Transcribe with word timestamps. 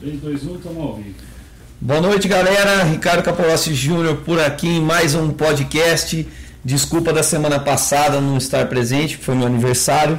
3, 0.00 0.18
2, 0.18 0.44
1, 0.44 0.54
estamos 0.56 0.82
ao 0.82 0.96
vivo. 0.96 1.14
Boa 1.78 2.00
noite, 2.00 2.26
galera. 2.26 2.84
Ricardo 2.84 3.22
Capolossi 3.22 3.74
Júnior 3.74 4.16
por 4.24 4.40
aqui 4.40 4.66
em 4.66 4.80
mais 4.80 5.14
um 5.14 5.28
podcast. 5.30 6.26
Desculpa 6.64 7.12
da 7.12 7.22
semana 7.22 7.60
passada 7.60 8.18
não 8.18 8.38
estar 8.38 8.66
presente, 8.66 9.18
foi 9.18 9.34
meu 9.34 9.46
aniversário, 9.46 10.18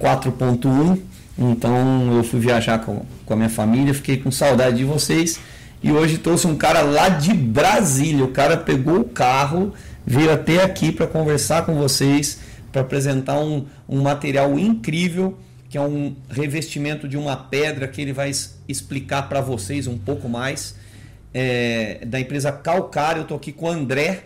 4.1. 0.00 1.00
Então 1.36 2.14
eu 2.16 2.22
fui 2.22 2.38
viajar 2.38 2.78
com, 2.78 3.04
com 3.24 3.32
a 3.32 3.36
minha 3.36 3.48
família, 3.48 3.92
fiquei 3.92 4.16
com 4.16 4.30
saudade 4.30 4.76
de 4.76 4.84
vocês. 4.84 5.40
E 5.82 5.90
hoje 5.90 6.18
trouxe 6.18 6.46
um 6.46 6.56
cara 6.56 6.82
lá 6.82 7.08
de 7.08 7.34
Brasília. 7.34 8.24
O 8.24 8.28
cara 8.28 8.56
pegou 8.56 9.00
o 9.00 9.04
carro, 9.04 9.74
veio 10.06 10.32
até 10.32 10.62
aqui 10.62 10.92
para 10.92 11.08
conversar 11.08 11.66
com 11.66 11.74
vocês, 11.74 12.38
para 12.70 12.82
apresentar 12.82 13.40
um, 13.40 13.66
um 13.88 14.02
material 14.02 14.56
incrível 14.56 15.36
que 15.68 15.76
é 15.76 15.80
um 15.80 16.14
revestimento 16.30 17.08
de 17.08 17.16
uma 17.16 17.36
pedra 17.36 17.88
que 17.88 18.00
ele 18.00 18.12
vai 18.12 18.30
explicar 18.68 19.28
para 19.28 19.40
vocês 19.40 19.86
um 19.86 19.98
pouco 19.98 20.28
mais. 20.28 20.76
É, 21.34 22.04
da 22.06 22.20
empresa 22.20 22.52
Calcário, 22.52 23.20
eu 23.20 23.22
estou 23.22 23.36
aqui 23.36 23.52
com 23.52 23.66
o 23.66 23.68
André, 23.68 24.24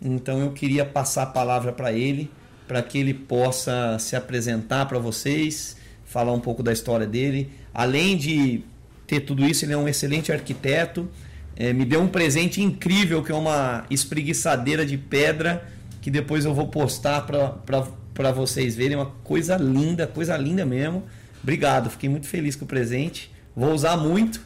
então 0.00 0.40
eu 0.40 0.52
queria 0.52 0.84
passar 0.84 1.24
a 1.24 1.26
palavra 1.26 1.72
para 1.72 1.92
ele, 1.92 2.30
para 2.68 2.82
que 2.82 2.98
ele 2.98 3.14
possa 3.14 3.98
se 3.98 4.14
apresentar 4.14 4.86
para 4.86 4.98
vocês, 4.98 5.76
falar 6.04 6.32
um 6.32 6.40
pouco 6.40 6.62
da 6.62 6.72
história 6.72 7.06
dele. 7.06 7.50
Além 7.74 8.16
de 8.16 8.62
ter 9.06 9.20
tudo 9.20 9.44
isso, 9.44 9.64
ele 9.64 9.72
é 9.72 9.76
um 9.76 9.88
excelente 9.88 10.30
arquiteto. 10.30 11.08
É, 11.56 11.72
me 11.72 11.84
deu 11.84 12.00
um 12.00 12.08
presente 12.08 12.62
incrível 12.62 13.22
que 13.22 13.32
é 13.32 13.34
uma 13.34 13.84
espreguiçadeira 13.90 14.86
de 14.86 14.96
pedra 14.96 15.66
que 16.02 16.10
depois 16.10 16.44
eu 16.44 16.52
vou 16.52 16.66
postar 16.66 17.22
para 17.22 17.84
para 18.14 18.32
vocês 18.32 18.74
verem. 18.76 18.96
Uma 18.96 19.12
coisa 19.24 19.56
linda, 19.56 20.06
coisa 20.06 20.36
linda 20.36 20.64
mesmo. 20.64 21.04
Obrigado, 21.42 21.90
fiquei 21.90 22.08
muito 22.08 22.26
feliz 22.26 22.56
com 22.56 22.64
o 22.64 22.68
presente. 22.68 23.30
Vou 23.54 23.72
usar 23.72 23.96
muito. 23.96 24.40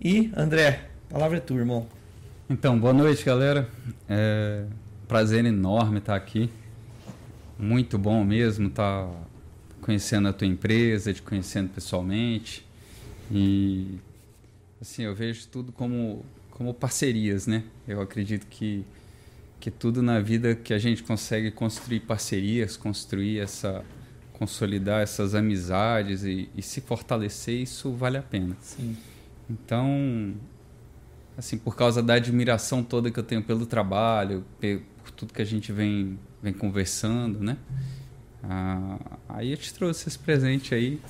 E, 0.00 0.30
André, 0.36 0.88
palavra 1.08 1.38
é 1.38 1.40
tua, 1.40 1.58
irmão. 1.58 1.86
Então, 2.48 2.78
boa 2.78 2.92
noite, 2.92 3.24
galera. 3.24 3.68
É 4.08 4.64
prazer 5.08 5.44
enorme 5.44 5.98
estar 5.98 6.16
aqui. 6.16 6.50
Muito 7.58 7.98
bom 7.98 8.24
mesmo 8.24 8.68
estar 8.68 9.08
conhecendo 9.80 10.28
a 10.28 10.32
tua 10.32 10.46
empresa, 10.46 11.12
te 11.12 11.22
conhecendo 11.22 11.68
pessoalmente. 11.70 12.66
E 13.30 13.98
assim, 14.80 15.02
eu 15.02 15.14
vejo 15.14 15.46
tudo 15.48 15.72
como 15.72 16.24
como 16.54 16.72
parcerias, 16.72 17.46
né? 17.46 17.64
Eu 17.86 18.00
acredito 18.00 18.46
que 18.46 18.84
que 19.64 19.70
tudo 19.70 20.02
na 20.02 20.20
vida 20.20 20.54
que 20.54 20.74
a 20.74 20.78
gente 20.78 21.02
consegue 21.02 21.50
construir 21.50 22.00
parcerias, 22.00 22.76
construir 22.76 23.38
essa 23.38 23.82
consolidar 24.34 25.00
essas 25.00 25.34
amizades 25.34 26.22
e, 26.22 26.50
e 26.54 26.60
se 26.60 26.82
fortalecer, 26.82 27.62
isso 27.62 27.90
vale 27.92 28.18
a 28.18 28.22
pena. 28.22 28.54
Sim. 28.60 28.94
Então, 29.48 30.34
assim, 31.38 31.56
por 31.56 31.74
causa 31.74 32.02
da 32.02 32.12
admiração 32.12 32.82
toda 32.82 33.10
que 33.10 33.18
eu 33.18 33.22
tenho 33.22 33.42
pelo 33.42 33.64
trabalho, 33.64 34.44
por 35.02 35.10
tudo 35.12 35.32
que 35.32 35.40
a 35.40 35.46
gente 35.46 35.72
vem, 35.72 36.18
vem 36.42 36.52
conversando, 36.52 37.40
né? 37.40 37.56
Ah, 38.42 38.98
aí 39.30 39.50
eu 39.50 39.56
te 39.56 39.72
trouxe 39.72 40.10
esse 40.10 40.18
presente 40.18 40.74
aí. 40.74 41.00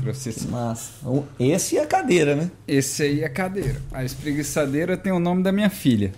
Trouxe 0.00 0.30
esse. 0.30 0.48
Massa. 0.48 0.92
Esse 1.38 1.76
é 1.76 1.82
a 1.82 1.86
cadeira, 1.86 2.34
né? 2.34 2.50
Esse 2.66 3.02
aí 3.02 3.20
é 3.20 3.26
a 3.26 3.30
cadeira. 3.30 3.82
A 3.92 4.02
espreguiçadeira 4.02 4.96
tem 4.96 5.12
o 5.12 5.18
nome 5.18 5.42
da 5.42 5.52
minha 5.52 5.68
filha. 5.68 6.10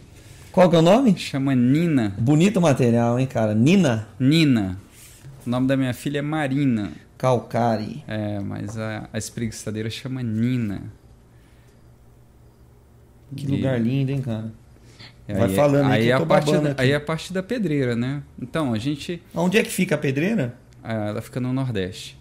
Qual 0.54 0.70
que 0.70 0.76
é 0.76 0.78
o 0.78 0.82
nome? 0.82 1.18
Chama 1.18 1.52
Nina. 1.52 2.14
Bonito 2.16 2.60
material, 2.60 3.18
hein, 3.18 3.26
cara? 3.26 3.56
Nina? 3.56 4.06
Nina. 4.20 4.78
O 5.44 5.50
nome 5.50 5.66
da 5.66 5.76
minha 5.76 5.92
filha 5.92 6.20
é 6.20 6.22
Marina. 6.22 6.92
Calcari. 7.18 8.04
É, 8.06 8.38
mas 8.38 8.78
a, 8.78 9.08
a 9.12 9.18
espreguiçadeira 9.18 9.90
chama 9.90 10.22
Nina. 10.22 10.92
Que 13.34 13.46
e... 13.46 13.48
lugar 13.48 13.80
lindo, 13.80 14.12
hein, 14.12 14.22
cara? 14.22 14.52
Vai 15.26 15.48
aí, 15.48 15.56
falando 15.56 15.90
aí, 15.90 16.02
aí 16.02 16.12
a 16.12 16.24
parte 16.24 16.52
da, 16.56 16.74
aí 16.78 16.94
a 16.94 17.00
parte 17.00 17.32
da 17.32 17.42
pedreira, 17.42 17.96
né? 17.96 18.22
Então, 18.40 18.72
a 18.72 18.78
gente... 18.78 19.20
Onde 19.34 19.58
é 19.58 19.62
que 19.64 19.70
fica 19.70 19.96
a 19.96 19.98
pedreira? 19.98 20.54
Ah, 20.84 21.08
ela 21.08 21.20
fica 21.20 21.40
no 21.40 21.52
Nordeste. 21.52 22.16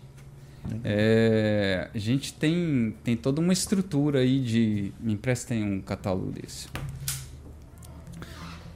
É, 0.83 1.88
a 1.94 2.00
gente 2.00 2.33
tem, 2.33 2.95
tem 3.03 3.15
toda 3.15 3.39
uma 3.39 3.53
estrutura 3.53 4.21
aí 4.21 4.39
de... 4.39 4.91
Me 5.00 5.13
emprestem 5.13 5.63
um 5.63 5.79
catálogo 5.79 6.31
desse. 6.31 6.67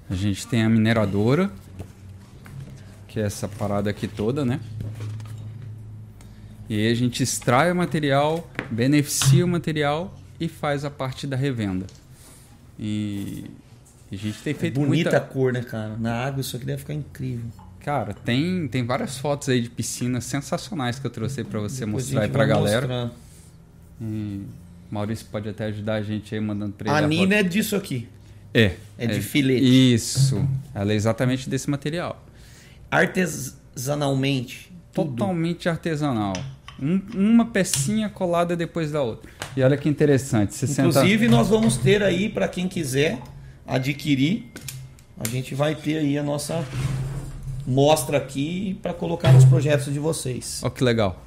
A 0.10 0.16
gente 0.16 0.48
tem 0.48 0.64
a 0.64 0.70
mineradora, 0.70 1.52
que 3.08 3.20
é 3.20 3.24
essa 3.24 3.48
parada 3.48 3.90
aqui 3.90 4.08
toda, 4.08 4.46
né? 4.46 4.60
E 6.70 6.76
aí 6.76 6.92
a 6.92 6.96
gente 6.96 7.24
extrai 7.24 7.72
o 7.72 7.76
material, 7.76 8.50
beneficia 8.70 9.46
o 9.46 9.48
material 9.48 10.14
e 10.40 10.48
faz 10.48 10.86
a 10.86 10.90
parte 10.90 11.26
da 11.26 11.36
revenda. 11.36 11.86
E 12.80 13.46
a 14.12 14.16
gente 14.16 14.42
tem 14.42 14.54
feito 14.54 14.80
é 14.80 14.86
bonita 14.86 15.10
muita... 15.10 15.18
a 15.18 15.22
cor, 15.22 15.52
né, 15.54 15.62
cara? 15.62 15.98
Na 15.98 16.26
água 16.26 16.42
isso 16.42 16.56
aqui 16.56 16.66
deve 16.66 16.80
ficar 16.80 16.94
incrível. 16.94 17.50
Cara, 17.80 18.14
tem, 18.14 18.68
tem 18.68 18.86
várias 18.86 19.18
fotos 19.18 19.48
aí 19.50 19.62
de 19.62 19.70
piscinas 19.70 20.26
sensacionais 20.26 21.00
que 21.00 21.08
eu 21.08 21.12
trouxe 21.12 21.44
para 21.44 21.60
você 21.60 21.86
Depois 21.86 22.06
mostrar 22.06 22.24
aí 22.24 22.30
pra 22.30 22.46
galera. 22.46 22.88
Mostrar. 22.88 23.12
E 24.02 24.42
Maurício 24.92 25.26
pode 25.32 25.48
até 25.50 25.66
ajudar 25.66 25.96
a 25.96 26.02
gente 26.02 26.36
aí 26.36 26.42
mandando 26.42 26.74
pra 26.74 26.90
ele. 26.90 27.04
A, 27.04 27.06
a 27.06 27.08
Nina 27.08 27.24
foto. 27.24 27.34
é 27.34 27.44
disso 27.44 27.76
aqui. 27.76 28.08
É. 28.54 28.74
É 28.98 29.08
de 29.08 29.20
é, 29.20 29.22
filete. 29.22 29.94
Isso. 29.94 30.48
Ela 30.74 30.92
é 30.92 30.96
exatamente 30.96 31.50
desse 31.50 31.70
material. 31.70 32.24
Artesanalmente. 32.90 34.72
Totalmente 34.94 35.70
artesanal. 35.70 36.34
Um, 36.82 37.02
uma 37.14 37.46
pecinha 37.46 38.10
colada 38.10 38.56
depois 38.56 38.92
da 38.92 39.02
outra. 39.02 39.30
E 39.56 39.62
olha 39.62 39.78
que 39.78 39.88
interessante. 39.88 40.56
Você 40.56 40.82
Inclusive, 40.82 41.26
senta... 41.26 41.36
nós 41.36 41.50
vamos 41.50 41.78
ter 41.78 42.02
aí, 42.02 42.30
para 42.30 42.48
quem 42.48 42.68
quiser 42.68 43.20
adquirir, 43.66 44.46
a 45.20 45.28
gente 45.28 45.54
vai 45.54 45.76
ter 45.76 45.98
aí 45.98 46.18
a 46.18 46.24
nossa 46.24 46.64
mostra 47.66 48.18
aqui 48.18 48.80
para 48.82 48.94
colocar 48.94 49.32
nos 49.34 49.46
projetos 49.46 49.92
de 49.92 50.00
vocês. 50.00 50.62
Olha 50.64 50.72
que 50.72 50.84
legal. 50.84 51.24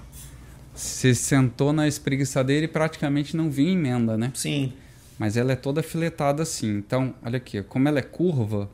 Você 0.74 1.14
sentou 1.14 1.72
na 1.72 1.86
espreguiçadeira 1.86 2.64
e 2.64 2.68
praticamente 2.68 3.36
não 3.36 3.50
viu 3.50 3.68
emenda, 3.68 4.16
né? 4.16 4.32
Sim 4.34 4.72
mas 5.20 5.36
ela 5.36 5.52
é 5.52 5.54
toda 5.54 5.82
filetada 5.82 6.44
assim. 6.44 6.78
Então, 6.78 7.14
olha 7.22 7.36
aqui, 7.36 7.62
como 7.62 7.86
ela 7.86 7.98
é 7.98 8.02
curva, 8.02 8.70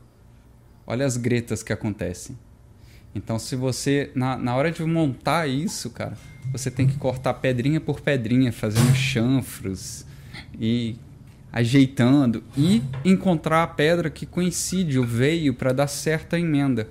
olha 0.86 1.04
as 1.04 1.16
gretas 1.16 1.60
que 1.60 1.72
acontecem. 1.72 2.38
Então, 3.12 3.36
se 3.36 3.56
você, 3.56 4.12
na, 4.14 4.36
na 4.36 4.54
hora 4.54 4.70
de 4.70 4.84
montar 4.84 5.48
isso, 5.48 5.90
cara, 5.90 6.16
você 6.52 6.70
tem 6.70 6.86
que 6.86 6.96
cortar 6.98 7.34
pedrinha 7.34 7.80
por 7.80 8.00
pedrinha, 8.00 8.52
fazendo 8.52 8.94
chanfros 8.94 10.06
e 10.56 10.94
ajeitando 11.52 12.44
e 12.56 12.80
encontrar 13.04 13.64
a 13.64 13.66
pedra 13.66 14.08
que 14.08 14.24
coincide 14.24 15.00
o 15.00 15.04
veio 15.04 15.52
para 15.52 15.72
dar 15.72 15.88
certa 15.88 16.38
emenda. 16.38 16.88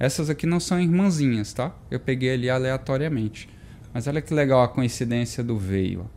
Essas 0.00 0.28
aqui 0.28 0.46
não 0.46 0.58
são 0.58 0.80
irmãzinhas, 0.80 1.52
tá? 1.52 1.72
Eu 1.88 2.00
peguei 2.00 2.32
ali 2.32 2.50
aleatoriamente. 2.50 3.48
Mas 3.94 4.08
olha 4.08 4.20
que 4.20 4.34
legal 4.34 4.64
a 4.64 4.68
coincidência 4.68 5.44
do 5.44 5.56
veio 5.56 6.10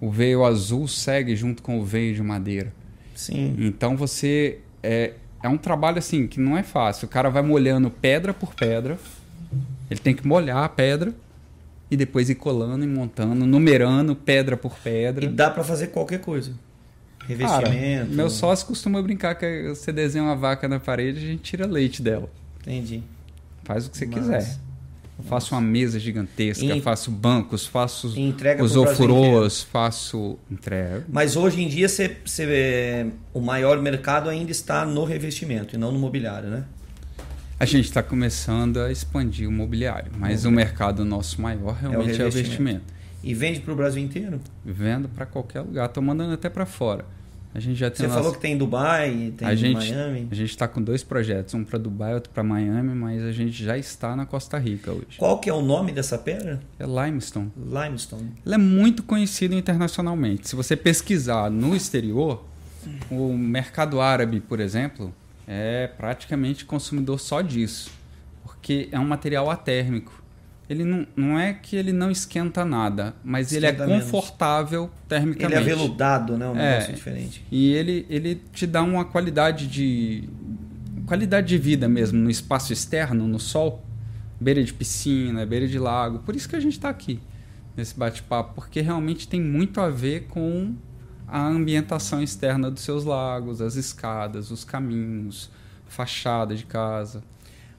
o 0.00 0.10
veio 0.10 0.44
azul 0.44 0.88
segue 0.88 1.36
junto 1.36 1.62
com 1.62 1.78
o 1.78 1.84
veio 1.84 2.14
de 2.14 2.22
madeira. 2.22 2.72
Sim. 3.14 3.54
Então 3.58 3.96
você 3.96 4.58
é, 4.82 5.12
é 5.42 5.48
um 5.48 5.58
trabalho 5.58 5.98
assim 5.98 6.26
que 6.26 6.40
não 6.40 6.56
é 6.56 6.62
fácil. 6.62 7.06
O 7.06 7.08
cara 7.08 7.28
vai 7.28 7.42
molhando 7.42 7.90
pedra 7.90 8.32
por 8.32 8.54
pedra. 8.54 8.98
Ele 9.90 10.00
tem 10.00 10.14
que 10.14 10.26
molhar 10.26 10.64
a 10.64 10.68
pedra 10.68 11.12
e 11.90 11.96
depois 11.96 12.30
ir 12.30 12.36
colando 12.36 12.84
e 12.84 12.88
montando, 12.88 13.44
numerando 13.44 14.14
pedra 14.16 14.56
por 14.56 14.78
pedra. 14.78 15.26
E 15.26 15.28
dá 15.28 15.50
para 15.50 15.64
fazer 15.64 15.88
qualquer 15.88 16.20
coisa. 16.20 16.52
Revestimento. 17.26 18.04
Cara, 18.04 18.04
meu 18.06 18.30
sócio 18.30 18.66
costuma 18.66 19.02
brincar 19.02 19.34
que 19.34 19.68
você 19.68 19.92
desenha 19.92 20.24
uma 20.24 20.36
vaca 20.36 20.66
na 20.66 20.80
parede 20.80 21.20
e 21.20 21.24
a 21.24 21.26
gente 21.26 21.42
tira 21.42 21.66
leite 21.66 22.00
dela. 22.00 22.30
Entendi. 22.60 23.02
Faz 23.64 23.86
o 23.86 23.90
que 23.90 23.98
você 23.98 24.06
Mas... 24.06 24.14
quiser. 24.14 24.69
Eu 25.20 25.28
faço 25.28 25.54
uma 25.54 25.60
mesa 25.60 25.98
gigantesca, 25.98 26.80
faço 26.80 27.10
bancos, 27.10 27.66
faço 27.66 28.18
entrega 28.18 28.64
os 28.64 28.74
ofurôs, 28.76 29.62
faço 29.62 30.38
entrega. 30.50 31.04
Mas 31.08 31.36
hoje 31.36 31.62
em 31.62 31.68
dia 31.68 31.88
você, 31.88 32.16
você, 32.24 33.06
o 33.34 33.40
maior 33.40 33.80
mercado 33.80 34.28
ainda 34.28 34.50
está 34.50 34.84
no 34.86 35.04
revestimento 35.04 35.74
e 35.74 35.78
não 35.78 35.92
no 35.92 35.98
mobiliário, 35.98 36.48
né? 36.48 36.64
A 37.58 37.66
gente 37.66 37.84
está 37.84 38.02
começando 38.02 38.78
a 38.78 38.90
expandir 38.90 39.46
o 39.46 39.52
mobiliário, 39.52 40.10
mas 40.16 40.46
o 40.46 40.50
mercado 40.50 41.04
nosso 41.04 41.42
maior 41.42 41.74
realmente 41.74 42.12
é 42.12 42.24
o 42.24 42.24
revestimento. 42.24 42.24
É 42.24 42.28
o 42.28 42.42
revestimento. 42.42 43.00
E 43.22 43.34
vende 43.34 43.60
para 43.60 43.72
o 43.72 43.76
Brasil 43.76 44.02
inteiro? 44.02 44.40
Vendo 44.64 45.08
para 45.10 45.26
qualquer 45.26 45.60
lugar. 45.60 45.86
Estou 45.86 46.02
mandando 46.02 46.32
até 46.32 46.48
para 46.48 46.64
fora. 46.64 47.04
A 47.52 47.58
gente 47.58 47.76
já 47.76 47.90
tem 47.90 48.06
Você 48.06 48.12
falou 48.12 48.32
que 48.32 48.40
tem 48.40 48.56
Dubai, 48.56 49.32
tem 49.36 49.46
a 49.48 49.54
gente, 49.54 49.90
Miami. 49.90 50.28
A 50.30 50.34
gente 50.34 50.50
está 50.50 50.68
com 50.68 50.80
dois 50.80 51.02
projetos, 51.02 51.52
um 51.54 51.64
para 51.64 51.78
Dubai, 51.78 52.14
outro 52.14 52.32
para 52.32 52.44
Miami, 52.44 52.94
mas 52.94 53.22
a 53.22 53.32
gente 53.32 53.64
já 53.64 53.76
está 53.76 54.14
na 54.14 54.24
Costa 54.24 54.56
Rica 54.56 54.92
hoje. 54.92 55.18
Qual 55.18 55.38
que 55.40 55.50
é 55.50 55.52
o 55.52 55.60
nome 55.60 55.90
dessa 55.90 56.16
pedra? 56.16 56.60
É 56.78 56.84
limestone. 56.84 57.50
Limestone. 57.56 58.32
Ela 58.46 58.54
é 58.54 58.58
muito 58.58 59.02
conhecida 59.02 59.54
internacionalmente. 59.54 60.48
Se 60.48 60.54
você 60.54 60.76
pesquisar 60.76 61.50
no 61.50 61.74
exterior, 61.74 62.44
o 63.10 63.36
mercado 63.36 64.00
árabe, 64.00 64.40
por 64.40 64.60
exemplo, 64.60 65.12
é 65.46 65.88
praticamente 65.88 66.64
consumidor 66.64 67.18
só 67.18 67.40
disso, 67.40 67.90
porque 68.44 68.88
é 68.92 68.98
um 69.00 69.06
material 69.06 69.50
atérmico. 69.50 70.19
Ele 70.70 70.84
não, 70.84 71.04
não 71.16 71.38
é 71.38 71.52
que 71.52 71.74
ele 71.74 71.92
não 71.92 72.10
esquenta 72.12 72.64
nada, 72.64 73.12
mas 73.24 73.52
ele 73.52 73.66
é 73.66 73.70
Esquenta 73.70 73.86
menos. 73.88 74.04
confortável 74.04 74.84
Ele 74.84 74.90
termicamente. 75.08 75.54
é 75.54 75.58
aveludado, 75.58 76.38
né? 76.38 76.46
Um 76.48 76.56
É. 76.56 76.70
negócio 76.74 76.94
diferente. 76.94 77.44
E 77.50 77.72
ele, 77.72 78.06
ele 78.08 78.40
te 78.52 78.66
dá 78.68 78.80
uma 78.82 79.04
qualidade 79.04 79.66
de. 79.66 80.28
qualidade 81.06 81.48
de 81.48 81.58
vida 81.58 81.88
mesmo 81.88 82.18
no 82.20 82.30
espaço 82.30 82.72
externo, 82.72 83.26
no 83.26 83.40
sol, 83.40 83.84
beira 84.40 84.62
de 84.62 84.72
piscina, 84.72 85.44
beira 85.44 85.66
de 85.66 85.78
lago. 85.78 86.20
Por 86.20 86.36
isso 86.36 86.48
que 86.48 86.54
a 86.54 86.60
gente 86.60 86.74
está 86.74 86.88
aqui 86.88 87.18
nesse 87.76 87.96
bate-papo, 87.98 88.54
porque 88.54 88.80
realmente 88.80 89.26
tem 89.26 89.40
muito 89.40 89.80
a 89.80 89.88
ver 89.88 90.26
com 90.28 90.72
a 91.26 91.46
ambientação 91.46 92.22
externa 92.22 92.70
dos 92.70 92.82
seus 92.82 93.04
lagos, 93.04 93.60
as 93.60 93.74
escadas, 93.74 94.50
os 94.52 94.64
caminhos, 94.64 95.50
fachada 95.88 96.54
de 96.54 96.64
casa. 96.64 97.22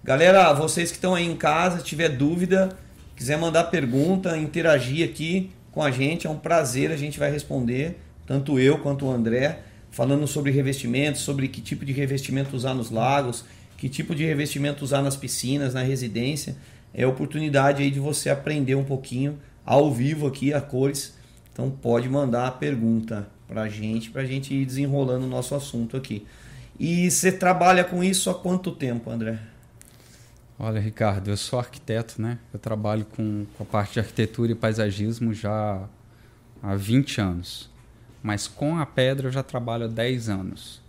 Galera, 0.03 0.51
vocês 0.53 0.89
que 0.89 0.97
estão 0.97 1.13
aí 1.13 1.27
em 1.27 1.35
casa, 1.35 1.83
tiver 1.83 2.09
dúvida, 2.09 2.75
quiser 3.15 3.37
mandar 3.37 3.65
pergunta, 3.65 4.35
interagir 4.35 5.07
aqui 5.07 5.51
com 5.71 5.83
a 5.83 5.91
gente, 5.91 6.25
é 6.25 6.29
um 6.29 6.39
prazer, 6.39 6.91
a 6.91 6.97
gente 6.97 7.19
vai 7.19 7.29
responder, 7.29 7.99
tanto 8.25 8.57
eu 8.57 8.79
quanto 8.79 9.05
o 9.05 9.11
André, 9.11 9.59
falando 9.91 10.25
sobre 10.25 10.49
revestimentos, 10.49 11.21
sobre 11.21 11.47
que 11.47 11.61
tipo 11.61 11.85
de 11.85 11.91
revestimento 11.91 12.55
usar 12.55 12.73
nos 12.73 12.89
lagos, 12.89 13.45
que 13.77 13.87
tipo 13.87 14.15
de 14.15 14.25
revestimento 14.25 14.83
usar 14.83 15.03
nas 15.03 15.15
piscinas, 15.15 15.75
na 15.75 15.83
residência. 15.83 16.55
É 16.91 17.05
oportunidade 17.05 17.83
aí 17.83 17.91
de 17.91 17.99
você 17.99 18.31
aprender 18.31 18.73
um 18.73 18.83
pouquinho 18.83 19.37
ao 19.63 19.93
vivo 19.93 20.25
aqui 20.25 20.51
a 20.51 20.59
cores. 20.59 21.13
Então 21.53 21.69
pode 21.69 22.09
mandar 22.09 22.47
a 22.47 22.51
pergunta 22.51 23.27
pra 23.47 23.69
gente, 23.69 24.09
pra 24.09 24.25
gente 24.25 24.51
ir 24.51 24.65
desenrolando 24.65 25.27
o 25.27 25.29
nosso 25.29 25.53
assunto 25.53 25.95
aqui. 25.95 26.25
E 26.79 27.11
você 27.11 27.31
trabalha 27.31 27.83
com 27.83 28.03
isso 28.03 28.31
há 28.31 28.33
quanto 28.33 28.71
tempo, 28.71 29.11
André? 29.11 29.50
Olha, 30.63 30.79
Ricardo, 30.79 31.27
eu 31.27 31.37
sou 31.37 31.57
arquiteto, 31.57 32.21
né? 32.21 32.37
Eu 32.53 32.59
trabalho 32.59 33.03
com, 33.03 33.47
com 33.57 33.63
a 33.63 33.65
parte 33.65 33.93
de 33.93 33.99
arquitetura 33.99 34.51
e 34.51 34.55
paisagismo 34.55 35.33
já 35.33 35.83
há 36.61 36.75
20 36.75 37.19
anos. 37.19 37.67
Mas 38.21 38.47
com 38.47 38.77
a 38.77 38.85
pedra 38.85 39.27
eu 39.27 39.31
já 39.31 39.41
trabalho 39.41 39.85
há 39.85 39.87
10 39.87 40.29
anos. 40.29 40.79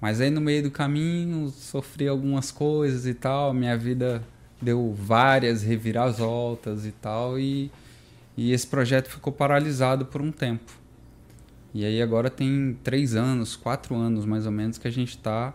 Mas 0.00 0.18
aí 0.18 0.30
no 0.30 0.40
meio 0.40 0.62
do 0.62 0.70
caminho 0.70 1.50
sofri 1.50 2.08
algumas 2.08 2.50
coisas 2.50 3.06
e 3.06 3.12
tal, 3.12 3.52
minha 3.52 3.76
vida 3.76 4.22
deu 4.62 4.94
várias 4.94 5.62
reviravoltas 5.62 6.86
e 6.86 6.92
tal, 6.92 7.38
e, 7.38 7.70
e 8.34 8.50
esse 8.50 8.66
projeto 8.66 9.10
ficou 9.10 9.30
paralisado 9.30 10.06
por 10.06 10.22
um 10.22 10.32
tempo. 10.32 10.72
E 11.74 11.84
aí 11.84 12.00
agora 12.00 12.30
tem 12.30 12.78
três 12.82 13.14
anos, 13.14 13.56
quatro 13.56 13.94
anos 13.94 14.24
mais 14.24 14.46
ou 14.46 14.52
menos 14.52 14.78
que 14.78 14.88
a 14.88 14.90
gente 14.92 15.10
está 15.10 15.52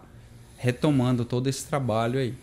retomando 0.58 1.26
todo 1.26 1.48
esse 1.48 1.66
trabalho 1.66 2.20
aí. 2.20 2.36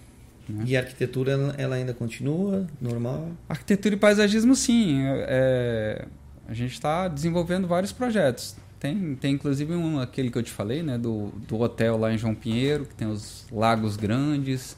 Né? 0.48 0.64
E 0.66 0.76
a 0.76 0.80
arquitetura 0.80 1.54
ela- 1.56 1.74
ainda 1.74 1.94
continua 1.94 2.66
normal? 2.80 3.28
Arquitetura 3.48 3.94
e 3.94 3.98
paisagismo, 3.98 4.54
sim. 4.54 5.00
É, 5.26 6.06
a 6.46 6.54
gente 6.54 6.72
está 6.72 7.08
desenvolvendo 7.08 7.66
vários 7.66 7.92
projetos. 7.92 8.56
Tem, 8.78 9.14
tem 9.16 9.32
inclusive 9.34 9.72
um, 9.74 9.98
aquele 9.98 10.30
que 10.30 10.36
eu 10.36 10.42
te 10.42 10.50
falei, 10.50 10.82
né, 10.82 10.98
do, 10.98 11.28
do 11.48 11.58
hotel 11.58 11.96
lá 11.96 12.12
em 12.12 12.18
João 12.18 12.34
Pinheiro, 12.34 12.84
que 12.84 12.94
tem 12.94 13.08
os 13.08 13.46
lagos 13.50 13.96
grandes. 13.96 14.76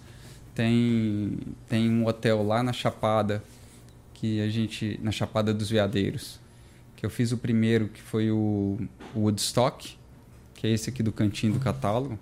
Tem, 0.55 1.39
tem 1.69 1.91
um 1.91 2.07
hotel 2.07 2.43
lá 2.43 2.63
na 2.63 2.73
Chapada, 2.73 3.43
que 4.15 4.41
a 4.41 4.49
gente. 4.49 4.99
na 5.03 5.11
Chapada 5.11 5.53
dos 5.53 5.69
Veadeiros. 5.69 6.39
Que 6.95 7.05
eu 7.05 7.11
fiz 7.11 7.31
o 7.33 7.37
primeiro, 7.37 7.89
que 7.89 8.01
foi 8.01 8.31
o, 8.31 8.79
o 9.15 9.21
Woodstock, 9.21 9.99
que 10.55 10.67
é 10.67 10.71
esse 10.71 10.89
aqui 10.89 11.03
do 11.03 11.13
cantinho 11.13 11.53
do 11.53 11.59
catálogo. 11.61 12.19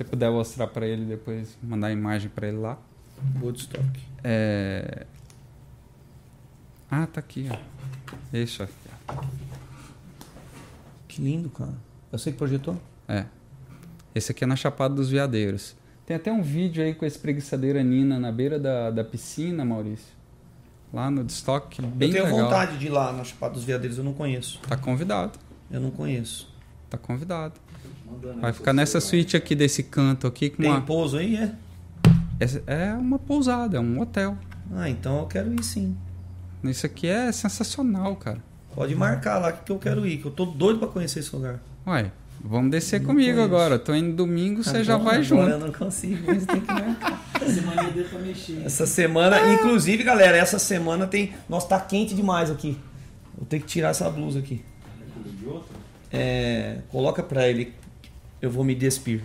Se 0.00 0.04
você 0.04 0.10
puder 0.12 0.30
mostrar 0.30 0.66
para 0.66 0.86
ele 0.86 1.04
depois, 1.04 1.58
mandar 1.62 1.88
a 1.88 1.92
imagem 1.92 2.30
para 2.30 2.48
ele 2.48 2.56
lá. 2.56 2.78
Woodstock. 3.38 3.86
É... 4.24 5.06
Ah, 6.90 7.06
tá 7.06 7.20
aqui, 7.20 7.50
ó. 7.50 7.58
Esse, 8.32 8.62
ó. 8.62 8.66
Que 11.06 11.20
lindo, 11.20 11.50
cara. 11.50 11.74
Eu 12.10 12.18
sei 12.18 12.32
que 12.32 12.38
projetou. 12.38 12.80
É. 13.06 13.26
Esse 14.14 14.32
aqui 14.32 14.42
é 14.42 14.46
na 14.46 14.56
Chapada 14.56 14.94
dos 14.94 15.10
Veadeiros. 15.10 15.76
Tem 16.06 16.16
até 16.16 16.32
um 16.32 16.40
vídeo 16.40 16.82
aí 16.82 16.94
com 16.94 17.04
a 17.04 17.08
espreguiçadeira 17.08 17.82
Nina 17.82 18.18
na 18.18 18.32
beira 18.32 18.58
da, 18.58 18.90
da 18.90 19.04
piscina, 19.04 19.66
Maurício. 19.66 20.14
Lá 20.94 21.10
no 21.10 21.26
estoque, 21.26 21.82
bem 21.82 22.08
eu 22.08 22.14
tenho 22.14 22.24
legal. 22.24 22.44
vontade 22.44 22.78
de 22.78 22.86
ir 22.86 22.90
lá 22.90 23.12
na 23.12 23.22
Chapada 23.22 23.52
dos 23.52 23.64
Veadeiros, 23.64 23.98
eu 23.98 24.04
não 24.04 24.14
conheço. 24.14 24.60
Tá 24.66 24.78
convidado. 24.78 25.38
Eu 25.70 25.78
não 25.78 25.90
conheço. 25.90 26.50
Tá 26.88 26.96
convidado. 26.96 27.60
Vai 28.40 28.52
ficar 28.52 28.72
nessa 28.72 29.00
suíte 29.00 29.36
aqui 29.36 29.54
desse 29.54 29.82
canto 29.82 30.26
aqui 30.26 30.50
com 30.50 30.62
Tem 30.62 30.70
uma. 30.70 30.80
pouso 30.80 31.16
aí, 31.18 31.36
é? 31.36 31.52
Essa- 32.38 32.62
É 32.66 32.92
uma 32.94 33.18
pousada, 33.18 33.76
é 33.76 33.80
um 33.80 34.00
hotel. 34.00 34.36
Ah, 34.74 34.88
então 34.88 35.18
eu 35.20 35.26
quero 35.26 35.52
ir 35.54 35.62
sim. 35.62 35.96
Isso 36.64 36.86
aqui 36.86 37.06
é 37.06 37.30
sensacional, 37.32 38.16
cara. 38.16 38.38
Pode 38.74 38.94
marcar 38.94 39.38
lá 39.38 39.52
que 39.52 39.70
eu 39.72 39.78
quero 39.78 40.06
ir, 40.06 40.18
que 40.18 40.26
eu 40.26 40.30
tô 40.30 40.44
doido 40.46 40.78
pra 40.78 40.88
conhecer 40.88 41.20
esse 41.20 41.34
lugar. 41.34 41.60
Ué, 41.86 42.12
vamos 42.42 42.70
descer 42.70 43.00
comigo 43.00 43.32
conheço. 43.32 43.40
agora. 43.42 43.78
Tô 43.78 43.94
indo 43.94 44.14
domingo, 44.14 44.62
você 44.62 44.84
já 44.84 44.96
vai 44.96 45.06
agora 45.16 45.22
junto. 45.22 45.48
Eu 45.50 45.58
não 45.58 45.72
consigo, 45.72 46.22
mas 46.26 46.46
tem 46.46 46.60
que 46.60 46.72
marcar. 46.72 47.20
Semana 47.46 47.90
deu 47.90 48.04
pra 48.04 48.18
mexer. 48.20 48.62
Essa 48.64 48.86
semana, 48.86 49.54
inclusive, 49.54 50.04
galera, 50.04 50.36
essa 50.36 50.58
semana 50.58 51.06
tem. 51.06 51.32
Nossa, 51.48 51.66
tá 51.68 51.80
quente 51.80 52.14
demais 52.14 52.50
aqui. 52.50 52.78
Vou 53.36 53.46
ter 53.46 53.58
que 53.60 53.66
tirar 53.66 53.88
essa 53.88 54.08
blusa 54.10 54.38
aqui. 54.40 54.62
outro? 55.46 55.74
É, 56.12 56.78
coloca 56.90 57.22
pra 57.22 57.48
ele. 57.48 57.72
Eu 58.40 58.50
vou 58.50 58.64
me 58.64 58.74
despir. 58.74 59.22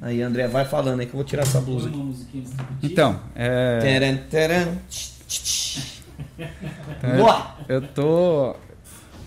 Aí, 0.00 0.22
André, 0.22 0.46
vai 0.46 0.64
falando 0.64 1.00
aí 1.00 1.06
que 1.06 1.12
eu 1.12 1.16
vou 1.18 1.24
tirar 1.24 1.42
essa 1.42 1.60
blusa 1.60 1.88
aqui. 1.88 2.44
Então, 2.82 3.20
é. 3.34 3.78
Taran, 3.80 4.16
taran. 4.30 4.76
É, 7.02 7.16
Boa! 7.16 7.56
Eu 7.68 7.82
tô. 7.82 8.54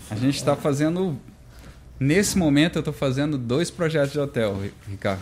A 0.10 0.16
gente 0.16 0.44
tá 0.44 0.56
fazendo. 0.56 1.18
Nesse 2.00 2.38
momento 2.38 2.78
eu 2.80 2.84
tô 2.84 2.92
fazendo 2.94 3.38
dois 3.38 3.70
projetos 3.70 4.12
de 4.14 4.20
hotel, 4.20 4.60
Ri- 4.62 4.74
Ricardo. 4.90 5.22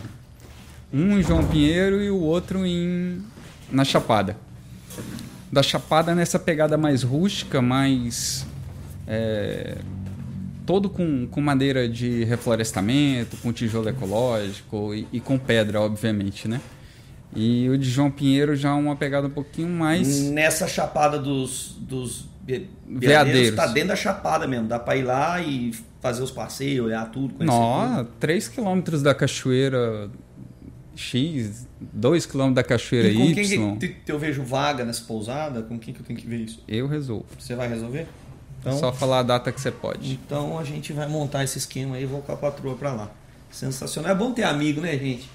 Um 0.92 1.18
em 1.18 1.22
João 1.22 1.44
Pinheiro 1.46 2.00
e 2.00 2.10
o 2.10 2.18
outro 2.20 2.64
em. 2.64 3.22
na 3.70 3.84
Chapada. 3.84 4.36
Da 5.52 5.62
Chapada 5.62 6.14
nessa 6.14 6.38
pegada 6.38 6.76
mais 6.78 7.02
rústica, 7.02 7.60
mais. 7.60 8.46
é, 9.06 9.78
todo 10.70 10.88
com, 10.88 11.26
com 11.26 11.40
madeira 11.40 11.88
de 11.88 12.22
reflorestamento, 12.22 13.36
com 13.38 13.52
tijolo 13.52 13.88
ecológico 13.88 14.94
e, 14.94 15.04
e 15.12 15.18
com 15.18 15.36
pedra, 15.36 15.80
obviamente, 15.80 16.46
né? 16.46 16.60
E 17.34 17.68
o 17.68 17.76
de 17.76 17.90
João 17.90 18.08
Pinheiro 18.08 18.54
já 18.54 18.68
é 18.68 18.72
uma 18.74 18.94
pegada 18.94 19.26
um 19.26 19.30
pouquinho 19.30 19.68
mais. 19.68 20.30
Nessa 20.30 20.68
chapada 20.68 21.18
dos, 21.18 21.76
dos 21.80 22.28
Veadeiros. 22.86 23.56
tá 23.56 23.66
dentro 23.66 23.88
da 23.88 23.96
chapada 23.96 24.46
mesmo. 24.46 24.68
Dá 24.68 24.78
pra 24.78 24.96
ir 24.96 25.02
lá 25.02 25.42
e 25.42 25.74
fazer 26.00 26.22
os 26.22 26.30
passeios, 26.30 26.86
olhar 26.86 27.10
tudo, 27.10 27.34
conhecer 27.34 27.52
Nossa, 27.52 28.06
3 28.20 28.46
quilômetros 28.46 29.02
da 29.02 29.12
cachoeira 29.12 30.08
X, 30.94 31.66
2 31.80 32.26
quilômetros 32.26 32.54
da 32.54 32.62
cachoeira 32.62 33.08
E 33.08 33.16
com 33.16 33.24
Y. 33.24 33.76
quem 33.76 33.92
que 34.04 34.12
eu 34.12 34.20
vejo 34.20 34.44
vaga 34.44 34.84
nessa 34.84 35.02
pousada? 35.02 35.62
Com 35.62 35.76
quem 35.80 35.92
que 35.92 36.00
eu 36.00 36.06
tenho 36.06 36.16
que 36.16 36.28
ver 36.28 36.42
isso? 36.42 36.62
Eu 36.68 36.86
resolvo. 36.86 37.26
Você 37.36 37.56
vai 37.56 37.68
resolver? 37.68 38.06
Então, 38.60 38.78
Só 38.78 38.92
falar 38.92 39.20
a 39.20 39.22
data 39.22 39.50
que 39.50 39.60
você 39.60 39.70
pode. 39.70 40.12
então 40.12 40.58
a 40.58 40.64
gente 40.64 40.92
vai 40.92 41.08
montar 41.08 41.42
esse 41.44 41.56
esquema 41.58 41.96
aí 41.96 42.02
e 42.02 42.06
vou 42.06 42.20
com 42.20 42.32
a 42.32 42.36
patroa 42.36 42.74
pra 42.76 42.92
lá. 42.92 43.10
Sensacional. 43.50 44.10
É 44.12 44.14
bom 44.14 44.32
ter 44.32 44.42
amigo, 44.44 44.80
né, 44.82 44.96
gente? 44.98 45.28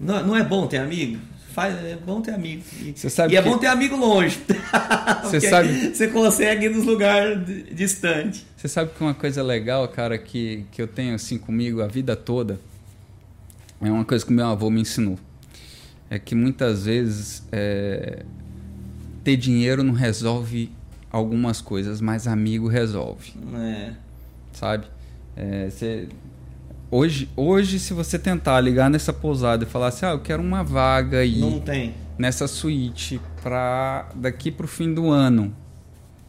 Não, 0.00 0.26
não 0.26 0.36
é 0.36 0.42
bom 0.42 0.66
ter 0.66 0.78
amigo? 0.78 1.18
Faz, 1.54 1.74
é 1.84 1.96
bom 1.96 2.20
ter 2.20 2.32
amigo. 2.32 2.62
E, 2.80 2.92
Você 2.96 3.08
sabe 3.10 3.34
e 3.34 3.36
é 3.36 3.42
bom 3.42 3.56
ter 3.58 3.66
amigo 3.68 3.94
longe. 3.94 4.40
Você 5.22 5.40
sabe- 5.48 5.94
Você 5.94 6.08
consegue 6.08 6.66
ir 6.66 6.70
nos 6.70 6.84
lugares 6.84 7.44
di- 7.46 7.62
distantes. 7.74 8.44
Você 8.56 8.66
sabe 8.68 8.90
que 8.96 9.00
uma 9.02 9.14
coisa 9.14 9.42
legal, 9.42 9.86
cara, 9.88 10.18
que, 10.18 10.64
que 10.72 10.80
eu 10.82 10.88
tenho 10.88 11.14
assim 11.14 11.38
comigo 11.38 11.82
a 11.82 11.86
vida 11.86 12.16
toda, 12.16 12.58
é 13.80 13.90
uma 13.90 14.04
coisa 14.04 14.24
que 14.24 14.32
meu 14.32 14.46
avô 14.46 14.70
me 14.70 14.80
ensinou. 14.80 15.18
É 16.10 16.18
que 16.18 16.34
muitas 16.34 16.84
vezes 16.86 17.42
é, 17.52 18.24
ter 19.22 19.36
dinheiro 19.36 19.82
não 19.82 19.94
resolve 19.94 20.70
algumas 21.12 21.60
coisas, 21.60 22.00
mas 22.00 22.26
amigo 22.26 22.66
resolve. 22.68 23.34
É. 23.54 23.92
sabe? 24.52 24.86
É, 25.36 25.68
você- 25.70 26.08
hoje, 26.90 27.28
hoje, 27.36 27.78
se 27.78 27.92
você 27.94 28.18
tentar 28.18 28.60
ligar 28.60 28.90
nessa 28.90 29.12
pousada 29.12 29.64
e 29.64 29.66
falar 29.66 29.88
assim, 29.88 30.04
ah, 30.06 30.10
eu 30.10 30.20
quero 30.20 30.42
uma 30.42 30.62
vaga 30.64 31.18
aí 31.18 31.38
Não 31.38 31.60
tem. 31.60 31.94
nessa 32.18 32.46
suíte 32.48 33.20
para 33.42 34.08
daqui 34.14 34.50
pro 34.50 34.66
fim 34.68 34.92
do 34.92 35.10
ano, 35.10 35.54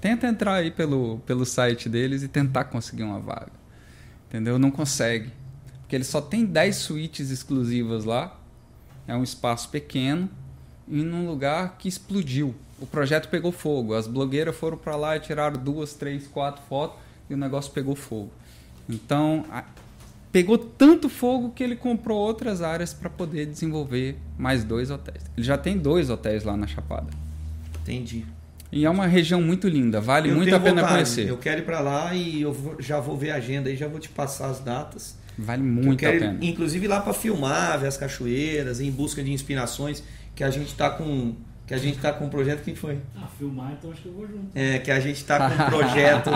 tenta 0.01 0.27
entrar 0.27 0.55
aí 0.55 0.71
pelo, 0.71 1.19
pelo 1.25 1.45
site 1.45 1.87
deles 1.89 2.23
e 2.23 2.27
tentar 2.27 2.65
conseguir 2.65 3.03
uma 3.03 3.19
vaga, 3.19 3.51
entendeu? 4.29 4.57
Não 4.59 4.71
consegue, 4.71 5.31
porque 5.81 5.95
ele 5.95 6.03
só 6.05 6.19
tem 6.21 6.45
10 6.45 6.75
suítes 6.77 7.29
exclusivas 7.29 8.03
lá, 8.05 8.37
é 9.07 9.15
um 9.15 9.23
espaço 9.23 9.67
pequeno 9.69 10.29
e 10.87 11.01
num 11.03 11.25
lugar 11.27 11.75
que 11.77 11.87
explodiu. 11.89 12.55
O 12.83 12.85
projeto 12.85 13.29
pegou 13.29 13.51
fogo. 13.53 13.93
As 13.93 14.07
blogueiras 14.07 14.53
foram 14.55 14.75
para 14.77 14.97
lá 14.97 15.15
e 15.15 15.19
tiraram 15.21 15.57
duas, 15.57 15.93
três, 15.93 16.27
quatro 16.27 16.61
fotos 16.67 16.97
e 17.29 17.33
o 17.33 17.37
negócio 17.37 17.71
pegou 17.71 17.95
fogo. 17.95 18.29
Então, 18.89 19.45
a- 19.49 19.63
pegou 20.33 20.57
tanto 20.57 21.07
fogo 21.07 21.51
que 21.55 21.63
ele 21.63 21.77
comprou 21.77 22.19
outras 22.19 22.61
áreas 22.61 22.93
para 22.93 23.09
poder 23.09 23.45
desenvolver 23.45 24.17
mais 24.37 24.65
dois 24.65 24.91
hotéis. 24.91 25.23
Ele 25.37 25.45
já 25.45 25.57
tem 25.57 25.77
dois 25.77 26.09
hotéis 26.09 26.43
lá 26.43 26.57
na 26.57 26.67
Chapada. 26.67 27.07
Entendi. 27.81 28.25
E 28.69 28.83
é 28.85 28.89
uma 28.89 29.05
região 29.07 29.41
muito 29.41 29.67
linda, 29.69 30.01
vale 30.01 30.29
Eu 30.29 30.35
muito 30.35 30.53
a 30.53 30.59
pena 30.59 30.81
vontade. 30.81 30.93
conhecer. 30.93 31.29
Eu 31.29 31.37
quero 31.37 31.61
ir 31.61 31.63
pra 31.65 31.79
lá 31.79 32.13
e 32.13 32.41
eu 32.41 32.51
vou- 32.51 32.75
já 32.81 32.99
vou 32.99 33.15
ver 33.17 33.31
a 33.31 33.35
agenda 33.35 33.69
aí, 33.69 33.77
já 33.77 33.87
vou 33.87 33.99
te 33.99 34.09
passar 34.09 34.47
as 34.49 34.59
datas. 34.59 35.15
Vale 35.37 35.63
muito 35.63 35.93
a 36.05 36.09
quero, 36.09 36.19
pena. 36.19 36.37
ir, 36.43 36.49
inclusive, 36.49 36.85
lá 36.87 36.99
pra 36.99 37.13
filmar, 37.13 37.79
ver 37.79 37.87
as 37.87 37.95
cachoeiras, 37.97 38.81
em 38.81 38.91
busca 38.91 39.23
de 39.23 39.31
inspirações, 39.31 40.03
que 40.35 40.43
a 40.43 40.49
gente 40.49 40.73
tá 40.75 40.89
com. 40.89 41.33
Que 41.65 41.73
a 41.73 41.77
gente 41.77 41.97
tá 41.99 42.11
com 42.11 42.25
um 42.25 42.29
projeto 42.29 42.61
que 42.61 42.75
foi. 42.75 42.99
Ah, 43.15 43.25
filmar, 43.37 43.71
então 43.71 43.89
acho 43.91 44.01
que 44.01 44.07
eu 44.09 44.13
vou 44.13 44.27
junto. 44.27 44.49
É, 44.53 44.79
que 44.79 44.91
a 44.91 44.99
gente 44.99 45.23
tá 45.23 45.49
com 45.49 45.63
um 45.63 45.65
projeto. 45.67 46.29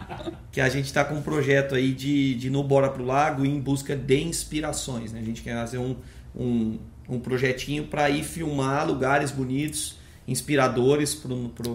que 0.50 0.60
a 0.60 0.68
gente 0.70 0.90
tá 0.92 1.04
com 1.04 1.14
um 1.16 1.22
projeto 1.22 1.74
aí 1.74 1.92
de, 1.92 2.34
de 2.34 2.48
no 2.48 2.62
Bora 2.64 2.88
pro 2.88 3.04
Lago 3.04 3.44
em 3.44 3.60
busca 3.60 3.94
de 3.94 4.22
inspirações. 4.22 5.12
Né? 5.12 5.20
A 5.20 5.24
gente 5.24 5.42
quer 5.42 5.54
fazer 5.54 5.76
um, 5.78 5.96
um, 6.34 6.78
um 7.08 7.20
projetinho 7.20 7.84
para 7.88 8.08
ir 8.08 8.24
filmar 8.24 8.86
lugares 8.86 9.30
bonitos, 9.30 9.98
inspiradores 10.26 11.14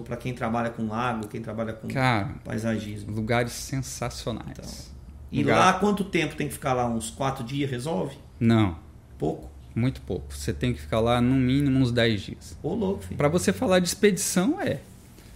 para 0.04 0.18
quem 0.18 0.34
trabalha 0.34 0.72
com 0.72 0.88
lago, 0.88 1.28
quem 1.28 1.42
trabalha 1.42 1.74
com 1.74 1.88
Cara, 1.88 2.34
paisagismo. 2.44 3.14
lugares 3.14 3.52
sensacionais. 3.52 4.50
Então. 4.52 4.96
E 5.32 5.40
Lugar- 5.42 5.60
lá 5.60 5.74
quanto 5.74 6.04
tempo 6.04 6.36
tem 6.36 6.48
que 6.48 6.54
ficar 6.54 6.74
lá? 6.74 6.88
Uns 6.90 7.10
quatro 7.12 7.44
dias 7.44 7.70
resolve? 7.70 8.18
Não, 8.40 8.78
Pouco? 9.18 9.50
Muito 9.76 10.02
pouco. 10.02 10.34
Você 10.34 10.54
tem 10.54 10.74
que 10.74 10.80
ficar 10.82 11.00
lá 11.02 11.20
no 11.22 11.36
mínimo 11.36 11.78
uns 11.80 11.92
10 11.92 12.22
dias. 12.22 12.58
Ô 12.64 12.74
louco, 12.74 13.04
filho. 13.04 13.18
Pra 13.18 13.28
você 13.28 13.52
falar 13.54 13.80
de 13.80 13.88
expedição, 13.88 14.60
é. 14.62 14.80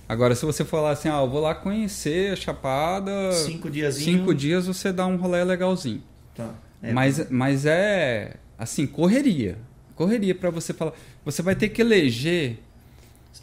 Agora, 0.08 0.34
se 0.34 0.44
você 0.46 0.66
falar 0.66 0.92
assim, 0.92 1.08
ah, 1.10 1.20
eu 1.22 1.30
vou 1.30 1.40
lá 1.42 1.54
conhecer 1.54 2.34
a 2.34 2.36
Chapada, 2.36 3.32
Cinco 3.32 3.70
diazinhos. 3.70 4.20
cinco 4.20 4.34
dias 4.34 4.66
você 4.66 4.92
dá 4.92 5.06
um 5.06 5.18
rolê 5.18 5.44
legalzinho. 5.44 6.02
Tá. 6.34 6.50
É, 6.82 6.92
Mas, 6.92 7.30
mas 7.30 7.66
é, 7.68 8.38
assim, 8.58 8.88
correria. 8.88 9.58
Correria 9.96 10.34
pra 10.34 10.50
você 10.50 10.74
falar. 10.74 10.94
Você 11.26 11.42
vai 11.44 11.54
ter 11.56 11.70
que 11.70 11.82
eleger 11.82 12.58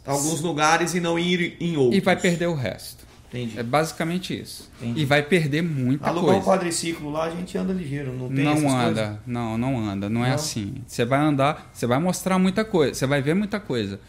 Alguns 0.05 0.41
lugares 0.41 0.93
e 0.93 0.99
não 0.99 1.17
ir 1.19 1.55
em 1.59 1.77
outros. 1.77 1.95
e 1.97 2.01
vai 2.01 2.15
perder 2.19 2.47
o 2.47 2.53
resto. 2.55 3.05
Entendi. 3.29 3.59
É 3.59 3.63
basicamente 3.63 4.39
isso. 4.39 4.69
Entendi. 4.81 5.01
E 5.01 5.05
vai 5.05 5.21
perder 5.21 5.61
muita 5.61 6.07
Alugar 6.07 6.35
um 6.37 6.41
coisa. 6.41 6.45
quadriciclo 6.59 7.11
lá, 7.11 7.25
a 7.25 7.29
gente 7.29 7.57
anda 7.57 7.73
ligeiro, 7.73 8.13
não 8.13 8.29
tem 8.29 8.45
não 8.45 8.53
essas 8.53 8.63
anda, 8.71 9.03
coisas? 9.05 9.17
não, 9.27 9.57
não 9.57 9.79
anda, 9.89 10.09
não 10.09 10.23
é 10.25 10.29
Não? 10.29 10.35
assim. 10.35 10.75
Você 10.87 11.03
vai 11.03 11.19
andar, 11.19 11.69
você 11.73 11.85
vai 11.85 11.99
mostrar 11.99 12.39
muita 12.39 12.63
coisa, 12.63 12.93
você 12.93 13.05
vai 13.05 13.21
ver 13.21 13.33
muita 13.33 13.59
coisa. 13.59 13.99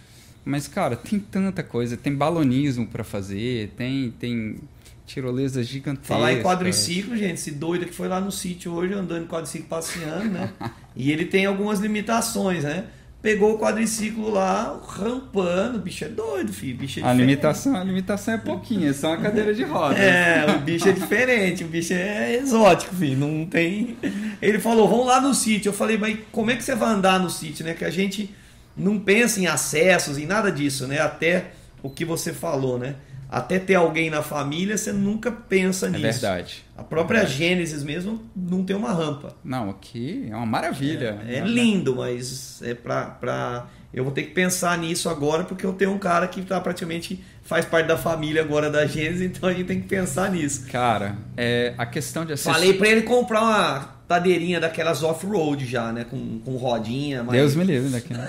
Mas 0.44 0.68
cara, 0.68 0.94
tem 0.96 1.18
tanta 1.18 1.62
coisa, 1.62 1.96
tem 1.96 2.14
balonismo 2.14 2.86
pra 2.86 3.02
fazer, 3.04 3.72
tem 3.76 4.12
tem 4.20 4.56
tirolesas 5.04 5.66
gigantescas. 5.66 6.08
Falar 6.16 6.32
em 6.34 6.42
quadriciclo, 6.42 7.16
gente, 7.16 7.34
esse 7.34 7.50
doido 7.50 7.86
que 7.86 7.92
foi 7.94 8.08
lá 8.08 8.20
no 8.20 8.30
sítio 8.30 8.72
hoje 8.72 8.92
andando 8.92 9.22
de 9.22 9.28
quadriciclo 9.28 9.66
passeando, 9.68 10.30
né? 10.30 10.50
e 10.94 11.10
ele 11.10 11.24
tem 11.24 11.44
algumas 11.46 11.80
limitações, 11.80 12.62
né? 12.64 12.84
Pegou 13.20 13.54
o 13.54 13.58
quadriciclo 13.58 14.30
lá, 14.30 14.80
rampando, 14.86 15.78
o 15.78 15.80
bicho 15.80 16.04
é 16.04 16.08
doido, 16.08 16.52
filho. 16.52 16.78
Bicho 16.78 17.00
é 17.00 17.02
A 17.02 17.12
limitação, 17.12 17.74
a 17.74 17.82
limitação 17.82 18.34
é 18.34 18.38
pouquinha, 18.38 18.90
é 18.90 18.92
só 18.92 19.08
uma 19.08 19.16
cadeira 19.16 19.52
de 19.52 19.64
rodas. 19.64 19.98
É, 19.98 20.46
o 20.56 20.60
bicho 20.60 20.88
é 20.88 20.92
diferente, 20.92 21.64
o 21.64 21.66
bicho 21.66 21.92
é 21.94 22.36
exótico, 22.36 22.94
filho. 22.94 23.18
Não 23.18 23.44
tem. 23.44 23.96
Ele 24.40 24.60
falou, 24.60 24.88
vamos 24.88 25.06
lá 25.06 25.20
no 25.20 25.34
sítio. 25.34 25.70
Eu 25.70 25.72
falei, 25.72 25.98
mas 25.98 26.16
como 26.30 26.52
é 26.52 26.56
que 26.56 26.62
você 26.62 26.76
vai 26.76 26.90
andar 26.90 27.18
no 27.18 27.28
sítio, 27.28 27.64
né? 27.64 27.74
Que 27.74 27.84
a 27.84 27.90
gente 27.90 28.32
não 28.76 29.00
pensa 29.00 29.40
em 29.40 29.48
acessos, 29.48 30.16
em 30.16 30.24
nada 30.24 30.52
disso, 30.52 30.86
né? 30.86 31.00
Até 31.00 31.46
o 31.82 31.90
que 31.90 32.04
você 32.04 32.32
falou, 32.32 32.78
né? 32.78 32.94
Até 33.30 33.58
ter 33.58 33.74
alguém 33.74 34.08
na 34.08 34.22
família, 34.22 34.78
você 34.78 34.90
nunca 34.90 35.30
pensa 35.30 35.86
É 35.86 35.90
nisso. 35.90 36.02
verdade. 36.02 36.64
A 36.76 36.82
própria 36.82 37.26
Gênesis 37.26 37.82
mesmo 37.82 38.22
não 38.34 38.64
tem 38.64 38.74
uma 38.74 38.92
rampa. 38.92 39.36
Não, 39.44 39.68
aqui 39.68 40.26
é 40.30 40.34
uma 40.34 40.46
maravilha. 40.46 41.20
É 41.28 41.40
lindo, 41.40 41.96
mas 41.96 42.62
é 42.62 42.72
pra, 42.72 43.04
pra. 43.04 43.66
Eu 43.92 44.04
vou 44.04 44.12
ter 44.12 44.22
que 44.22 44.30
pensar 44.30 44.78
nisso 44.78 45.08
agora, 45.10 45.44
porque 45.44 45.66
eu 45.66 45.72
tenho 45.72 45.92
um 45.92 45.98
cara 45.98 46.26
que 46.28 46.40
tá 46.42 46.58
praticamente 46.60 47.22
faz 47.42 47.64
parte 47.64 47.86
da 47.86 47.96
família 47.96 48.42
agora 48.42 48.70
da 48.70 48.86
Gênesis, 48.86 49.22
então 49.36 49.48
a 49.48 49.52
gente 49.52 49.66
tem 49.66 49.80
que 49.80 49.88
pensar 49.88 50.30
nisso. 50.30 50.66
Cara, 50.70 51.16
é, 51.36 51.74
a 51.76 51.84
questão 51.84 52.24
de 52.24 52.32
acessar. 52.32 52.54
Falei 52.54 52.74
pra 52.74 52.88
ele 52.88 53.02
comprar 53.02 53.42
uma 53.42 53.97
cadeirinha 54.08 54.58
daquelas 54.58 55.02
off-road 55.02 55.66
já, 55.66 55.92
né? 55.92 56.04
Com, 56.04 56.38
com 56.40 56.56
rodinha, 56.56 57.22
mais, 57.22 57.38
Deus 57.38 57.54
me 57.54 57.64
livre 57.64 57.90
daqui. 57.90 58.14
né? 58.14 58.26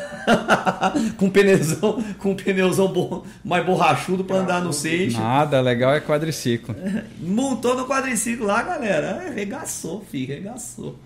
com 1.18 1.30
pneuzão, 1.30 2.04
com 2.18 2.36
pneuzão 2.36 2.88
bo- 2.92 3.26
mais 3.44 3.66
borrachudo 3.66 4.24
pra 4.26 4.38
andar 4.38 4.62
no 4.62 4.74
seixo. 4.74 5.18
Nada, 5.18 5.62
legal 5.62 5.94
é 5.94 6.02
quadriciclo. 6.02 6.76
Montou 7.20 7.76
no 7.78 7.88
quadriciclo 7.88 8.46
lá, 8.46 8.62
galera. 8.62 9.28
Arregaçou, 9.30 10.06
filho, 10.12 10.34
arregaçou. 10.34 11.00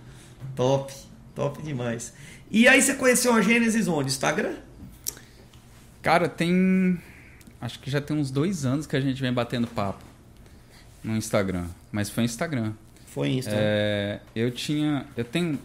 Top, 0.56 0.92
top 1.36 1.62
demais. 1.62 2.13
E 2.50 2.68
aí 2.68 2.82
você 2.82 2.96
conheceu 2.96 3.34
a 3.34 3.42
Gênesis 3.42 3.88
onde? 3.88 4.10
Instagram? 4.10 4.53
Cara, 6.01 6.27
tem. 6.27 7.00
Acho 7.62 7.80
que 7.80 7.89
já 7.89 8.01
tem 8.01 8.18
uns 8.18 8.30
dois 8.30 8.65
anos 8.65 8.86
que 8.86 8.96
a 8.96 9.00
gente 9.01 9.22
vem 9.22 9.32
batendo 9.32 9.68
papo 9.68 10.03
no 11.03 11.15
Instagram. 11.15 11.65
Mas 11.92 12.10
foi 12.10 12.24
Instagram. 12.25 12.74
Foi 13.13 13.29
Insta. 13.29 13.51
É, 13.53 14.20
eu 14.36 14.50
tinha. 14.50 15.05
Eu 15.15 15.24
tenho. 15.24 15.60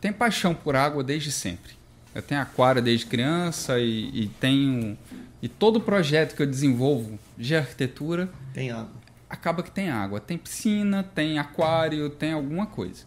Tenho 0.00 0.14
paixão 0.14 0.52
por 0.54 0.74
água 0.74 1.04
desde 1.04 1.30
sempre. 1.30 1.72
Eu 2.12 2.20
tenho 2.20 2.40
aquário 2.40 2.82
desde 2.82 3.06
criança 3.06 3.78
e, 3.78 4.10
e 4.24 4.28
tenho. 4.40 4.98
E 5.40 5.48
todo 5.48 5.80
projeto 5.80 6.34
que 6.34 6.42
eu 6.42 6.46
desenvolvo 6.46 7.16
de 7.36 7.54
arquitetura 7.54 8.28
Tem 8.52 8.72
água. 8.72 8.90
acaba 9.30 9.62
que 9.62 9.70
tem 9.70 9.88
água. 9.88 10.18
Tem 10.18 10.36
piscina, 10.36 11.04
tem 11.04 11.38
aquário, 11.38 12.10
tem 12.10 12.32
alguma 12.32 12.66
coisa. 12.66 13.04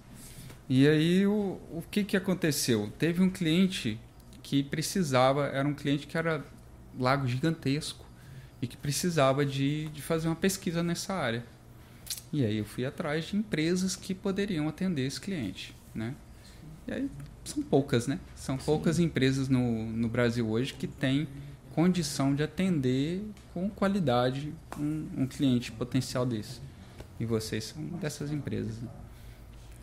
E 0.69 0.87
aí 0.87 1.27
o, 1.27 1.59
o 1.71 1.83
que, 1.91 2.05
que 2.05 2.15
aconteceu? 2.15 2.89
Teve 2.97 3.21
um 3.21 3.29
cliente 3.29 3.99
que 4.41 4.63
precisava, 4.63 5.47
era 5.47 5.67
um 5.67 5.73
cliente 5.73 6.07
que 6.07 6.17
era 6.17 6.41
lago 6.97 7.27
gigantesco 7.27 8.05
e 8.61 8.67
que 8.67 8.77
precisava 8.77 9.45
de, 9.45 9.89
de 9.89 10.01
fazer 10.01 10.29
uma 10.29 10.35
pesquisa 10.37 10.81
nessa 10.81 11.13
área. 11.13 11.43
E 12.33 12.45
aí 12.45 12.57
eu 12.57 12.65
fui 12.65 12.85
atrás 12.85 13.25
de 13.25 13.37
empresas 13.37 13.95
que 13.95 14.15
poderiam 14.15 14.67
atender 14.67 15.05
esse 15.05 15.19
cliente, 15.19 15.75
né? 15.93 16.15
E 16.87 16.93
aí 16.93 17.09
são 17.43 17.61
poucas, 17.61 18.07
né? 18.07 18.19
São 18.35 18.57
poucas 18.57 18.99
empresas 18.99 19.49
no, 19.49 19.85
no 19.85 20.07
Brasil 20.07 20.49
hoje 20.49 20.73
que 20.73 20.87
têm 20.87 21.27
condição 21.73 22.33
de 22.35 22.43
atender 22.43 23.21
com 23.53 23.69
qualidade 23.69 24.53
um, 24.77 25.07
um 25.17 25.27
cliente 25.27 25.71
potencial 25.71 26.25
desse. 26.25 26.59
E 27.19 27.25
vocês 27.25 27.65
são 27.65 27.83
dessas 27.99 28.31
empresas. 28.31 28.77
né? 28.81 28.89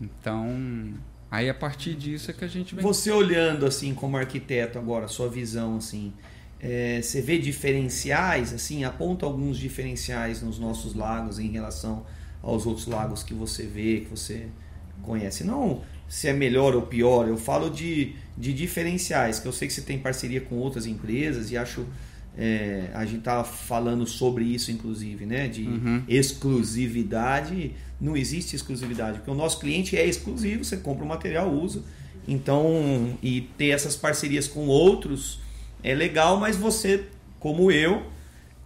Então, 0.00 0.94
aí 1.30 1.48
a 1.50 1.54
partir 1.54 1.94
disso 1.94 2.30
é 2.30 2.34
que 2.34 2.44
a 2.44 2.48
gente 2.48 2.74
vem. 2.74 2.82
Você 2.82 3.10
olhando 3.10 3.66
assim 3.66 3.94
como 3.94 4.16
arquiteto 4.16 4.78
agora, 4.78 5.06
sua 5.08 5.28
visão 5.28 5.76
assim, 5.76 6.12
é, 6.60 7.00
você 7.02 7.20
vê 7.20 7.38
diferenciais, 7.38 8.52
assim, 8.52 8.84
aponta 8.84 9.26
alguns 9.26 9.56
diferenciais 9.58 10.42
nos 10.42 10.58
nossos 10.58 10.94
lagos 10.94 11.38
em 11.38 11.48
relação 11.48 12.06
aos 12.42 12.66
outros 12.66 12.86
lagos 12.86 13.22
que 13.22 13.34
você 13.34 13.64
vê, 13.64 14.00
que 14.00 14.10
você 14.10 14.46
conhece. 15.02 15.44
Não 15.44 15.82
se 16.08 16.26
é 16.26 16.32
melhor 16.32 16.74
ou 16.74 16.82
pior, 16.82 17.28
eu 17.28 17.36
falo 17.36 17.68
de, 17.68 18.14
de 18.36 18.54
diferenciais, 18.54 19.38
que 19.38 19.46
eu 19.46 19.52
sei 19.52 19.68
que 19.68 19.74
você 19.74 19.82
tem 19.82 19.98
parceria 19.98 20.40
com 20.40 20.54
outras 20.56 20.86
empresas 20.86 21.50
e 21.50 21.56
acho. 21.56 21.84
é, 22.40 22.90
a 22.94 23.04
gente 23.04 23.22
tava 23.22 23.44
falando 23.44 24.06
sobre 24.06 24.44
isso, 24.44 24.70
inclusive, 24.70 25.26
né? 25.26 25.48
De 25.48 25.64
Uhum. 25.66 26.02
exclusividade. 26.08 27.72
Não 28.00 28.16
existe 28.16 28.54
exclusividade, 28.54 29.18
porque 29.18 29.30
o 29.30 29.34
nosso 29.34 29.58
cliente 29.58 29.96
é 29.96 30.06
exclusivo, 30.06 30.64
você 30.64 30.76
compra 30.76 31.04
o 31.04 31.08
material, 31.08 31.50
usa. 31.52 31.82
Então, 32.26 33.18
e 33.22 33.40
ter 33.58 33.68
essas 33.70 33.96
parcerias 33.96 34.46
com 34.46 34.66
outros 34.68 35.40
é 35.82 35.94
legal, 35.94 36.38
mas 36.38 36.56
você, 36.56 37.04
como 37.40 37.72
eu, 37.72 38.02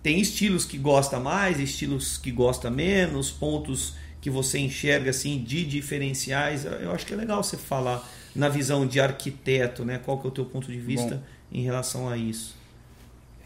tem 0.03 0.21
estilos 0.21 0.65
que 0.65 0.79
gosta 0.79 1.21
mais, 1.21 1.61
estilos 1.61 2.19
que 2.19 2.31
gosta 2.31 2.71
menos, 2.71 3.31
pontos 3.31 3.95
que 4.21 4.31
você 4.31 4.59
enxerga 4.59 5.11
assim 5.11 5.43
de 5.43 5.65
diferenciais. 5.65 6.65
Eu 6.65 6.93
acho 6.93 7.07
que 7.07 7.13
é 7.13 7.17
legal 7.17 7.43
você 7.43 7.57
falar 7.57 8.09
na 8.35 8.49
visão 8.49 8.87
de 8.87 9.01
arquiteto, 9.01 9.85
né? 9.85 9.99
Qual 9.99 10.19
que 10.19 10.27
é 10.27 10.29
o 10.29 10.33
teu 10.33 10.45
ponto 10.45 10.71
de 10.71 10.79
vista 10.79 11.17
Bom. 11.17 11.23
em 11.53 11.63
relação 11.63 12.09
a 12.09 12.17
isso? 12.17 12.57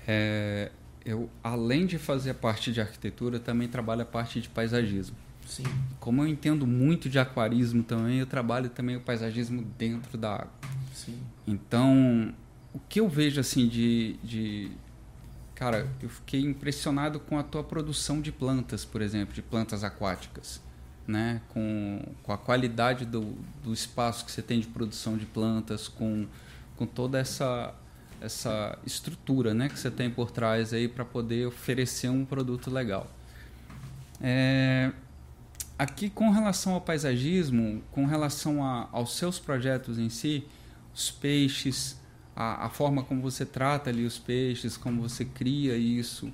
É, 0.07 0.71
eu, 1.05 1.29
além 1.43 1.87
de 1.87 1.99
fazer 1.99 2.31
a 2.31 2.35
parte 2.35 2.73
de 2.73 2.81
arquitetura, 2.81 3.39
também 3.39 3.69
trabalho 3.69 4.03
a 4.03 4.07
parte 4.07 4.41
de 4.41 4.49
paisagismo. 4.49 5.17
Sim. 5.47 5.65
Como 6.01 6.23
eu 6.23 6.27
entendo 6.27 6.67
muito 6.67 7.09
de 7.09 7.19
aquarismo 7.19 7.83
também, 7.83 8.19
eu 8.19 8.27
trabalho 8.27 8.69
também 8.69 8.97
o 8.97 9.01
paisagismo 9.01 9.63
dentro 9.79 10.19
da 10.19 10.35
água. 10.35 10.51
Sim. 10.93 11.19
Então, 11.47 12.35
o 12.75 12.81
que 12.89 13.01
eu 13.01 13.09
vejo 13.09 13.41
assim 13.41 13.69
de, 13.69 14.17
de. 14.23 14.71
Cara, 15.57 15.89
eu 16.03 16.11
fiquei 16.11 16.43
impressionado 16.43 17.19
com 17.19 17.39
a 17.39 17.43
tua 17.43 17.65
produção 17.65 18.21
de 18.21 18.31
plantas, 18.31 18.85
por 18.85 19.01
exemplo, 19.01 19.35
de 19.35 19.41
plantas 19.41 19.83
aquáticas. 19.83 20.61
Né? 21.09 21.41
Com, 21.49 22.03
com 22.23 22.31
a 22.33 22.37
qualidade 22.37 23.07
do, 23.07 23.35
do 23.65 23.73
espaço 23.73 24.27
que 24.27 24.31
você 24.31 24.43
tem 24.43 24.61
de 24.61 24.67
produção 24.67 25.17
de 25.17 25.25
plantas, 25.25 25.89
com, 25.89 26.27
com 26.77 26.85
toda 26.85 27.19
essa, 27.19 27.75
essa 28.21 28.79
estrutura 28.85 29.55
né? 29.55 29.71
que 29.71 29.79
você 29.79 29.91
tem 29.91 30.11
por 30.11 30.31
trás 30.31 30.75
aí 30.75 30.89
para 30.89 31.07
poder 31.07 31.47
oferecer 31.47 32.11
um 32.11 32.27
produto 32.27 32.71
legal. 32.71 33.11
É, 34.21 34.93
aqui, 35.79 36.11
com 36.11 36.31
relação 36.31 36.75
ao 36.75 36.83
paisagismo, 36.83 37.83
com 37.91 38.05
relação 38.05 38.63
a, 38.63 38.91
aos 38.93 39.17
seus 39.17 39.39
projetos 39.39 39.99
em 39.99 40.11
si, 40.11 40.45
os 40.95 41.11
peixes, 41.11 41.99
a, 42.37 42.67
a, 42.67 42.69
forma 42.69 43.03
como 43.03 43.23
você 43.23 43.47
trata 43.47 43.89
ali 43.89 44.05
os 44.05 44.19
peixes, 44.19 44.77
como 44.77 45.01
você 45.01 45.25
cria 45.25 45.77
isso 45.77 46.31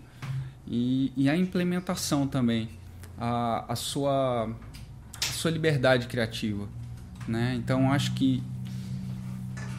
e, 0.66 1.12
e 1.16 1.28
a 1.28 1.36
implementação 1.36 2.26
também, 2.26 2.68
a, 3.16 3.72
a, 3.72 3.76
sua, 3.76 4.44
a 4.46 5.32
sua 5.32 5.50
liberdade 5.50 6.08
criativa. 6.08 6.68
Né? 7.28 7.54
Então, 7.56 7.92
acho 7.92 8.14
que 8.14 8.42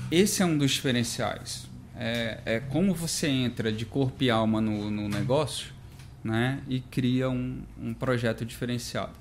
esse 0.09 0.41
é 0.41 0.45
um 0.45 0.57
dos 0.57 0.71
diferenciais. 0.71 1.67
É, 1.95 2.39
é 2.45 2.59
como 2.59 2.93
você 2.93 3.27
entra 3.27 3.71
de 3.71 3.85
corpo 3.85 4.23
e 4.23 4.29
alma 4.29 4.61
no, 4.61 4.89
no 4.89 5.09
negócio 5.09 5.73
né? 6.23 6.61
e 6.67 6.79
cria 6.79 7.29
um, 7.29 7.61
um 7.81 7.93
projeto 7.93 8.45
diferenciado. 8.45 9.13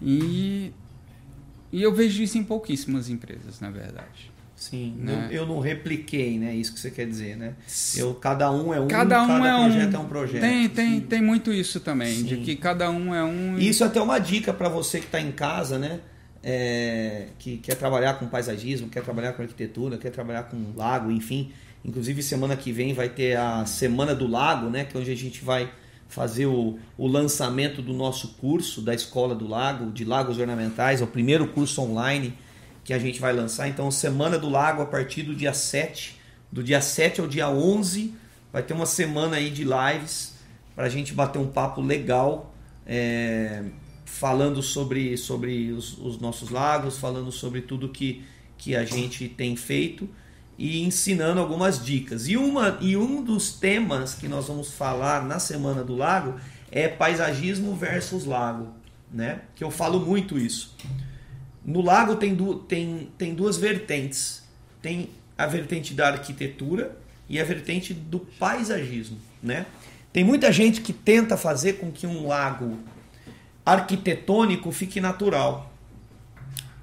E, 0.00 0.72
e 1.70 1.80
eu 1.80 1.94
vejo 1.94 2.22
isso 2.22 2.36
em 2.36 2.44
pouquíssimas 2.44 3.08
empresas, 3.08 3.60
na 3.60 3.70
verdade. 3.70 4.31
Sim, 4.62 4.94
né? 4.96 5.26
eu, 5.32 5.38
eu, 5.38 5.46
não 5.46 5.58
repliquei, 5.58 6.38
né? 6.38 6.54
Isso 6.54 6.72
que 6.72 6.78
você 6.78 6.88
quer 6.88 7.04
dizer, 7.04 7.36
né? 7.36 7.54
Eu, 7.96 8.14
cada 8.14 8.48
um 8.52 8.72
é 8.72 8.78
um, 8.78 8.86
cada, 8.86 9.20
um 9.24 9.26
cada 9.26 9.48
é 9.48 9.60
projeto 9.60 9.92
um, 9.92 9.96
é 9.96 9.98
um 9.98 10.04
projeto. 10.04 10.40
Tem, 10.40 10.68
tem, 10.68 11.00
tem 11.00 11.20
muito 11.20 11.52
isso 11.52 11.80
também, 11.80 12.14
Sim. 12.14 12.22
de 12.22 12.36
que 12.36 12.54
cada 12.54 12.88
um 12.88 13.12
é 13.12 13.24
um. 13.24 13.58
Isso 13.58 13.82
é 13.82 13.88
até 13.88 14.00
uma 14.00 14.20
dica 14.20 14.52
para 14.52 14.68
você 14.68 15.00
que 15.00 15.06
está 15.06 15.20
em 15.20 15.32
casa, 15.32 15.80
né? 15.80 15.98
É, 16.44 17.26
que 17.40 17.56
quer 17.56 17.74
trabalhar 17.74 18.14
com 18.14 18.28
paisagismo, 18.28 18.88
quer 18.88 19.02
trabalhar 19.02 19.32
com 19.32 19.42
arquitetura, 19.42 19.98
quer 19.98 20.10
trabalhar 20.10 20.44
com 20.44 20.56
lago, 20.76 21.10
enfim. 21.10 21.50
Inclusive 21.84 22.22
semana 22.22 22.54
que 22.54 22.70
vem 22.70 22.94
vai 22.94 23.08
ter 23.08 23.36
a 23.36 23.66
Semana 23.66 24.14
do 24.14 24.28
Lago, 24.28 24.70
né? 24.70 24.84
Que 24.84 24.96
é 24.96 25.00
onde 25.00 25.10
a 25.10 25.16
gente 25.16 25.44
vai 25.44 25.68
fazer 26.06 26.46
o, 26.46 26.78
o 26.96 27.08
lançamento 27.08 27.82
do 27.82 27.92
nosso 27.92 28.34
curso 28.34 28.80
da 28.80 28.94
Escola 28.94 29.34
do 29.34 29.48
Lago, 29.48 29.90
de 29.90 30.04
Lagos 30.04 30.38
Ornamentais, 30.38 31.00
é 31.00 31.04
o 31.04 31.08
primeiro 31.08 31.48
curso 31.48 31.82
online 31.82 32.32
que 32.84 32.92
a 32.92 32.98
gente 32.98 33.20
vai 33.20 33.32
lançar. 33.32 33.68
Então, 33.68 33.90
Semana 33.90 34.38
do 34.38 34.48
Lago, 34.48 34.82
a 34.82 34.86
partir 34.86 35.22
do 35.22 35.34
dia 35.34 35.52
7, 35.52 36.18
do 36.50 36.62
dia 36.62 36.80
7 36.80 37.20
ao 37.20 37.26
dia 37.26 37.48
11, 37.48 38.14
vai 38.52 38.62
ter 38.62 38.74
uma 38.74 38.86
semana 38.86 39.36
aí 39.36 39.50
de 39.50 39.64
lives 39.64 40.34
para 40.74 40.86
a 40.86 40.88
gente 40.88 41.14
bater 41.14 41.38
um 41.38 41.46
papo 41.46 41.80
legal, 41.80 42.54
é, 42.86 43.64
falando 44.04 44.62
sobre, 44.62 45.16
sobre 45.16 45.70
os, 45.72 45.96
os, 45.98 46.18
nossos 46.20 46.50
lagos, 46.50 46.98
falando 46.98 47.30
sobre 47.30 47.62
tudo 47.62 47.88
que, 47.88 48.24
que 48.58 48.74
a 48.74 48.84
gente 48.84 49.28
tem 49.28 49.56
feito 49.56 50.08
e 50.58 50.82
ensinando 50.82 51.40
algumas 51.40 51.84
dicas. 51.84 52.28
E, 52.28 52.36
uma, 52.36 52.78
e 52.80 52.96
um 52.96 53.22
dos 53.22 53.52
temas 53.52 54.14
que 54.14 54.28
nós 54.28 54.48
vamos 54.48 54.72
falar 54.72 55.24
na 55.24 55.38
Semana 55.38 55.82
do 55.82 55.96
Lago 55.96 56.38
é 56.70 56.88
paisagismo 56.88 57.74
versus 57.74 58.24
lago, 58.24 58.68
né? 59.12 59.42
Que 59.54 59.62
eu 59.62 59.70
falo 59.70 60.00
muito 60.00 60.38
isso. 60.38 60.74
No 61.64 61.80
lago 61.80 62.16
tem, 62.16 62.34
du 62.34 62.56
tem, 62.56 63.08
tem 63.16 63.34
duas 63.34 63.56
vertentes. 63.56 64.42
Tem 64.80 65.10
a 65.38 65.46
vertente 65.46 65.94
da 65.94 66.08
arquitetura 66.08 66.96
e 67.28 67.40
a 67.40 67.44
vertente 67.44 67.94
do 67.94 68.20
paisagismo. 68.20 69.18
Né? 69.42 69.66
Tem 70.12 70.24
muita 70.24 70.52
gente 70.52 70.80
que 70.80 70.92
tenta 70.92 71.36
fazer 71.36 71.74
com 71.74 71.90
que 71.90 72.06
um 72.06 72.26
lago 72.26 72.78
arquitetônico 73.64 74.70
fique 74.72 75.00
natural. 75.00 75.72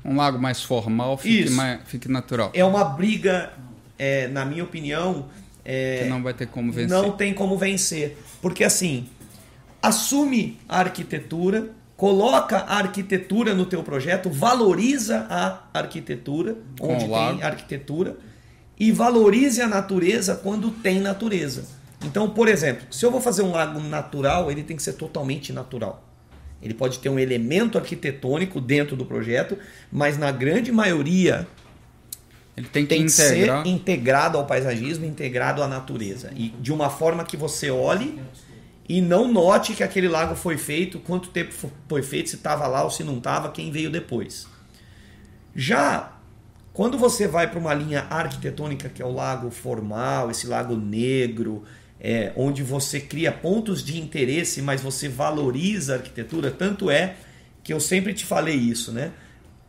Um 0.03 0.15
lago 0.15 0.39
mais 0.39 0.63
formal 0.63 1.17
fique, 1.17 1.51
mais, 1.51 1.81
fique 1.85 2.07
natural. 2.07 2.51
É 2.53 2.63
uma 2.63 2.83
briga, 2.83 3.53
é, 3.97 4.27
na 4.29 4.45
minha 4.45 4.63
opinião. 4.63 5.27
É, 5.63 6.03
que 6.03 6.09
não 6.09 6.23
vai 6.23 6.33
ter 6.33 6.47
como 6.47 6.71
vencer. 6.71 6.89
Não 6.89 7.11
tem 7.11 7.33
como 7.33 7.57
vencer. 7.57 8.17
Porque 8.41 8.63
assim, 8.63 9.09
assume 9.81 10.57
a 10.67 10.79
arquitetura, 10.79 11.69
coloca 11.99 12.59
a 12.59 12.77
arquitetura 12.77 13.53
no 13.53 13.65
teu 13.65 13.83
projeto, 13.83 14.29
valoriza 14.29 15.27
a 15.29 15.63
arquitetura, 15.73 16.55
onde 16.79 17.05
tem 17.05 17.43
arquitetura, 17.43 18.15
e 18.79 18.89
valorize 18.89 19.61
a 19.61 19.67
natureza 19.67 20.33
quando 20.35 20.71
tem 20.71 21.01
natureza. 21.01 21.65
Então, 22.05 22.29
por 22.29 22.47
exemplo, 22.47 22.87
se 22.89 23.05
eu 23.05 23.11
vou 23.11 23.19
fazer 23.19 23.41
um 23.41 23.51
lago 23.51 23.81
natural, 23.81 24.49
ele 24.49 24.63
tem 24.63 24.77
que 24.77 24.81
ser 24.81 24.93
totalmente 24.93 25.51
natural. 25.51 26.07
Ele 26.61 26.73
pode 26.73 26.99
ter 26.99 27.09
um 27.09 27.19
elemento 27.19 27.77
arquitetônico 27.77 28.61
dentro 28.61 28.95
do 28.95 29.05
projeto, 29.05 29.57
mas 29.91 30.17
na 30.17 30.31
grande 30.31 30.71
maioria 30.71 31.45
ele 32.55 32.69
tem 32.69 32.83
que, 32.83 32.89
tem 32.95 33.03
que 33.03 33.11
ser 33.11 33.49
integrado 33.65 34.37
ao 34.37 34.45
paisagismo, 34.45 35.03
integrado 35.03 35.61
à 35.61 35.67
natureza. 35.67 36.31
E 36.33 36.47
de 36.61 36.71
uma 36.71 36.89
forma 36.89 37.25
que 37.25 37.35
você 37.35 37.69
olhe 37.69 38.17
e 38.89 39.01
não 39.01 39.31
note 39.31 39.75
que 39.75 39.83
aquele 39.83 40.07
lago 40.07 40.33
foi 40.33 40.57
feito, 40.57 40.99
quanto 40.99 41.29
tempo 41.29 41.53
foi 41.87 42.01
feito, 42.01 42.31
se 42.31 42.35
estava 42.35 42.65
lá 42.65 42.83
ou 42.83 42.89
se 42.89 43.03
não 43.03 43.19
estava, 43.19 43.51
quem 43.51 43.71
veio 43.71 43.91
depois. 43.91 44.47
Já 45.55 46.13
quando 46.73 46.97
você 46.97 47.27
vai 47.27 47.47
para 47.49 47.59
uma 47.59 47.73
linha 47.73 48.07
arquitetônica, 48.09 48.89
que 48.89 49.01
é 49.01 49.05
o 49.05 49.11
lago 49.11 49.51
formal, 49.51 50.31
esse 50.31 50.47
lago 50.47 50.75
negro, 50.75 51.63
é, 51.99 52.31
onde 52.35 52.63
você 52.63 52.99
cria 52.99 53.31
pontos 53.31 53.83
de 53.83 53.99
interesse, 53.99 54.61
mas 54.61 54.81
você 54.81 55.07
valoriza 55.07 55.93
a 55.93 55.95
arquitetura, 55.97 56.49
tanto 56.49 56.89
é 56.89 57.15
que 57.63 57.73
eu 57.73 57.79
sempre 57.79 58.13
te 58.13 58.25
falei 58.25 58.55
isso, 58.55 58.91
né? 58.91 59.11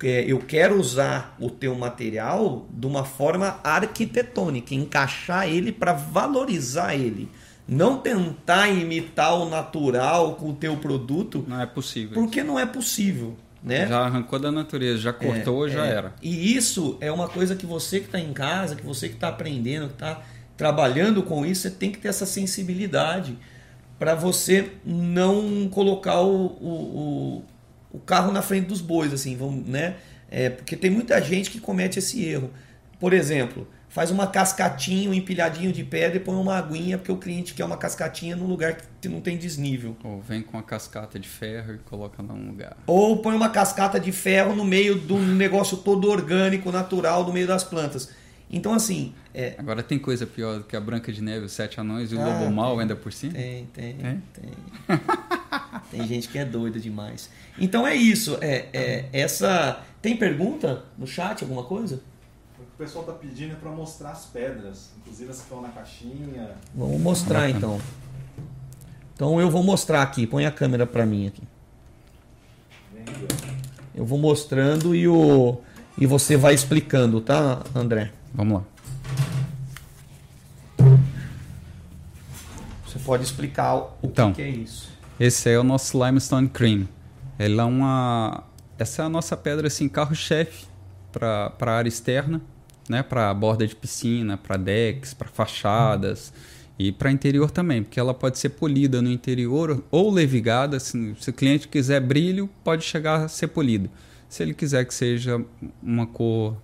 É, 0.03 0.25
eu 0.27 0.39
quero 0.39 0.81
usar 0.81 1.37
o 1.39 1.51
teu 1.51 1.75
material 1.75 2.67
de 2.71 2.87
uma 2.87 3.05
forma 3.05 3.61
arquitetônica, 3.63 4.75
encaixar 4.75 5.47
ele 5.47 5.73
para 5.73 5.93
valorizar 5.93 6.95
ele. 6.95 7.29
Não 7.71 7.99
tentar 7.99 8.69
imitar 8.69 9.39
o 9.39 9.49
natural 9.49 10.35
com 10.35 10.51
o 10.51 10.55
teu 10.55 10.77
produto. 10.77 11.45
Não 11.47 11.61
é 11.61 11.67
possível. 11.67 12.15
Porque 12.15 12.43
não 12.43 12.59
é 12.59 12.67
possível. 12.67 13.37
Né? 13.63 13.87
Já 13.87 14.01
arrancou 14.01 14.41
da 14.41 14.51
natureza, 14.51 14.99
já 14.99 15.13
cortou, 15.13 15.69
é, 15.69 15.71
já 15.71 15.87
é. 15.87 15.91
era. 15.91 16.15
E 16.21 16.57
isso 16.57 16.99
é 17.01 17.13
uma 17.13 17.29
coisa 17.29 17.55
que 17.55 17.65
você 17.65 18.01
que 18.01 18.07
está 18.07 18.19
em 18.19 18.33
casa, 18.33 18.75
que 18.75 18.85
você 18.85 19.09
que 19.09 19.15
está 19.15 19.29
aprendendo, 19.29 19.87
que 19.87 19.93
está 19.93 20.21
trabalhando 20.57 21.23
com 21.23 21.47
isso, 21.47 21.63
você 21.63 21.71
tem 21.71 21.93
que 21.93 21.99
ter 21.99 22.09
essa 22.09 22.27
sensibilidade 22.27 23.39
para 24.01 24.15
você 24.15 24.73
não 24.85 25.69
colocar 25.71 26.23
o, 26.23 26.47
o, 26.47 27.45
o, 27.93 27.99
carro 28.01 28.33
na 28.33 28.43
frente 28.43 28.67
dos 28.67 28.81
bois, 28.81 29.13
assim, 29.13 29.37
vamos, 29.37 29.67
né? 29.67 29.97
É, 30.31 30.49
porque 30.49 30.75
tem 30.75 30.91
muita 30.91 31.21
gente 31.23 31.51
que 31.51 31.61
comete 31.61 31.99
esse 31.99 32.25
erro. 32.25 32.51
Por 32.99 33.13
exemplo, 33.13 33.69
faz 33.91 34.11
uma 34.13 34.27
cascatinha, 34.27 35.11
um 35.11 35.15
empilhadinho 35.15 35.73
de 35.73 35.83
pedra 35.83 36.17
e 36.17 36.21
põe 36.21 36.37
uma 36.37 36.57
aguinha, 36.57 36.97
porque 36.97 37.11
o 37.11 37.17
cliente 37.17 37.53
quer 37.53 37.65
uma 37.65 37.77
cascatinha 37.77 38.37
num 38.37 38.47
lugar 38.47 38.79
que 39.01 39.09
não 39.09 39.21
tem 39.21 39.37
desnível. 39.37 39.97
Ou 40.05 40.23
vem 40.23 40.43
com 40.43 40.57
uma 40.57 40.63
cascata 40.63 41.19
de 41.19 41.29
ferro 41.29 41.75
e 41.75 41.79
coloca 41.79 42.23
num 42.23 42.47
lugar. 42.47 42.77
Ou 42.87 43.19
põe 43.19 43.35
uma 43.35 43.51
cascata 43.51 43.99
de 43.99 44.13
ferro 44.13 44.55
no 44.55 44.65
meio 44.65 44.99
de 44.99 45.13
um 45.13 45.35
negócio 45.35 45.77
todo 45.77 46.09
orgânico, 46.09 46.71
natural, 46.71 47.27
no 47.27 47.33
meio 47.33 47.49
das 47.49 47.65
plantas. 47.65 48.09
Então, 48.49 48.73
assim. 48.73 49.13
É... 49.35 49.55
Agora 49.59 49.83
tem 49.83 49.99
coisa 49.99 50.25
pior 50.25 50.59
do 50.59 50.65
que 50.65 50.77
a 50.77 50.81
Branca 50.81 51.13
de 51.13 51.21
Neve, 51.21 51.47
os 51.47 51.53
Sete 51.53 51.81
Anões 51.81 52.13
e 52.13 52.15
o 52.15 52.21
ah, 52.21 52.27
Lobo 52.27 52.51
Mal 52.53 52.79
ainda 52.79 52.95
por 52.95 53.13
cima? 53.13 53.33
Tem, 53.33 53.67
tem. 53.67 53.97
É? 54.03 54.17
Tem. 54.33 55.01
tem 55.91 56.07
gente 56.07 56.29
que 56.29 56.39
é 56.39 56.45
doida 56.45 56.79
demais. 56.79 57.29
Então 57.59 57.87
é 57.87 57.95
isso. 57.95 58.39
É, 58.41 58.67
é, 58.73 59.05
essa. 59.13 59.85
Tem 60.01 60.17
pergunta 60.17 60.85
no 60.97 61.07
chat, 61.07 61.43
alguma 61.43 61.65
coisa? 61.65 62.01
Pessoal 62.81 63.05
está 63.05 63.15
pedindo 63.15 63.53
é 63.53 63.57
para 63.57 63.71
mostrar 63.71 64.13
as 64.13 64.25
pedras, 64.25 64.89
inclusive 64.97 65.31
as 65.31 65.37
que 65.37 65.43
estão 65.43 65.61
na 65.61 65.69
caixinha. 65.69 66.53
Vamos 66.75 66.99
mostrar 66.99 67.51
então. 67.51 67.79
Então 69.15 69.39
eu 69.39 69.51
vou 69.51 69.63
mostrar 69.63 70.01
aqui, 70.01 70.27
põe 70.27 70.47
a 70.47 70.51
câmera 70.51 70.87
para 70.87 71.05
mim 71.05 71.27
aqui. 71.27 71.43
Eu 73.95 74.07
vou 74.07 74.19
mostrando 74.19 74.95
e 74.95 75.07
o 75.07 75.59
e 75.99 76.07
você 76.07 76.39
vai 76.39 76.55
explicando, 76.55 77.21
tá, 77.21 77.63
André? 77.75 78.13
Vamos 78.33 78.63
lá. 80.79 80.89
Você 82.87 82.99
pode 83.01 83.25
explicar 83.25 83.77
o 83.77 83.91
então, 84.03 84.33
que 84.33 84.41
é 84.41 84.49
isso? 84.49 84.89
Esse 85.19 85.51
é 85.51 85.59
o 85.59 85.63
nosso 85.63 86.03
limestone 86.03 86.49
cream. 86.49 86.89
Ele 87.39 87.61
é 87.61 87.65
uma 87.65 88.43
essa 88.79 89.03
é 89.03 89.05
a 89.05 89.09
nossa 89.11 89.37
pedra 89.37 89.67
assim 89.67 89.87
carro-chefe 89.87 90.65
para 91.13 91.53
a 91.61 91.71
área 91.71 91.89
externa 91.91 92.41
né, 92.91 93.05
para 93.05 93.33
borda 93.33 93.65
de 93.65 93.77
piscina, 93.77 94.37
para 94.37 94.57
decks, 94.57 95.15
para 95.15 95.29
fachadas 95.29 96.33
e 96.77 96.91
para 96.91 97.13
interior 97.13 97.51
também, 97.51 97.85
porque 97.85 98.01
ela 98.01 98.13
pode 98.13 98.37
ser 98.37 98.49
polida 98.49 99.01
no 99.01 99.09
interior 99.09 99.85
ou 99.93 100.11
levigada. 100.11 100.81
Se, 100.81 101.15
se 101.21 101.31
o 101.31 101.33
cliente 101.33 101.69
quiser 101.69 102.01
brilho, 102.01 102.51
pode 102.65 102.85
chegar 102.85 103.25
a 103.25 103.29
ser 103.29 103.47
polido. 103.49 103.89
Se 104.29 104.43
ele 104.43 104.53
quiser 104.53 104.85
que 104.85 104.93
seja 104.93 105.41
uma 105.81 106.07
cor 106.07 106.57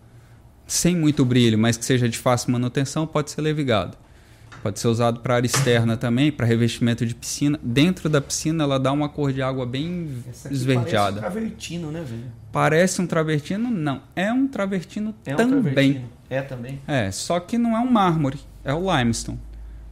sem 0.66 0.96
muito 0.96 1.24
brilho, 1.24 1.56
mas 1.56 1.76
que 1.76 1.84
seja 1.84 2.08
de 2.08 2.18
fácil 2.18 2.50
manutenção, 2.50 3.06
pode 3.06 3.30
ser 3.30 3.40
levigado. 3.40 3.96
Pode 4.62 4.80
ser 4.80 4.88
usado 4.88 5.20
para 5.20 5.36
área 5.36 5.46
externa 5.46 5.96
também, 5.96 6.32
para 6.32 6.44
revestimento 6.44 7.06
de 7.06 7.14
piscina. 7.14 7.56
Dentro 7.62 8.08
da 8.08 8.20
piscina 8.20 8.64
ela 8.64 8.80
dá 8.80 8.90
uma 8.90 9.08
cor 9.08 9.32
de 9.32 9.40
água 9.40 9.64
bem 9.64 10.24
esverdeada. 10.50 11.20
Parece 11.20 11.28
um 11.28 11.30
travertino, 11.30 11.92
né, 11.92 12.02
velho? 12.02 12.24
Parece 12.50 13.02
um 13.02 13.06
travertino? 13.06 13.70
Não. 13.70 14.02
É 14.16 14.32
um 14.32 14.48
travertino 14.48 15.14
é 15.24 15.34
também. 15.34 15.58
Um 15.58 15.62
travertino. 15.62 16.15
É 16.28 16.42
também? 16.42 16.80
É, 16.86 17.10
só 17.10 17.38
que 17.40 17.56
não 17.56 17.76
é 17.76 17.80
um 17.80 17.90
mármore, 17.90 18.40
é 18.64 18.72
o 18.74 18.80
limestone. 18.80 19.38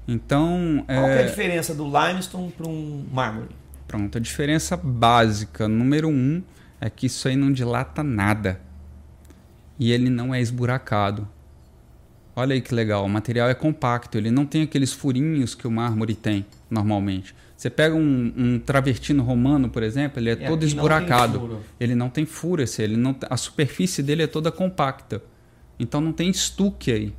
Então. 0.06 0.84
Qual 0.86 1.06
é... 1.06 1.22
é 1.22 1.24
a 1.24 1.26
diferença 1.26 1.74
do 1.74 1.84
limestone 1.84 2.52
para 2.52 2.68
um 2.68 3.04
mármore? 3.12 3.48
Pronto, 3.86 4.18
a 4.18 4.20
diferença 4.20 4.76
básica, 4.76 5.68
número 5.68 6.08
um, 6.08 6.42
é 6.80 6.90
que 6.90 7.06
isso 7.06 7.28
aí 7.28 7.36
não 7.36 7.52
dilata 7.52 8.02
nada. 8.02 8.60
E 9.78 9.92
ele 9.92 10.10
não 10.10 10.34
é 10.34 10.40
esburacado. 10.40 11.28
Olha 12.36 12.54
aí 12.54 12.60
que 12.60 12.74
legal, 12.74 13.04
o 13.04 13.08
material 13.08 13.48
é 13.48 13.54
compacto, 13.54 14.18
ele 14.18 14.30
não 14.30 14.44
tem 14.44 14.62
aqueles 14.62 14.92
furinhos 14.92 15.54
que 15.54 15.68
o 15.68 15.70
mármore 15.70 16.16
tem 16.16 16.44
normalmente. 16.68 17.34
Você 17.56 17.70
pega 17.70 17.94
um, 17.94 18.32
um 18.36 18.58
travertino 18.58 19.22
romano, 19.22 19.68
por 19.68 19.84
exemplo, 19.84 20.18
ele 20.18 20.30
é, 20.30 20.32
E 20.32 20.36
todo 20.38 20.48
não 20.50 20.58
tem 20.58 20.68
esburacado. 20.68 21.38
furo. 21.38 21.60
Ele 21.78 21.94
não 21.94 22.10
tem 22.10 22.26
furo, 22.26 22.64
ele 22.78 22.96
não, 22.96 23.16
a 23.30 23.36
superfície 23.36 24.02
dele 24.02 24.24
é 24.24 24.26
toda 24.26 24.50
compacta. 24.50 25.22
Então 25.78 26.00
não 26.00 26.12
tem 26.12 26.30
estuque 26.30 26.92
aí. 26.92 27.12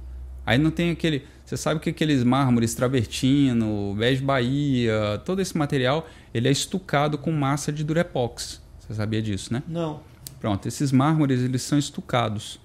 Aí 0.46 0.58
não 0.58 0.72
tem 0.72 0.92
aquele. 0.92 1.24
Você 1.46 1.58
sabe 1.58 1.80
que 1.80 1.90
aqueles 1.90 2.24
mármores 2.24 2.74
travertino, 2.74 3.94
bege 3.98 4.22
Bahia, 4.22 5.22
todo 5.26 5.42
esse 5.42 5.56
material, 5.58 6.08
ele 6.34 6.48
é 6.48 6.52
estucado 6.52 7.18
com 7.18 7.32
massa 7.32 7.72
de 7.72 7.84
durepox. 7.84 8.62
Você 8.80 8.94
sabia 8.94 9.22
disso, 9.22 9.54
né? 9.54 9.62
Não. 9.68 10.00
Pronto, 10.40 10.68
esses 10.68 10.92
mármores 10.92 11.42
eles 11.42 11.62
são 11.62 11.78
estucados. 11.78 12.56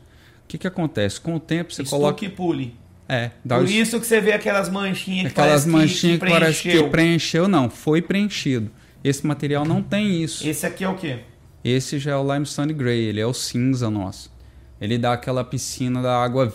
O 0.45 0.49
que, 0.49 0.59
que 0.59 0.67
acontece? 0.67 1.21
Com 1.21 1.35
o 1.37 1.41
tempo 1.41 1.73
você 1.73 1.83
Estuque 1.83 2.01
coloca. 2.03 2.25
e 2.25 2.29
pule. 2.29 2.75
É, 3.09 3.31
dá 3.45 3.57
Por 3.59 3.69
isso 3.69 3.99
que 3.99 4.07
você 4.07 4.21
vê 4.21 4.33
aquelas 4.33 4.69
manchinhas 4.69 5.33
que 5.33 5.41
Aquelas 5.41 5.67
manchinhas 5.67 6.19
que, 6.19 6.25
que 6.27 6.31
parece 6.33 6.63
que 6.63 6.69
preencheu. 6.69 6.91
preencheu, 6.91 7.49
não, 7.49 7.69
foi 7.69 8.01
preenchido. 8.01 8.71
Esse 9.03 9.27
material 9.27 9.65
não 9.65 9.83
tem 9.83 10.23
isso. 10.23 10.47
Esse 10.47 10.65
aqui 10.67 10.85
é 10.85 10.89
o 10.89 10.95
quê? 10.95 11.21
Esse 11.65 11.99
já 11.99 12.13
é 12.13 12.17
o 12.17 12.23
limestone 12.33 12.73
gray, 12.73 13.01
ele 13.01 13.21
é 13.21 13.27
o 13.27 13.35
cinza 13.35 13.91
nosso. 13.91 14.31
Ele 14.81 14.97
dá 14.99 15.13
aquela 15.13 15.45
piscina 15.45 16.01
da 16.01 16.23
água 16.23 16.53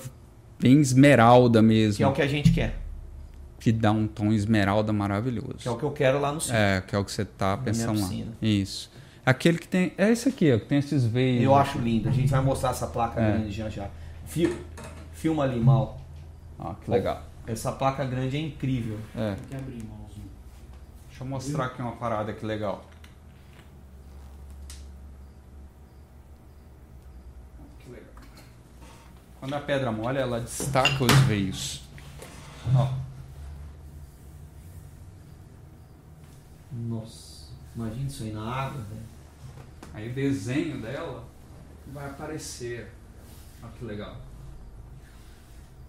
bem 0.59 0.79
esmeralda 0.79 1.61
mesmo, 1.61 1.97
Que 1.97 2.03
é 2.03 2.07
o 2.07 2.13
que 2.13 2.21
a 2.21 2.27
gente 2.27 2.51
quer. 2.51 2.79
que 3.59 3.71
dá 3.71 3.91
um 3.91 4.07
tom 4.07 4.31
esmeralda 4.33 4.91
maravilhoso. 4.91 5.57
Que 5.59 5.67
é 5.67 5.71
o 5.71 5.77
que 5.77 5.83
eu 5.83 5.91
quero 5.91 6.19
lá 6.19 6.31
no 6.31 6.41
sul. 6.41 6.55
É, 6.55 6.81
que 6.81 6.95
é 6.95 6.99
o 6.99 7.05
que 7.05 7.11
você 7.11 7.23
tá 7.25 7.55
pensando 7.57 7.99
lá. 7.99 8.07
piscina. 8.07 8.31
Isso. 8.41 8.91
Aquele 9.25 9.57
que 9.57 9.67
tem, 9.67 9.91
é 9.97 10.09
esse 10.11 10.29
aqui, 10.29 10.53
ó, 10.53 10.59
que 10.59 10.65
tem 10.65 10.77
esses 10.79 11.03
veios. 11.05 11.43
Eu 11.43 11.55
acho 11.55 11.77
lindo. 11.79 12.07
A 12.07 12.11
gente 12.11 12.29
vai 12.29 12.41
mostrar 12.41 12.69
essa 12.71 12.87
placa 12.87 13.19
É. 13.21 13.31
grande 13.31 13.51
já 13.51 13.69
já. 13.69 13.89
Fil- 14.25 14.55
Filma 15.13 15.43
ali, 15.43 15.59
mal. 15.59 15.99
Ó, 16.59 16.73
que 16.75 16.89
legal. 16.91 17.23
Essa 17.47 17.71
placa 17.71 18.03
grande 18.05 18.37
é 18.37 18.39
incrível. 18.41 18.99
É. 19.15 19.33
Tem 19.35 19.45
que 19.49 19.55
abrir, 19.55 19.77
irmãozinho. 19.77 20.29
Deixa 21.09 21.23
eu 21.23 21.27
mostrar 21.27 21.65
aqui 21.65 21.81
uma 21.81 21.93
parada 21.93 22.33
que 22.33 22.45
legal. 22.45 22.83
Que 27.79 27.89
legal. 27.91 28.05
Quando 29.45 29.53
a 29.53 29.61
pedra 29.61 29.91
molha, 29.91 30.21
ela 30.21 30.39
destaca 30.39 31.03
os 31.03 31.13
veios. 31.27 31.83
Ó, 32.75 32.91
Nossa, 36.71 37.49
imagina 37.75 38.07
isso 38.07 38.23
aí 38.23 38.31
na 38.31 38.41
água, 38.41 38.81
velho. 38.81 39.05
aí 39.93 40.09
o 40.09 40.15
desenho 40.15 40.81
dela 40.81 41.23
vai 41.93 42.09
aparecer. 42.09 42.91
Olha 43.61 43.71
que 43.73 43.85
legal. 43.85 44.17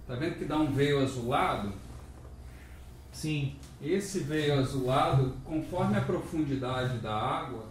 Tá 0.07 0.17
vendo 0.17 0.37
que 0.37 0.45
dá 0.45 0.59
um 0.59 0.71
veio 0.71 1.03
azulado? 1.03 1.73
Sim. 3.11 3.57
Esse 3.81 4.19
veio 4.19 4.59
azulado, 4.61 5.35
conforme 5.47 5.97
a 5.97 6.03
profundidade 6.03 6.99
da 6.99 7.15
água, 7.15 7.65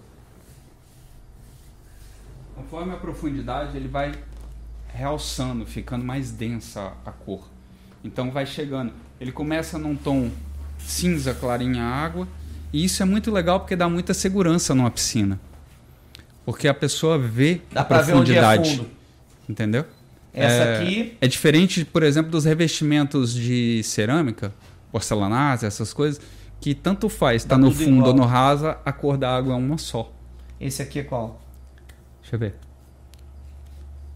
conforme 2.55 2.91
a 2.91 2.97
profundidade, 2.97 3.77
ele 3.77 3.87
vai 3.87 4.11
realçando, 4.95 5.65
ficando 5.65 6.03
mais 6.05 6.31
densa 6.31 6.93
a 7.05 7.11
cor. 7.11 7.47
Então 8.03 8.31
vai 8.31 8.45
chegando. 8.45 8.93
Ele 9.19 9.31
começa 9.31 9.77
num 9.77 9.95
tom 9.95 10.29
cinza 10.79 11.33
clarinha 11.33 11.83
água, 11.83 12.27
e 12.71 12.83
isso 12.83 13.01
é 13.01 13.05
muito 13.05 13.31
legal 13.31 13.59
porque 13.59 13.75
dá 13.75 13.87
muita 13.89 14.13
segurança 14.13 14.73
numa 14.75 14.91
piscina. 14.91 15.39
Porque 16.45 16.67
a 16.67 16.73
pessoa 16.73 17.17
vê 17.17 17.61
Dá 17.71 17.81
a 17.81 17.85
pra 17.85 18.01
ver 18.01 18.13
onde 18.13 18.31
é 18.33 18.39
profundidade. 18.39 18.77
fundo. 18.77 18.89
Entendeu? 19.49 19.85
Essa 20.33 20.63
É- 20.63 20.81
aqui, 20.81 21.17
É 21.21 21.27
diferente, 21.27 21.85
por 21.85 22.03
exemplo, 22.03 22.29
dos 22.31 22.45
revestimentos 22.45 23.33
de 23.33 23.81
cerâmica, 23.83 24.53
porcelanato, 24.91 25.65
essas 25.65 25.93
coisas, 25.93 26.21
que 26.59 26.73
tanto 26.75 27.07
faz, 27.09 27.43
tá 27.43 27.55
Dá 27.55 27.61
no 27.61 27.71
fundo 27.71 27.89
igual. 27.97 28.07
ou 28.09 28.13
no 28.13 28.25
rasa, 28.25 28.77
a 28.85 28.91
cor 28.91 29.17
da 29.17 29.35
água 29.35 29.53
é 29.53 29.57
uma 29.57 29.77
só. 29.77 30.11
esse 30.59 30.81
aqui 30.81 30.99
é 30.99 31.03
qual? 31.03 31.41
Deixa 32.21 32.35
eu 32.35 32.39
ver. 32.39 32.55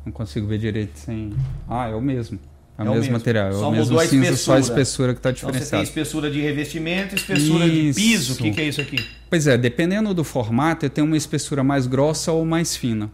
Não 0.10 0.13
consigo 0.13 0.48
ver 0.48 0.58
direito 0.58 0.98
sem. 0.98 1.32
Ah, 1.69 1.88
é 1.88 1.93
o 1.93 2.02
mesmo. 2.02 2.39
É 2.78 2.82
o 2.82 2.86
É 2.86 2.89
o 2.89 2.93
mesmo, 2.93 3.00
mesmo. 3.02 3.13
material. 3.13 3.50
É 3.50 3.52
Só 3.52 3.67
o 3.69 3.72
mesmo 3.72 3.86
mudou 3.86 4.00
a 4.00 4.08
cinza, 4.08 4.36
só 4.38 4.54
a 4.56 4.60
espessura. 4.60 4.62
espessura 4.82 5.13
que 5.13 5.19
está 5.19 5.30
Então 5.30 5.39
você 5.39 5.52
tem 5.52 5.60
diferenciada. 5.62 5.84
espessura 5.84 6.32
de 6.32 6.41
revestimento, 6.41 7.13
espessura 7.15 7.69
de 7.69 7.89
Isso. 7.89 8.00
piso. 8.00 8.34
O 8.34 8.38
que, 8.38 8.52
que 8.52 8.62
é 8.62 8.63
isso 8.63 8.82
aqui? 8.82 9.06
Pois 9.30 9.45
é, 9.45 9.56
dependendo 9.56 10.12
do 10.15 10.24
formato, 10.24 10.84
eu 10.86 10.89
tenho 10.89 11.06
uma 11.06 11.15
espessura 11.17 11.63
mais 11.63 11.86
grossa 11.86 12.32
ou 12.32 12.43
mais 12.43 12.76
fina. 12.76 13.12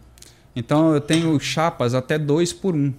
Então 0.54 0.94
eu 0.94 1.02
tenho 1.02 1.38
chapas 1.38 1.92
até 1.92 2.18
2 2.18 2.54
por 2.54 2.74
1. 2.74 2.78
Um. 2.78 2.94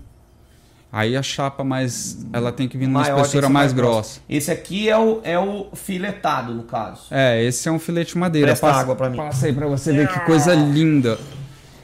Aí 0.91 1.17
a 1.17 1.23
chapa 1.23 1.63
mais. 1.63 2.25
Ela 2.31 2.51
tem 2.51 2.67
que 2.67 2.77
vir 2.77 2.85
numa 2.87 3.01
Maior, 3.01 3.17
espessura 3.21 3.49
mais 3.49 3.73
grossa. 3.73 4.19
Esse 4.29 4.51
aqui 4.51 4.87
é 4.87 4.97
o, 4.97 5.21
é 5.23 5.37
o 5.39 5.67
filetado, 5.73 6.53
no 6.53 6.63
caso. 6.63 7.01
É, 7.11 7.43
esse 7.43 7.67
é 7.67 7.71
um 7.71 7.79
filete 7.79 8.13
de 8.13 8.19
madeira. 8.19 8.47
Presta 8.47 8.67
água 8.71 8.95
pra 8.95 9.09
mim. 9.09 9.17
Passa 9.17 9.47
aí 9.47 9.53
pra 9.53 9.67
você 9.67 9.91
ver 9.91 10.07
que 10.07 10.19
coisa 10.21 10.53
linda. 10.53 11.17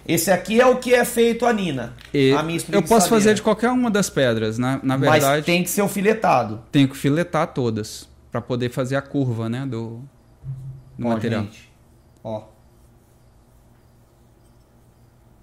Esse 0.08 0.30
aqui 0.32 0.60
é 0.60 0.66
o 0.66 0.78
que 0.78 0.94
é 0.94 1.06
feito 1.06 1.46
a 1.46 1.54
Nina. 1.54 1.94
E 2.14 2.34
a 2.34 2.44
minha 2.44 2.60
eu 2.72 2.84
posso 2.84 3.08
fazer 3.08 3.34
de 3.34 3.42
qualquer 3.42 3.70
uma 3.70 3.90
das 3.90 4.10
pedras, 4.10 4.58
né? 4.58 4.80
Na 4.84 4.98
Mas 4.98 5.12
verdade, 5.12 5.46
tem 5.46 5.64
que 5.64 5.70
ser 5.70 5.82
o 5.82 5.88
filetado. 5.88 6.62
tenho 6.72 6.90
que 6.90 6.98
filetar 6.98 7.48
todas 7.48 8.08
para 8.32 8.42
poder 8.42 8.70
fazer 8.70 8.96
a 8.96 9.02
curva, 9.02 9.48
né, 9.48 9.62
do, 9.66 10.02
do 10.98 11.06
Ó, 11.08 11.10
material. 11.10 11.44
gente. 11.44 11.72
Ó. 12.24 12.44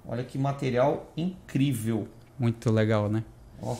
Olha 0.07 0.25
que 0.25 0.37
material 0.37 1.11
incrível. 1.16 2.09
Muito 2.38 2.70
legal, 2.70 3.09
né? 3.09 3.23
Ó. 3.62 3.77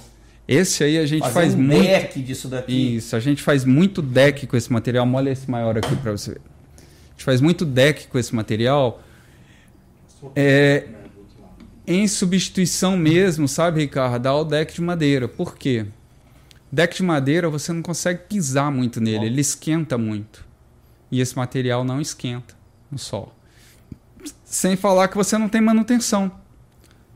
Esse 0.46 0.82
aí 0.84 0.98
a 0.98 1.06
gente 1.06 1.22
Fazer 1.22 1.34
faz 1.34 1.54
um 1.54 1.58
muito 1.58 1.82
deck 1.82 2.22
disso 2.22 2.48
daqui. 2.48 2.96
Isso, 2.96 3.14
a 3.14 3.20
gente 3.20 3.42
faz 3.42 3.64
muito 3.64 4.00
deck 4.02 4.46
com 4.46 4.56
esse 4.56 4.72
material. 4.72 5.04
Molha 5.06 5.30
esse 5.30 5.50
maior 5.50 5.76
aqui 5.76 5.94
para 5.96 6.12
você 6.12 6.32
ver. 6.32 6.40
A 6.78 7.10
gente 7.12 7.24
faz 7.24 7.40
muito 7.40 7.64
deck 7.64 8.06
com 8.08 8.18
esse 8.18 8.34
material. 8.34 9.00
É, 10.35 10.87
em 11.87 12.06
substituição 12.06 12.96
mesmo, 12.96 13.48
sabe, 13.48 13.80
Ricardo, 13.80 14.26
ao 14.26 14.44
deck 14.44 14.74
de 14.74 14.80
madeira. 14.80 15.26
Por 15.26 15.56
quê? 15.56 15.87
Deck 16.70 16.96
de 16.96 17.02
madeira 17.02 17.50
você 17.50 17.72
não 17.72 17.83
consegue 17.83 18.20
pisar 18.28 18.70
muito 18.70 19.00
nele, 19.00 19.26
ele 19.26 19.40
esquenta 19.40 19.98
muito. 19.98 20.44
E 21.11 21.20
esse 21.20 21.37
material 21.37 21.83
não 21.83 22.00
esquenta 22.00 22.54
no 22.90 22.98
sol. 22.98 23.35
Sem 24.44 24.76
falar 24.76 25.09
que 25.09 25.16
você 25.16 25.37
não 25.37 25.48
tem 25.48 25.61
manutenção. 25.61 26.30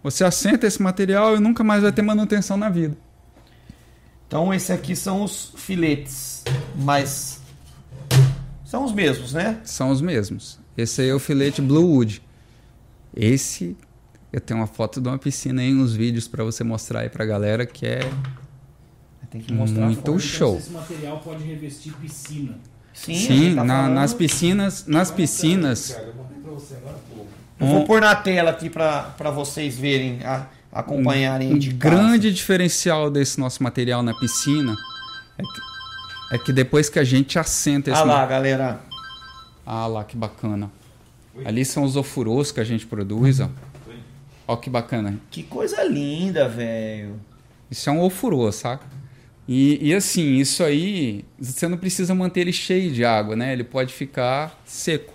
Você 0.02 0.24
assenta 0.24 0.66
esse 0.66 0.82
material 0.82 1.36
e 1.36 1.40
nunca 1.40 1.62
mais 1.62 1.82
vai 1.82 1.92
ter 1.92 2.02
manutenção 2.02 2.56
na 2.56 2.68
vida. 2.68 2.96
Então, 4.26 4.52
esse 4.52 4.72
aqui 4.72 4.96
são 4.96 5.22
os 5.22 5.52
filetes. 5.56 6.42
Mas. 6.74 7.40
São 8.64 8.84
os 8.84 8.92
mesmos, 8.92 9.32
né? 9.32 9.60
São 9.62 9.90
os 9.90 10.00
mesmos. 10.00 10.58
Esse 10.76 11.02
aí 11.02 11.08
é 11.08 11.14
o 11.14 11.20
filete 11.20 11.62
Blue 11.62 11.86
Wood. 11.86 12.20
Esse, 13.16 13.76
eu 14.32 14.40
tenho 14.40 14.60
uma 14.60 14.66
foto 14.66 15.00
de 15.00 15.08
uma 15.08 15.18
piscina 15.18 15.62
aí, 15.62 15.74
uns 15.74 15.94
vídeos 15.94 16.26
para 16.28 16.42
você 16.44 16.64
mostrar 16.64 17.00
aí 17.00 17.08
pra 17.08 17.24
galera 17.24 17.64
que 17.66 17.86
é 17.86 18.00
Tem 19.30 19.40
que 19.40 19.52
mostrar. 19.52 19.86
Muito 19.86 20.00
pra- 20.02 20.12
Então, 20.12 20.18
show. 20.18 20.56
Esse 20.58 20.70
material 20.70 21.18
pode 21.18 21.42
revestir 21.44 21.92
piscina. 21.94 22.56
Sim, 22.92 23.14
Sim, 23.14 23.54
tá 23.56 23.64
na- 23.64 23.74
falando- 23.76 23.94
nas 23.94 24.14
piscinas, 24.14 24.86
nas 24.86 25.10
piscinas, 25.10 25.88
Cara, 25.92 26.04
eu 26.44 26.54
você 26.54 26.74
agora 26.76 26.96
vou 27.58 27.84
pôr 27.84 28.00
na 28.00 28.14
tela 28.14 28.50
aqui 28.50 28.70
para 28.70 29.30
vocês 29.34 29.76
verem, 29.76 30.20
a- 30.24 30.46
acompanharem 30.72 31.52
um 31.52 31.58
de 31.58 31.74
casa. 31.74 31.96
grande 31.96 32.32
diferencial 32.32 33.10
desse 33.10 33.38
nosso 33.40 33.60
material 33.62 34.02
na 34.04 34.14
piscina 34.14 34.76
é 35.38 35.42
que, 35.42 36.34
é 36.34 36.38
que 36.38 36.52
depois 36.52 36.88
que 36.88 36.98
a 37.00 37.04
gente 37.04 37.36
assenta 37.38 37.90
esse 37.90 38.00
Ah 38.00 38.04
lá, 38.04 38.18
ma- 38.20 38.26
galera. 38.26 38.80
Ah 39.66 39.86
lá, 39.88 40.04
que 40.04 40.16
bacana. 40.16 40.70
Ali 41.44 41.64
são 41.64 41.84
os 41.84 41.96
ofurôs 41.96 42.52
que 42.52 42.60
a 42.60 42.64
gente 42.64 42.86
produz, 42.86 43.40
ó. 43.40 43.48
Ó 44.46 44.56
que 44.56 44.68
bacana. 44.68 45.18
Que 45.30 45.42
coisa 45.42 45.82
linda, 45.82 46.48
velho. 46.48 47.18
Isso 47.70 47.88
é 47.88 47.92
um 47.92 48.00
ofurô, 48.02 48.52
saca? 48.52 48.84
E, 49.48 49.78
e 49.88 49.94
assim, 49.94 50.34
isso 50.36 50.62
aí, 50.62 51.24
você 51.38 51.66
não 51.68 51.76
precisa 51.76 52.14
manter 52.14 52.40
ele 52.40 52.52
cheio 52.52 52.90
de 52.92 53.04
água, 53.04 53.34
né? 53.36 53.52
Ele 53.52 53.64
pode 53.64 53.92
ficar 53.92 54.58
seco. 54.64 55.12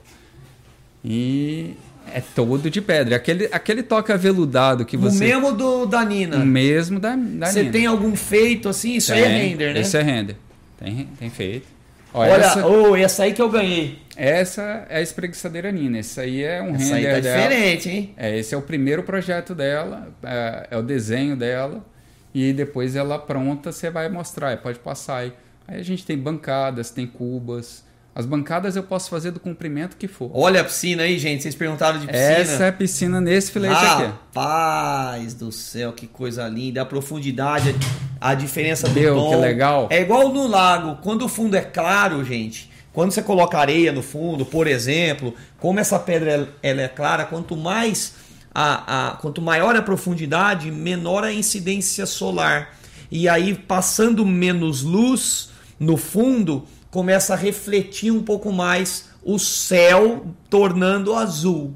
E 1.04 1.74
é 2.14 2.22
todo 2.22 2.70
de 2.70 2.82
pedra. 2.82 3.16
Aquele, 3.16 3.48
aquele 3.52 3.84
toque 3.84 4.12
aveludado 4.12 4.86
que 4.86 4.98
O 4.98 5.00
você. 5.00 5.20
mesmo 5.26 5.54
do 5.54 5.86
da 5.86 6.04
Nina. 6.04 6.38
O 6.38 6.46
mesmo 6.46 7.00
da, 7.00 7.16
da 7.16 7.48
Você 7.48 7.60
Nina. 7.62 7.72
tem 7.72 7.86
algum 7.86 8.16
feito 8.16 8.68
assim? 8.70 8.96
Isso 8.96 9.14
aí 9.14 9.22
é 9.22 9.28
Tem, 9.28 9.50
render, 9.50 9.74
né? 9.74 9.80
Esse 9.82 9.98
é 9.98 10.02
render. 10.02 10.36
Tem, 10.78 11.08
tem 11.20 11.30
feito. 11.30 11.68
Olha, 12.14 12.34
Olha, 12.34 12.42
essa, 12.44 12.68
ô, 12.68 12.96
essa 12.96 13.24
aí 13.24 13.34
que 13.34 13.42
eu 13.42 13.50
ganhei. 13.50 14.00
Essa 14.20 14.86
é 14.90 14.98
a 14.98 15.02
espreguiçadeira 15.02 15.72
Nina. 15.72 16.00
Esse 16.00 16.20
aí 16.20 16.44
é 16.44 16.62
um 16.62 16.76
Essa 16.76 16.96
aí 16.96 17.04
render 17.04 17.16
tá 17.16 17.20
dela. 17.22 17.42
diferente, 17.42 17.90
hein? 17.90 18.14
É, 18.18 18.38
esse 18.38 18.54
é 18.54 18.58
o 18.58 18.62
primeiro 18.62 19.04
projeto 19.04 19.56
dela, 19.56 20.10
é, 20.24 20.68
é 20.72 20.78
o 20.78 20.82
desenho 20.82 21.36
dela, 21.36 21.86
e 22.34 22.52
depois 22.54 22.96
ela 22.96 23.18
pronta, 23.18 23.72
você 23.72 23.90
vai 23.90 24.10
mostrar, 24.10 24.58
pode 24.58 24.80
passar 24.80 25.18
aí. 25.18 25.34
Aí 25.68 25.80
a 25.80 25.84
gente 25.84 26.06
tem 26.06 26.18
bancadas, 26.18 26.90
tem 26.90 27.06
cubas. 27.08 27.84
As 28.16 28.26
bancadas 28.26 28.76
eu 28.76 28.84
posso 28.84 29.10
fazer 29.10 29.32
do 29.32 29.40
comprimento 29.40 29.96
que 29.96 30.08
for. 30.08 30.30
Olha 30.34 30.62
a 30.62 30.64
piscina 30.64 31.04
aí, 31.04 31.18
gente. 31.18 31.44
Vocês 31.44 31.56
perguntaram 31.56 32.00
de 32.00 32.08
piscina. 32.08 32.26
Essa 32.28 32.66
é 32.66 32.68
a 32.70 32.74
piscina 32.74 33.22
nesse 33.22 33.52
filete 33.52 33.74
aqui. 33.76 34.04
Rapaz 34.04 35.34
do 35.36 35.52
céu, 35.52 35.94
que 35.94 36.08
coisa 36.08 36.48
linda. 36.48 36.82
A 36.82 36.86
profundidade. 36.86 37.74
a 38.20 38.34
diferença 38.34 38.90
do 38.90 39.00
Meu, 39.00 39.16
tom. 39.16 39.30
que 39.30 39.36
legal. 39.38 39.88
É 39.90 40.02
igual 40.02 40.34
no 40.34 40.48
lago. 40.48 40.98
Quando 41.02 41.24
o 41.24 41.30
fundo 41.30 41.56
é 41.56 41.62
claro, 41.62 42.24
gente, 42.26 42.69
quando 42.94 43.12
você 43.12 43.22
coloca 43.22 43.58
areia 43.58 43.92
no 43.92 44.02
fundo, 44.02 44.46
por 44.46 44.68
exemplo, 44.68 45.34
como 45.60 45.80
essa 45.80 45.98
pedra 46.00 46.50
ela 46.62 46.82
é 46.82 46.88
clara, 46.88 47.26
quanto 47.26 47.56
mais 47.56 48.16
a, 48.54 49.10
a- 49.10 49.12
quanto 49.18 49.42
maior 49.42 49.76
a 49.76 49.82
profundidade, 49.82 50.72
menor 50.72 51.24
a 51.24 51.32
incidência 51.32 52.06
solar. 52.06 52.76
E 53.12 53.28
aí, 53.30 53.54
passando 53.56 54.26
menos 54.26 54.82
luz 54.84 55.50
no 55.80 55.98
fundo, 55.98 56.66
começa 56.92 57.34
a 57.34 57.38
refletir 57.38 58.12
um 58.12 58.22
pouco 58.24 58.52
mais 58.52 59.10
o 59.24 59.38
céu, 59.38 60.26
tornando 60.50 61.14
azul. 61.16 61.74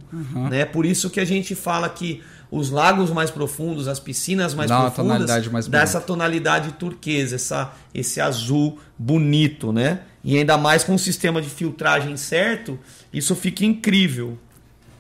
Né? 0.50 0.66
Por 0.66 0.86
isso 0.86 1.10
que 1.10 1.20
a 1.20 1.26
gente 1.26 1.54
fala 1.56 1.90
que 1.90 2.22
os 2.52 2.70
lagos 2.70 3.10
mais 3.10 3.32
profundos, 3.32 3.88
as 3.88 4.00
piscinas 4.00 4.54
mais 4.54 4.70
Dá 4.70 4.82
profundas, 4.82 5.06
tonalidade 5.14 5.50
mais 5.50 5.66
dá 5.68 5.80
bonita. 5.80 5.84
essa 5.84 6.02
tonalidade 6.02 6.72
turquesa, 6.74 7.36
essa, 7.36 7.72
esse 7.94 8.22
azul 8.22 8.78
bonito, 8.98 9.72
né? 9.74 10.02
E 10.24 10.38
ainda 10.38 10.58
mais 10.58 10.84
com 10.84 10.96
o 10.96 11.00
sistema 11.00 11.42
de 11.42 11.50
filtragem 11.50 12.16
certo, 12.16 12.80
isso 13.12 13.36
fica 13.36 13.66
incrível. 13.66 14.38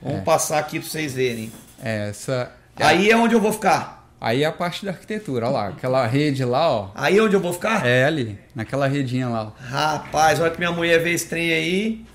Vamos 0.02 0.20
É. 0.20 0.22
passar 0.22 0.60
aqui 0.60 0.80
para 0.80 0.90
vocês 0.90 1.14
verem. 1.14 1.52
É, 1.82 2.10
essa. 2.10 2.52
Aí 2.76 3.10
é 3.10 3.16
onde 3.16 3.34
eu 3.34 3.40
vou 3.40 3.54
ficar. 3.54 4.04
Aí 4.20 4.44
é 4.44 4.46
a 4.46 4.52
parte 4.52 4.86
da 4.86 4.92
arquitetura, 4.92 5.46
olha 5.48 5.54
lá. 5.54 5.68
Aquela 5.70 6.06
rede 6.08 6.44
lá, 6.46 6.70
ó. 6.70 6.92
Aí 6.96 7.18
é 7.18 7.22
onde 7.22 7.36
eu 7.36 7.40
vou 7.42 7.54
ficar? 7.54 7.86
É 7.86 8.06
ali, 8.06 8.38
naquela 8.56 8.88
redinha 8.88 9.28
lá. 9.30 9.48
ó. 9.48 9.52
Rapaz, 9.66 10.40
olha 10.40 10.50
que 10.52 10.58
minha 10.58 10.72
mulher 10.72 11.02
vê 11.02 11.12
esse 11.12 11.28
trem 11.28 11.52
aí. 11.54 12.06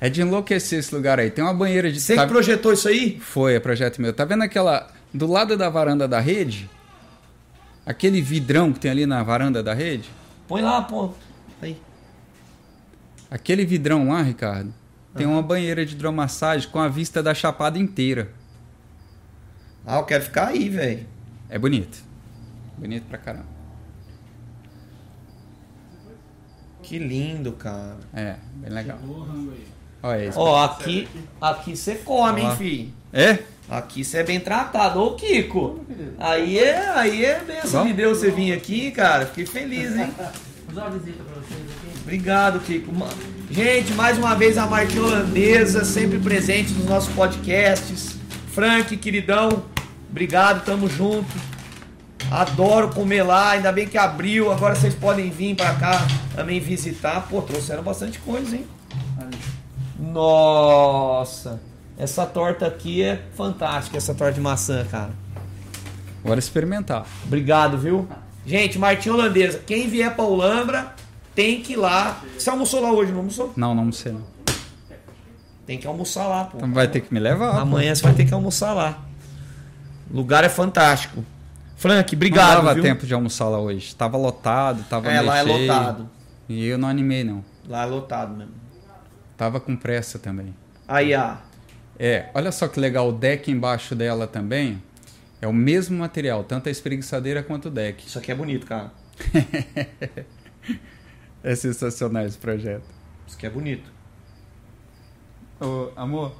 É 0.00 0.08
de 0.10 0.20
enlouquecer 0.20 0.78
esse 0.78 0.94
lugar 0.94 1.18
aí. 1.18 1.30
Tem 1.30 1.42
uma 1.44 1.54
banheira 1.54 1.90
de. 1.90 2.00
Você 2.00 2.14
tá- 2.14 2.22
que 2.26 2.32
projetou 2.32 2.72
isso 2.72 2.86
aí? 2.88 3.18
Foi, 3.20 3.54
é 3.54 3.60
projeto 3.60 4.00
meu. 4.00 4.12
Tá 4.12 4.24
vendo 4.24 4.42
aquela. 4.42 4.90
Do 5.12 5.26
lado 5.26 5.56
da 5.56 5.68
varanda 5.70 6.06
da 6.08 6.20
rede? 6.20 6.68
Aquele 7.86 8.20
vidrão 8.20 8.72
que 8.72 8.80
tem 8.80 8.90
ali 8.90 9.06
na 9.06 9.22
varanda 9.22 9.62
da 9.62 9.72
rede? 9.74 10.08
Põe 10.48 10.62
lá, 10.62 10.82
pô. 10.82 11.10
Aí. 11.62 11.76
Aquele 13.34 13.66
vidrão 13.66 14.10
lá, 14.10 14.22
Ricardo, 14.22 14.72
tem 15.16 15.26
uma 15.26 15.42
banheira 15.42 15.84
de 15.84 15.96
hidromassagem 15.96 16.70
com 16.70 16.78
a 16.78 16.86
vista 16.86 17.20
da 17.20 17.34
chapada 17.34 17.76
inteira. 17.76 18.30
Ah, 19.84 19.96
eu 19.96 20.04
quero 20.04 20.22
ficar 20.22 20.46
aí, 20.50 20.68
velho. 20.68 21.04
É 21.48 21.58
bonito. 21.58 21.98
Bonito 22.78 23.06
pra 23.08 23.18
caramba. 23.18 23.48
Que 26.80 26.96
lindo, 26.96 27.50
cara. 27.54 27.96
É, 28.14 28.36
bem 28.54 28.70
legal. 28.70 29.00
Olha 30.00 30.26
isso. 30.26 30.38
Ó, 30.38 30.64
aqui, 30.64 31.08
aqui 31.40 31.76
você 31.76 31.96
come, 31.96 32.40
hein, 32.40 32.56
filho? 32.56 32.92
É? 33.12 33.40
Aqui 33.68 34.04
você 34.04 34.18
é 34.18 34.22
bem 34.22 34.38
tratado. 34.38 35.02
Ô, 35.02 35.16
Kiko. 35.16 35.84
Aí 36.20 36.56
é, 36.56 36.88
aí 36.90 37.24
é 37.24 37.40
benção 37.42 37.84
de 37.84 37.94
Deus 37.94 38.18
você 38.18 38.30
vir 38.30 38.52
aqui, 38.52 38.92
cara. 38.92 39.26
Fiquei 39.26 39.44
feliz, 39.44 39.96
hein? 39.96 40.14
Vou 40.66 40.74
dar 40.76 40.86
uma 40.88 40.98
visita 40.98 41.24
pra 41.24 41.34
vocês 41.34 41.60
aqui. 41.62 41.83
Obrigado, 42.04 42.60
Kiko. 42.60 42.92
Gente, 43.50 43.94
mais 43.94 44.18
uma 44.18 44.34
vez 44.34 44.58
a 44.58 44.66
marca 44.66 44.92
holandesa, 45.00 45.86
sempre 45.86 46.18
presente 46.18 46.72
nos 46.74 46.84
nossos 46.84 47.12
podcasts. 47.14 48.16
Frank, 48.52 48.94
queridão, 48.98 49.64
obrigado, 50.10 50.64
tamo 50.66 50.86
junto. 50.86 51.34
Adoro 52.30 52.90
comer 52.90 53.22
lá, 53.22 53.52
ainda 53.52 53.72
bem 53.72 53.88
que 53.88 53.96
abriu. 53.96 54.52
Agora 54.52 54.74
vocês 54.74 54.94
podem 54.94 55.30
vir 55.30 55.56
pra 55.56 55.74
cá 55.74 56.06
também 56.36 56.60
visitar. 56.60 57.26
Pô, 57.28 57.40
trouxeram 57.40 57.82
bastante 57.82 58.18
coisa, 58.18 58.54
hein? 58.54 58.66
Nossa, 59.98 61.60
essa 61.96 62.26
torta 62.26 62.66
aqui 62.66 63.02
é 63.02 63.22
fantástica, 63.34 63.96
essa 63.96 64.14
torta 64.14 64.34
de 64.34 64.40
maçã, 64.42 64.84
cara. 64.90 65.12
Bora 66.22 66.38
experimentar. 66.38 67.06
Obrigado, 67.24 67.78
viu? 67.78 68.06
Gente, 68.44 68.78
Martinha 68.78 69.14
Holandesa, 69.14 69.60
quem 69.64 69.88
vier 69.88 70.14
pra 70.14 70.24
Ulambra 70.24 70.94
tem 71.34 71.60
que 71.62 71.72
ir 71.74 71.76
lá. 71.76 72.22
Você 72.38 72.48
almoçou 72.50 72.80
lá 72.80 72.92
hoje, 72.92 73.10
não 73.12 73.18
almoçou? 73.18 73.52
Não, 73.56 73.74
não 73.74 73.90
sei 73.92 74.12
não. 74.12 74.22
Tem 75.66 75.78
que 75.78 75.86
almoçar 75.86 76.26
lá, 76.26 76.44
pô. 76.44 76.58
Então 76.58 76.72
vai 76.72 76.86
ter 76.88 77.00
que 77.00 77.12
me 77.12 77.18
levar. 77.20 77.52
pô. 77.54 77.58
Amanhã 77.60 77.94
você 77.94 78.02
vai 78.02 78.12
ter 78.14 78.24
que 78.26 78.34
almoçar 78.34 78.72
lá. 78.74 79.02
O 80.10 80.16
lugar 80.16 80.44
é 80.44 80.48
fantástico. 80.48 81.24
Frank, 81.76 82.12
Não 82.12 82.18
obrigado. 82.18 82.56
dava 82.56 82.74
viu? 82.74 82.82
tempo 82.82 83.06
de 83.06 83.14
almoçar 83.14 83.48
lá 83.48 83.58
hoje. 83.58 83.94
Tava 83.94 84.16
lotado, 84.16 84.84
tava 84.88 85.10
É, 85.10 85.20
lá 85.20 85.38
é 85.38 85.44
cheio. 85.44 85.60
lotado. 85.66 86.10
E 86.48 86.64
eu 86.66 86.76
não 86.78 86.88
animei 86.88 87.24
não. 87.24 87.42
Lá 87.68 87.82
é 87.82 87.86
lotado 87.86 88.36
mesmo. 88.36 88.52
Tava 89.36 89.58
com 89.58 89.74
pressa 89.74 90.18
também. 90.18 90.54
Aí, 90.86 91.14
ah, 91.14 91.38
É, 91.98 92.28
olha 92.34 92.52
só 92.52 92.68
que 92.68 92.78
legal, 92.78 93.08
o 93.08 93.12
deck 93.12 93.50
embaixo 93.50 93.94
dela 93.94 94.26
também 94.26 94.82
é 95.40 95.46
o 95.48 95.52
mesmo 95.52 95.96
material, 95.98 96.44
tanto 96.44 96.68
a 96.68 96.72
espreguiçadeira 96.72 97.42
quanto 97.42 97.66
o 97.68 97.70
deck. 97.70 98.06
isso 98.06 98.18
aqui 98.18 98.30
é 98.30 98.34
bonito, 98.34 98.66
cara. 98.66 98.92
É 101.44 101.54
sensacional 101.54 102.24
esse 102.26 102.38
projeto. 102.38 102.82
Isso 103.28 103.36
aqui 103.36 103.46
é 103.46 103.50
bonito. 103.50 103.92
Ô, 105.60 105.90
amor, 105.94 106.34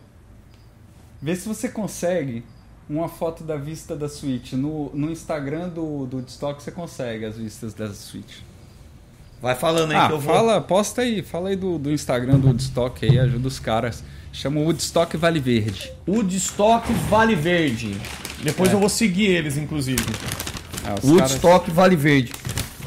vê 1.22 1.36
se 1.36 1.46
você 1.46 1.68
consegue 1.68 2.44
uma 2.88 3.08
foto 3.08 3.44
da 3.44 3.56
vista 3.56 3.94
da 3.94 4.08
suíte. 4.08 4.56
No, 4.56 4.90
no 4.94 5.10
Instagram 5.10 5.68
do, 5.68 6.06
do 6.06 6.16
Woodstock 6.18 6.62
você 6.62 6.70
consegue 6.70 7.24
as 7.24 7.36
vistas 7.36 7.72
da 7.74 7.92
suíte. 7.94 8.44
Vai 9.40 9.54
falando 9.54 9.90
aí 9.92 9.96
Ah, 9.96 10.06
que 10.08 10.12
eu 10.14 10.20
vou. 10.20 10.34
fala, 10.34 10.60
posta 10.60 11.02
aí, 11.02 11.22
fala 11.22 11.50
aí 11.50 11.56
do, 11.56 11.78
do 11.78 11.92
Instagram 11.92 12.38
do 12.38 12.46
Woodstock 12.48 13.04
aí, 13.04 13.18
ajuda 13.18 13.46
os 13.48 13.58
caras. 13.58 14.02
Chama 14.32 14.60
Woodstock 14.60 15.16
Vale 15.16 15.38
Verde. 15.38 15.92
Woodstock 16.08 16.90
Vale 17.10 17.34
Verde. 17.36 17.96
Depois 18.42 18.70
É. 18.70 18.74
eu 18.74 18.80
vou 18.80 18.88
seguir 18.88 19.26
eles, 19.26 19.56
inclusive. 19.56 20.02
Ah, 20.84 20.94
os 20.94 21.10
caras- 21.10 21.30
Woodstock 21.32 21.70
Vale 21.70 21.94
Verde. 21.94 22.32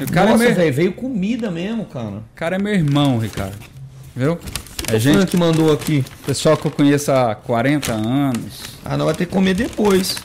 O 0.00 0.12
cara, 0.12 0.30
Nossa, 0.30 0.44
é 0.44 0.46
meu, 0.46 0.56
velho, 0.56 0.72
veio 0.74 0.92
comida 0.92 1.50
mesmo, 1.50 1.84
cara. 1.84 2.18
o 2.18 2.22
cara 2.34 2.56
é 2.56 2.58
meu 2.58 2.72
irmão, 2.72 3.18
Ricardo. 3.18 3.56
Viu? 4.14 4.38
É 4.90 4.96
O 4.96 4.98
gente, 4.98 5.16
Frank 5.16 5.36
mandou 5.36 5.72
aqui. 5.72 6.04
pessoal 6.24 6.56
que 6.56 6.66
eu 6.66 6.70
conheço 6.70 7.10
há 7.10 7.34
40 7.34 7.92
anos. 7.92 8.62
Ah, 8.84 8.96
não 8.96 9.06
vai 9.06 9.14
ter 9.14 9.26
que 9.26 9.32
comer 9.32 9.54
depois. 9.54 10.16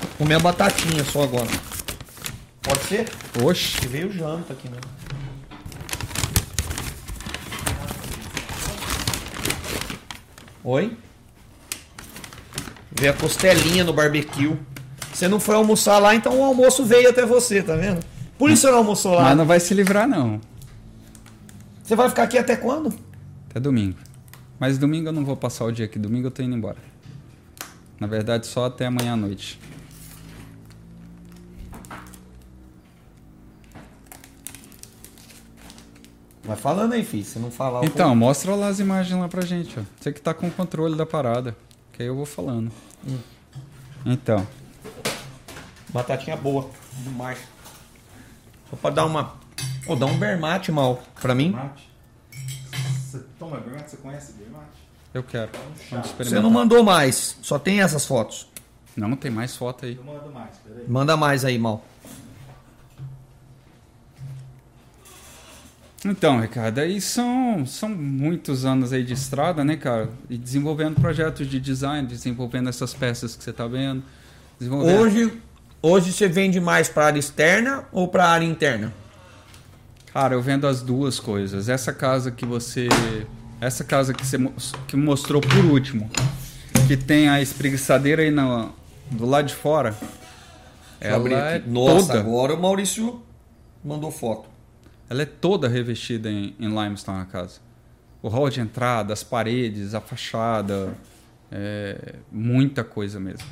Vou 0.00 0.10
comer 0.18 0.34
a 0.34 0.38
batatinha 0.38 1.02
só 1.04 1.22
agora. 1.22 1.48
Pode 2.62 2.80
ser? 2.84 3.06
Oxe, 3.42 3.78
Que 3.78 3.86
veio 3.88 4.12
janta 4.12 4.52
aqui, 4.52 4.68
né? 4.68 4.76
Oi? 10.62 10.96
Veio 12.92 13.10
a 13.12 13.14
costelinha 13.14 13.84
no 13.84 13.92
barbecue. 13.92 14.56
Você 15.12 15.28
não 15.28 15.38
foi 15.38 15.54
almoçar 15.54 15.98
lá, 15.98 16.14
então 16.14 16.38
o 16.40 16.44
almoço 16.44 16.84
veio 16.84 17.10
até 17.10 17.24
você, 17.26 17.62
tá 17.62 17.76
vendo? 17.76 18.00
Por 18.38 18.50
isso 18.50 18.62
você 18.62 18.70
não 18.70 18.78
almoçou 18.78 19.14
lá. 19.14 19.22
mas 19.24 19.36
não 19.36 19.46
vai 19.46 19.60
se 19.60 19.72
livrar 19.74 20.08
não. 20.08 20.40
Você 21.82 21.94
vai 21.94 22.08
ficar 22.08 22.24
aqui 22.24 22.38
até 22.38 22.56
quando? 22.56 22.94
Até 23.50 23.60
domingo. 23.60 23.96
Mas 24.58 24.78
domingo 24.78 25.08
eu 25.08 25.12
não 25.12 25.24
vou 25.24 25.36
passar 25.36 25.64
o 25.64 25.72
dia 25.72 25.84
aqui, 25.84 25.98
domingo 25.98 26.28
eu 26.28 26.30
tô 26.30 26.42
indo 26.42 26.56
embora. 26.56 26.78
Na 28.00 28.06
verdade, 28.06 28.46
só 28.46 28.66
até 28.66 28.86
amanhã 28.86 29.12
à 29.12 29.16
noite. 29.16 29.60
Vai 36.42 36.56
falando 36.56 36.92
aí, 36.92 37.04
filho. 37.04 37.24
Se 37.24 37.38
não 37.38 37.50
falar 37.50 37.84
Então, 37.84 38.14
mostra 38.14 38.54
lá 38.54 38.68
as 38.68 38.78
imagens 38.78 39.18
lá 39.18 39.28
pra 39.28 39.42
gente, 39.42 39.78
ó. 39.78 39.82
Você 39.98 40.12
que 40.12 40.20
tá 40.20 40.34
com 40.34 40.48
o 40.48 40.50
controle 40.50 40.96
da 40.96 41.06
parada. 41.06 41.56
Que 41.92 42.02
aí 42.02 42.08
eu 42.08 42.14
vou 42.14 42.26
falando. 42.26 42.70
Então, 44.04 44.46
Batatinha 45.94 46.36
boa, 46.36 46.68
demais. 47.04 47.38
Só 48.70 48.76
pra 48.76 48.90
dar 48.90 49.04
uma. 49.04 49.34
Ô, 49.86 49.94
dá 49.94 50.06
um 50.06 50.18
bermate 50.18 50.72
mal 50.72 51.02
pra 51.20 51.34
mim. 51.34 51.50
Mate. 51.50 51.88
Você 53.10 53.24
toma 53.38 53.58
bermate? 53.58 53.90
Você 53.90 53.96
conhece 53.98 54.32
bermate? 54.32 54.84
eu 55.14 55.22
quero. 55.22 55.50
Vamos 55.90 56.10
Você 56.10 56.40
não 56.40 56.50
mandou 56.50 56.82
mais, 56.82 57.38
só 57.40 57.56
tem 57.56 57.80
essas 57.80 58.04
fotos. 58.04 58.48
Não, 58.96 59.14
tem 59.16 59.30
mais 59.30 59.56
foto 59.56 59.86
aí. 59.86 59.96
Eu 59.96 60.04
mando 60.04 60.30
mais, 60.30 60.56
peraí. 60.58 60.88
Manda 60.88 61.16
mais 61.16 61.44
aí, 61.44 61.58
mal. 61.58 61.84
Então, 66.04 66.38
Ricardo, 66.38 66.80
aí 66.80 67.00
são, 67.00 67.64
são 67.64 67.88
muitos 67.88 68.64
anos 68.64 68.92
aí 68.92 69.02
de 69.02 69.14
estrada, 69.14 69.64
né, 69.64 69.76
cara? 69.76 70.10
E 70.28 70.36
desenvolvendo 70.36 71.00
projetos 71.00 71.46
de 71.46 71.58
design, 71.58 72.06
desenvolvendo 72.06 72.68
essas 72.68 72.92
peças 72.92 73.34
que 73.34 73.42
você 73.42 73.52
tá 73.52 73.66
vendo. 73.66 74.02
Desenvolvendo... 74.58 75.00
Hoje, 75.00 75.40
hoje 75.84 76.12
você 76.12 76.26
vende 76.26 76.58
mais 76.60 76.88
pra 76.88 77.06
área 77.06 77.18
externa 77.18 77.84
ou 77.92 78.08
pra 78.08 78.26
área 78.28 78.46
interna? 78.46 78.92
Cara, 80.12 80.34
eu 80.34 80.40
vendo 80.40 80.66
as 80.66 80.80
duas 80.80 81.20
coisas. 81.20 81.68
Essa 81.68 81.92
casa 81.92 82.30
que 82.30 82.46
você. 82.46 82.88
Essa 83.60 83.84
casa 83.84 84.14
que 84.14 84.26
você 84.26 84.38
que 84.86 84.96
mostrou 84.96 85.40
por 85.40 85.64
último, 85.64 86.10
que 86.86 86.96
tem 86.96 87.28
a 87.28 87.40
espreguiçadeira 87.40 88.22
aí 88.22 88.30
na, 88.30 88.70
do 89.10 89.26
lado 89.26 89.46
de 89.46 89.54
fora. 89.54 89.94
Ela 91.00 91.28
é. 91.30 91.58
Nossa, 91.66 92.06
toda. 92.06 92.20
agora 92.20 92.54
o 92.54 92.60
Maurício 92.60 93.22
mandou 93.84 94.10
foto. 94.10 94.48
Ela 95.10 95.22
é 95.22 95.26
toda 95.26 95.68
revestida 95.68 96.30
em, 96.30 96.54
em 96.58 96.68
limestone 96.68 97.20
a 97.20 97.26
casa. 97.26 97.60
O 98.22 98.28
hall 98.28 98.48
de 98.48 98.60
entrada, 98.60 99.12
as 99.12 99.22
paredes, 99.22 99.94
a 99.94 100.00
fachada, 100.00 100.94
é, 101.52 102.14
muita 102.32 102.82
coisa 102.82 103.20
mesmo. 103.20 103.46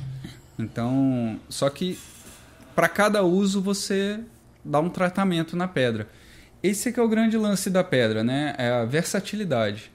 Então, 0.57 1.39
só 1.47 1.69
que 1.69 1.97
para 2.75 2.87
cada 2.89 3.23
uso 3.23 3.61
você 3.61 4.19
dar 4.63 4.79
um 4.79 4.89
tratamento 4.89 5.55
na 5.55 5.67
pedra. 5.67 6.07
Esse 6.61 6.89
é 6.89 6.91
que 6.91 6.99
é 6.99 7.03
o 7.03 7.07
grande 7.09 7.37
lance 7.37 7.69
da 7.69 7.83
pedra, 7.83 8.23
né? 8.23 8.55
É 8.57 8.69
a 8.71 8.85
versatilidade. 8.85 9.91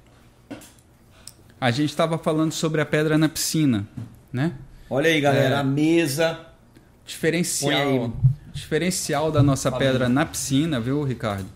A 1.61 1.71
gente 1.71 1.91
estava 1.91 2.19
falando 2.19 2.53
sobre 2.53 2.81
a 2.81 2.87
pedra 2.87 3.19
na 3.19 3.29
piscina, 3.29 3.87
né? 4.33 4.53
Olha 4.89 5.11
aí, 5.11 5.21
galera, 5.21 5.57
É. 5.57 5.59
a 5.59 5.65
mesa. 5.65 6.39
Diferencial, 7.05 8.13
diferencial 8.53 9.33
da 9.33 9.43
nossa 9.43 9.71
Fala 9.71 9.83
pedra 9.83 10.07
aí. 10.07 10.13
na 10.13 10.27
piscina, 10.27 10.79
viu, 10.79 11.03
Ricardo? 11.03 11.47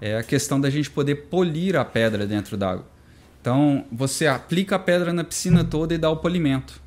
É 0.00 0.18
a 0.18 0.22
questão 0.22 0.60
da 0.60 0.68
gente 0.70 0.90
poder 0.90 1.14
polir 1.30 1.74
a 1.76 1.84
pedra 1.84 2.26
dentro 2.26 2.56
d'água. 2.56 2.86
Então, 3.40 3.84
você 3.90 4.26
aplica 4.26 4.76
a 4.76 4.78
pedra 4.78 5.12
na 5.12 5.24
piscina 5.24 5.64
toda 5.64 5.94
e 5.94 5.98
dá 5.98 6.10
o 6.10 6.16
polimento. 6.18 6.80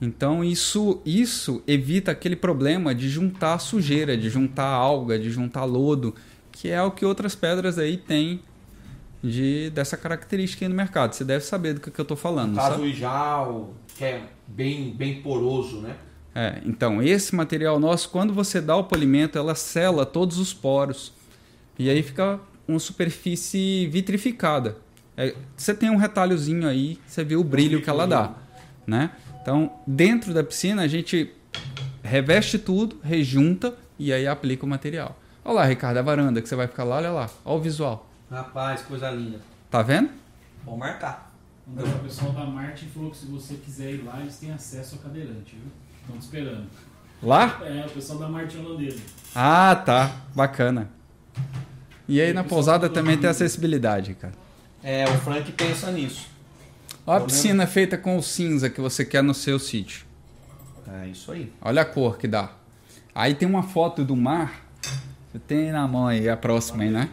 Então, 0.00 0.44
isso, 0.44 1.00
isso 1.06 1.62
evita 1.66 2.10
aquele 2.10 2.36
problema 2.36 2.94
de 2.94 3.08
juntar 3.08 3.58
sujeira, 3.58 4.16
de 4.16 4.28
juntar 4.28 4.66
alga, 4.66 5.18
de 5.18 5.30
juntar 5.30 5.64
lodo, 5.64 6.14
que 6.52 6.68
é 6.68 6.82
o 6.82 6.90
que 6.90 7.04
outras 7.04 7.34
pedras 7.34 7.78
aí 7.78 7.96
têm 7.96 8.40
de, 9.22 9.70
dessa 9.70 9.96
característica 9.96 10.64
aí 10.64 10.68
no 10.68 10.74
mercado. 10.74 11.14
Você 11.14 11.24
deve 11.24 11.44
saber 11.44 11.74
do 11.74 11.80
que, 11.80 11.90
que 11.90 12.00
eu 12.00 12.02
estou 12.02 12.16
falando. 12.16 12.50
No 12.50 12.56
caso, 12.56 12.82
o 12.82 12.86
Ijal, 12.86 13.74
que 13.96 14.04
é 14.04 14.22
bem, 14.46 14.92
bem 14.92 15.22
poroso, 15.22 15.80
né? 15.80 15.96
É, 16.34 16.60
então, 16.66 17.02
esse 17.02 17.34
material 17.34 17.80
nosso, 17.80 18.10
quando 18.10 18.34
você 18.34 18.60
dá 18.60 18.76
o 18.76 18.84
polimento, 18.84 19.38
ela 19.38 19.54
sela 19.54 20.04
todos 20.04 20.38
os 20.38 20.52
poros. 20.52 21.14
E 21.78 21.88
aí 21.88 22.02
fica 22.02 22.38
uma 22.68 22.78
superfície 22.78 23.86
vitrificada. 23.86 24.76
É, 25.16 25.34
você 25.56 25.74
tem 25.74 25.88
um 25.88 25.96
retalhozinho 25.96 26.68
aí, 26.68 26.98
você 27.06 27.24
vê 27.24 27.36
o 27.36 27.42
brilho 27.42 27.80
que 27.80 27.88
ela 27.88 28.06
dá. 28.06 28.34
Né? 28.86 29.10
Então, 29.46 29.70
dentro 29.86 30.34
da 30.34 30.42
piscina, 30.42 30.82
a 30.82 30.88
gente 30.88 31.32
reveste 32.02 32.58
tudo, 32.58 32.98
rejunta 33.00 33.76
e 33.96 34.12
aí 34.12 34.26
aplica 34.26 34.66
o 34.66 34.68
material. 34.68 35.16
Olha 35.44 35.54
lá, 35.54 35.64
Ricardo, 35.66 35.98
a 35.98 36.02
varanda 36.02 36.42
que 36.42 36.48
você 36.48 36.56
vai 36.56 36.66
ficar 36.66 36.82
lá, 36.82 36.96
olha 36.96 37.12
lá. 37.12 37.30
Olha 37.44 37.56
o 37.56 37.60
visual. 37.60 38.10
Rapaz, 38.28 38.82
coisa 38.82 39.08
linda. 39.08 39.38
Tá 39.70 39.82
vendo? 39.82 40.10
Vou 40.64 40.76
marcar. 40.76 41.32
O 41.64 41.98
pessoal 42.00 42.32
da 42.32 42.44
Marte 42.44 42.86
falou 42.86 43.12
que 43.12 43.18
se 43.18 43.26
você 43.26 43.54
quiser 43.54 43.92
ir 43.92 44.02
lá, 44.04 44.18
eles 44.20 44.36
têm 44.36 44.50
acesso 44.50 44.96
ao 44.96 45.02
cadeirante, 45.02 45.54
viu? 45.54 45.70
Estão 46.00 46.18
te 46.18 46.22
esperando. 46.22 46.66
Lá? 47.22 47.60
É, 47.62 47.86
o 47.86 47.90
pessoal 47.90 48.18
da 48.18 48.28
Marte 48.28 48.56
holandesa. 48.56 48.98
Ah, 49.32 49.76
tá. 49.76 50.10
Bacana. 50.34 50.90
E 52.08 52.20
aí 52.20 52.30
E 52.30 52.32
na 52.32 52.40
o 52.40 52.42
pessoal 52.42 52.56
pousada 52.58 52.88
também 52.88 53.16
tem 53.16 53.30
acessibilidade, 53.30 54.14
cara. 54.14 54.34
É, 54.82 55.04
o 55.04 55.14
Frank 55.18 55.52
pensa 55.52 55.92
nisso. 55.92 56.34
Olha 57.06 57.22
a 57.22 57.26
piscina 57.26 57.66
feita 57.66 57.96
com 57.96 58.16
o 58.16 58.22
cinza 58.22 58.68
que 58.68 58.80
você 58.80 59.04
quer 59.04 59.22
no 59.22 59.32
seu 59.34 59.58
sítio. 59.58 60.04
É 61.02 61.06
isso 61.08 61.30
aí. 61.32 61.52
Olha 61.60 61.82
a 61.82 61.84
cor 61.84 62.18
que 62.18 62.26
dá. 62.26 62.50
Aí 63.14 63.34
tem 63.34 63.48
uma 63.48 63.62
foto 63.62 64.04
do 64.04 64.16
mar. 64.16 64.66
Você 65.32 65.38
tem 65.38 65.70
na 65.72 65.86
mão 65.86 66.06
aí 66.08 66.28
a 66.28 66.36
próxima 66.36 66.82
aí, 66.82 66.90
né? 66.90 67.08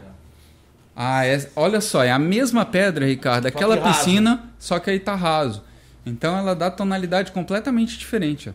Ah, 0.96 1.26
é- 1.26 1.50
olha 1.56 1.82
só, 1.82 2.04
é 2.04 2.12
a 2.12 2.20
mesma 2.20 2.66
pedra, 2.66 3.06
Ricardo. 3.06 3.46
Aquela 3.48 3.76
raso. 3.76 3.98
piscina, 4.00 4.50
só 4.60 4.80
que 4.80 4.90
aí 4.90 5.00
tá 5.00 5.16
raso. 5.16 5.64
Então 6.06 6.38
ela 6.38 6.56
dá 6.56 6.70
tonalidade 6.70 7.32
completamente 7.32 7.98
diferente. 7.98 8.50
Ó. 8.50 8.54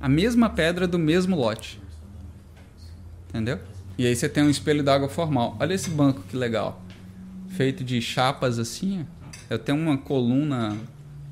A 0.00 0.08
mesma 0.08 0.48
pedra 0.50 0.86
do 0.86 0.98
mesmo 0.98 1.36
lote. 1.36 1.80
Entendeu? 3.28 3.58
E 3.98 4.06
aí 4.06 4.14
você 4.16 4.28
tem 4.28 4.42
um 4.42 4.50
espelho 4.50 4.82
d'água 4.82 5.08
formal. 5.08 5.56
Olha 5.60 5.74
esse 5.74 5.90
banco 5.90 6.22
que 6.22 6.36
legal. 6.36 6.80
Feito 7.48 7.84
de 7.84 8.00
chapas 8.00 8.58
assim. 8.58 9.06
ó. 9.08 9.21
Eu 9.52 9.58
tenho 9.58 9.78
uma 9.78 9.98
coluna 9.98 10.76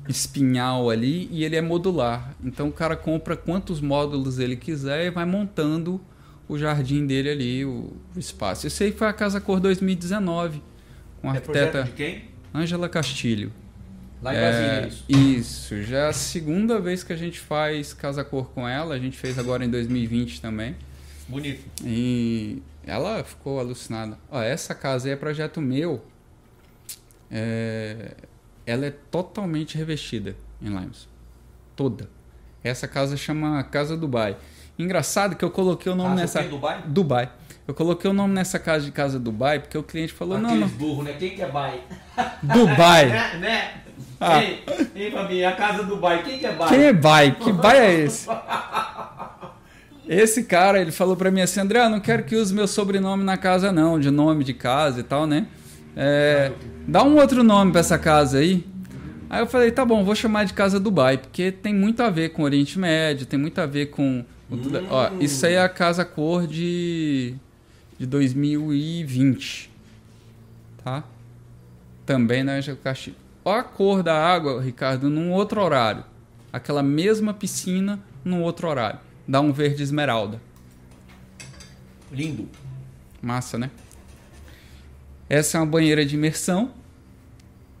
espinhal 0.07 0.89
ali 0.89 1.27
e 1.31 1.43
ele 1.43 1.55
é 1.55 1.61
modular. 1.61 2.35
Então 2.43 2.67
o 2.67 2.71
cara 2.71 2.95
compra 2.95 3.35
quantos 3.35 3.81
módulos 3.81 4.39
ele 4.39 4.55
quiser 4.55 5.05
e 5.05 5.09
vai 5.09 5.25
montando 5.25 5.99
o 6.47 6.57
jardim 6.57 7.05
dele 7.05 7.29
ali, 7.29 7.65
o, 7.65 7.93
espaço. 8.15 8.67
Isso 8.67 8.83
aí 8.83 8.91
foi 8.91 9.07
a 9.07 9.13
Casa 9.13 9.39
Cor 9.39 9.59
2019, 9.59 10.61
com 11.21 11.29
a 11.29 11.33
É 11.33 11.37
arquiteta 11.37 11.83
de 11.83 11.91
quem? 11.91 12.23
Ângela 12.53 12.89
Castilho. 12.89 13.51
Lá 14.21 14.33
em 14.33 14.37
É, 14.37 14.41
Brasília, 14.41 14.87
isso. 14.87 15.05
Isso, 15.09 15.83
já 15.83 15.97
é 15.99 16.07
a 16.09 16.13
segunda 16.13 16.79
vez 16.79 17.03
que 17.03 17.13
a 17.13 17.15
gente 17.15 17.39
faz 17.39 17.93
Casa 17.93 18.23
Cor 18.23 18.49
com 18.51 18.67
ela, 18.67 18.93
a 18.93 18.99
gente 18.99 19.17
fez 19.17 19.39
agora 19.39 19.65
em 19.65 19.69
2020 19.69 20.41
também. 20.41 20.75
Bonito. 21.27 21.63
E 21.83 22.61
ela 22.85 23.23
ficou 23.23 23.59
alucinada. 23.59 24.17
Ó, 24.29 24.41
essa 24.41 24.75
casa 24.75 25.07
aí 25.07 25.13
é 25.13 25.15
projeto 25.15 25.61
meu. 25.61 26.03
É, 27.31 28.13
ela 28.65 28.85
é 28.85 28.91
totalmente 29.09 29.77
revestida 29.77 30.35
em 30.61 30.67
Limes. 30.67 31.07
Toda. 31.75 32.09
Essa 32.63 32.87
casa 32.87 33.15
chama 33.17 33.63
Casa 33.63 33.95
Dubai. 33.97 34.37
Engraçado 34.77 35.35
que 35.35 35.45
eu 35.45 35.51
coloquei 35.51 35.91
o 35.91 35.95
nome 35.95 36.09
Casa 36.09 36.21
nessa. 36.21 36.39
o 36.39 36.43
quê? 36.43 36.49
Dubai? 36.49 36.83
Dubai. 36.85 37.31
Eu 37.67 37.73
coloquei 37.73 38.09
o 38.09 38.13
nome 38.13 38.33
nessa 38.33 38.59
casa 38.59 38.85
de 38.85 38.91
Casa 38.91 39.19
Dubai 39.19 39.59
porque 39.59 39.77
o 39.77 39.83
cliente 39.83 40.11
falou: 40.11 40.37
não, 40.37 40.49
Aqueles 40.49 40.71
não. 40.71 40.77
burros, 40.77 41.05
né? 41.05 41.13
Quem 41.17 41.35
que 41.35 41.41
é 41.41 41.47
Bai? 41.47 41.81
Dubai. 42.41 43.05
né? 43.07 43.37
né? 43.39 43.81
Ah. 44.19 44.43
Ei, 44.43 44.63
ei, 44.95 45.11
Fabi, 45.11 45.43
a 45.45 45.55
casa 45.55 45.83
do 45.83 45.97
Bai, 45.97 46.21
quem 46.23 46.37
que 46.37 46.45
é 46.45 46.53
Bai? 46.53 46.69
Quem 46.69 46.79
é 46.79 46.93
Bai? 46.93 47.31
Que 47.39 47.51
Bai 47.53 47.77
é 47.79 47.93
esse? 48.01 48.27
Esse 50.07 50.43
cara, 50.43 50.81
ele 50.81 50.91
falou 50.91 51.15
pra 51.15 51.31
mim 51.31 51.41
assim, 51.41 51.59
André, 51.59 51.83
eu 51.83 51.89
não 51.89 51.99
quero 51.99 52.23
que 52.23 52.35
use 52.35 52.53
meu 52.53 52.67
sobrenome 52.67 53.23
na 53.23 53.37
casa 53.37 53.71
não, 53.71 53.99
de 53.99 54.11
nome 54.11 54.43
de 54.43 54.53
casa 54.53 54.99
e 54.99 55.03
tal, 55.03 55.25
né? 55.25 55.47
É, 55.95 56.51
dá 56.87 57.03
um 57.03 57.15
outro 57.17 57.43
nome 57.43 57.71
pra 57.71 57.81
essa 57.81 57.97
casa 57.97 58.39
aí. 58.39 58.65
Aí 59.29 59.39
eu 59.41 59.47
falei, 59.47 59.71
tá 59.71 59.85
bom, 59.85 60.03
vou 60.03 60.13
chamar 60.15 60.43
de 60.43 60.53
Casa 60.53 60.79
Dubai, 60.79 61.17
porque 61.17 61.51
tem 61.51 61.73
muito 61.73 62.03
a 62.03 62.09
ver 62.09 62.29
com 62.29 62.43
Oriente 62.43 62.77
Médio, 62.77 63.25
tem 63.25 63.39
muito 63.39 63.59
a 63.61 63.65
ver 63.65 63.87
com... 63.87 64.25
tudo- 64.49 64.85
Ó, 64.89 65.09
isso 65.21 65.45
aí 65.45 65.53
é 65.53 65.61
a 65.61 65.69
Casa 65.69 66.03
Cor 66.03 66.45
de, 66.45 67.33
de 67.97 68.05
2020, 68.05 69.71
tá? 70.83 71.03
Também 72.05 72.43
na 72.43 72.53
Ângela 72.55 72.77
Castilho. 72.83 73.15
Olha 73.45 73.61
a 73.61 73.63
cor 73.63 74.03
da 74.03 74.13
água, 74.15 74.61
Ricardo, 74.61 75.09
num 75.09 75.31
outro 75.31 75.61
horário. 75.63 76.03
Aquela 76.51 76.83
mesma 76.83 77.33
piscina 77.33 77.99
num 78.25 78.41
outro 78.43 78.67
horário. 78.67 78.99
Dá 79.25 79.39
um 79.39 79.53
verde 79.53 79.81
esmeralda. 79.81 80.41
Lindo. 82.11 82.49
Massa, 83.21 83.57
né? 83.57 83.71
Essa 85.31 85.57
é 85.57 85.61
uma 85.61 85.65
banheira 85.65 86.05
de 86.05 86.15
imersão. 86.15 86.73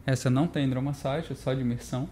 Essa 0.05 0.29
não 0.29 0.47
tem 0.47 0.65
hidromassagem, 0.65 1.33
é 1.33 1.35
só 1.35 1.53
de 1.53 1.59
imersão. 1.59 2.07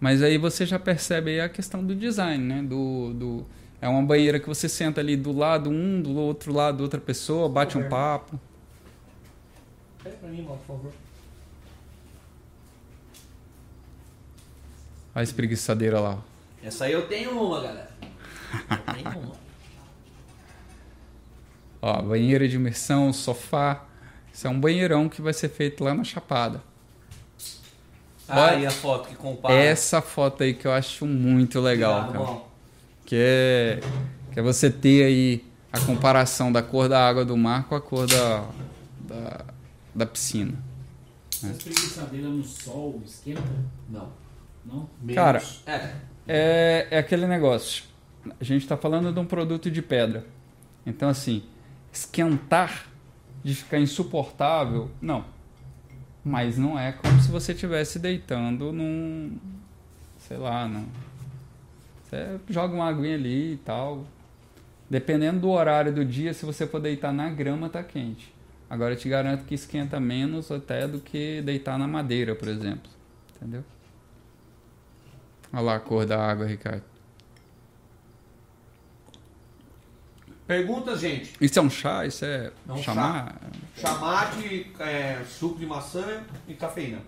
Mas 0.00 0.22
aí 0.22 0.38
você 0.38 0.64
já 0.64 0.78
percebe 0.78 1.32
aí 1.32 1.40
a 1.42 1.50
questão 1.50 1.84
do 1.84 1.94
design, 1.94 2.42
né? 2.42 2.62
Do, 2.62 3.12
do... 3.12 3.46
É 3.78 3.86
uma 3.86 4.02
banheira 4.02 4.40
que 4.40 4.48
você 4.48 4.70
senta 4.70 5.02
ali 5.02 5.18
do 5.18 5.32
lado 5.32 5.68
um, 5.68 6.00
do 6.00 6.16
outro 6.16 6.50
lado 6.50 6.80
outra 6.80 6.98
pessoa, 6.98 7.46
bate 7.46 7.76
um 7.76 7.90
papo. 7.90 8.40
Pega 10.02 10.16
pra 10.16 10.30
mim, 10.30 10.46
por 10.46 10.58
favor. 10.66 10.92
Olha 15.14 15.20
a 15.20 15.22
espreguiçadeira 15.22 16.00
lá. 16.00 16.22
Essa 16.64 16.86
aí 16.86 16.92
eu 16.92 17.06
tenho 17.06 17.32
uma, 17.32 17.60
galera. 17.60 17.90
Eu 18.50 18.94
tenho 18.94 19.10
uma. 19.10 19.36
Ó, 21.82 22.00
banheira 22.00 22.48
de 22.48 22.56
imersão, 22.56 23.12
sofá. 23.12 23.89
Isso 24.40 24.46
é 24.46 24.50
um 24.50 24.58
banheirão 24.58 25.06
que 25.06 25.20
vai 25.20 25.34
ser 25.34 25.50
feito 25.50 25.84
lá 25.84 25.92
na 25.92 26.02
Chapada. 26.02 26.62
Ah, 28.26 28.40
Olha- 28.40 28.60
e 28.60 28.66
a 28.66 28.70
foto 28.70 29.10
que 29.10 29.14
compara. 29.14 29.52
Essa 29.54 30.00
foto 30.00 30.42
aí 30.42 30.54
que 30.54 30.66
eu 30.66 30.72
acho 30.72 31.04
muito 31.04 31.60
legal, 31.60 32.10
cara. 32.10 32.40
Que 33.04 33.16
é, 33.18 33.80
que 34.32 34.40
é 34.40 34.42
você 34.42 34.70
ter 34.70 35.04
aí 35.04 35.44
a 35.70 35.78
comparação 35.80 36.50
da 36.50 36.62
cor 36.62 36.88
da 36.88 37.06
água 37.06 37.22
do 37.22 37.36
mar 37.36 37.64
com 37.68 37.74
a 37.74 37.82
cor 37.82 38.06
da, 38.06 38.46
da, 39.00 39.44
da 39.94 40.06
piscina. 40.06 40.54
Essa 41.30 41.48
espreguiçadeira 41.48 42.28
no 42.28 42.42
sol 42.42 43.02
esquenta? 43.04 43.42
Não. 43.90 44.08
Não? 44.64 44.88
Menos. 45.02 45.16
Cara, 45.16 45.42
É. 45.66 45.90
É, 46.26 46.86
é 46.92 46.98
aquele 46.98 47.26
negócio. 47.26 47.84
A 48.40 48.42
gente 48.42 48.62
está 48.62 48.78
falando 48.78 49.12
de 49.12 49.20
um 49.20 49.26
produto 49.26 49.70
de 49.70 49.82
pedra. 49.82 50.24
Então, 50.86 51.10
assim, 51.10 51.42
esquentar 51.92 52.89
de 53.42 53.54
ficar 53.54 53.78
insuportável, 53.78 54.90
não. 55.00 55.24
Mas 56.24 56.58
não 56.58 56.78
é 56.78 56.92
como 56.92 57.20
se 57.20 57.30
você 57.30 57.52
estivesse 57.52 57.98
deitando 57.98 58.72
num. 58.72 59.38
Sei 60.18 60.36
lá, 60.36 60.68
não. 60.68 60.84
Você 62.04 62.38
joga 62.48 62.74
uma 62.74 62.88
aguinha 62.88 63.14
ali 63.14 63.54
e 63.54 63.56
tal. 63.56 64.04
Dependendo 64.88 65.40
do 65.40 65.50
horário 65.50 65.92
do 65.92 66.04
dia, 66.04 66.34
se 66.34 66.44
você 66.44 66.66
for 66.66 66.80
deitar 66.80 67.12
na 67.12 67.30
grama, 67.30 67.68
tá 67.68 67.82
quente. 67.82 68.34
Agora 68.68 68.94
eu 68.94 68.98
te 68.98 69.08
garanto 69.08 69.44
que 69.44 69.54
esquenta 69.54 69.98
menos 69.98 70.50
até 70.50 70.86
do 70.86 71.00
que 71.00 71.40
deitar 71.42 71.78
na 71.78 71.88
madeira, 71.88 72.34
por 72.34 72.48
exemplo. 72.48 72.90
Entendeu? 73.36 73.64
Olha 75.52 75.62
lá 75.62 75.74
a 75.76 75.80
cor 75.80 76.04
da 76.06 76.20
água, 76.20 76.46
Ricardo. 76.46 76.89
Perguntas, 80.50 80.98
gente. 80.98 81.32
Isso 81.40 81.60
é 81.60 81.62
um 81.62 81.70
chá? 81.70 82.04
Isso 82.04 82.24
é, 82.24 82.50
É 82.68 82.72
um 82.72 82.82
chamar? 82.82 83.40
Chamate, 83.76 84.66
é, 84.80 85.22
suco 85.24 85.56
de 85.60 85.64
maçã 85.64 86.24
e 86.48 86.54
cafeína. 86.54 86.98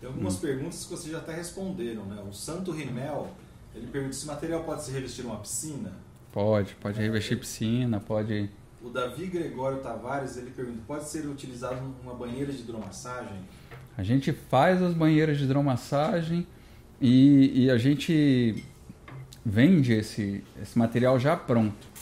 Tem 0.00 0.08
algumas 0.08 0.34
perguntas 0.34 0.82
que 0.82 0.90
vocês 0.90 1.12
já 1.12 1.18
até 1.18 1.32
responderam, 1.32 2.04
né? 2.06 2.20
O 2.28 2.32
Santo 2.32 2.72
Rimel, 2.72 3.30
ele 3.72 3.86
pergunta 3.86 4.14
se 4.14 4.26
material 4.26 4.64
pode 4.64 4.82
se 4.82 4.90
revestir 4.90 5.24
uma 5.24 5.36
piscina. 5.36 5.92
Pode, 6.32 6.74
pode 6.80 7.00
revestir 7.00 7.38
piscina, 7.38 8.00
pode. 8.00 8.50
O 8.82 8.90
Davi 8.90 9.26
Gregório 9.26 9.78
Tavares, 9.78 10.36
ele 10.36 10.50
pergunta, 10.50 10.80
pode 10.88 11.04
ser 11.04 11.24
utilizado 11.28 11.80
uma 12.02 12.14
banheira 12.14 12.52
de 12.52 12.62
hidromassagem? 12.62 13.38
A 13.96 14.02
gente 14.02 14.32
faz 14.32 14.82
as 14.82 14.92
banheiras 14.92 15.38
de 15.38 15.44
hidromassagem 15.44 16.44
e, 17.00 17.66
e 17.66 17.70
a 17.70 17.78
gente 17.78 18.64
vende 19.44 19.92
esse, 19.92 20.42
esse 20.60 20.76
material 20.76 21.16
já 21.16 21.36
pronto. 21.36 21.94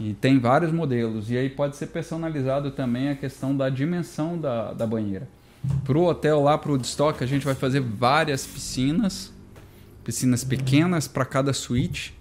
E 0.00 0.14
tem 0.14 0.38
vários 0.38 0.72
modelos. 0.72 1.30
E 1.30 1.36
aí 1.36 1.50
pode 1.50 1.76
ser 1.76 1.88
personalizado 1.88 2.70
também 2.70 3.10
a 3.10 3.14
questão 3.14 3.54
da 3.54 3.68
dimensão 3.68 4.38
da, 4.38 4.72
da 4.72 4.86
banheira. 4.86 5.28
Para 5.84 5.98
o 5.98 6.06
hotel 6.06 6.40
lá, 6.40 6.56
para 6.56 6.70
o 6.70 6.72
Woodstock, 6.72 7.22
a 7.22 7.26
gente 7.26 7.44
vai 7.44 7.54
fazer 7.54 7.80
várias 7.80 8.46
piscinas, 8.46 9.30
piscinas 10.02 10.42
pequenas 10.42 11.06
para 11.06 11.26
cada 11.26 11.52
suíte. 11.52 12.18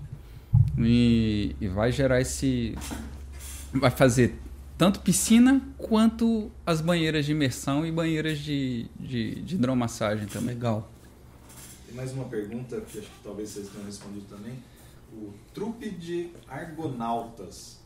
E, 0.77 1.55
e 1.61 1.67
vai 1.69 1.89
gerar 1.93 2.19
esse. 2.19 2.77
Vai 3.71 3.91
fazer 3.91 4.37
tanto 4.77 4.99
piscina 4.99 5.61
quanto 5.77 6.51
as 6.65 6.81
banheiras 6.81 7.25
de 7.25 7.31
imersão 7.31 7.85
e 7.85 7.91
banheiras 7.91 8.39
de, 8.39 8.87
de, 8.99 9.35
de 9.41 9.55
hidromassagem 9.55 10.27
também. 10.27 10.55
Legal. 10.55 10.91
Tem 11.85 11.95
mais 11.95 12.11
uma 12.11 12.25
pergunta 12.25 12.81
que 12.81 12.99
acho 12.99 13.07
que 13.07 13.23
talvez 13.23 13.49
vocês 13.49 13.69
tenham 13.69 13.85
respondido 13.85 14.25
também. 14.29 14.53
O 15.13 15.33
trupe 15.53 15.89
de 15.89 16.31
argonautas 16.47 17.79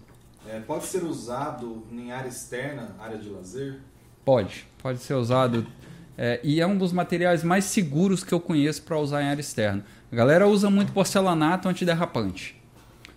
é, 0.48 0.60
pode 0.60 0.86
ser 0.86 1.04
usado 1.04 1.86
em 1.92 2.12
área 2.12 2.28
externa, 2.30 2.96
área 3.00 3.18
de 3.18 3.30
lazer? 3.30 3.80
Pode, 4.26 4.68
pode 4.82 5.00
ser 5.00 5.14
usado. 5.16 5.66
É, 6.18 6.40
e 6.44 6.62
é 6.62 6.68
um 6.68 6.78
dos 6.78 6.92
materiais 6.92 7.44
mais 7.44 7.66
seguros 7.66 8.24
que 8.24 8.34
eu 8.34 8.40
conheço 8.40 8.84
para 8.84 8.98
usar 9.00 9.24
em 9.24 9.28
área 9.28 9.42
externa. 9.42 9.84
A 10.12 10.16
galera 10.16 10.48
usa 10.48 10.70
muito 10.70 10.92
porcelanato 10.92 11.68
antiderrapante. 11.68 12.62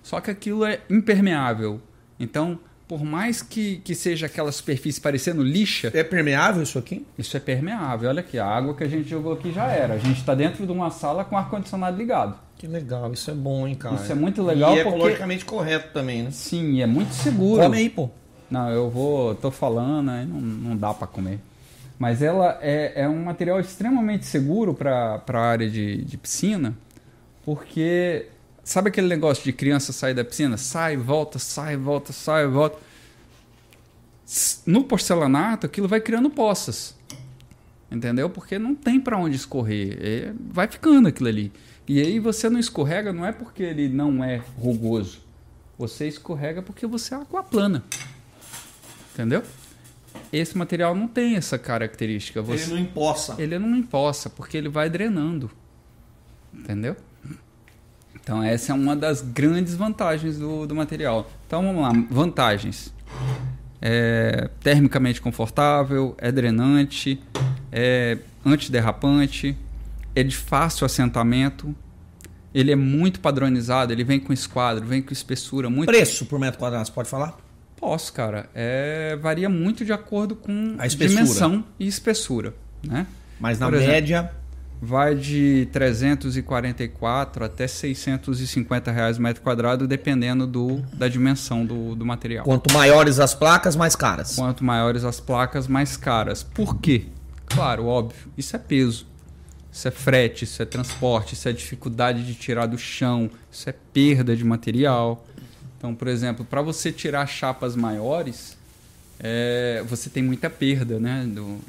Só 0.03 0.21
que 0.21 0.31
aquilo 0.31 0.65
é 0.65 0.81
impermeável. 0.89 1.81
Então, 2.19 2.59
por 2.89 3.05
mais 3.05 3.43
que, 3.43 3.79
que 3.79 3.95
seja 3.95 4.27
aquela 4.27 4.51
superfície 4.53 5.01
parecendo 5.01 5.43
lixa, 5.43 5.91
É 5.93 6.05
permeável 6.05 6.63
isso 6.63 6.79
aqui? 6.79 7.05
isso 7.19 7.37
é 7.37 7.41
permeável. 7.41 8.09
Olha 8.09 8.21
aqui, 8.21 8.39
a 8.39 8.47
água 8.47 8.75
que 8.75 8.85
a 8.85 8.89
gente 8.89 9.09
jogou 9.09 9.33
aqui 9.33 9.53
já 9.53 9.67
era. 9.67 9.95
A 9.95 9.99
gente 9.99 10.21
está 10.21 10.35
dentro 10.35 10.65
de 10.65 10.73
uma 10.73 10.91
sala 10.91 11.25
com 11.25 11.37
ar-condicionado 11.37 11.97
ligado. 11.99 12.46
Que 12.59 12.67
legal, 12.67 13.13
isso 13.13 13.31
é 13.31 13.35
bom, 13.35 13.67
hein, 13.69 13.75
cara. 13.75 13.97
Isso 13.97 14.11
é 14.11 14.15
muito 14.15 14.43
legal 14.43 14.75
e 14.75 14.79
é 14.79 14.83
porque- 14.83 14.97
ecologicamente 14.99 15.45
correto 15.45 15.93
também, 15.93 16.23
né? 16.23 16.31
Sim, 16.31 16.81
é 16.81 16.87
muito 16.87 17.13
seguro. 17.13 17.63
Come 17.63 17.77
aí, 17.77 17.91
pô. 17.91 18.09
Não, 18.51 18.71
eu 18.71 18.89
vou, 18.89 19.35
tô 19.35 19.51
falando, 19.51 20.11
aí 20.11 20.25
não, 20.25 20.41
não 20.41 20.77
dá 20.77 20.95
para 20.95 21.07
comer. 21.07 21.39
Mas 21.99 22.23
ela 22.23 22.59
é, 22.63 23.03
é 23.03 23.09
um 23.09 23.25
material 23.25 23.59
extremamente 23.61 24.25
seguro 24.27 24.73
para 24.73 25.23
a 25.27 25.39
área 25.39 25.69
de, 25.69 26.03
de 26.05 26.17
piscina, 26.17 26.75
porque 27.45 28.27
sabe 28.65 28.89
aquele 28.89 29.09
negócio 29.09 29.43
de 29.45 29.53
criança 29.53 29.93
sair 29.93 30.15
da 30.15 30.25
piscina? 30.25 30.57
Sai, 30.57 30.97
volta, 30.97 31.39
sai, 31.39 31.77
volta, 31.77 32.13
sai, 32.13 32.47
volta. 32.47 32.79
No 34.67 34.83
porcelanato, 34.85 35.67
aquilo 35.67 35.87
vai 35.89 36.01
criando 36.01 36.29
poças. 36.31 36.95
Entendeu? 37.91 38.29
Porque 38.29 38.59
não 38.59 38.75
tem 38.75 38.99
para 39.01 39.17
onde 39.17 39.37
escorrer. 39.37 39.97
É- 40.01 40.33
vai 40.51 40.67
ficando 40.67 41.07
aquilo 41.09 41.29
ali. 41.29 41.53
E 41.89 42.01
aí 42.01 42.19
você 42.19 42.49
não 42.51 42.59
escorrega, 42.59 43.13
não 43.13 43.25
é 43.25 43.33
porque 43.33 43.63
ele 43.63 43.89
não 43.89 44.23
é 44.25 44.43
rugoso. 44.59 45.21
Você 45.79 46.09
escorrega 46.09 46.63
porque 46.63 46.87
você 46.87 47.15
é 47.15 47.19
aquaplana. 47.19 47.85
Entendeu? 49.13 49.43
Esse 50.33 50.57
material 50.57 50.95
não 50.95 51.07
tem 51.07 51.37
essa 51.37 51.59
característica. 51.59 52.43
Você, 52.43 52.65
Ele 52.65 52.73
não 52.73 52.79
empoça. 52.81 53.37
ele 53.39 53.59
não 53.59 53.77
empoça, 53.77 54.29
porque 54.29 54.57
ele 54.57 54.69
vai 54.69 54.91
drenando. 54.91 55.51
Entendeu? 56.53 56.97
Então, 58.15 58.43
essa 58.43 58.73
é 58.73 58.75
uma 58.75 58.97
das 58.97 59.21
grandes 59.23 59.75
vantagens 59.77 60.39
do, 60.39 60.67
do 60.67 60.75
material. 60.75 61.31
Então, 61.47 61.63
vamos 61.63 61.83
lá. 61.83 61.93
Vantagens. 62.11 62.93
É 63.81 64.51
termicamente 64.61 65.21
confortável, 65.21 66.15
é 66.19 66.33
drenante, 66.33 67.23
é 67.71 68.19
antiderrapante, 68.45 69.57
é 70.17 70.23
de 70.23 70.37
fácil 70.37 70.85
assentamento, 70.85 71.75
ele 72.55 72.73
é 72.73 72.77
muito 72.77 73.21
padronizado, 73.21 73.93
ele 73.93 74.03
vem 74.03 74.19
com 74.19 74.33
esquadro, 74.33 74.85
vem 74.85 75.03
com 75.03 75.13
espessura 75.13 75.69
muito 75.69 75.87
Preço 75.87 76.25
por 76.25 76.39
metro 76.39 76.59
quadrado, 76.59 76.87
você 76.87 76.93
pode 76.93 77.09
falar? 77.09 77.37
Posso, 77.77 78.13
cara. 78.13 78.49
É, 78.55 79.15
varia 79.21 79.51
muito 79.51 79.85
de 79.85 79.93
acordo 79.93 80.35
com 80.35 80.75
A 80.79 80.87
espessura. 80.87 81.23
dimensão 81.23 81.65
e 81.79 81.87
espessura, 81.87 82.55
né? 82.83 83.07
Mas 83.39 83.59
na 83.59 83.67
Por 83.67 83.75
exemplo, 83.75 83.93
média, 83.93 84.31
Vai 84.81 85.15
de 85.15 85.69
344 85.73 87.45
até 87.45 87.67
650 87.67 88.93
reais 88.93 89.19
metro 89.19 89.43
quadrado, 89.43 89.87
dependendo 89.87 90.47
do, 90.47 90.83
da 90.93 91.09
dimensão 91.09 91.65
do, 91.65 91.95
do 91.95 92.05
material. 92.05 92.45
quanto 92.45 92.73
maiores 92.75 93.19
as 93.19 93.35
placas, 93.35 93.75
mais 93.75 93.97
caras. 93.97 94.37
Quanto 94.37 94.63
maiores 94.63 95.03
as 95.03 95.19
placas, 95.19 95.67
mais 95.67 95.97
caras. 95.97 96.43
Por 96.43 96.79
quê? 96.79 97.07
Claro, 97.47 97.87
óbvio. 97.87 98.31
Isso 98.37 98.55
é 98.55 98.59
peso. 98.59 99.07
Isso 99.77 99.89
é 99.89 99.91
frete, 99.91 100.45
isso 100.45 100.63
é 100.63 100.65
transporte, 100.65 101.35
isso 101.35 101.47
é 101.47 101.53
dificuldade 101.53 102.25
de 102.25 102.33
tirar 102.33 102.65
do 102.65 102.79
chão, 102.79 103.31
isso 103.53 103.69
é 103.69 103.75
perda 103.93 104.35
de 104.35 104.43
material. 104.43 105.23
Então, 105.77 105.95
por 105.95 106.09
exemplo, 106.09 106.47
para 106.47 106.63
você 106.63 106.91
tirar 106.91 107.27
chapas 107.27 107.77
maiores, 107.77 108.57
é, 109.21 109.85
você 109.87 110.09
tem 110.09 110.23
muita 110.23 110.49
perda, 110.49 110.99
né? 110.99 111.27
Do- 111.29 111.61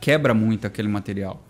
quebra 0.00 0.32
muito 0.32 0.66
aquele 0.66 0.88
material. 0.88 1.44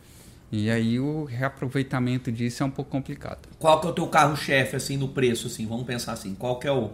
E 0.50 0.68
aí 0.68 0.98
o 0.98 1.22
reaproveitamento 1.26 2.32
disso 2.32 2.64
é 2.64 2.66
um 2.66 2.70
pouco 2.70 2.90
complicado. 2.90 3.48
Qual 3.60 3.80
que 3.80 3.86
é 3.86 3.90
o 3.90 3.92
teu 3.92 4.08
carro-chefe, 4.08 4.74
assim, 4.74 4.96
no 4.96 5.06
preço, 5.06 5.46
assim? 5.46 5.64
Vamos 5.64 5.86
pensar 5.86 6.14
assim. 6.14 6.34
Qual 6.34 6.58
que 6.58 6.66
é 6.66 6.72
o... 6.72 6.90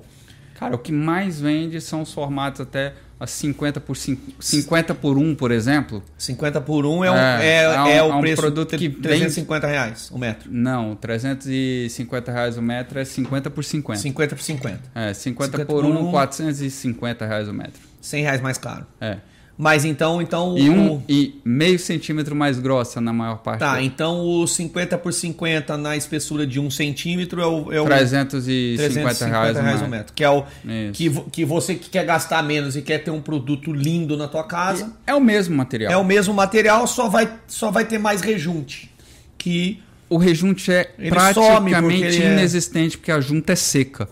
Cara, 0.56 0.74
o 0.74 0.78
que 0.78 0.92
mais 0.92 1.40
vende 1.40 1.80
são 1.80 2.02
os 2.02 2.12
formatos 2.12 2.60
até 2.60 2.92
a 3.20 3.26
50 3.26 3.80
por, 3.80 3.96
cin- 3.98 4.18
50 4.40 4.94
por 4.94 5.18
1, 5.18 5.34
por 5.36 5.52
exemplo. 5.52 6.02
50 6.16 6.60
por 6.62 6.86
1 6.86 7.04
é, 7.04 7.10
um, 7.10 7.14
É, 7.14 7.46
é, 7.46 7.62
é 7.64 7.68
um- 7.82 7.86
é 7.86 7.96
é 7.98 8.02
o 8.02 8.16
um 8.16 8.20
preço 8.22 8.40
produto 8.40 8.70
que 8.78 8.88
de 8.88 8.96
350 8.96 9.66
reais 9.66 10.10
o 10.10 10.18
metro. 10.18 10.48
Não, 10.50 10.96
350 10.96 12.32
reais 12.32 12.56
o 12.56 12.62
metro 12.62 12.98
é 12.98 13.04
50 13.04 13.50
por 13.50 13.62
50. 13.64 14.00
50 14.00 14.34
por 14.36 14.42
50. 14.42 14.80
É, 14.94 15.12
50, 15.14 15.50
50 15.58 15.66
por 15.66 15.82
por 15.82 15.84
1, 15.84 16.08
um. 16.08 16.10
450 16.10 17.26
reais 17.26 17.46
o 17.48 17.52
metro. 17.52 17.80
100 18.00 18.22
reais 18.22 18.40
mais 18.40 18.56
caro. 18.58 18.86
É. 19.00 19.18
Mas 19.62 19.84
então, 19.84 20.22
então 20.22 20.56
E, 20.56 20.70
o- 20.70 20.72
um, 20.72 21.02
e 21.06 21.38
meio 21.44 21.78
centímetro 21.78 22.34
mais 22.34 22.58
grossa 22.58 22.98
na 22.98 23.12
maior 23.12 23.36
parte. 23.42 23.58
Tá, 23.60 23.74
dele. 23.74 23.86
então 23.86 24.20
o 24.26 24.46
50 24.46 24.96
por 24.96 25.12
50 25.12 25.76
na 25.76 25.96
espessura 25.98 26.46
de 26.46 26.58
1 26.58 26.70
centímetro 26.70 27.42
é 27.42 27.46
o, 27.46 27.70
é 27.70 27.78
o 27.80 27.84
350, 27.84 28.76
350 28.78 29.26
reais, 29.26 29.56
reais 29.58 29.82
o 29.82 29.84
o 29.84 29.88
metro. 29.88 30.14
Que 30.14 30.24
é 30.24 30.30
o 30.30 30.44
Isso. 30.64 30.92
que, 30.94 31.10
que 31.30 31.44
você 31.44 31.74
que 31.74 31.90
quer 31.90 32.06
gastar 32.06 32.42
menos 32.42 32.74
e 32.74 32.80
quer 32.80 32.98
ter 33.04 33.10
um 33.10 33.20
produto 33.20 33.70
lindo 33.70 34.16
na 34.16 34.26
tua 34.26 34.44
casa. 34.44 34.90
É 35.06 35.14
o 35.14 35.20
mesmo 35.20 35.54
material. 35.54 35.92
É 35.92 35.96
o 35.98 36.04
mesmo 36.04 36.32
material, 36.32 36.86
só 36.86 37.08
vai, 37.08 37.30
só 37.46 37.70
vai 37.70 37.84
ter 37.84 37.98
mais 37.98 38.22
rejunte. 38.22 38.90
Que 39.36 39.78
O 40.08 40.16
rejunte 40.16 40.72
é 40.72 40.90
Ele 40.98 41.10
porque 41.10 41.10
praticamente 41.34 42.16
ele 42.16 42.22
é- 42.24 42.32
inexistente 42.32 42.96
porque 42.96 43.12
a 43.12 43.20
junta 43.20 43.52
é 43.52 43.56
seca. 43.56 44.08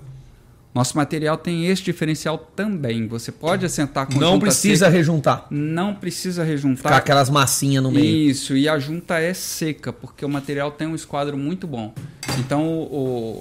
Nosso 0.75 0.97
material 0.97 1.37
tem 1.39 1.67
esse 1.67 1.83
diferencial 1.83 2.39
também. 2.39 3.09
Você 3.09 3.33
pode 3.33 3.65
assentar 3.65 4.07
com 4.07 4.19
não 4.21 4.39
precisa 4.39 4.85
seca, 4.85 4.97
rejuntar. 4.97 5.47
não 5.51 5.95
precisa 5.95 6.45
rejuntar. 6.45 6.83
Ficar 6.91 6.97
aquelas 6.99 7.31
massinhas 7.31 7.83
no 7.83 7.91
meio. 7.91 8.31
Isso, 8.31 8.57
e 8.57 8.69
a 8.69 8.79
junta 8.79 9.19
é 9.19 9.33
seca, 9.35 9.93
porque 9.93 10.25
o 10.25 10.29
material 10.29 10.71
tem 10.71 10.87
um 10.87 10.95
esquadro 10.95 11.37
muito 11.37 11.67
bom. 11.67 11.93
Então 12.39 12.67
o, 12.69 12.83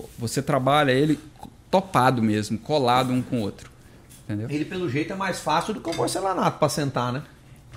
o- 0.06 0.10
você 0.18 0.42
trabalha 0.42 0.92
ele 0.92 1.20
topado 1.70 2.24
mesmo, 2.24 2.58
colado 2.58 3.12
um 3.14 3.22
com 3.22 3.38
o 3.40 3.42
outro. 3.42 3.70
Entendeu? 4.24 4.48
Ele, 4.50 4.66
pelo 4.66 4.90
jeito, 4.90 5.14
é 5.14 5.16
mais 5.16 5.40
fácil 5.40 5.74
do 5.74 5.82
que 5.82 5.90
o 5.90 5.94
porcelanato 5.94 6.58
pra 6.58 6.70
sentar, 6.70 7.12
né? 7.14 7.22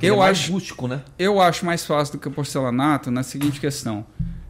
Ele 0.01 0.11
Eu 0.13 0.15
é 0.15 0.19
mais 0.19 0.39
acho- 0.39 0.53
rústico, 0.53 0.89
né? 0.89 1.03
Eu 1.19 1.41
acho 1.41 1.67
mais 1.67 1.85
fácil 1.85 2.15
do 2.15 2.21
que 2.21 2.29
o 2.29 2.31
porcelanato 2.31 3.11
na 3.11 3.23
seguinte 3.23 3.61
questão. 3.61 4.07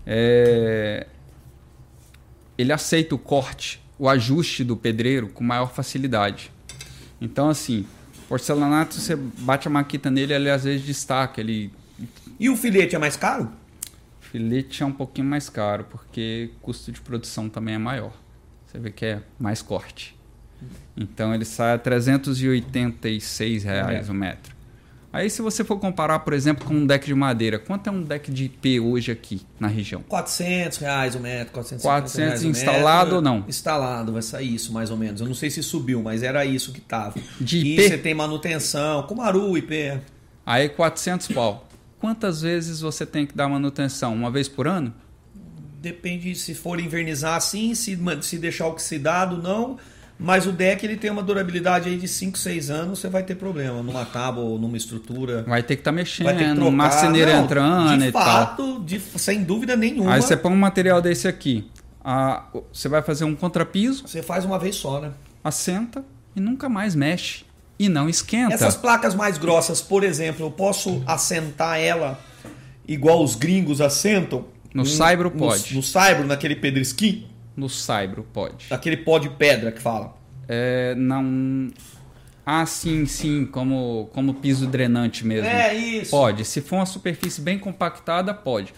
É, 0.07 1.07
Ele 2.57 2.73
aceita 2.73 3.15
o 3.15 3.19
corte, 3.19 3.80
o 4.01 4.09
ajuste 4.09 4.65
do 4.65 4.75
pedreiro 4.79 5.29
com 5.29 5.45
maior 5.45 5.71
facilidade. 5.75 6.51
Então, 7.21 7.51
assim, 7.51 7.85
porcelanato, 8.27 8.95
você 8.95 9.15
bate 9.15 9.69
a 9.69 9.71
maquita 9.71 10.11
nele, 10.11 10.33
ele 10.33 10.49
às 10.49 10.65
vezes 10.65 10.87
destaca. 10.87 11.39
Ele... 11.39 11.71
E 12.39 12.49
o 12.49 12.57
filete 12.57 12.97
é 12.97 12.99
mais 12.99 13.15
caro? 13.15 13.53
Filete 14.19 14.83
é 14.83 14.87
um 14.87 14.93
pouquinho 14.93 15.27
mais 15.27 15.51
caro, 15.51 15.85
porque 15.85 16.49
custo 16.63 16.91
de 16.91 16.99
produção 16.99 17.47
também 17.51 17.75
é 17.75 17.79
maior. 17.79 18.15
Você 18.67 18.79
vê 18.79 18.91
que 18.91 19.05
é 19.05 19.23
mais 19.39 19.61
corte. 19.61 20.17
Então, 20.97 21.35
ele 21.35 21.45
sai 21.45 21.75
a 21.75 21.79
386 21.79 23.65
reais 23.65 24.09
o 24.09 24.15
metro. 24.15 24.50
Aí, 25.13 25.29
se 25.29 25.43
você 25.43 25.65
for 25.65 25.79
comparar, 25.79 26.21
por 26.21 26.33
exemplo, 26.33 26.65
com 26.65 26.75
um 26.75 26.87
deck 26.87 27.05
de 27.05 27.15
madeira, 27.15 27.59
quanto 27.59 27.89
é 27.89 27.91
um 27.91 28.01
deck 28.01 28.31
de 28.31 28.45
IP 28.45 28.79
hoje 28.79 29.11
aqui 29.11 29.43
na 29.59 29.67
região? 29.67 30.03
400 30.09 30.79
reais 30.79 31.17
o 31.17 31.21
metro, 31.21 31.53
450 31.53 31.83
400 31.83 32.43
reais 32.43 32.45
instalado 32.45 33.17
ou 33.17 33.23
não? 33.23 33.45
Instalado, 33.49 34.13
vai 34.13 34.23
sair 34.23 34.55
isso 34.55 34.73
mais 34.73 34.89
ou 34.89 34.97
menos. 34.97 35.21
Eu 35.21 35.27
não 35.27 35.35
sei 35.35 35.51
se 35.51 35.65
subiu, 35.65 36.01
mas 36.01 36.23
era 36.23 36.45
isso 36.45 36.73
que 36.73 36.81
tava. 36.81 37.19
De 37.41 37.59
e 37.59 37.73
IP? 37.73 37.89
você 37.89 37.99
tem 37.99 38.15
manutenção, 38.15 39.03
Kumaru, 39.03 39.59
IP. 39.59 39.99
Aí 40.47 40.69
400 40.69 41.27
pau. 41.29 41.69
Quantas 41.99 42.43
vezes 42.43 42.81
você 42.81 43.05
tem 43.05 43.27
que 43.27 43.35
dar 43.35 43.49
manutenção? 43.49 44.15
Uma 44.15 44.31
vez 44.31 44.49
por 44.49 44.69
ano? 44.69 44.95
Depende 45.83 46.35
se 46.37 46.55
for 46.55 46.79
invernizar 46.79 47.35
assim, 47.35 47.75
se, 47.75 47.99
se 48.23 48.39
deixar 48.39 48.69
oxidado, 48.69 49.43
não. 49.43 49.77
Mas 50.23 50.47
o 50.47 50.53
deck 50.53 50.85
ele 50.85 50.97
tem 50.97 51.11
uma 51.11 51.23
durabilidade 51.23 51.89
aí 51.89 51.97
de 51.97 52.07
5, 52.07 52.37
6 52.37 52.71
anos, 52.71 52.99
você 52.99 53.09
vai 53.09 53.23
ter 53.23 53.37
problema 53.37 53.83
numa 53.83 54.05
tábua 54.05 54.45
ou 54.45 54.59
numa 54.59 54.77
estrutura. 54.77 55.43
Vai 55.45 55.63
ter 55.63 55.77
que 55.77 55.81
estar 55.81 55.93
Vai 55.93 56.05
ter 56.05 56.11
que 56.11 56.25
mexendo, 56.25 56.57
trocar. 56.57 56.71
marceneiro 56.71 57.33
Não, 57.33 57.45
entrando 57.45 57.99
de 57.99 58.05
e 58.09 58.13
tal. 58.13 58.23
fato, 58.23 58.81
de- 58.85 59.01
sem 59.01 59.43
dúvida 59.43 59.75
nenhuma. 59.77 60.13
Aí 60.15 60.21
você 60.21 60.37
põe 60.37 60.53
um 60.53 60.57
material 60.57 61.01
desse 61.01 61.27
aqui. 61.27 61.65
a- 62.03 62.45
você 62.73 62.89
vai 62.89 63.03
fazer 63.03 63.25
um 63.25 63.35
contrapiso, 63.37 64.07
Você 64.09 64.23
faz 64.23 64.45
uma 64.47 64.59
vez 64.59 64.75
só, 64.77 65.01
né? 65.03 65.11
assenta 65.45 66.03
e 66.35 66.41
nunca 66.41 66.67
mais 66.69 66.95
mexe. 66.95 67.45
E 67.79 67.89
não 67.91 68.09
esquenta. 68.09 68.53
Essas 68.55 68.75
placas 68.77 69.15
mais 69.15 69.37
grossas, 69.39 69.81
por 69.83 70.03
exemplo, 70.05 70.45
eu 70.47 70.51
posso 70.51 71.03
assentar 71.07 71.79
ela 71.79 72.19
igual 72.89 73.23
os 73.23 73.35
gringos 73.35 73.81
assentam? 73.81 74.45
No 74.75 74.85
saibro 74.87 75.31
no- 75.31 75.37
pode. 75.37 75.75
No, 75.75 75.83
saibro, 75.83 76.27
naquele 76.27 76.55
pedrisquim? 76.57 77.27
No 77.57 77.69
Saibro 77.69 78.27
pode. 78.33 78.67
Naquele 78.71 78.97
pó 78.99 79.19
de 79.19 79.29
pedra 79.31 79.71
que 79.73 79.81
fala. 79.81 80.15
É, 80.49 80.95
não. 80.97 81.69
Ah, 82.45 82.65
sim, 82.67 83.07
sim, 83.07 83.47
como, 83.47 84.09
como 84.13 84.35
piso 84.35 84.67
drenante 84.67 85.25
mesmo. 85.27 85.47
É 85.49 85.75
isso. 85.75 86.11
Pode. 86.11 86.45
Se 86.45 86.61
for 86.61 86.77
uma 86.77 86.87
superfície 86.87 87.41
bem 87.41 87.59
compactada, 87.59 88.33
pode. 88.35 88.73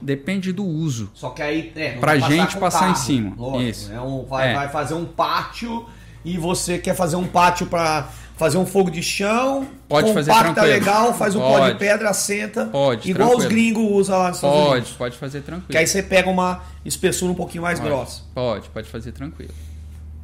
Depende 0.00 0.52
do 0.52 0.64
uso. 0.64 1.10
Só 1.14 1.30
que 1.30 1.42
aí, 1.42 1.72
é, 1.74 1.92
Pra 1.98 2.14
passar 2.14 2.30
gente 2.30 2.56
passar 2.58 2.90
em 2.90 2.92
carro, 2.92 3.04
cima. 3.04 3.34
lógico. 3.36 3.62
Isso. 3.70 3.92
É 3.92 4.00
um, 4.00 4.24
vai, 4.24 4.50
É. 4.50 4.54
vai 4.54 4.68
fazer 4.68 4.94
um 4.94 5.04
pátio 5.04 5.86
e 6.24 6.36
você 6.36 6.78
quer 6.78 6.94
fazer 6.94 7.16
um 7.16 7.26
pátio 7.26 7.66
pra 7.66 8.08
fazer 8.38 8.56
um 8.56 8.64
fogo 8.64 8.90
de 8.90 9.02
chão. 9.02 9.66
Pode 9.88 10.14
fazer 10.14 10.32
tranquilo. 10.32 10.66
legal, 10.66 11.12
faz 11.14 11.34
um 11.34 11.40
pó 11.40 11.58
de 11.58 11.66
Pode. 11.66 11.78
pedra, 11.78 12.10
assenta. 12.10 12.66
Pode, 12.66 13.10
Igual 13.10 13.30
os 13.30 13.36
tranquilo. 13.38 13.50
gringos 13.50 13.92
usam 13.92 14.18
lá 14.18 14.28
nos 14.28 14.36
Estados 14.36 14.56
Pode, 14.58 14.70
Unidos. 14.72 14.90
pode 14.92 15.18
fazer 15.18 15.40
tranquilo. 15.42 15.68
Que 15.70 15.76
aí 15.76 15.86
você 15.86 16.02
pega 16.02 16.30
uma 16.30 16.62
espessura 16.84 17.32
um 17.32 17.34
pouquinho 17.34 17.62
mais 17.62 17.78
pode, 17.78 17.90
grossa. 17.90 18.22
Pode, 18.34 18.68
pode 18.70 18.88
fazer 18.88 19.12
tranquilo. 19.12 19.52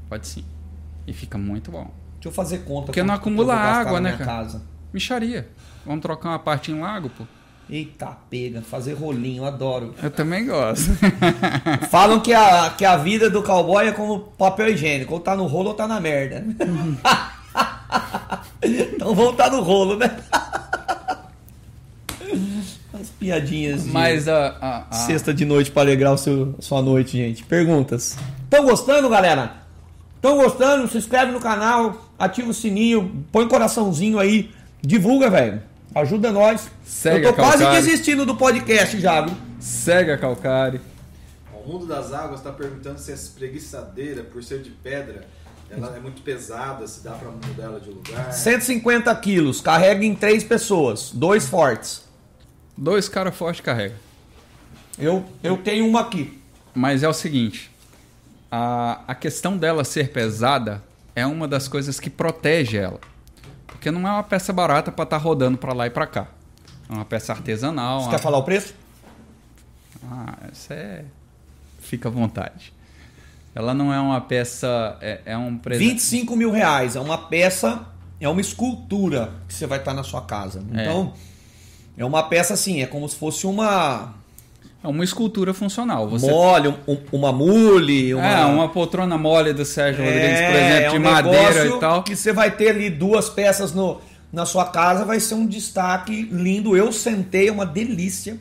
Pode 0.09 0.27
sim. 0.27 0.45
E 1.07 1.13
fica 1.13 1.37
muito 1.37 1.71
bom. 1.71 1.91
Deixa 2.15 2.29
eu 2.29 2.33
fazer 2.33 2.59
conta. 2.59 2.87
Porque 2.87 3.03
não 3.03 3.15
acumula 3.15 3.55
água, 3.55 4.01
né, 4.01 4.13
cara? 4.13 4.25
Casa. 4.25 4.63
Micharia. 4.93 5.49
Vamos 5.85 6.01
trocar 6.01 6.31
uma 6.31 6.39
parte 6.39 6.71
em 6.73 6.81
lago, 6.81 7.11
pô? 7.11 7.25
Eita, 7.69 8.17
pega. 8.31 8.63
Fazer 8.63 8.93
rolinho, 8.93 9.43
eu 9.43 9.47
adoro. 9.47 9.95
Eu 10.03 10.11
também 10.11 10.47
gosto. 10.47 10.91
Falam 11.91 12.21
que 12.21 12.33
a, 12.33 12.71
que 12.71 12.85
a 12.85 12.97
vida 12.97 13.29
do 13.29 13.43
cowboy 13.43 13.87
é 13.89 13.93
como 13.93 14.21
papel 14.21 14.69
higiênico. 14.69 15.15
Ou 15.15 15.21
tá 15.21 15.35
no 15.35 15.47
rolo 15.47 15.69
ou 15.71 15.75
tá 15.75 15.89
na 15.89 15.99
merda. 16.01 16.45
então 18.63 19.15
vamos 19.15 19.37
tá 19.37 19.51
no 19.51 19.61
rolo, 19.63 19.97
né? 19.97 20.17
As 22.93 23.09
piadinhas 23.11 23.85
de 23.85 23.91
Mas 23.91 24.29
a. 24.29 24.57
a, 24.61 24.79
a- 24.91 24.93
sexta 24.93 25.35
de 25.35 25.45
noite 25.45 25.71
para 25.71 25.83
alegrar 25.83 26.13
o 26.15 26.19
seu, 26.19 26.55
sua 26.61 26.81
noite, 26.81 27.17
gente. 27.17 27.45
Perguntas. 27.45 28.17
Estão 28.45 28.65
gostando, 28.65 29.09
galera? 29.09 29.57
Estão 30.17 30.37
gostando? 30.37 30.89
Se 30.89 30.97
inscreve 30.99 31.33
no 31.33 31.41
canal, 31.41 32.09
ativa 32.19 32.49
o 32.51 32.55
sininho, 32.55 33.25
põe 33.31 33.45
um 33.45 33.49
coraçãozinho 33.49 34.19
aí, 34.19 34.51
divulga, 34.81 35.29
velho. 35.29 35.61
Ajuda 35.95 36.33
nós. 36.33 36.71
Segue 36.85 37.27
Eu 37.27 37.33
tô 37.33 37.41
a 37.43 37.45
quase 37.45 37.65
desistindo 37.67 38.25
do 38.25 38.35
podcast 38.37 38.99
já, 39.01 39.21
viu? 39.21 39.37
Segue 39.61 40.11
a 40.13 40.19
Calcari. 40.19 40.81
O 41.65 41.69
Mundo 41.73 41.87
das 41.87 42.13
Águas 42.13 42.41
está 42.41 42.53
perguntando 42.53 42.99
se 42.99 43.13
essa 43.13 43.23
espreguiçadeira, 43.25 44.23
por 44.23 44.43
ser 44.43 44.61
de 44.61 44.71
pedra, 44.71 45.27
ela 45.71 45.97
é 45.97 46.01
muito 46.01 46.23
pesada, 46.23 46.87
se 46.87 47.03
dá 47.03 47.13
para 47.13 47.31
mudar 47.31 47.63
ela 47.65 47.81
de 47.81 47.91
lugar. 47.91 48.33
150 48.33 49.15
quilos, 49.17 49.61
carrega 49.61 50.05
em 50.05 50.15
três 50.15 50.45
pessoas, 50.45 51.11
dois 51.13 51.47
fortes. 51.49 52.05
Dois 52.77 53.09
caras 53.09 53.35
fortes 53.37 53.61
carrega. 53.61 53.95
Eu, 54.99 55.25
eu 55.43 55.57
tenho 55.57 55.87
uma 55.87 56.01
aqui. 56.03 56.41
Mas 56.75 57.03
é 57.03 57.09
o 57.09 57.13
seguinte: 57.13 57.71
a, 58.51 59.01
a 59.09 59.15
questão 59.15 59.57
dela 59.57 59.85
ser 59.85 60.11
pesada 60.13 60.83
é 61.15 61.27
uma 61.27 61.47
das 61.49 61.67
coisas 61.69 61.99
que 62.01 62.11
protege 62.11 62.77
ela. 62.77 63.01
Porque 63.67 63.91
não 63.91 64.09
é 64.09 64.13
uma 64.13 64.23
peça 64.23 64.53
barata 64.53 64.91
para 64.93 65.05
estar 65.05 65.17
rodando 65.19 65.59
para 65.59 65.73
lá 65.73 65.87
e 65.87 65.91
para 65.91 66.07
cá. 66.07 66.27
É 66.89 66.93
uma 66.93 67.05
peça 67.05 67.33
artesanal. 67.33 68.01
Você 68.01 68.07
uma- 68.07 68.11
quer 68.17 68.23
falar 68.23 68.39
o 68.39 68.43
preço? 68.45 68.75
Ah, 70.11 70.37
isso 70.53 70.73
é. 70.73 71.05
Fica 71.81 72.09
à 72.09 72.13
vontade. 72.13 72.73
Ela 73.55 73.73
não 73.75 73.93
é 73.93 74.01
uma 74.01 74.21
peça. 74.21 74.97
É, 75.01 75.21
é 75.27 75.37
um 75.39 75.57
presente. 75.57 75.91
25 75.91 76.37
mil 76.37 76.51
reais. 76.51 76.97
É 76.97 77.01
uma 77.01 77.17
peça, 77.19 77.83
é 78.21 78.29
uma 78.29 78.41
escultura 78.41 79.31
que 79.47 79.55
você 79.55 79.67
vai 79.67 79.79
estar 79.79 79.95
na 79.95 80.03
sua 80.03 80.23
casa. 80.23 80.63
Então, 80.73 81.13
é, 81.97 82.05
uma 82.05 82.23
peça 82.25 82.55
assim, 82.55 82.83
é 82.83 82.87
como 82.87 83.09
se 83.09 83.17
fosse 83.17 83.47
uma 83.47 84.15
É 84.83 84.89
uma 84.89 85.03
escultura 85.05 85.55
funcional. 85.55 86.09
Você 86.11 86.31
mole, 86.31 86.69
um- 86.69 86.93
um- 86.93 86.99
uma 87.13 87.33
mule, 87.33 88.13
uma... 88.15 88.27
É, 88.27 88.45
uma 88.45 88.69
poltrona 88.69 89.17
mole 89.17 89.53
do 89.55 89.65
Sérgio 89.65 90.05
Rodrigues, 90.05 90.41
por 90.41 90.45
É, 90.57 90.67
exemplo, 90.67 90.85
é 90.85 90.91
de 90.91 90.97
um 90.97 91.01
madeira 91.01 91.39
negócio 91.65 91.77
e 91.77 91.81
tal. 91.81 92.03
Que 92.03 92.15
você 92.15 92.33
vai 92.35 92.51
ter 92.51 92.69
ali 92.71 92.91
duas 92.91 93.31
peças 93.31 93.73
no, 93.73 93.99
na 94.31 94.45
sua 94.45 94.67
casa, 94.67 95.05
vai 95.07 95.21
ser 95.21 95.37
um 95.37 95.47
destaque 95.47 96.29
lindo. 96.31 96.77
Eu 96.77 96.93
sentei, 96.93 97.49
é 97.49 97.53
uma 97.53 97.65
delícia. 97.65 98.37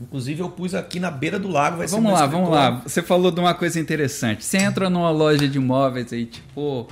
Inclusive, 0.00 0.40
eu 0.40 0.48
pus 0.48 0.74
aqui 0.74 0.98
na 0.98 1.10
beira 1.10 1.38
do 1.38 1.48
lago. 1.48 1.78
Vai 1.78 1.88
ser 1.88 1.94
Vamos 1.96 2.12
lá, 2.12 2.26
vamos 2.26 2.50
lá. 2.50 2.82
Você 2.84 3.02
falou 3.02 3.30
de 3.30 3.38
uma 3.40 3.54
coisa 3.54 3.78
interessante. 3.78 4.44
Você 4.44 4.58
entra 4.58 4.88
numa 4.88 5.10
loja 5.10 5.46
de 5.46 5.58
móveis 5.58 6.12
aí, 6.12 6.26
tipo 6.26 6.88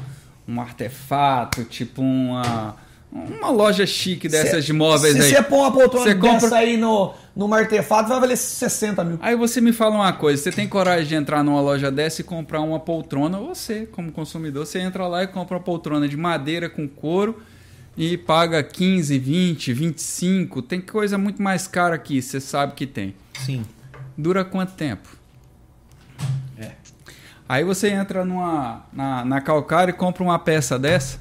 um 0.46 0.60
artefato, 0.60 1.64
tipo 1.64 2.00
uma 2.02 2.76
uma 3.10 3.50
loja 3.50 3.86
chique 3.86 4.28
dessas 4.28 4.64
de 4.66 4.72
móveis 4.72 5.14
se 5.16 5.22
aí. 5.22 5.30
você 5.30 5.42
pôr 5.42 5.60
uma 5.60 5.72
poltrona 5.72 6.14
compra- 6.14 6.58
aí 6.58 6.76
no, 6.76 7.14
num 7.34 7.52
artefato, 7.54 8.08
vai 8.10 8.20
valer 8.20 8.36
60 8.36 9.02
mil. 9.02 9.18
Aí 9.22 9.34
você 9.34 9.62
me 9.62 9.72
fala 9.72 9.94
uma 9.94 10.12
coisa, 10.12 10.42
você 10.42 10.52
tem 10.52 10.68
coragem 10.68 11.06
de 11.06 11.14
entrar 11.14 11.42
numa 11.42 11.60
loja 11.60 11.90
dessa 11.90 12.20
e 12.20 12.24
comprar 12.24 12.60
uma 12.60 12.78
poltrona, 12.78 13.38
você, 13.38 13.86
como 13.86 14.12
consumidor, 14.12 14.66
você 14.66 14.78
entra 14.80 15.06
lá 15.06 15.22
e 15.22 15.26
compra 15.26 15.56
uma 15.56 15.62
poltrona 15.62 16.06
de 16.06 16.18
madeira 16.18 16.68
com 16.68 16.86
couro 16.86 17.38
e 18.00 18.16
paga 18.16 18.62
15, 18.62 19.18
20, 19.18 19.72
25, 19.72 20.62
tem 20.62 20.80
coisa 20.80 21.18
muito 21.18 21.42
mais 21.42 21.66
cara 21.66 21.96
aqui, 21.96 22.22
você 22.22 22.40
sabe 22.40 22.74
que 22.74 22.86
tem. 22.86 23.14
Sim. 23.44 23.64
Dura 24.16 24.44
quanto 24.44 24.74
tempo? 24.74 25.08
É. 26.56 26.72
Aí 27.48 27.64
você 27.64 27.88
entra 27.88 28.24
numa, 28.24 28.86
na, 28.92 29.24
na 29.24 29.40
calcário 29.40 29.90
e 29.90 29.94
compra 29.94 30.22
uma 30.22 30.38
peça 30.38 30.78
dessa 30.78 31.18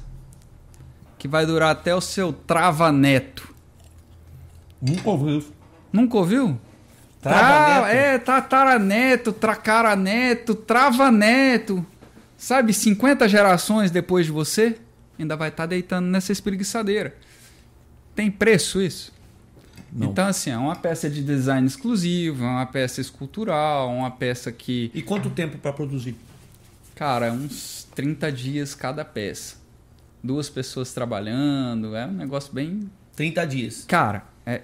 que 1.18 1.26
vai 1.26 1.44
durar 1.44 1.70
até 1.70 1.92
o 1.92 2.00
seu 2.00 2.32
trava-neto. 2.32 3.52
Nunca 4.80 5.10
ouvi 5.10 5.38
isso. 5.38 5.52
Nunca 5.92 6.16
ouviu? 6.16 6.56
Trava-neto? 7.20 7.80
Tra- 7.80 7.92
É, 7.92 8.18
tataraneto, 8.18 9.32
tracaraneto, 9.32 10.54
trava-neto. 10.54 11.84
Sabe, 12.36 12.72
50 12.72 13.28
gerações 13.28 13.90
depois 13.90 14.26
de 14.26 14.30
você, 14.32 14.78
ainda 15.22 15.36
vai 15.36 15.48
estar 15.48 15.66
deitando 15.66 16.06
nessa 16.06 16.32
espreguiçadeira. 16.32 17.14
Tem 18.14 18.30
preço 18.30 18.80
isso? 18.82 19.12
Não. 19.92 20.10
Então, 20.10 20.26
assim, 20.26 20.50
é 20.50 20.58
uma 20.58 20.76
peça 20.76 21.08
de 21.08 21.22
design 21.22 21.66
exclusivo, 21.66 22.44
é 22.44 22.48
uma 22.48 22.66
peça 22.66 23.00
escultural, 23.00 23.90
uma 23.90 24.10
peça 24.10 24.52
que, 24.52 24.90
E 24.94 25.00
quanto 25.02 25.30
tempo 25.30 25.56
para 25.58 25.72
produzir? 25.72 26.14
cara, 26.94 27.26
é 27.26 27.32
uns 27.32 27.86
30 27.94 28.30
dias 28.32 28.74
cada 28.74 29.04
peça. 29.04 29.56
Duas 30.22 30.50
pessoas 30.50 30.92
trabalhando, 30.92 31.94
é 31.94 32.04
um 32.06 32.12
negócio 32.12 32.52
bem. 32.52 32.90
30 33.14 33.46
dias. 33.46 33.84
Cara, 33.86 34.24
é 34.44 34.62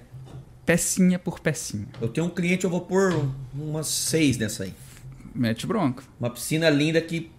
pecinha 0.66 1.16
por 1.18 1.38
pecinha. 1.38 1.86
Eu 2.00 2.08
tenho 2.08 2.26
um 2.26 2.30
cliente, 2.30 2.64
eu 2.64 2.70
vou 2.70 2.80
pôr 2.80 3.28
umas 3.54 3.86
seis 3.86 4.36
dessa 4.36 4.64
aí. 4.64 4.74
Mete 5.32 5.64
bronca. 5.66 6.02
Uma 6.18 6.30
piscina 6.30 6.68
linda 6.68 7.00
que 7.00 7.30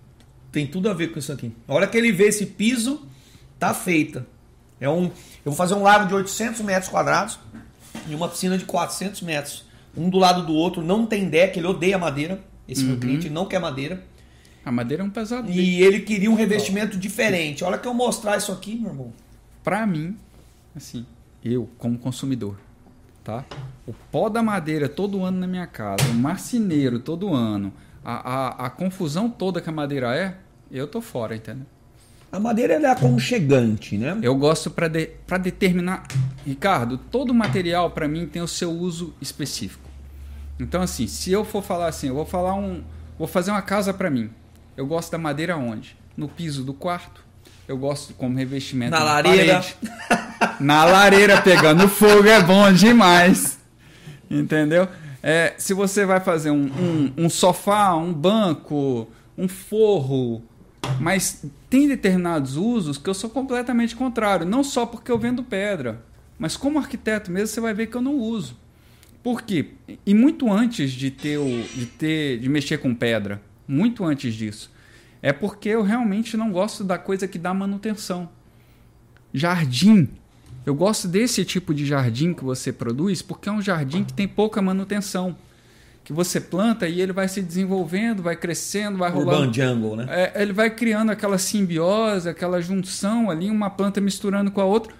tem 0.55 0.65
tudo 0.65 0.89
a 0.89 0.93
ver 0.93 1.11
com 1.11 1.19
isso 1.19 1.33
aqui. 1.33 1.51
A 1.67 1.73
hora 1.73 1.85
que 1.85 1.97
ele 1.97 2.13
vê 2.13 2.27
esse 2.27 2.45
piso, 2.45 3.05
tá 3.59 3.73
feita. 3.73 4.25
É 4.79 4.89
um, 4.89 5.03
eu 5.03 5.11
vou 5.51 5.53
fazer 5.53 5.73
um 5.73 5.83
lago 5.83 6.07
de 6.07 6.13
800 6.13 6.61
metros 6.61 6.89
quadrados 6.89 7.37
e 8.07 8.15
uma 8.15 8.29
piscina 8.29 8.57
de 8.57 8.63
400 8.63 9.21
metros. 9.21 9.65
Um 9.97 10.09
do 10.09 10.17
lado 10.17 10.45
do 10.45 10.53
outro, 10.53 10.81
não 10.81 11.05
tem 11.05 11.27
deck, 11.27 11.59
ele 11.59 11.67
odeia 11.67 11.97
madeira. 11.97 12.41
Esse 12.69 12.85
meu 12.85 12.97
cliente 12.97 13.29
não 13.29 13.45
quer 13.45 13.59
madeira. 13.59 14.01
A 14.63 14.71
madeira 14.71 15.03
é 15.03 15.05
um 15.05 15.09
pesado. 15.09 15.51
E 15.51 15.83
ele 15.83 15.99
queria 15.99 16.31
um 16.31 16.35
revestimento 16.35 16.97
diferente. 16.97 17.61
A 17.61 17.67
hora 17.67 17.77
que 17.77 17.87
eu 17.87 17.93
mostrar 17.93 18.37
isso 18.37 18.53
aqui, 18.53 18.75
meu 18.75 18.91
irmão. 18.91 19.13
Pra 19.61 19.85
mim, 19.85 20.17
assim, 20.73 21.05
eu 21.43 21.69
como 21.77 21.97
consumidor, 21.97 22.57
tá? 23.25 23.43
O 23.85 23.93
pó 24.09 24.29
da 24.29 24.41
madeira 24.41 24.87
todo 24.87 25.21
ano 25.21 25.37
na 25.37 25.47
minha 25.47 25.67
casa, 25.67 26.09
o 26.09 26.13
marceneiro 26.13 26.99
todo 26.99 27.33
ano, 27.33 27.73
a, 28.03 28.13
a, 28.13 28.65
a 28.67 28.69
confusão 28.69 29.29
toda 29.29 29.59
que 29.59 29.69
a 29.69 29.73
madeira 29.73 30.15
é, 30.15 30.37
eu 30.71 30.87
tô 30.87 31.01
fora, 31.01 31.35
entendeu? 31.35 31.65
A 32.31 32.39
madeira 32.39 32.73
ela 32.73 32.87
é 32.87 32.91
aconchegante, 32.91 33.97
né? 33.97 34.17
Eu 34.21 34.35
gosto 34.35 34.69
pra 34.69 34.87
de, 34.87 35.07
pra 35.25 35.37
determinar. 35.37 36.03
Ricardo, 36.45 36.97
todo 36.97 37.33
material 37.33 37.91
pra 37.91 38.07
mim 38.07 38.25
tem 38.27 38.41
o 38.41 38.47
seu 38.47 38.71
uso 38.71 39.13
específico. 39.21 39.87
Então, 40.59 40.81
assim, 40.81 41.07
se 41.07 41.31
eu 41.31 41.45
for 41.45 41.63
falar 41.63 41.87
assim, 41.87 42.07
eu 42.07 42.15
vou 42.15 42.25
falar 42.25 42.53
um. 42.55 42.83
Vou 43.17 43.27
fazer 43.27 43.51
uma 43.51 43.61
casa 43.61 43.93
pra 43.93 44.09
mim. 44.09 44.29
Eu 44.75 44.85
gosto 44.85 45.11
da 45.11 45.17
madeira 45.17 45.55
onde? 45.55 45.95
No 46.17 46.27
piso 46.27 46.63
do 46.63 46.73
quarto. 46.73 47.23
Eu 47.67 47.77
gosto 47.77 48.13
como 48.13 48.37
revestimento 48.37 48.91
Na 48.91 49.03
lareira. 49.03 49.53
parede. 49.53 49.75
Na 50.59 50.85
lareira 50.85 51.41
pegando 51.41 51.87
fogo 51.87 52.27
é 52.27 52.41
bom 52.41 52.71
demais. 52.73 53.57
Entendeu? 54.29 54.87
É, 55.23 55.53
se 55.57 55.73
você 55.73 56.05
vai 56.05 56.19
fazer 56.19 56.51
um, 56.51 56.65
um, 56.65 57.13
um 57.25 57.29
sofá, 57.29 57.95
um 57.95 58.13
banco, 58.13 59.07
um 59.37 59.47
forro, 59.47 60.43
Mas 60.99 61.45
tem 61.69 61.87
determinados 61.87 62.55
usos 62.55 62.97
que 62.97 63.09
eu 63.09 63.13
sou 63.13 63.29
completamente 63.29 63.95
contrário. 63.95 64.45
Não 64.45 64.63
só 64.63 64.85
porque 64.85 65.11
eu 65.11 65.19
vendo 65.19 65.43
pedra, 65.43 66.03
mas 66.37 66.57
como 66.57 66.79
arquiteto 66.79 67.31
mesmo 67.31 67.47
você 67.47 67.61
vai 67.61 67.73
ver 67.73 67.87
que 67.87 67.95
eu 67.95 68.01
não 68.01 68.15
uso. 68.15 68.57
Por 69.23 69.41
quê? 69.41 69.69
E 70.05 70.13
muito 70.13 70.51
antes 70.51 70.91
de 70.91 71.09
ter, 71.09 71.37
o, 71.37 71.63
de 71.75 71.85
ter 71.85 72.39
de 72.39 72.47
mexer 72.47 72.77
com 72.77 72.93
pedra, 72.93 73.41
muito 73.67 74.05
antes 74.05 74.33
disso, 74.35 74.71
é 75.21 75.33
porque 75.33 75.69
eu 75.69 75.81
realmente 75.81 76.37
não 76.37 76.51
gosto 76.51 76.83
da 76.83 76.97
coisa 76.97 77.27
que 77.27 77.39
dá 77.39 77.53
manutenção. 77.53 78.29
Jardim. 79.33 80.07
Eu 80.65 80.75
gosto 80.75 81.07
desse 81.07 81.43
tipo 81.43 81.73
de 81.73 81.85
jardim 81.85 82.33
que 82.33 82.43
você 82.43 82.71
produz 82.71 83.21
porque 83.21 83.49
é 83.49 83.51
um 83.51 83.61
jardim 83.61 84.03
que 84.03 84.13
tem 84.13 84.27
pouca 84.27 84.61
manutenção. 84.61 85.35
Que 86.05 86.13
você 86.13 86.39
planta 86.39 86.87
e 86.87 87.01
ele 87.01 87.11
vai 87.11 87.27
se 87.27 87.41
desenvolvendo, 87.41 88.21
vai 88.23 88.35
crescendo, 88.35 88.99
vai 88.99 89.09
rolando. 89.09 89.41
Urban 89.41 89.53
Jungle, 89.53 89.95
né? 89.97 90.05
É, 90.07 90.41
ele 90.41 90.53
vai 90.53 90.69
criando 90.69 91.09
aquela 91.11 91.37
simbiose, 91.37 92.29
aquela 92.29 92.61
junção 92.61 93.29
ali, 93.29 93.49
uma 93.49 93.71
planta 93.71 93.99
misturando 93.99 94.51
com 94.51 94.61
a 94.61 94.65
outra, 94.65 94.93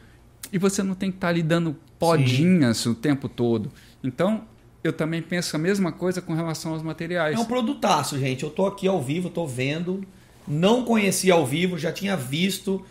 e 0.52 0.58
você 0.58 0.82
não 0.82 0.96
tem 0.96 1.12
que 1.12 1.18
estar 1.18 1.28
ali 1.28 1.44
dando 1.44 1.78
podinhas 2.00 2.86
o 2.88 2.96
tempo 2.96 3.30
todo. 3.30 3.72
Então, 4.04 4.46
eu 4.84 4.92
também 4.92 5.22
penso 5.22 5.56
a 5.56 5.60
mesma 5.60 5.92
coisa 5.92 6.22
com 6.22 6.34
relação 6.34 6.74
aos 6.74 6.82
materiais. 6.82 7.38
É 7.38 7.40
um 7.40 7.46
produtaço, 7.46 8.20
gente. 8.20 8.44
Eu 8.44 8.50
tô 8.50 8.66
aqui 8.66 8.88
ao 8.88 9.02
vivo, 9.02 9.30
tô 9.30 9.46
vendo. 9.46 10.04
Não 10.48 10.84
conhecia 10.84 11.34
ao 11.34 11.46
vivo, 11.46 11.78
já 11.78 11.92
tinha 11.92 12.18
visto. 12.18 12.84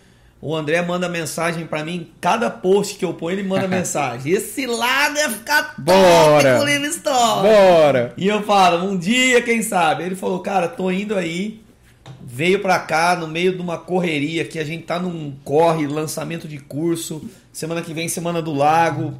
O 0.47 0.55
André 0.55 0.82
manda 0.82 1.09
mensagem 1.09 1.66
pra 1.66 1.82
mim. 1.82 2.11
Cada 2.20 2.51
post 2.51 2.99
que 2.99 3.05
eu 3.07 3.14
ponho, 3.14 3.38
ele 3.38 3.49
manda 3.49 3.66
mensagem. 3.66 4.30
Esse 4.30 4.66
lado 4.66 5.16
ia 5.16 5.30
ficar 5.30 5.74
top 5.74 5.80
Bora! 5.80 6.59
com 6.59 6.64
Live 6.64 6.86
Store. 6.88 7.49
Bora! 7.49 8.12
E 8.14 8.28
eu 8.28 8.42
falo, 8.42 8.86
um 8.86 8.95
dia, 8.95 9.40
quem 9.40 9.62
sabe? 9.62 10.03
Ele 10.03 10.14
falou, 10.14 10.40
cara, 10.40 10.68
tô 10.68 10.90
indo 10.90 11.14
aí. 11.14 11.62
Veio 12.22 12.61
pra 12.61 12.78
cá 12.78 13.16
no 13.16 13.26
meio 13.26 13.55
de 13.55 13.62
uma 13.62 13.78
correria 13.78 14.45
que 14.45 14.59
a 14.59 14.64
gente 14.64 14.84
tá 14.84 14.99
num 14.99 15.34
corre, 15.42 15.86
lançamento 15.86 16.47
de 16.47 16.59
curso. 16.59 17.26
Semana 17.51 17.80
que 17.80 17.95
vem, 17.95 18.07
Semana 18.07 18.42
do 18.42 18.53
Lago. 18.53 19.14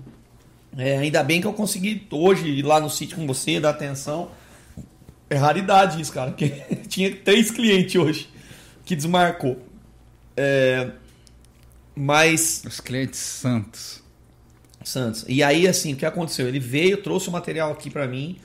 É, 0.77 0.99
ainda 0.99 1.22
bem 1.22 1.41
que 1.41 1.47
eu 1.47 1.55
consegui 1.55 2.07
hoje 2.11 2.49
ir 2.49 2.62
lá 2.62 2.79
no 2.79 2.91
sítio 2.91 3.16
com 3.16 3.27
você, 3.27 3.59
dar 3.59 3.70
atenção. 3.70 4.29
É 5.31 5.37
raridade 5.37 6.03
isso, 6.03 6.12
cara. 6.12 6.33
Porque 6.37 6.51
tinha 6.87 7.16
três 7.16 7.51
clientes 7.51 7.95
hoje 7.95 8.29
que 8.85 8.95
desmarcou. 8.95 9.57
É, 10.37 10.91
mas 11.97 12.63
Os 12.67 12.81
clientes 12.81 13.19
santos. 13.21 14.03
Santos. 14.85 15.25
E 15.29 15.43
aí, 15.43 15.67
assim, 15.67 15.95
o 15.95 15.97
que 15.97 16.05
aconteceu? 16.05 16.47
Ele 16.47 16.59
veio, 16.59 16.99
trouxe 16.99 17.29
o 17.29 17.33
material 17.33 17.73
aqui 17.73 17.89
pra 17.89 18.07
mim, 18.07 18.37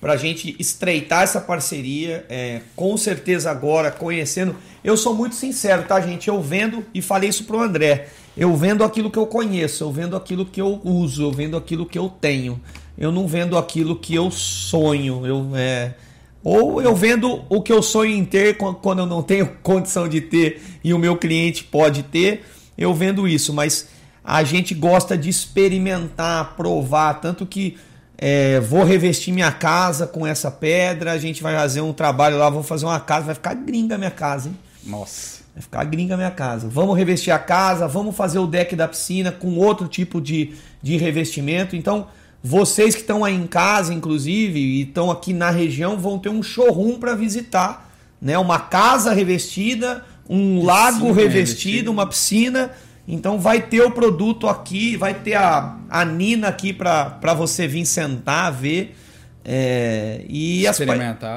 pra 0.00 0.16
gente 0.16 0.54
estreitar 0.58 1.22
essa 1.22 1.40
parceria. 1.40 2.24
é, 2.28 2.60
com 2.76 2.96
certeza 2.96 3.50
agora, 3.50 3.90
conhecendo. 3.90 4.54
Eu 4.84 4.96
sou 4.96 5.14
muito 5.14 5.34
sincero, 5.34 5.82
tá, 5.84 6.00
gente? 6.00 6.28
Eu 6.28 6.40
vendo, 6.40 6.84
e 6.94 7.02
falei 7.02 7.28
isso 7.30 7.44
pro 7.44 7.60
André. 7.60 8.08
Eu 8.36 8.54
vendo 8.56 8.84
aquilo 8.84 9.10
que 9.10 9.18
eu 9.18 9.26
conheço, 9.26 9.82
eu 9.82 9.90
vendo 9.92 10.16
aquilo 10.16 10.44
que 10.46 10.60
eu 10.60 10.80
uso, 10.84 11.22
eu 11.24 11.32
vendo 11.32 11.56
aquilo 11.56 11.86
que 11.86 11.98
eu 11.98 12.08
tenho. 12.08 12.60
Eu 12.96 13.10
não 13.10 13.26
vendo 13.26 13.56
aquilo 13.58 13.96
que 13.96 14.14
eu 14.14 14.30
sonho. 14.30 15.26
Eu, 15.26 15.50
é, 15.56 15.94
ou 16.42 16.80
eu 16.82 16.94
vendo 16.94 17.44
o 17.48 17.60
que 17.62 17.72
eu 17.72 17.82
sonho 17.82 18.12
em 18.12 18.24
ter 18.24 18.56
quan- 18.56 18.74
quando 18.74 19.00
eu 19.00 19.06
não 19.06 19.22
tenho 19.22 19.46
condição 19.62 20.08
de 20.08 20.20
ter 20.20 20.60
e 20.84 20.92
o 20.94 20.98
meu 20.98 21.16
cliente 21.16 21.64
pode 21.64 22.02
ter, 22.04 22.44
eu 22.76 22.92
vendo 22.94 23.26
isso. 23.28 23.52
Mas 23.52 23.88
a 24.24 24.42
gente 24.42 24.74
gosta 24.74 25.16
de 25.16 25.28
experimentar, 25.28 26.54
provar, 26.56 27.14
tanto 27.20 27.44
que 27.44 27.76
é, 28.16 28.60
vou 28.60 28.84
revestir 28.84 29.32
minha 29.32 29.52
casa 29.52 30.06
com 30.06 30.26
essa 30.26 30.50
pedra, 30.50 31.12
a 31.12 31.18
gente 31.18 31.42
vai 31.42 31.54
fazer 31.54 31.80
um 31.80 31.92
trabalho 31.92 32.38
lá, 32.38 32.48
vou 32.48 32.62
fazer 32.62 32.86
uma 32.86 33.00
casa, 33.00 33.26
vai 33.26 33.34
ficar 33.34 33.54
gringa 33.54 33.96
a 33.96 33.98
minha 33.98 34.10
casa, 34.10 34.48
hein? 34.48 34.56
Nossa. 34.84 35.42
Vai 35.54 35.62
ficar 35.62 35.84
gringa 35.84 36.14
a 36.14 36.16
minha 36.16 36.30
casa. 36.30 36.68
Vamos 36.68 36.96
revestir 36.96 37.32
a 37.32 37.38
casa, 37.38 37.86
vamos 37.86 38.16
fazer 38.16 38.38
o 38.38 38.46
deck 38.46 38.74
da 38.74 38.88
piscina 38.88 39.30
com 39.30 39.56
outro 39.56 39.86
tipo 39.86 40.20
de, 40.20 40.52
de 40.82 40.96
revestimento. 40.96 41.76
Então, 41.76 42.08
vocês 42.42 42.94
que 42.94 43.00
estão 43.00 43.24
aí 43.24 43.34
em 43.34 43.46
casa, 43.46 43.94
inclusive, 43.94 44.58
e 44.58 44.82
estão 44.82 45.10
aqui 45.10 45.32
na 45.32 45.50
região, 45.50 45.96
vão 45.96 46.18
ter 46.18 46.28
um 46.28 46.42
showroom 46.42 46.98
para 46.98 47.14
visitar. 47.14 47.90
Né? 48.20 48.36
Uma 48.38 48.58
casa 48.58 49.12
revestida, 49.12 50.04
um 50.28 50.64
lago 50.64 51.12
revestido, 51.12 51.90
uma 51.90 52.06
piscina. 52.06 52.70
Então 53.06 53.38
vai 53.38 53.60
ter 53.60 53.82
o 53.82 53.90
produto 53.90 54.48
aqui, 54.48 54.96
vai 54.96 55.12
ter 55.14 55.34
a, 55.34 55.76
a 55.90 56.04
Nina 56.04 56.48
aqui 56.48 56.72
para 56.72 57.34
você 57.34 57.66
vir 57.66 57.84
sentar, 57.84 58.52
ver. 58.52 58.96
É, 59.44 60.24
e, 60.26 60.66
as, 60.66 60.78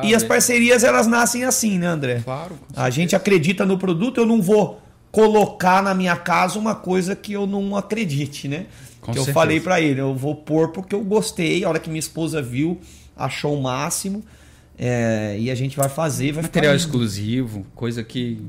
e 0.03 0.15
as 0.15 0.23
parcerias 0.23 0.81
elas 0.85 1.07
nascem 1.07 1.43
assim, 1.43 1.77
né, 1.77 1.87
André? 1.87 2.21
Claro. 2.23 2.57
A 2.73 2.89
gente 2.89 3.17
acredita 3.17 3.65
no 3.65 3.77
produto, 3.77 4.21
eu 4.21 4.25
não 4.25 4.41
vou 4.41 4.81
colocar 5.11 5.83
na 5.83 5.93
minha 5.93 6.15
casa 6.15 6.57
uma 6.57 6.73
coisa 6.73 7.17
que 7.17 7.33
eu 7.33 7.45
não 7.45 7.75
acredite, 7.75 8.47
né? 8.47 8.67
Com 9.01 9.11
que 9.11 9.19
eu 9.19 9.23
certeza. 9.25 9.33
falei 9.33 9.59
pra 9.59 9.81
ele, 9.81 9.99
eu 9.99 10.15
vou 10.15 10.35
pôr 10.35 10.69
porque 10.69 10.95
eu 10.95 11.01
gostei, 11.01 11.65
a 11.65 11.69
hora 11.69 11.79
que 11.79 11.89
minha 11.89 11.99
esposa 11.99 12.41
viu, 12.41 12.79
achou 13.15 13.57
o 13.57 13.61
máximo. 13.61 14.23
é, 14.77 15.35
e 15.39 15.49
a 15.49 15.55
gente 15.55 15.75
vai 15.75 15.89
fazer, 15.89 16.31
vai 16.31 16.43
Material 16.43 16.75
exclusivo, 16.75 17.65
coisa 17.73 18.03
que 18.03 18.39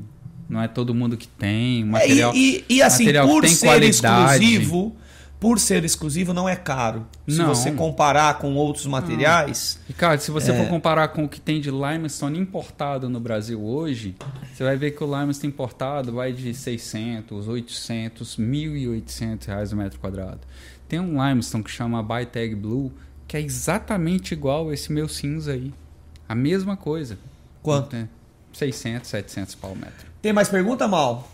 não 0.49 0.61
é 0.61 0.67
todo 0.67 0.93
mundo 0.95 1.15
que 1.15 1.27
tem. 1.27 1.81
É, 1.81 1.85
Material, 1.85 2.33
e, 2.35 2.65
e, 2.67 2.75
e 2.77 2.81
assim, 2.81 3.05
por 3.25 3.41
tem 3.43 3.51
ser 3.53 3.67
qualidade. 3.67 4.43
exclusivo, 4.43 4.95
por 5.39 5.57
ser 5.59 5.85
exclusivo 5.85 6.33
não 6.33 6.49
é 6.49 6.55
caro. 6.55 7.05
Se 7.27 7.37
Não. 7.37 7.47
você 7.47 7.71
comparar 7.71 8.39
com 8.39 8.55
outros 8.55 8.85
materiais, 8.85 9.79
Ricardo, 9.87 10.19
se 10.19 10.31
você 10.31 10.51
É. 10.51 10.57
for 10.57 10.67
comparar 10.67 11.07
com 11.09 11.23
o 11.23 11.29
que 11.29 11.39
tem 11.39 11.61
de 11.61 11.71
limestone 11.71 12.37
importado 12.37 13.07
no 13.09 13.19
Brasil 13.21 13.63
hoje, 13.63 14.15
você 14.53 14.63
vai 14.65 14.75
ver 14.75 14.91
que 14.91 15.01
o 15.03 15.19
limestone 15.19 15.53
importado 15.53 16.11
vai 16.11 16.33
de 16.33 16.53
600, 16.53 17.47
800, 17.47 18.37
1.800 18.37 19.45
reais 19.47 19.71
o 19.71 19.77
metro 19.77 19.97
quadrado. 19.99 20.41
Tem 20.89 20.99
um 20.99 21.25
limestone 21.25 21.63
que 21.63 21.71
chama 21.71 22.01
Bytag 22.03 22.55
Blue, 22.55 22.91
que 23.27 23.37
é 23.37 23.41
exatamente 23.41 24.33
igual 24.33 24.73
esse 24.73 24.91
meu 24.91 25.07
cinza 25.07 25.53
aí. 25.53 25.71
A 26.27 26.33
mesma 26.35 26.75
coisa. 26.75 27.17
quanto? 27.61 27.95
É, 27.95 28.07
600, 28.51 29.07
700 29.09 29.55
pau 29.55 29.71
o 29.71 29.75
metro. 29.75 30.08
Tem 30.21 30.33
mais 30.33 30.49
pergunta, 30.49 30.87
Mal? 30.87 31.29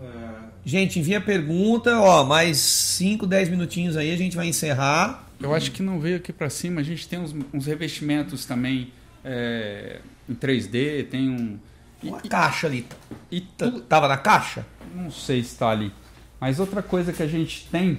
É, 0.00 0.46
Gente, 0.64 0.98
envia 0.98 1.20
pergunta, 1.20 1.98
ó, 2.00 2.24
mais 2.24 2.56
5, 2.58 3.26
10 3.26 3.48
minutinhos 3.50 3.96
aí 3.96 4.12
a 4.12 4.16
gente 4.16 4.36
vai 4.36 4.46
encerrar. 4.48 5.24
Eu 5.40 5.54
acho 5.54 5.70
que 5.70 5.82
não 5.82 6.00
veio 6.00 6.16
aqui 6.16 6.32
pra 6.32 6.48
cima. 6.50 6.80
A 6.80 6.84
gente 6.84 7.06
tem 7.08 7.18
uns, 7.18 7.34
uns 7.52 7.66
revestimentos 7.66 8.44
também 8.46 8.92
é, 9.24 10.00
em 10.28 10.34
3D, 10.34 11.08
tem 11.08 11.28
um... 11.30 11.58
E, 12.02 12.08
Uma 12.08 12.20
caixa 12.20 12.66
ali. 12.66 12.86
e 13.30 13.40
T- 13.40 13.70
tu- 13.70 13.80
Tava 13.82 14.06
na 14.08 14.16
caixa? 14.16 14.66
Não 14.94 15.10
sei 15.10 15.42
se 15.42 15.52
está 15.52 15.70
ali. 15.70 15.92
Mas 16.40 16.58
outra 16.60 16.82
coisa 16.82 17.12
que 17.12 17.22
a 17.22 17.26
gente 17.26 17.66
tem 17.70 17.98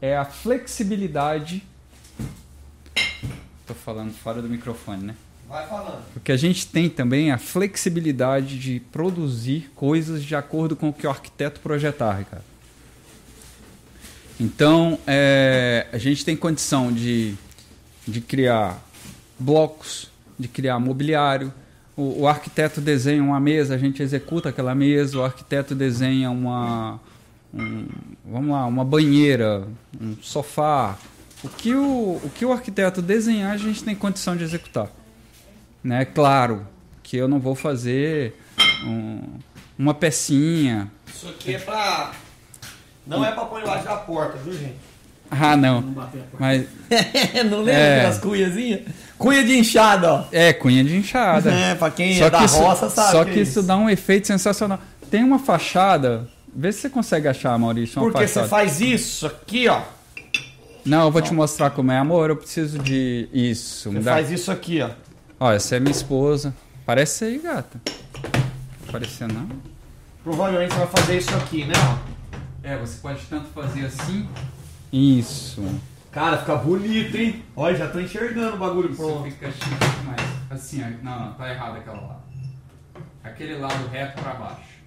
é 0.00 0.16
a 0.16 0.24
flexibilidade. 0.24 1.62
Tô 3.66 3.74
falando 3.74 4.12
fora 4.12 4.42
do 4.42 4.48
microfone, 4.48 5.04
né? 5.04 5.14
Vai 5.52 5.66
falando. 5.68 6.02
O 6.16 6.20
que 6.20 6.32
a 6.32 6.36
gente 6.38 6.66
tem 6.66 6.88
também 6.88 7.28
é 7.28 7.34
a 7.34 7.38
flexibilidade 7.38 8.58
de 8.58 8.80
produzir 8.90 9.70
coisas 9.76 10.24
de 10.24 10.34
acordo 10.34 10.74
com 10.74 10.88
o 10.88 10.92
que 10.94 11.06
o 11.06 11.10
arquiteto 11.10 11.60
projetar, 11.60 12.14
Ricardo. 12.14 12.44
Então, 14.40 14.98
é, 15.06 15.86
a 15.92 15.98
gente 15.98 16.24
tem 16.24 16.34
condição 16.34 16.90
de, 16.90 17.34
de 18.08 18.22
criar 18.22 18.82
blocos, 19.38 20.10
de 20.38 20.48
criar 20.48 20.78
mobiliário. 20.78 21.52
O, 21.94 22.22
o 22.22 22.26
arquiteto 22.26 22.80
desenha 22.80 23.22
uma 23.22 23.38
mesa, 23.38 23.74
a 23.74 23.78
gente 23.78 24.02
executa 24.02 24.48
aquela 24.48 24.74
mesa. 24.74 25.18
O 25.18 25.22
arquiteto 25.22 25.74
desenha 25.74 26.30
uma, 26.30 26.98
um- 27.52 27.86
vamos 28.24 28.52
lá, 28.52 28.64
uma 28.64 28.86
banheira, 28.86 29.68
um 30.00 30.16
sofá. 30.22 30.96
O 31.44 31.48
que 31.50 31.74
o, 31.74 32.18
o 32.24 32.30
que 32.34 32.42
o 32.46 32.52
arquiteto 32.52 33.02
desenhar, 33.02 33.52
a 33.52 33.58
gente 33.58 33.84
tem 33.84 33.94
condição 33.94 34.34
de 34.34 34.44
executar 34.44 34.88
né? 35.82 36.04
Claro 36.04 36.66
que 37.02 37.16
eu 37.16 37.26
não 37.28 37.38
vou 37.38 37.54
fazer 37.54 38.34
um- 38.84 39.20
uma 39.78 39.94
pecinha. 39.94 40.90
Isso 41.06 41.28
aqui 41.28 41.54
é 41.54 41.58
pra. 41.58 42.12
Não 43.06 43.24
é 43.24 43.32
pra 43.32 43.44
pôr 43.44 43.60
embaixo 43.60 43.84
da 43.84 43.96
porta, 43.96 44.38
viu, 44.38 44.52
gente? 44.52 44.76
Ah, 45.30 45.56
não. 45.56 45.80
Não 45.80 45.92
bater 45.92 46.20
a 46.20 46.24
porta. 46.24 46.36
Mas 46.38 46.66
não 47.50 47.58
lembra 47.58 47.72
É. 47.72 47.96
aquelas 48.00 48.18
cunhazinhas? 48.18 48.80
Cunha 49.18 49.42
de 49.44 49.56
enxada, 49.58 50.12
ó. 50.12 50.24
é 50.32 50.52
cunha 50.52 50.84
de 50.84 50.96
enxada. 50.96 51.50
É, 51.52 51.74
pra 51.74 51.90
quem 51.90 52.16
só 52.18 52.26
é 52.26 52.30
da 52.30 52.44
isso, 52.44 52.58
roça 52.58 52.90
sabe. 52.90 53.12
só 53.12 53.24
que 53.24 53.32
que 53.32 53.38
é 53.38 53.42
isso 53.42 53.62
dá 53.62 53.76
um 53.76 53.88
efeito 53.88 54.26
sensacional. 54.26 54.78
Tem 55.10 55.22
uma 55.24 55.38
fachada. 55.38 56.28
Vê 56.54 56.70
se 56.70 56.80
você 56.82 56.90
consegue 56.90 57.26
achar, 57.28 57.58
Maurício, 57.58 58.00
uma 58.00 58.10
Porque 58.10 58.26
fachada. 58.26 58.46
você 58.46 58.50
faz 58.50 58.80
isso 58.80 59.26
aqui, 59.26 59.68
ó. 59.68 59.80
Não, 60.84 61.06
eu 61.06 61.10
vou 61.10 61.22
te 61.22 61.32
mostrar 61.32 61.70
como 61.70 61.90
é, 61.92 61.96
amor. 61.98 62.28
Eu 62.30 62.36
preciso 62.36 62.78
de 62.78 63.28
isso. 63.32 63.84
Você 63.90 63.96
Me 63.98 64.04
dá... 64.04 64.12
faz 64.14 64.30
isso 64.30 64.50
aqui, 64.52 64.82
ó. 64.82 64.90
Ó, 65.42 65.50
essa 65.50 65.74
é 65.74 65.80
minha 65.80 65.90
esposa. 65.90 66.54
Parece 66.86 67.24
aí, 67.24 67.38
gata. 67.38 67.80
Parecer 68.92 69.26
não? 69.26 69.48
Provavelmente 70.22 70.72
você 70.72 70.78
vai 70.78 70.86
fazer 70.86 71.18
isso 71.18 71.34
aqui, 71.34 71.64
né? 71.64 71.72
ó? 71.76 72.38
É, 72.62 72.78
você 72.78 73.00
pode 73.00 73.26
tanto 73.26 73.48
fazer 73.48 73.86
assim. 73.86 74.28
Isso. 74.92 75.60
Cara, 76.12 76.38
fica 76.38 76.54
bonito, 76.54 77.16
hein? 77.16 77.42
Olha, 77.56 77.76
já 77.76 77.88
tô 77.88 77.98
enxergando 77.98 78.54
o 78.54 78.58
bagulho 78.60 78.92
Isso 78.92 79.02
pronto. 79.02 79.24
fica 79.24 79.50
chique 79.50 79.66
demais. 79.98 80.20
Assim, 80.48 80.80
ó. 80.80 81.04
Não, 81.04 81.26
não, 81.26 81.34
tá 81.34 81.50
errado 81.50 81.78
aquela 81.78 82.00
lá. 82.00 82.20
aquele 83.24 83.56
lado 83.56 83.88
reto 83.88 84.22
para 84.22 84.34
baixo. 84.34 84.78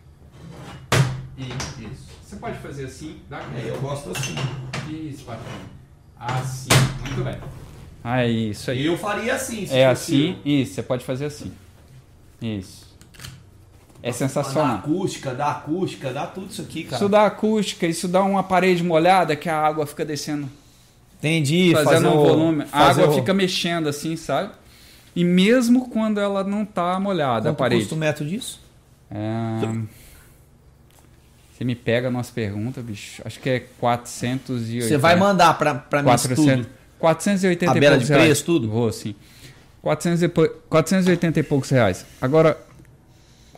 E 1.37 1.49
isso. 1.83 2.07
Você 2.23 2.37
pode 2.37 2.57
fazer 2.59 2.85
assim, 2.85 3.19
dá 3.29 3.41
É, 3.57 3.71
eu 3.71 3.81
gosto 3.81 4.09
assim. 4.11 4.35
Isso, 4.89 5.25
patrão. 5.25 5.51
Assim, 6.17 6.69
muito 7.01 7.25
bem. 7.25 7.64
Ah, 8.07 8.23
isso 8.27 8.69
aí. 8.69 8.85
Eu 8.85 8.95
faria 8.97 9.33
assim. 9.33 9.65
se 9.65 9.73
É 9.75 9.89
possível. 9.89 10.31
assim, 10.35 10.39
isso, 10.45 10.73
você 10.75 10.83
pode 10.83 11.03
fazer 11.03 11.25
assim. 11.25 11.51
Isso. 12.39 12.85
É 14.03 14.09
Dá 14.09 14.13
sensacional. 14.13 14.75
acústica, 14.77 15.33
dá 15.33 15.47
acústica, 15.49 16.13
dá 16.13 16.27
tudo 16.27 16.51
isso 16.51 16.61
aqui, 16.61 16.83
cara. 16.83 16.97
Isso 16.97 17.09
dá 17.09 17.25
acústica, 17.25 17.87
isso 17.87 18.07
dá 18.07 18.21
uma 18.21 18.43
parede 18.43 18.83
molhada 18.83 19.35
que 19.35 19.49
a 19.49 19.57
água 19.59 19.87
fica 19.87 20.05
descendo, 20.05 20.47
Entendi. 21.17 21.71
fazendo 21.73 22.09
um 22.09 22.17
o- 22.19 22.23
volume. 22.27 22.65
A 22.71 22.89
água 22.89 23.07
o- 23.09 23.13
fica 23.13 23.33
mexendo 23.33 23.89
assim, 23.89 24.15
sabe? 24.15 24.51
E 25.15 25.23
mesmo 25.23 25.89
quando 25.89 26.19
ela 26.19 26.43
não 26.43 26.63
tá 26.63 26.99
molhada, 26.99 27.49
a 27.49 27.51
Quanto 27.53 27.57
parede. 27.57 27.81
custa 27.81 27.95
o 27.95 27.97
metro 27.97 28.23
disso? 28.25 28.59
É... 29.09 29.95
Você 31.57 31.63
me 31.63 31.73
pega 31.73 32.11
nas 32.11 32.29
perguntas, 32.29 32.83
bicho. 32.83 33.21
Acho 33.25 33.39
que 33.39 33.49
é 33.49 33.59
480. 33.79 34.87
Você 34.87 34.97
vai 34.97 35.15
mandar 35.15 35.57
pra, 35.57 35.73
pra 35.73 36.03
mim 36.03 36.09
isso 36.13 36.27
400, 36.27 36.65
tudo. 36.67 36.75
480 37.13 37.73
Tabela 37.73 37.85
e 37.85 37.89
poucos 37.97 38.07
de 38.07 38.13
preço, 38.13 38.25
reais. 38.25 38.41
tudo? 38.41 38.69
Vou, 38.69 38.91
sim. 38.91 39.15
400 39.81 40.23
e 40.23 40.27
pou- 40.27 40.49
480 40.69 41.39
e 41.39 41.43
poucos 41.43 41.69
reais. 41.69 42.05
Agora, 42.19 42.57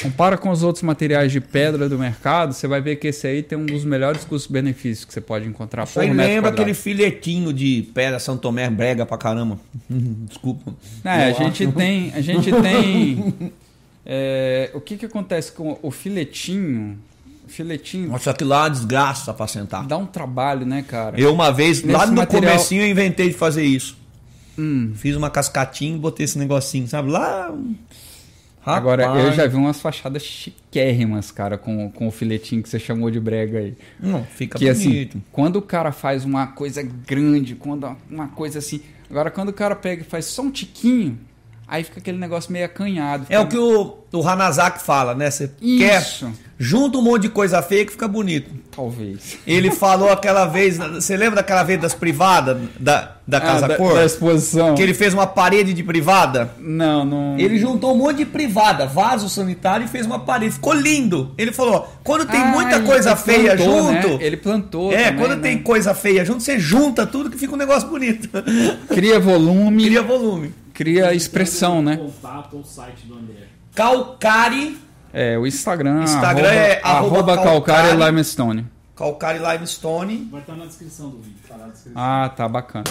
compara 0.02 0.38
com 0.38 0.50
os 0.50 0.62
outros 0.62 0.84
materiais 0.84 1.32
de 1.32 1.40
pedra 1.40 1.88
do 1.88 1.98
mercado, 1.98 2.54
você 2.54 2.68
vai 2.68 2.82
ver 2.82 2.98
que 2.98 3.08
esse 3.08 3.26
aí 3.26 3.42
tem 3.42 3.58
um 3.58 3.66
dos 3.66 3.84
melhores 3.86 4.26
custos-benefícios 4.26 5.06
que 5.06 5.14
você 5.14 5.22
pode 5.22 5.48
encontrar 5.48 5.88
por 5.88 6.02
aí 6.02 6.10
metro 6.10 6.24
lembra 6.34 6.50
aquele 6.52 6.74
filetinho 6.74 7.52
de 7.54 7.90
pedra 7.94 8.20
São 8.20 8.38
Tomé 8.38 8.70
brega 8.70 9.06
pra 9.06 9.18
caramba. 9.18 9.58
Desculpa. 9.90 10.74
É, 11.04 11.10
a 11.26 11.32
gente 11.32 11.64
acho. 11.64 11.72
tem, 11.72 12.12
a 12.14 12.22
gente 12.22 12.52
tem 12.62 13.52
é, 14.06 14.70
o 14.74 14.82
que 14.82 14.98
que 14.98 15.06
acontece 15.06 15.52
com 15.52 15.80
o 15.82 15.90
filetinho? 15.92 16.98
Filetinho 17.48 18.10
Nossa, 18.10 18.32
aquilo 18.32 18.50
lá 18.52 18.68
é 18.68 18.70
desgraça 18.70 19.34
pra 19.34 19.48
sentar. 19.48 19.86
dá 19.86 19.98
um 19.98 20.06
trabalho, 20.06 20.66
né, 20.66 20.84
cara? 20.88 21.20
Eu 21.20 21.34
uma 21.34 21.52
vez, 21.52 21.82
lá 21.84 22.00
Nesse 22.00 22.08
no 22.12 22.16
material- 22.18 22.52
comecinho, 22.54 22.82
eu 22.84 22.88
inventei 22.90 23.30
de 23.30 23.36
fazer 23.36 23.64
isso. 23.64 23.98
Hum. 24.58 24.92
Fiz 24.96 25.16
uma 25.16 25.30
cascatinha 25.30 25.96
e 25.96 26.00
botei 26.00 26.24
esse 26.26 26.38
negocinho, 26.38 26.88
sabe? 26.88 27.10
Lá. 27.12 27.54
Agora, 28.66 29.04
eu 29.04 29.10
Rapaz. 29.14 29.36
já 29.36 29.48
vi 29.48 29.56
umas 29.56 29.80
fachadas 29.80 30.24
chiquérrimas, 30.24 31.32
cara, 31.32 31.58
com, 31.58 31.90
com 31.90 32.08
o 32.08 32.12
filetinho 32.12 32.62
que 32.62 32.68
você 32.68 32.78
chamou 32.78 33.10
de 33.10 33.18
brega 33.20 33.60
aí. 33.60 33.78
Não, 33.98 34.26
fica 34.26 34.58
que 34.60 34.68
assim, 34.68 34.90
bonito. 34.90 35.22
quando 35.32 35.56
o 35.56 35.62
cara 35.62 35.94
faz 35.94 36.26
uma 36.26 36.48
coisa 36.48 36.84
grande, 36.84 37.56
quando 37.56 37.96
uma 38.10 38.28
coisa 38.28 38.60
assim. 38.60 38.82
Agora, 39.10 39.32
quando 39.32 39.50
o 39.50 39.54
cara 39.54 39.74
pega 39.74 40.02
e 40.02 40.06
faz 40.06 40.26
só 40.26 40.42
um 40.42 40.52
tiquinho, 40.52 41.18
aí 41.68 41.84
fica 41.84 42.00
aquele 42.00 42.18
negócio 42.18 42.52
meio 42.52 42.66
acanhado. 42.66 43.26
É 43.30 43.40
o 43.40 43.48
que 43.48 43.58
o, 43.58 43.98
o 44.12 44.28
Hanazaki 44.28 44.82
fala, 44.82 45.14
né? 45.14 45.30
Você 45.30 45.52
quer. 45.78 46.02
Isso. 46.02 46.32
Junta 46.60 46.98
um 46.98 47.04
monte 47.04 47.24
de 47.24 47.30
coisa 47.30 47.62
feia 47.62 47.86
que 47.86 47.92
fica 47.92 48.08
bonito. 48.08 48.50
Talvez. 48.76 49.38
Ele 49.46 49.70
falou 49.70 50.10
aquela 50.12 50.46
vez. 50.48 50.78
Você 50.78 51.16
lembra 51.16 51.36
daquela 51.36 51.62
vez 51.62 51.80
das 51.80 51.94
privadas? 51.94 52.58
Da, 52.80 53.12
da 53.28 53.40
Casa 53.40 53.66
Ah, 53.66 53.68
da, 53.68 53.76
Cor? 53.76 53.94
da 53.94 54.04
exposição. 54.04 54.74
Que 54.74 54.82
ele 54.82 54.96
fez 54.96 55.14
uma 55.14 55.28
parede 55.28 55.72
de 55.72 55.84
privada? 55.84 56.50
Não, 56.58 57.06
não. 57.06 57.38
Ele 57.38 57.60
juntou 57.60 57.94
um 57.94 57.98
monte 58.00 58.18
de 58.18 58.26
privada, 58.26 58.88
vaso 58.88 59.30
sanitário 59.30 59.86
e 59.86 59.88
fez 59.88 60.08
uma 60.08 60.18
parede. 60.20 60.56
Ficou 60.56 60.74
lindo. 60.74 61.32
Ele 61.38 61.52
falou: 61.52 61.88
quando 62.04 62.26
tem 62.26 62.42
Ah, 62.42 62.46
muita 62.48 62.80
coisa 62.82 63.16
feia 63.16 63.56
plantou, 63.56 63.92
né? 63.92 64.02
junto. 64.02 64.24
Ele 64.24 64.38
plantou. 64.38 64.92
É, 64.92 65.04
também, 65.12 65.20
quando 65.20 65.36
né? 65.36 65.42
tem 65.44 65.58
coisa 65.60 65.94
feia 65.94 66.26
junto, 66.26 66.42
você 66.42 66.58
junta 66.58 67.06
tudo 67.06 67.30
que 67.30 67.38
fica 67.38 67.54
um 67.54 67.58
negócio 67.58 67.88
bonito. 67.88 68.30
Cria 68.88 69.20
volume, 69.20 69.84
Cria 69.86 70.02
cria, 70.78 71.12
expressão, 71.14 71.82
né? 71.82 71.98
Contato 71.98 72.56
ou 72.58 72.64
site 72.64 73.08
do 73.08 73.16
André. 73.16 73.48
Calcari, 73.74 74.78
É, 75.12 75.36
o 75.38 75.48
Instagram. 75.48 76.04
Instagram 76.04 76.48
arroba, 76.50 76.56
é 76.64 76.82
arroba 76.84 77.16
arroba 77.18 77.36
calcário 77.38 77.90
calcário. 77.90 78.06
limestone. 78.06 78.66
Calcari 78.96 79.40
Limestone. 79.40 80.28
Vai 80.32 80.42
estar 80.42 80.56
na 80.56 80.66
descrição 80.66 81.10
do 81.10 81.18
vídeo. 81.20 81.38
Tá 81.48 81.58
na 81.58 81.68
descrição. 81.68 81.94
Ah, 82.02 82.30
tá 82.36 82.48
bacana. 82.48 82.84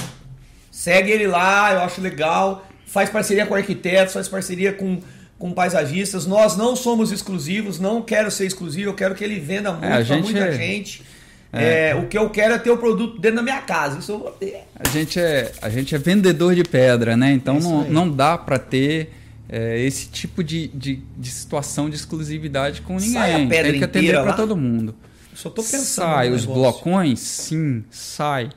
Segue 0.70 1.10
ele 1.10 1.26
lá, 1.26 1.72
eu 1.74 1.80
acho 1.80 2.00
legal. 2.00 2.64
Faz 2.86 3.08
parceria 3.10 3.44
com 3.46 3.54
arquitetos, 3.54 4.14
faz 4.14 4.28
parceria 4.28 4.72
com, 4.72 5.00
com 5.38 5.52
paisagistas. 5.52 6.24
Nós 6.26 6.56
não 6.56 6.74
somos 6.76 7.10
exclusivos, 7.12 7.78
não 7.80 8.02
quero 8.02 8.30
ser 8.30 8.46
exclusivo, 8.46 8.90
eu 8.90 8.94
quero 8.94 9.14
que 9.14 9.24
ele 9.24 9.38
venda 9.40 9.72
muito 9.72 9.84
a 9.84 9.88
pra 9.88 10.02
gente 10.02 10.24
muita 10.24 10.38
é- 10.46 10.52
gente. 10.52 11.02
É, 11.58 11.94
o 11.94 12.06
que 12.06 12.16
eu 12.16 12.28
quero 12.30 12.54
é 12.54 12.58
ter 12.58 12.70
o 12.70 12.78
produto 12.78 13.20
dentro 13.20 13.36
da 13.36 13.42
minha 13.42 13.60
casa. 13.60 13.98
Isso 13.98 14.12
eu 14.12 14.18
vou 14.18 14.30
ter. 14.32 14.64
A 14.78 14.88
gente 14.88 15.18
é, 15.18 15.52
a 15.62 15.68
gente 15.68 15.94
é 15.94 15.98
vendedor 15.98 16.54
de 16.54 16.62
pedra, 16.64 17.16
né? 17.16 17.32
Então 17.32 17.58
Isso 17.58 17.68
não, 17.68 17.80
aí. 17.82 17.90
não 17.90 18.10
dá 18.10 18.36
pra 18.38 18.58
ter 18.58 19.12
é, 19.48 19.78
esse 19.80 20.08
tipo 20.08 20.42
de, 20.42 20.68
de, 20.68 21.02
de 21.16 21.30
situação 21.30 21.88
de 21.88 21.96
exclusividade 21.96 22.82
com 22.82 22.94
ninguém. 22.94 23.12
Sai 23.12 23.44
a 23.44 23.48
pedra 23.48 23.70
Tem 23.70 23.78
que 23.78 23.84
atender 23.84 24.18
lá? 24.18 24.32
todo 24.32 24.56
mundo. 24.56 24.94
Eu 25.32 25.36
só 25.36 25.50
tô 25.50 25.62
pensando. 25.62 25.84
sai 25.84 26.30
os 26.30 26.44
blocões, 26.44 27.20
sim, 27.20 27.84
sai. 27.90 28.50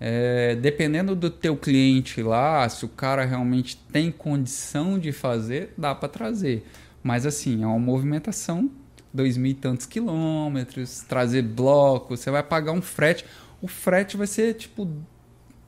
É, 0.00 0.56
dependendo 0.56 1.14
do 1.14 1.30
teu 1.30 1.56
cliente 1.56 2.22
lá, 2.22 2.68
se 2.68 2.84
o 2.84 2.88
cara 2.88 3.24
realmente 3.24 3.76
tem 3.92 4.10
condição 4.10 4.98
de 4.98 5.12
fazer, 5.12 5.72
dá 5.78 5.94
pra 5.94 6.08
trazer. 6.08 6.66
Mas 7.02 7.24
assim, 7.26 7.62
é 7.62 7.66
uma 7.66 7.78
movimentação, 7.78 8.70
dois 9.12 9.36
mil 9.36 9.50
e 9.52 9.54
tantos 9.54 9.86
quilômetros, 9.86 11.04
trazer 11.08 11.42
bloco, 11.42 12.16
você 12.16 12.30
vai 12.30 12.42
pagar 12.42 12.72
um 12.72 12.82
frete. 12.82 13.24
O 13.60 13.68
frete 13.68 14.16
vai 14.16 14.26
ser 14.26 14.54
tipo 14.54 14.88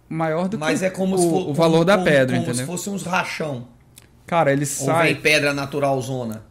maior 0.08 0.48
do 0.48 0.58
Mas 0.58 0.80
que 0.80 0.86
é 0.86 0.90
como 0.90 1.16
o, 1.16 1.18
fosse 1.18 1.50
o 1.50 1.54
valor 1.54 1.84
da 1.84 1.94
como, 1.94 2.04
pedra, 2.04 2.36
como 2.36 2.42
entendeu? 2.48 2.54
se 2.54 2.66
fosse 2.66 2.90
uns 2.90 3.02
rachão. 3.02 3.68
Cara, 4.26 4.52
ele 4.52 4.62
Ou 4.62 4.66
sai. 4.66 5.12
vem 5.12 5.22
pedra 5.22 5.52
natural 5.52 6.00
zona. 6.00 6.44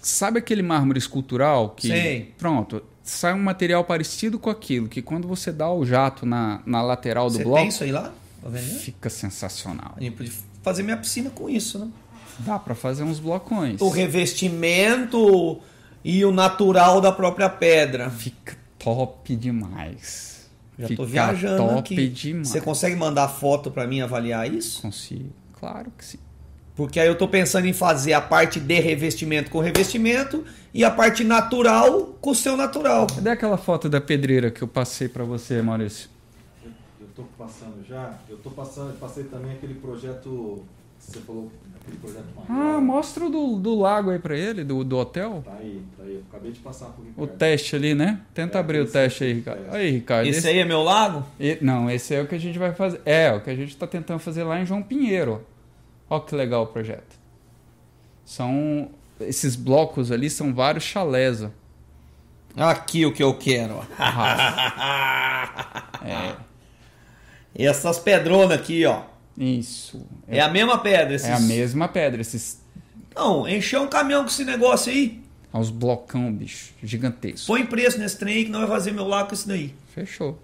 Sabe 0.00 0.38
aquele 0.38 0.62
mármore 0.62 0.98
escultural 0.98 1.70
que. 1.70 1.88
Sei. 1.88 2.34
Pronto. 2.38 2.82
Sai 3.02 3.32
um 3.32 3.42
material 3.42 3.84
parecido 3.84 4.38
com 4.38 4.50
aquilo, 4.50 4.86
que 4.86 5.00
quando 5.00 5.26
você 5.26 5.50
dá 5.50 5.72
o 5.72 5.84
jato 5.84 6.26
na, 6.26 6.60
na 6.66 6.82
lateral 6.82 7.28
do 7.28 7.38
Você 7.38 7.42
bloco, 7.42 7.60
tem 7.60 7.68
isso 7.68 7.82
aí 7.82 7.90
lá? 7.90 8.12
Tá 8.42 8.50
fica 8.50 9.08
sensacional. 9.08 9.94
Gente 9.98 10.14
podia 10.16 10.32
fazer 10.62 10.82
minha 10.82 10.96
piscina 10.96 11.30
com 11.30 11.48
isso, 11.48 11.78
né? 11.78 11.88
Dá 12.40 12.58
pra 12.58 12.74
fazer 12.74 13.02
uns 13.02 13.18
blocões. 13.18 13.80
O 13.80 13.88
revestimento 13.88 15.58
e 16.04 16.24
o 16.24 16.32
natural 16.32 17.00
da 17.00 17.12
própria 17.12 17.48
pedra. 17.48 18.10
Fica 18.10 18.56
top 18.78 19.34
demais. 19.36 20.48
Já 20.78 20.86
fica 20.86 21.02
tô 21.02 21.08
viajando 21.08 21.56
top 21.56 21.78
aqui. 21.78 22.08
demais. 22.08 22.48
Você 22.48 22.60
consegue 22.60 22.96
mandar 22.96 23.28
foto 23.28 23.70
pra 23.70 23.86
mim 23.86 24.00
avaliar 24.00 24.52
isso? 24.52 24.82
Consigo. 24.82 25.30
Claro 25.58 25.92
que 25.96 26.04
sim. 26.04 26.18
Porque 26.76 27.00
aí 27.00 27.08
eu 27.08 27.18
tô 27.18 27.26
pensando 27.26 27.66
em 27.66 27.72
fazer 27.72 28.12
a 28.12 28.20
parte 28.20 28.60
de 28.60 28.78
revestimento 28.78 29.50
com 29.50 29.58
revestimento 29.58 30.44
e 30.72 30.84
a 30.84 30.90
parte 30.92 31.24
natural 31.24 32.14
com 32.20 32.30
o 32.30 32.34
seu 32.36 32.56
natural. 32.56 33.08
Cadê 33.12 33.30
aquela 33.30 33.56
foto 33.56 33.88
da 33.88 34.00
pedreira 34.00 34.48
que 34.48 34.62
eu 34.62 34.68
passei 34.68 35.08
pra 35.08 35.24
você, 35.24 35.60
Maurício? 35.60 36.08
Eu, 36.64 36.70
eu 37.00 37.08
tô 37.16 37.24
passando 37.36 37.84
já. 37.84 38.16
Eu 38.28 38.36
tô 38.36 38.50
passando, 38.50 38.96
passei 39.00 39.24
também 39.24 39.50
aquele 39.54 39.74
projeto. 39.74 40.64
Você 40.98 41.20
falou, 41.20 41.50
aquele 41.80 41.96
projeto 41.98 42.26
maior. 42.36 42.76
Ah, 42.76 42.80
mostra 42.80 43.24
o 43.26 43.30
do, 43.30 43.56
do 43.56 43.78
lago 43.80 44.10
aí 44.10 44.18
pra 44.18 44.36
ele, 44.36 44.62
do, 44.64 44.84
do 44.84 44.98
hotel. 44.98 45.42
Tá 45.44 45.52
aí, 45.58 45.82
tá 45.96 46.02
aí. 46.04 46.14
Eu 46.16 46.22
acabei 46.28 46.52
de 46.52 46.58
passar 46.60 46.86
por 46.90 47.04
O 47.16 47.26
teste 47.26 47.74
ali, 47.76 47.94
né? 47.94 48.20
Tenta 48.34 48.58
É, 48.58 48.60
abrir 48.60 48.80
o 48.80 48.84
esse 48.84 48.92
teste 48.92 49.24
aí, 49.24 49.30
aqui, 49.30 49.38
Ricardo. 49.40 49.74
é. 49.74 49.78
Aí, 49.78 49.90
Ricardo. 49.90 50.26
Esse 50.28 50.48
aí 50.48 50.58
é 50.58 50.64
meu 50.64 50.82
lago? 50.82 51.24
E- 51.40 51.58
não, 51.62 51.90
esse 51.90 52.14
é 52.14 52.20
o 52.20 52.26
que 52.26 52.34
a 52.34 52.38
gente 52.40 52.58
vai 52.58 52.74
fazer. 52.74 53.00
É, 53.06 53.32
o 53.32 53.40
que 53.40 53.50
a 53.50 53.54
gente 53.56 53.70
está 53.70 53.86
tentando 53.86 54.18
fazer 54.20 54.44
lá 54.44 54.60
em 54.60 54.66
João 54.66 54.82
Pinheiro. 54.82 55.44
Olha 56.10 56.22
que 56.22 56.34
legal 56.34 56.64
o 56.64 56.66
projeto. 56.66 57.16
São. 58.24 58.90
Esses 59.20 59.56
blocos 59.56 60.12
ali 60.12 60.28
são 60.30 60.54
vários 60.54 60.84
chalés. 60.84 61.42
ó. 61.42 61.48
Aqui 62.56 63.04
o 63.06 63.12
que 63.12 63.22
eu 63.22 63.34
quero. 63.34 63.74
ó. 63.76 63.82
É, 66.04 66.36
Essas 67.64 67.98
pedronas 67.98 68.58
aqui, 68.58 68.84
ó. 68.86 69.02
Isso. 69.38 70.04
É 70.26 70.40
a 70.40 70.48
mesma 70.48 70.78
pedra. 70.78 71.14
Esses... 71.14 71.28
É 71.28 71.32
a 71.32 71.40
mesma 71.40 71.88
pedra. 71.88 72.20
Esses. 72.20 72.60
Não, 73.14 73.48
encher 73.48 73.78
um 73.80 73.86
caminhão 73.88 74.22
com 74.22 74.28
esse 74.28 74.44
negócio 74.44 74.92
aí. 74.92 75.20
Os 75.52 75.70
blocão, 75.70 76.32
bicho. 76.32 76.72
Gigantesco. 76.82 77.46
Põe 77.46 77.64
preço 77.64 77.98
nesse 77.98 78.18
trem 78.18 78.36
aí 78.36 78.44
que 78.44 78.50
não 78.50 78.60
vai 78.60 78.68
fazer 78.68 78.92
meu 78.92 79.06
lago 79.06 79.28
com 79.28 79.34
isso 79.34 79.48
daí. 79.48 79.74
Fechou. 79.94 80.38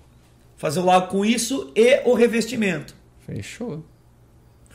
Fazer 0.57 0.81
o 0.81 0.85
lago 0.85 1.09
com 1.09 1.25
isso 1.25 1.71
e 1.77 2.01
o 2.05 2.15
revestimento. 2.15 2.95
Fechou. 3.27 3.85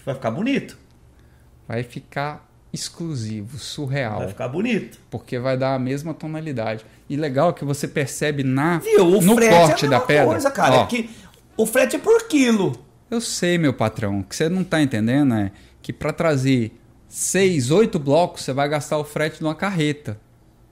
Vai 0.06 0.16
ficar 0.16 0.32
bonito. 0.32 0.78
Vai 1.68 1.84
ficar 1.84 2.48
exclusivo, 2.72 3.58
surreal. 3.58 4.20
Vai 4.20 4.28
ficar 4.28 4.48
bonito. 4.48 5.00
Porque 5.10 5.40
vai 5.40 5.58
dar 5.58 5.74
a 5.76 5.80
mesma 5.80 6.14
tonalidade. 6.14 6.86
E 7.10 7.16
legal 7.16 7.54
que 7.54 7.66
você 7.66 7.88
percebe 7.88 8.44
na, 8.44 8.78
Viu? 8.80 9.06
O 9.06 9.22
no 9.22 9.36
frete 9.36 9.52
corte 9.56 9.86
é 9.86 9.88
a 9.88 9.92
da 9.92 9.98
mesma 9.98 10.08
pedra. 10.08 10.26
coisa, 10.26 10.52
cara. 10.52 10.76
Ó, 10.76 10.84
É 10.84 10.88
que 10.88 11.10
o 11.58 11.66
frete 11.66 11.96
é 11.96 12.00
por 12.00 12.28
quilo. 12.28 12.80
Eu 13.10 13.22
sei, 13.22 13.58
meu 13.58 13.74
patrão. 13.74 14.20
O 14.20 14.24
que 14.24 14.36
você 14.36 14.50
não 14.50 14.64
tá 14.64 14.82
entendendo 14.82 15.34
é 15.34 15.52
que 15.82 15.92
para 15.92 16.14
trazer 16.14 16.72
seis, 17.08 17.72
oito 17.72 17.98
blocos, 17.98 18.44
você 18.44 18.54
vai 18.54 18.70
gastar 18.70 18.98
o 18.98 19.04
frete 19.04 19.40
de 19.40 19.44
uma 19.44 19.56
carreta. 19.56 20.20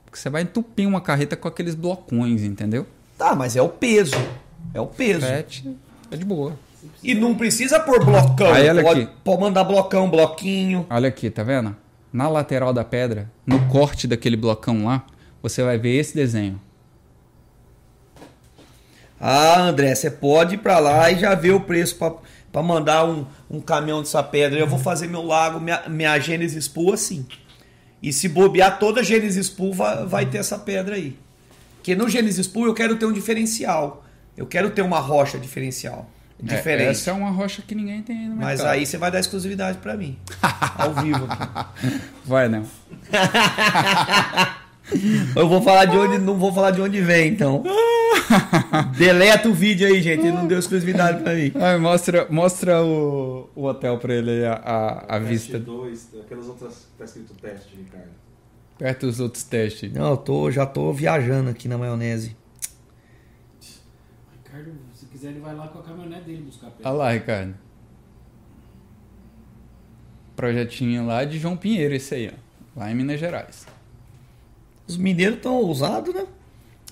Porque 0.04 0.18
você 0.18 0.30
vai 0.30 0.42
entupir 0.42 0.86
uma 0.86 1.00
carreta 1.00 1.36
com 1.36 1.48
aqueles 1.48 1.74
blocões, 1.74 2.42
entendeu? 2.42 2.86
Tá, 3.16 3.34
mas 3.34 3.56
é 3.56 3.62
o 3.62 3.68
peso. 3.68 4.14
É 4.72 4.80
o 4.80 4.86
peso. 4.86 5.26
Frete 5.26 5.76
é 6.10 6.16
de 6.16 6.24
boa. 6.24 6.58
E 7.02 7.14
não 7.14 7.34
precisa 7.34 7.80
pôr 7.80 8.04
blocão. 8.04 8.52
Aí, 8.52 8.68
olha 8.68 8.82
pode, 8.82 9.02
aqui. 9.02 9.12
pode 9.24 9.40
mandar 9.40 9.64
blocão, 9.64 10.08
bloquinho. 10.08 10.86
Olha 10.88 11.08
aqui, 11.08 11.28
tá 11.28 11.42
vendo? 11.42 11.74
na 12.12 12.28
lateral 12.28 12.72
da 12.72 12.84
pedra, 12.84 13.30
no 13.46 13.66
corte 13.68 14.06
daquele 14.06 14.36
blocão 14.36 14.84
lá, 14.84 15.04
você 15.42 15.62
vai 15.62 15.78
ver 15.78 15.96
esse 15.96 16.14
desenho. 16.14 16.60
Ah, 19.20 19.60
André, 19.62 19.94
você 19.94 20.10
pode 20.10 20.54
ir 20.54 20.58
pra 20.58 20.78
lá 20.78 21.10
e 21.10 21.18
já 21.18 21.34
ver 21.34 21.50
o 21.52 21.60
preço 21.60 21.96
pra, 21.96 22.12
pra 22.52 22.62
mandar 22.62 23.04
um, 23.04 23.26
um 23.50 23.60
caminhão 23.60 24.00
dessa 24.00 24.22
pedra. 24.22 24.58
Eu 24.58 24.66
vou 24.66 24.78
fazer 24.78 25.08
meu 25.08 25.22
lago, 25.22 25.60
minha, 25.60 25.82
minha 25.88 26.18
Gênesis 26.18 26.68
Pool 26.68 26.92
assim. 26.94 27.26
E 28.02 28.12
se 28.12 28.28
bobear, 28.28 28.78
toda 28.78 29.02
Gênesis 29.02 29.48
Pool 29.50 29.74
vai, 29.74 30.06
vai 30.06 30.26
ter 30.26 30.38
essa 30.38 30.56
pedra 30.58 30.94
aí. 30.94 31.18
Porque 31.76 31.96
no 31.96 32.08
Gênesis 32.08 32.46
Pool 32.46 32.66
eu 32.66 32.74
quero 32.74 32.96
ter 32.96 33.06
um 33.06 33.12
diferencial. 33.12 34.04
Eu 34.36 34.46
quero 34.46 34.70
ter 34.70 34.82
uma 34.82 35.00
rocha 35.00 35.36
diferencial. 35.38 36.08
É, 36.40 36.54
Diferente. 36.54 36.90
essa 36.90 37.10
é 37.10 37.12
uma 37.12 37.30
rocha 37.30 37.60
que 37.66 37.74
ninguém 37.74 38.00
tem 38.00 38.28
no 38.28 38.36
Mas 38.36 38.60
mercado. 38.60 38.68
aí 38.74 38.86
você 38.86 38.96
vai 38.96 39.10
dar 39.10 39.18
exclusividade 39.18 39.78
pra 39.78 39.96
mim. 39.96 40.16
Ao 40.78 40.94
vivo 40.94 41.26
aqui. 41.28 42.00
Vai, 42.24 42.48
não. 42.48 42.64
Eu 45.36 45.48
vou 45.48 45.60
falar 45.62 45.84
de 45.84 45.96
onde, 45.96 46.18
não 46.18 46.36
vou 46.38 46.52
falar 46.52 46.70
de 46.70 46.80
onde 46.80 47.00
vem, 47.00 47.32
então. 47.32 47.62
Deleta 48.96 49.48
o 49.48 49.54
vídeo 49.54 49.86
aí, 49.86 50.00
gente. 50.02 50.20
Ele 50.20 50.32
não 50.32 50.46
deu 50.46 50.58
exclusividade 50.58 51.22
pra 51.22 51.34
mim. 51.34 51.52
Ai, 51.54 51.78
mostra 51.78 52.26
mostra 52.30 52.82
o, 52.82 53.48
o 53.54 53.64
hotel 53.64 53.98
pra 53.98 54.14
ele 54.14 54.30
aí, 54.30 54.44
a, 54.46 54.54
a, 54.54 55.16
a 55.16 55.18
vista. 55.18 55.58
dois, 55.58 56.10
aquelas 56.20 56.46
outras 56.46 56.88
tá 56.98 57.04
escrito 57.04 57.34
teste, 57.34 57.76
Ricardo. 57.76 58.10
Perto 58.78 59.06
dos 59.06 59.20
outros 59.20 59.42
testes. 59.42 59.92
Não, 59.92 60.10
eu 60.10 60.16
tô, 60.16 60.50
já 60.50 60.64
tô 60.64 60.92
viajando 60.92 61.50
aqui 61.50 61.68
na 61.68 61.76
maionese. 61.76 62.36
Ricardo, 64.44 64.72
se 64.94 65.06
quiser, 65.06 65.28
ele 65.30 65.40
vai 65.40 65.54
lá 65.54 65.68
com 65.68 65.80
a 65.80 65.82
caminhonete 65.82 66.24
dele 66.24 66.42
buscar 66.42 66.70
pedra. 66.70 66.88
Olha 66.88 66.98
lá, 66.98 67.12
Ricardo. 67.12 67.54
Projetinho 70.36 71.06
lá 71.06 71.24
de 71.24 71.38
João 71.38 71.56
Pinheiro, 71.56 71.94
esse 71.94 72.14
aí, 72.14 72.32
ó. 72.32 72.80
Lá 72.80 72.90
em 72.92 72.94
Minas 72.94 73.18
Gerais. 73.18 73.66
Os 74.88 74.96
mineiros 74.96 75.36
estão 75.36 75.54
ousados, 75.56 76.14
né? 76.14 76.26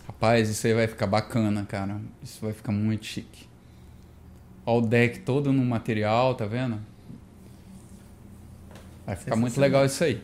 Rapaz, 0.06 0.48
isso 0.48 0.66
aí 0.66 0.74
vai 0.74 0.86
ficar 0.86 1.06
bacana, 1.06 1.64
cara. 1.64 2.00
Isso 2.22 2.38
vai 2.42 2.52
ficar 2.52 2.70
muito 2.72 3.04
chique. 3.06 3.46
Ó 4.64 4.78
o 4.78 4.80
deck 4.80 5.20
todo 5.20 5.52
no 5.52 5.64
material, 5.64 6.34
tá 6.34 6.44
vendo? 6.46 6.78
Vai 9.06 9.16
ficar 9.16 9.36
muito 9.36 9.60
legal 9.60 9.84
isso 9.84 10.02
aí. 10.02 10.22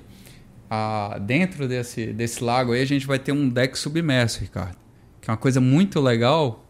Ah, 0.70 1.18
dentro 1.20 1.68
desse, 1.68 2.06
desse 2.12 2.42
lago 2.42 2.72
aí 2.72 2.82
a 2.82 2.86
gente 2.86 3.06
vai 3.06 3.18
ter 3.18 3.32
um 3.32 3.48
deck 3.48 3.78
submerso, 3.78 4.40
Ricardo. 4.40 4.76
Que 5.20 5.30
é 5.30 5.32
uma 5.32 5.36
coisa 5.36 5.60
muito 5.60 6.00
legal, 6.00 6.64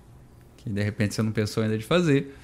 que 0.59 0.69
de 0.69 0.83
repente 0.83 1.15
você 1.15 1.23
não 1.23 1.33
pensou 1.33 1.63
ainda 1.63 1.79
de 1.79 1.85
fazer. 1.85 2.37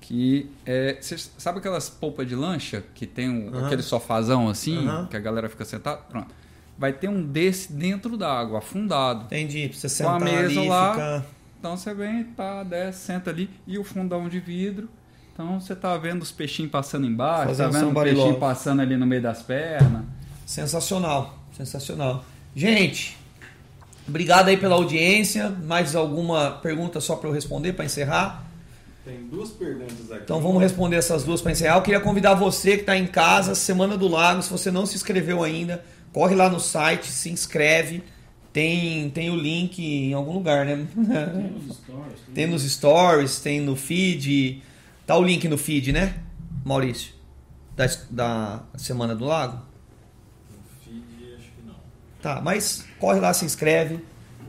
Que 0.00 0.50
é. 0.66 0.96
Você 1.00 1.16
sabe 1.38 1.58
aquelas 1.58 1.88
polpas 1.88 2.26
de 2.26 2.34
lancha 2.34 2.82
que 2.94 3.06
tem 3.06 3.28
um- 3.30 3.50
aquele 3.66 3.82
sofazão 3.82 4.48
assim, 4.48 4.84
que 5.06 5.16
a 5.16 5.20
galera 5.20 5.48
fica 5.48 5.64
sentada? 5.64 5.98
Pronto. 6.08 6.34
Vai 6.82 6.92
ter 6.92 7.08
um 7.08 7.22
desse 7.22 7.72
dentro 7.72 8.16
da 8.16 8.40
água, 8.40 8.58
afundado. 8.58 9.26
Entendi. 9.26 9.68
Pra 9.68 9.78
você 9.78 10.02
Com 10.02 10.10
a 10.10 10.18
sentar 10.18 10.20
mesa 10.20 10.60
ali 10.60 10.68
lá. 10.68 10.92
ficar... 10.92 11.26
Então 11.60 11.76
você 11.76 11.94
vem, 11.94 12.24
tá, 12.24 12.64
desce, 12.64 13.06
senta 13.06 13.30
ali 13.30 13.48
e 13.68 13.78
o 13.78 13.84
fundão 13.84 14.28
de 14.28 14.40
vidro. 14.40 14.88
Então 15.32 15.60
você 15.60 15.76
tá 15.76 15.96
vendo 15.96 16.22
os 16.22 16.32
peixinhos 16.32 16.72
passando 16.72 17.06
embaixo, 17.06 17.50
Fazendo 17.50 17.66
tá 17.66 17.70
vendo 17.70 17.82
o 17.82 17.86
somebody 17.86 18.10
peixinho 18.10 18.26
love. 18.30 18.40
passando 18.40 18.82
ali 18.82 18.96
no 18.96 19.06
meio 19.06 19.22
das 19.22 19.42
pernas. 19.42 20.02
Sensacional. 20.44 21.38
Sensacional. 21.56 22.24
Gente, 22.52 23.16
obrigado 24.08 24.48
aí 24.48 24.56
pela 24.56 24.74
audiência. 24.74 25.50
Mais 25.50 25.94
alguma 25.94 26.50
pergunta 26.50 27.00
só 27.00 27.14
pra 27.14 27.28
eu 27.28 27.32
responder, 27.32 27.74
pra 27.74 27.84
encerrar? 27.84 28.44
Tem 29.04 29.22
duas 29.28 29.50
perguntas 29.50 30.10
aqui. 30.10 30.22
Então 30.24 30.40
vamos 30.40 30.60
responder 30.60 30.96
essas 30.96 31.22
duas 31.22 31.40
para 31.40 31.52
encerrar. 31.52 31.76
Eu 31.76 31.82
queria 31.82 32.00
convidar 32.00 32.34
você 32.34 32.72
que 32.74 32.80
está 32.80 32.96
em 32.96 33.06
casa, 33.06 33.54
Semana 33.54 33.96
do 33.96 34.08
Lago, 34.08 34.42
se 34.42 34.50
você 34.50 34.68
não 34.68 34.84
se 34.84 34.96
inscreveu 34.96 35.44
ainda, 35.44 35.84
corre 36.12 36.34
lá 36.34 36.48
no 36.48 36.60
site, 36.60 37.06
se 37.10 37.30
inscreve. 37.30 38.02
Tem, 38.52 39.08
tem 39.10 39.30
o 39.30 39.36
link 39.36 39.82
em 39.82 40.12
algum 40.12 40.32
lugar, 40.32 40.66
né? 40.66 40.86
Tem 40.94 41.50
nos 41.50 41.76
stories. 41.78 42.20
tudo. 42.20 42.34
Tem 42.34 42.46
nos 42.46 42.62
stories, 42.70 43.40
tem 43.40 43.60
no 43.60 43.74
feed. 43.74 44.62
Tá 45.06 45.16
o 45.16 45.22
link 45.22 45.48
no 45.48 45.56
feed, 45.56 45.90
né, 45.92 46.14
Maurício? 46.64 47.14
Da, 47.74 47.86
da 48.10 48.62
Semana 48.76 49.14
do 49.14 49.24
Lago? 49.24 49.56
No 50.50 50.84
feed, 50.84 51.34
acho 51.34 51.48
que 51.48 51.66
não. 51.66 51.74
Tá, 52.20 52.42
mas 52.42 52.84
corre 52.98 53.20
lá, 53.20 53.32
se 53.32 53.46
inscreve 53.46 54.00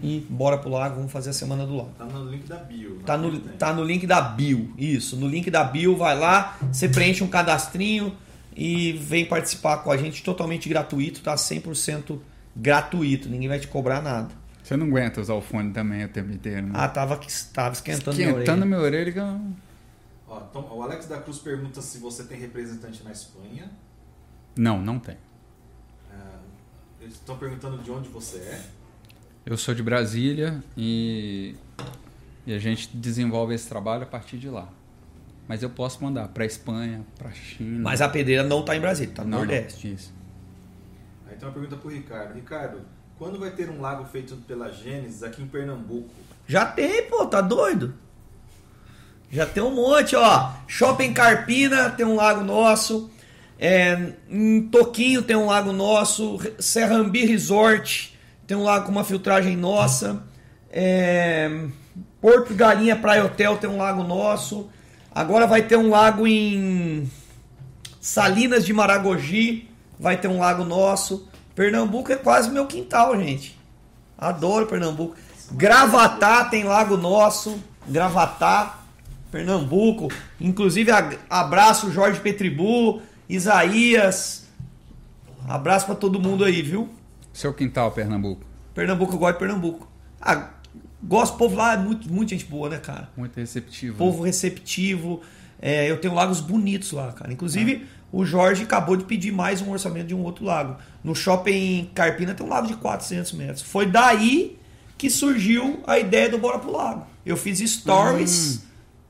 e 0.01 0.19
bora 0.29 0.57
pro 0.57 0.69
lago, 0.69 0.97
vamos 0.97 1.11
fazer 1.11 1.29
a 1.29 1.33
Semana 1.33 1.65
do 1.65 1.77
Lago. 1.77 1.91
Tá 1.97 2.03
no 2.03 2.29
link 2.29 2.45
da 2.45 2.57
bio. 2.57 2.99
Tá 3.05 3.17
no, 3.17 3.39
tem. 3.39 3.57
tá 3.57 3.73
no 3.73 3.83
link 3.85 4.05
da 4.05 4.19
bio, 4.19 4.73
isso. 4.77 5.15
No 5.15 5.29
link 5.29 5.49
da 5.49 5.63
bio, 5.63 5.95
vai 5.95 6.19
lá, 6.19 6.57
você 6.69 6.89
preenche 6.89 7.23
um 7.23 7.27
cadastrinho 7.27 8.13
e 8.55 8.93
vem 8.93 9.25
participar 9.25 9.77
com 9.77 9.91
a 9.91 9.97
gente 9.97 10.23
totalmente 10.23 10.67
gratuito, 10.69 11.21
tá? 11.21 11.35
100% 11.35 12.19
gratuito, 12.55 13.27
ninguém 13.29 13.47
vai 13.49 13.59
te 13.59 13.67
cobrar 13.67 14.01
nada. 14.01 14.29
Você 14.63 14.77
não 14.77 14.87
aguenta 14.87 15.19
usar 15.19 15.33
o 15.33 15.41
fone 15.41 15.71
também 15.73 16.05
o 16.05 16.09
tempo 16.09 16.31
inteiro, 16.31 16.67
né? 16.67 16.73
Ah, 16.75 16.87
tava, 16.87 17.19
tava 17.53 17.73
esquentando, 17.73 18.15
minha 18.15 18.29
Esquentando 18.29 18.61
orelha. 18.61 18.65
minha 18.65 18.79
orelha. 18.79 19.11
que 19.11 19.19
eu- 19.19 19.41
Ó, 20.27 20.41
então, 20.49 20.67
o 20.77 20.81
Alex 20.81 21.05
da 21.07 21.17
Cruz 21.19 21.37
pergunta 21.39 21.81
se 21.81 21.97
você 21.97 22.23
tem 22.23 22.39
representante 22.39 23.03
na 23.03 23.11
Espanha. 23.11 23.69
Não, 24.55 24.81
não 24.81 24.99
tem. 24.99 25.17
Ah, 26.11 26.39
eles 27.01 27.15
estão 27.15 27.37
perguntando 27.37 27.77
de 27.83 27.91
onde 27.91 28.07
você 28.09 28.37
é. 28.37 28.61
Eu 29.45 29.57
sou 29.57 29.75
de 29.75 29.83
Brasília 29.83 30.63
e, 30.77 31.55
e 32.47 32.53
a 32.53 32.59
gente 32.59 32.95
desenvolve 32.95 33.53
esse 33.53 33.67
trabalho 33.67 34.03
a 34.03 34.05
partir 34.05 34.37
de 34.37 34.47
lá. 34.49 34.69
Mas 35.47 35.61
eu 35.61 35.69
posso 35.69 36.03
mandar 36.03 36.29
para 36.29 36.45
Espanha, 36.45 37.05
para 37.17 37.31
China. 37.31 37.81
Mas 37.81 38.01
a 38.01 38.07
pedreira 38.07 38.43
não 38.43 38.63
tá 38.63 38.75
em 38.75 38.79
Brasília, 38.79 39.13
tá 39.13 39.23
no 39.23 39.29
Não, 39.29 39.39
não, 39.39 39.45
Nordeste. 39.45 39.93
Isso. 39.93 40.13
Aí 41.29 41.35
tem 41.35 41.47
uma 41.47 41.53
pergunta 41.53 41.75
pro 41.75 41.89
Ricardo. 41.89 42.33
Ricardo, 42.33 42.81
quando 43.17 43.39
vai 43.39 43.51
ter 43.51 43.69
um 43.69 43.81
lago 43.81 44.05
feito 44.05 44.35
pela 44.47 44.71
Gênesis 44.71 45.21
aqui 45.23 45.41
em 45.41 45.47
Pernambuco? 45.47 46.09
Já 46.47 46.65
tem, 46.65 47.03
pô, 47.09 47.25
tá 47.25 47.41
doido? 47.41 47.93
Já 49.29 49.45
tem 49.45 49.63
um 49.63 49.73
monte, 49.73 50.15
ó. 50.15 50.51
Shopping 50.67 51.13
Carpina 51.13 51.89
tem 51.89 52.05
um 52.05 52.15
lago 52.15 52.43
nosso. 52.43 53.09
É, 53.59 54.13
em 54.29 54.61
Toquinho 54.67 55.23
tem 55.23 55.35
um 55.35 55.47
lago 55.47 55.71
nosso. 55.71 56.39
Serrambi 56.59 57.25
Resort 57.25 58.17
tem 58.45 58.55
um 58.55 58.63
lago 58.63 58.85
com 58.85 58.91
uma 58.91 59.03
filtragem 59.03 59.57
nossa. 59.57 60.21
É, 60.69 61.67
Porto 62.21 62.53
Galinha 62.53 62.95
Praia 62.95 63.25
Hotel 63.25 63.57
tem 63.57 63.69
um 63.69 63.77
lago 63.77 64.03
nosso. 64.03 64.69
Agora 65.13 65.45
vai 65.45 65.61
ter 65.63 65.77
um 65.77 65.89
lago 65.89 66.25
em 66.25 67.09
Salinas 68.01 68.65
de 68.65 68.73
Maragogi. 68.73 69.69
Vai 69.99 70.17
ter 70.17 70.27
um 70.27 70.39
lago 70.39 70.63
nosso. 70.63 71.27
Pernambuco 71.55 72.11
é 72.11 72.15
quase 72.15 72.49
meu 72.49 72.65
quintal, 72.65 73.15
gente. 73.17 73.57
Adoro 74.17 74.65
Pernambuco. 74.65 75.15
Gravatá 75.51 76.45
tem 76.45 76.63
lago 76.63 76.97
nosso. 76.97 77.61
Gravatá, 77.87 78.79
Pernambuco. 79.31 80.09
Inclusive, 80.39 80.91
abraço 81.29 81.91
Jorge 81.91 82.19
Petribu, 82.19 83.01
Isaías. 83.29 84.47
Abraço 85.47 85.85
pra 85.85 85.95
todo 85.95 86.19
mundo 86.19 86.43
aí, 86.43 86.61
viu? 86.61 86.89
Seu 87.33 87.53
quintal, 87.53 87.91
Pernambuco. 87.91 88.45
Pernambuco, 88.73 89.13
eu 89.13 89.19
gosto 89.19 89.33
de 89.33 89.39
Pernambuco. 89.39 89.87
Ah, 90.21 90.49
gosto 91.03 91.33
do 91.33 91.37
povo 91.37 91.55
lá, 91.55 91.73
é 91.73 91.77
muito, 91.77 92.11
muito 92.11 92.29
gente 92.29 92.45
boa, 92.45 92.69
né, 92.69 92.77
cara? 92.77 93.09
Muito 93.15 93.35
receptivo. 93.37 93.93
né? 93.93 93.97
Povo 93.97 94.23
receptivo. 94.23 95.21
É, 95.61 95.89
eu 95.89 95.97
tenho 95.97 96.13
lagos 96.13 96.39
bonitos 96.39 96.91
lá, 96.91 97.11
cara. 97.11 97.31
Inclusive, 97.31 97.85
o 98.11 98.25
Jorge 98.25 98.63
acabou 98.63 98.95
de 98.95 99.05
pedir 99.05 99.31
mais 99.31 99.61
um 99.61 99.71
orçamento 99.71 100.07
de 100.07 100.15
um 100.15 100.23
outro 100.23 100.45
lago. 100.45 100.77
No 101.03 101.15
shopping 101.15 101.89
Carpina 101.95 102.33
tem 102.33 102.45
um 102.45 102.49
lago 102.49 102.67
de 102.67 102.75
400 102.75 103.31
metros. 103.33 103.61
Foi 103.61 103.85
daí 103.85 104.57
que 104.97 105.09
surgiu 105.09 105.81
a 105.87 105.97
ideia 105.97 106.29
do 106.29 106.37
Bora 106.37 106.59
pro 106.59 106.71
Lago. 106.71 107.07
Eu 107.25 107.35
fiz 107.35 107.59
stories 107.59 108.63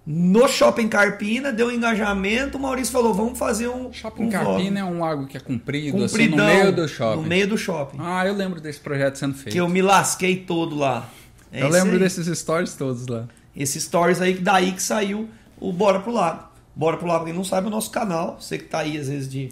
no 0.06 0.48
shopping 0.48 0.88
Carpina, 0.88 1.52
deu 1.52 1.68
um 1.68 1.72
engajamento. 1.72 2.58
O 2.58 2.62
Maurício 2.62 2.92
falou: 2.92 3.14
vamos 3.14 3.38
fazer 3.38 3.68
um. 3.68 3.92
Shopping 3.92 4.24
um 4.26 4.30
Carpina 4.30 4.80
é 4.80 4.84
um 4.84 5.00
lago 5.00 5.28
que 5.28 5.38
é 5.38 5.40
comprido, 5.40 6.04
assim, 6.04 6.30
compridão, 6.30 6.46
no 6.48 6.54
meio 6.54 6.72
do 6.72 6.88
shopping. 6.88 7.22
No 7.22 7.28
meio 7.28 7.48
do 7.48 7.58
shopping. 7.58 7.98
Ah, 8.00 8.26
eu 8.26 8.34
lembro 8.34 8.60
desse 8.60 8.80
projeto 8.80 9.16
sendo 9.18 9.34
feito. 9.34 9.54
Que 9.54 9.60
eu 9.60 9.70
me 9.70 9.82
lasquei 9.82 10.38
todo 10.38 10.76
lá. 10.76 11.10
É 11.54 11.62
eu 11.62 11.70
lembro 11.70 11.94
aí. 11.94 12.00
desses 12.00 12.38
stories 12.40 12.74
todos 12.74 13.06
lá. 13.06 13.28
Esses 13.56 13.84
stories 13.84 14.20
aí, 14.20 14.40
daí 14.40 14.72
que 14.72 14.82
saiu 14.82 15.30
o 15.60 15.72
Bora 15.72 16.00
Pro 16.00 16.12
Lago. 16.12 16.50
Bora 16.76 16.98
Pro 16.98 17.08
Lago, 17.08 17.26
quem 17.26 17.34
não 17.34 17.44
sabe, 17.44 17.66
é 17.66 17.68
o 17.68 17.72
nosso 17.72 17.92
canal. 17.92 18.42
Você 18.42 18.58
que 18.58 18.66
tá 18.66 18.80
aí, 18.80 18.98
às 18.98 19.08
vezes, 19.08 19.30
de... 19.30 19.52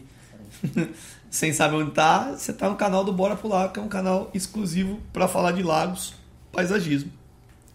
sem 1.30 1.54
saber 1.54 1.76
onde 1.76 1.92
tá, 1.92 2.32
você 2.32 2.52
tá 2.52 2.68
no 2.68 2.76
canal 2.76 3.06
do 3.06 3.14
Bora 3.14 3.36
Pro 3.36 3.48
Lago, 3.48 3.72
que 3.72 3.80
é 3.80 3.84
um 3.84 3.88
canal 3.88 4.32
exclusivo 4.34 5.00
para 5.14 5.28
falar 5.28 5.52
de 5.52 5.62
lagos, 5.62 6.16
paisagismo. 6.52 7.12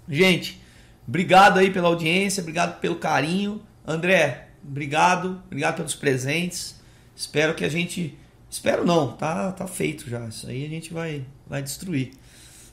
Gente, 0.08 0.60
obrigado 1.06 1.58
aí 1.58 1.70
pela 1.70 1.86
audiência, 1.86 2.40
obrigado 2.40 2.80
pelo 2.80 2.96
carinho. 2.96 3.62
André, 3.86 4.48
obrigado, 4.62 5.40
obrigado 5.46 5.76
pelos 5.76 5.94
presentes. 5.94 6.74
Espero 7.14 7.54
que 7.54 7.64
a 7.64 7.68
gente... 7.68 8.18
Espero 8.50 8.84
não, 8.84 9.12
tá, 9.12 9.52
tá 9.52 9.68
feito 9.68 10.10
já. 10.10 10.26
Isso 10.26 10.48
aí 10.48 10.64
a 10.64 10.68
gente 10.68 10.92
vai, 10.92 11.24
vai 11.46 11.62
destruir. 11.62 12.10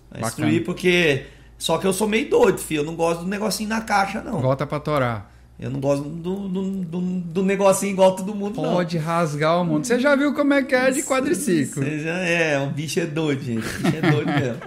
Vai 0.09 0.21
Bacana. 0.21 0.47
destruir 0.47 0.63
porque... 0.65 1.27
Só 1.63 1.77
que 1.77 1.87
eu 1.87 1.93
sou 1.93 2.09
meio 2.09 2.29
doido, 2.29 2.57
filho. 2.59 2.81
Eu 2.81 2.85
não 2.85 2.93
gosto 2.93 3.21
do 3.21 3.27
negocinho 3.29 3.69
na 3.69 3.79
caixa, 3.79 4.21
não. 4.21 4.41
Volta 4.41 4.67
pra 4.67 4.81
Torá. 4.81 5.27
Eu 5.57 5.69
não 5.69 5.79
gosto 5.79 6.03
do, 6.03 6.49
do, 6.49 6.61
do, 6.83 6.99
do 6.99 7.41
negocinho 7.43 7.93
igual 7.93 8.17
todo 8.17 8.35
mundo, 8.35 8.61
não. 8.61 8.73
Pode 8.73 8.97
rasgar 8.97 9.61
o 9.61 9.63
mundo. 9.63 9.87
Você 9.87 9.97
já 9.97 10.13
viu 10.13 10.33
como 10.33 10.53
é 10.53 10.61
que 10.61 10.75
é 10.75 10.91
de 10.91 11.01
quadriciclo? 11.03 11.81
Você 11.81 11.99
já 12.01 12.17
é, 12.17 12.59
o 12.59 12.69
bicho 12.69 12.99
é 12.99 13.05
doido, 13.05 13.41
gente. 13.45 13.65
O 13.65 13.79
bicho 13.83 13.95
é 13.97 14.11
doido 14.11 14.25
mesmo. 14.27 14.57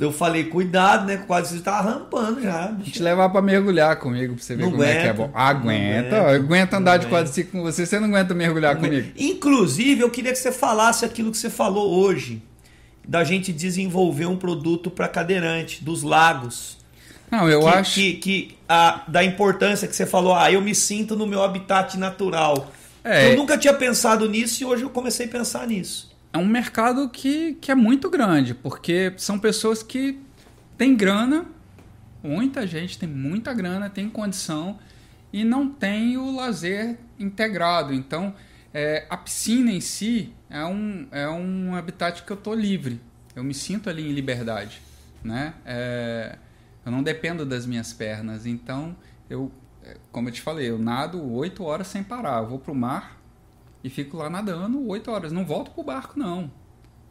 Eu 0.00 0.10
falei, 0.10 0.42
cuidado, 0.42 1.06
né? 1.06 1.14
O 1.22 1.28
quadriciclo 1.28 1.62
tá 1.62 1.80
rampando 1.80 2.42
já. 2.42 2.66
Vou 2.66 2.74
Bicho. 2.78 2.90
te 2.90 3.02
levar 3.04 3.28
pra 3.28 3.40
mergulhar 3.40 3.94
comigo 4.00 4.34
pra 4.34 4.42
você 4.42 4.56
ver 4.56 4.64
Não 4.64 4.72
como 4.72 4.82
é 4.82 4.94
que 4.94 4.98
é 4.98 5.10
aguenta. 5.10 5.14
bom. 5.14 5.30
Aguenta, 5.32 6.10
Não 6.10 6.18
aguenta. 6.26 6.34
aguenta 6.44 6.76
andar 6.78 6.96
de 6.96 7.04
Não 7.06 7.12
quadriciclo 7.12 7.52
com 7.52 7.62
você, 7.62 7.86
você 7.86 8.00
não 8.00 8.08
aguenta 8.08 8.34
mergulhar 8.34 8.74
comigo. 8.74 9.12
Inclusive, 9.16 10.00
eu 10.00 10.10
queria 10.10 10.32
que 10.32 10.38
você 10.40 10.50
falasse 10.50 11.04
aquilo 11.04 11.30
que 11.30 11.36
você 11.38 11.48
falou 11.48 11.88
hoje, 11.88 12.42
da 13.06 13.24
gente 13.24 13.52
desenvolver 13.52 14.26
um 14.26 14.36
produto 14.36 14.90
para 14.90 15.08
cadeirante, 15.08 15.82
dos 15.82 16.02
lagos. 16.02 16.78
Não, 17.30 17.48
eu 17.48 17.60
que, 17.60 17.66
acho. 17.66 17.94
que, 17.94 18.12
que 18.14 18.58
a, 18.68 19.04
da 19.08 19.24
importância 19.24 19.88
que 19.88 19.96
você 19.96 20.04
falou, 20.06 20.34
ah, 20.34 20.52
eu 20.52 20.60
me 20.60 20.74
sinto 20.74 21.16
no 21.16 21.26
meu 21.26 21.42
habitat 21.42 21.96
natural. 21.98 22.70
É. 23.02 23.32
Eu 23.32 23.36
nunca 23.36 23.58
tinha 23.58 23.72
pensado 23.74 24.28
nisso 24.28 24.62
e 24.62 24.66
hoje 24.66 24.82
eu 24.82 24.90
comecei 24.90 25.26
a 25.26 25.28
pensar 25.28 25.66
nisso. 25.66 26.14
é 26.32 26.38
um 26.38 26.46
mercado 26.46 27.08
que, 27.08 27.54
que 27.60 27.70
é 27.70 27.74
muito 27.74 28.08
grande, 28.08 28.54
porque 28.54 29.12
são 29.16 29.38
pessoas 29.38 29.82
que 29.82 30.18
têm 30.78 30.94
grana, 30.94 31.46
muita 32.22 32.66
gente 32.66 32.98
tem 32.98 33.08
muita 33.08 33.52
grana, 33.52 33.90
tem 33.90 34.08
condição 34.08 34.78
e 35.32 35.44
não 35.44 35.68
tem 35.68 36.16
o 36.16 36.34
lazer 36.34 36.98
integrado. 37.18 37.92
Então, 37.92 38.34
é, 38.72 39.06
a 39.08 39.16
piscina 39.16 39.70
em 39.70 39.80
si 39.80 40.32
é 40.48 40.64
um, 40.64 41.06
é 41.10 41.28
um 41.28 41.74
habitat 41.74 42.22
que 42.22 42.30
eu 42.30 42.36
tô 42.36 42.54
livre. 42.54 43.00
Eu 43.34 43.42
me 43.42 43.54
sinto 43.54 43.88
ali 43.88 44.08
em 44.08 44.12
liberdade, 44.12 44.80
né? 45.22 45.54
É, 45.64 46.38
eu 46.84 46.92
não 46.92 47.02
dependo 47.02 47.46
das 47.46 47.64
minhas 47.66 47.92
pernas, 47.92 48.44
então 48.46 48.96
eu, 49.28 49.50
é, 49.84 49.96
como 50.10 50.28
eu 50.28 50.32
te 50.32 50.40
falei, 50.40 50.68
eu 50.68 50.78
nado 50.78 51.22
oito 51.32 51.64
horas 51.64 51.86
sem 51.86 52.02
parar. 52.02 52.42
Eu 52.42 52.48
vou 52.48 52.58
pro 52.58 52.74
mar, 52.74 53.22
e 53.84 53.90
fico 53.90 54.16
lá 54.16 54.30
nadando 54.30 54.86
oito 54.88 55.10
horas. 55.10 55.32
Não 55.32 55.44
volto 55.44 55.70
pro 55.72 55.82
barco, 55.82 56.18
não. 56.18 56.50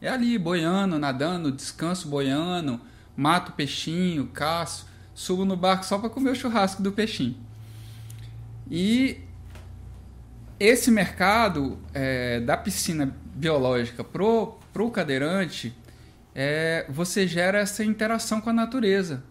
É 0.00 0.08
ali, 0.08 0.38
boiando, 0.38 0.98
nadando, 0.98 1.52
descanso 1.52 2.08
boiando, 2.08 2.80
mato 3.16 3.52
peixinho, 3.52 4.26
caço, 4.28 4.86
subo 5.14 5.44
no 5.44 5.56
barco 5.56 5.84
só 5.84 5.98
para 5.98 6.10
comer 6.10 6.30
o 6.30 6.34
churrasco 6.34 6.82
do 6.82 6.92
peixinho. 6.92 7.36
E 8.70 9.20
esse 10.64 10.92
mercado 10.92 11.76
é, 11.92 12.38
da 12.38 12.56
piscina 12.56 13.12
biológica 13.34 14.04
pro, 14.04 14.60
pro 14.72 14.92
cadeirante, 14.92 15.76
é, 16.32 16.86
você 16.88 17.26
gera 17.26 17.58
essa 17.58 17.84
interação 17.84 18.40
com 18.40 18.50
a 18.50 18.52
natureza, 18.52 19.24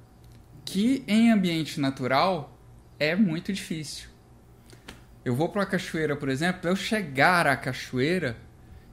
que 0.66 1.06
em 1.08 1.32
ambiente 1.32 1.80
natural 1.80 2.60
é 3.00 3.16
muito 3.16 3.54
difícil. 3.54 4.10
Eu 5.24 5.34
vou 5.34 5.48
para 5.48 5.64
a 5.64 5.66
cachoeira, 5.66 6.18
por 6.18 6.28
exemplo, 6.28 6.70
eu 6.70 6.76
chegar 6.76 7.48
à 7.48 7.56
cachoeira, 7.56 8.36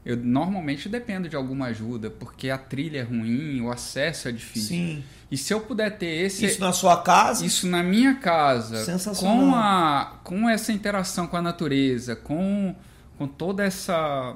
eu 0.09 0.17
normalmente 0.17 0.89
dependo 0.89 1.29
de 1.29 1.37
alguma 1.37 1.67
ajuda, 1.67 2.09
porque 2.09 2.49
a 2.49 2.57
trilha 2.57 3.01
é 3.01 3.03
ruim, 3.03 3.61
o 3.61 3.71
acesso 3.71 4.27
é 4.27 4.33
difícil. 4.33 4.69
Sim. 4.69 5.05
E 5.31 5.37
se 5.37 5.53
eu 5.53 5.61
puder 5.61 5.99
ter 5.99 6.07
esse 6.25 6.47
Isso 6.47 6.61
na 6.61 6.73
sua 6.73 7.03
casa? 7.03 7.45
isso 7.45 7.67
na 7.69 7.83
minha 7.83 8.15
casa, 8.15 8.83
Sensacional. 8.85 9.37
com 9.37 9.55
a 9.55 10.13
com 10.25 10.49
essa 10.49 10.73
interação 10.73 11.27
com 11.27 11.37
a 11.37 11.43
natureza, 11.43 12.17
com 12.17 12.75
com 13.19 13.27
toda 13.29 13.63
essa 13.63 14.35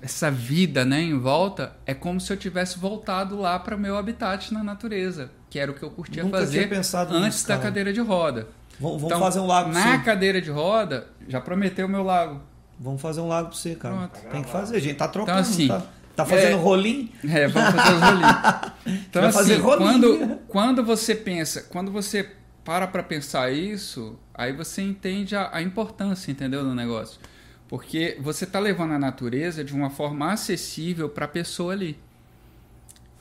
essa 0.00 0.30
vida, 0.30 0.84
né, 0.84 1.00
em 1.00 1.18
volta, 1.18 1.76
é 1.86 1.94
como 1.94 2.20
se 2.20 2.32
eu 2.32 2.36
tivesse 2.36 2.78
voltado 2.78 3.36
lá 3.36 3.58
para 3.58 3.76
meu 3.76 3.96
habitat 3.96 4.54
na 4.54 4.62
natureza, 4.62 5.30
que 5.50 5.58
era 5.58 5.70
o 5.70 5.74
que 5.74 5.82
eu 5.82 5.90
curtia 5.90 6.22
Nunca 6.22 6.38
fazer 6.38 6.72
antes 6.72 7.10
nisso, 7.10 7.48
da 7.48 7.58
cadeira 7.58 7.92
de 7.92 8.00
roda. 8.00 8.46
Vamos, 8.80 9.02
Então, 9.02 9.18
fazer 9.20 9.40
um 9.40 9.46
lago 9.46 9.70
Na 9.72 9.98
você. 9.98 10.04
cadeira 10.04 10.40
de 10.40 10.50
roda, 10.50 11.06
já 11.28 11.40
prometeu 11.40 11.86
o 11.86 11.88
meu 11.88 12.02
lago. 12.04 12.40
Vamos 12.82 13.00
fazer 13.00 13.20
um 13.20 13.28
lago 13.28 13.48
pra 13.48 13.56
você, 13.56 13.74
cara. 13.76 13.94
Pronto. 14.08 14.30
Tem 14.32 14.42
que 14.42 14.50
fazer, 14.50 14.80
gente. 14.80 14.96
Tá 14.96 15.06
trocando, 15.06 15.38
Então, 15.40 15.50
assim, 15.52 15.68
tá, 15.68 15.82
tá 16.16 16.26
fazendo 16.26 16.52
é- 16.52 16.60
rolinho? 16.60 17.08
É, 17.24 17.46
vamos 17.46 17.74
fazer 17.74 17.94
os 17.94 18.00
rolinhos. 18.02 18.72
Então, 19.08 19.22
Vai 19.22 19.28
assim, 19.30 19.38
fazer 19.38 19.56
rolinho. 19.58 19.88
quando, 20.18 20.36
quando 20.48 20.84
você 20.84 21.14
pensa, 21.14 21.62
quando 21.70 21.92
você 21.92 22.28
para 22.64 22.86
pra 22.88 23.02
pensar 23.02 23.52
isso, 23.52 24.18
aí 24.34 24.52
você 24.52 24.82
entende 24.82 25.36
a, 25.36 25.50
a 25.52 25.62
importância, 25.62 26.30
entendeu, 26.32 26.64
do 26.64 26.74
negócio. 26.74 27.20
Porque 27.68 28.18
você 28.20 28.44
tá 28.44 28.58
levando 28.58 28.92
a 28.92 28.98
natureza 28.98 29.64
de 29.64 29.72
uma 29.72 29.88
forma 29.90 30.32
acessível 30.32 31.08
pra 31.08 31.26
pessoa 31.28 31.72
ali. 31.72 31.96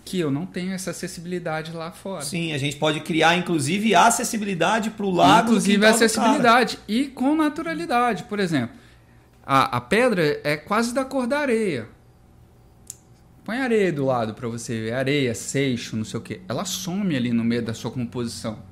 Que 0.03 0.19
eu 0.19 0.31
não 0.31 0.45
tenho 0.47 0.73
essa 0.73 0.89
acessibilidade 0.91 1.71
lá 1.71 1.91
fora. 1.91 2.23
Sim, 2.23 2.51
a 2.53 2.57
gente 2.57 2.75
pode 2.77 2.99
criar, 3.01 3.37
inclusive, 3.37 3.93
acessibilidade 3.95 4.89
pro 4.89 5.09
lago. 5.11 5.43
no 5.51 5.57
Inclusive 5.57 5.85
acessibilidade 5.85 6.79
e 6.87 7.05
com 7.05 7.35
naturalidade. 7.35 8.23
Por 8.23 8.39
exemplo, 8.39 8.75
a, 9.53 9.63
a 9.63 9.81
pedra 9.81 10.39
é 10.45 10.55
quase 10.55 10.93
da 10.93 11.03
cor 11.03 11.27
da 11.27 11.39
areia. 11.39 11.89
Põe 13.43 13.57
areia 13.57 13.91
do 13.91 14.05
lado 14.05 14.33
para 14.33 14.47
você 14.47 14.79
ver, 14.79 14.93
areia, 14.93 15.35
seixo, 15.35 15.97
não 15.97 16.05
sei 16.05 16.17
o 16.21 16.23
que. 16.23 16.39
Ela 16.47 16.63
some 16.63 17.13
ali 17.13 17.33
no 17.33 17.43
meio 17.43 17.61
da 17.61 17.73
sua 17.73 17.91
composição. 17.91 18.63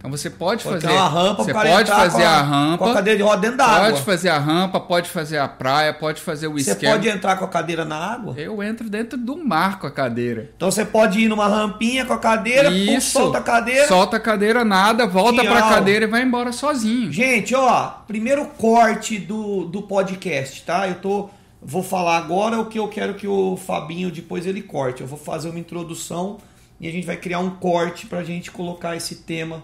Então 0.00 0.10
você 0.10 0.30
pode, 0.30 0.64
Pode 0.64 0.80
fazer, 0.80 0.94
uma 0.96 1.08
rampa 1.08 1.44
você 1.44 1.52
pode 1.52 1.90
fazer 1.90 2.22
com 2.22 2.28
a 2.28 2.40
rampa, 2.42 2.78
Com 2.84 2.90
a 2.90 2.94
cadeira 2.94 3.16
de 3.18 3.22
roda 3.22 3.36
dentro 3.42 3.58
da 3.58 3.66
água. 3.66 3.90
pode 3.90 4.02
fazer 4.02 4.28
a 4.30 4.38
rampa, 4.38 4.80
pode 4.80 5.10
fazer 5.10 5.36
a 5.36 5.46
praia, 5.46 5.92
pode 5.92 6.22
fazer 6.22 6.46
o 6.46 6.52
Você 6.54 6.70
esquema. 6.70 6.94
pode 6.94 7.06
entrar 7.10 7.36
com 7.36 7.44
a 7.44 7.48
cadeira 7.48 7.84
na 7.84 7.96
água? 7.96 8.34
Eu 8.38 8.62
entro 8.62 8.88
dentro 8.88 9.18
do 9.18 9.36
mar 9.36 9.78
com 9.78 9.86
a 9.86 9.90
cadeira. 9.90 10.50
Então 10.56 10.70
você 10.70 10.86
pode 10.86 11.20
ir 11.20 11.28
numa 11.28 11.46
rampinha 11.46 12.06
com 12.06 12.14
a 12.14 12.18
cadeira, 12.18 12.70
pum, 12.70 12.76
Isso. 12.96 13.10
solta 13.10 13.38
a 13.38 13.42
cadeira. 13.42 13.86
Solta 13.88 14.16
a 14.16 14.20
cadeira, 14.20 14.64
nada, 14.64 15.06
volta 15.06 15.42
pra 15.42 15.60
aula. 15.64 15.74
cadeira 15.74 16.06
e 16.06 16.08
vai 16.08 16.22
embora 16.22 16.50
sozinho. 16.50 17.12
Gente, 17.12 17.54
ó, 17.54 17.88
primeiro 18.06 18.46
corte 18.56 19.18
do, 19.18 19.66
do 19.66 19.82
podcast, 19.82 20.62
tá? 20.62 20.88
Eu 20.88 20.94
tô. 20.94 21.28
Vou 21.62 21.82
falar 21.82 22.16
agora 22.16 22.58
o 22.58 22.64
que 22.64 22.78
eu 22.78 22.88
quero 22.88 23.12
que 23.12 23.28
o 23.28 23.54
Fabinho 23.54 24.10
depois 24.10 24.46
ele 24.46 24.62
corte. 24.62 25.02
Eu 25.02 25.06
vou 25.06 25.18
fazer 25.18 25.50
uma 25.50 25.58
introdução 25.58 26.38
e 26.80 26.88
a 26.88 26.90
gente 26.90 27.06
vai 27.06 27.18
criar 27.18 27.40
um 27.40 27.50
corte 27.50 28.06
pra 28.06 28.24
gente 28.24 28.50
colocar 28.50 28.96
esse 28.96 29.16
tema 29.16 29.62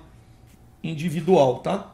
individual, 0.89 1.59
tá? 1.59 1.93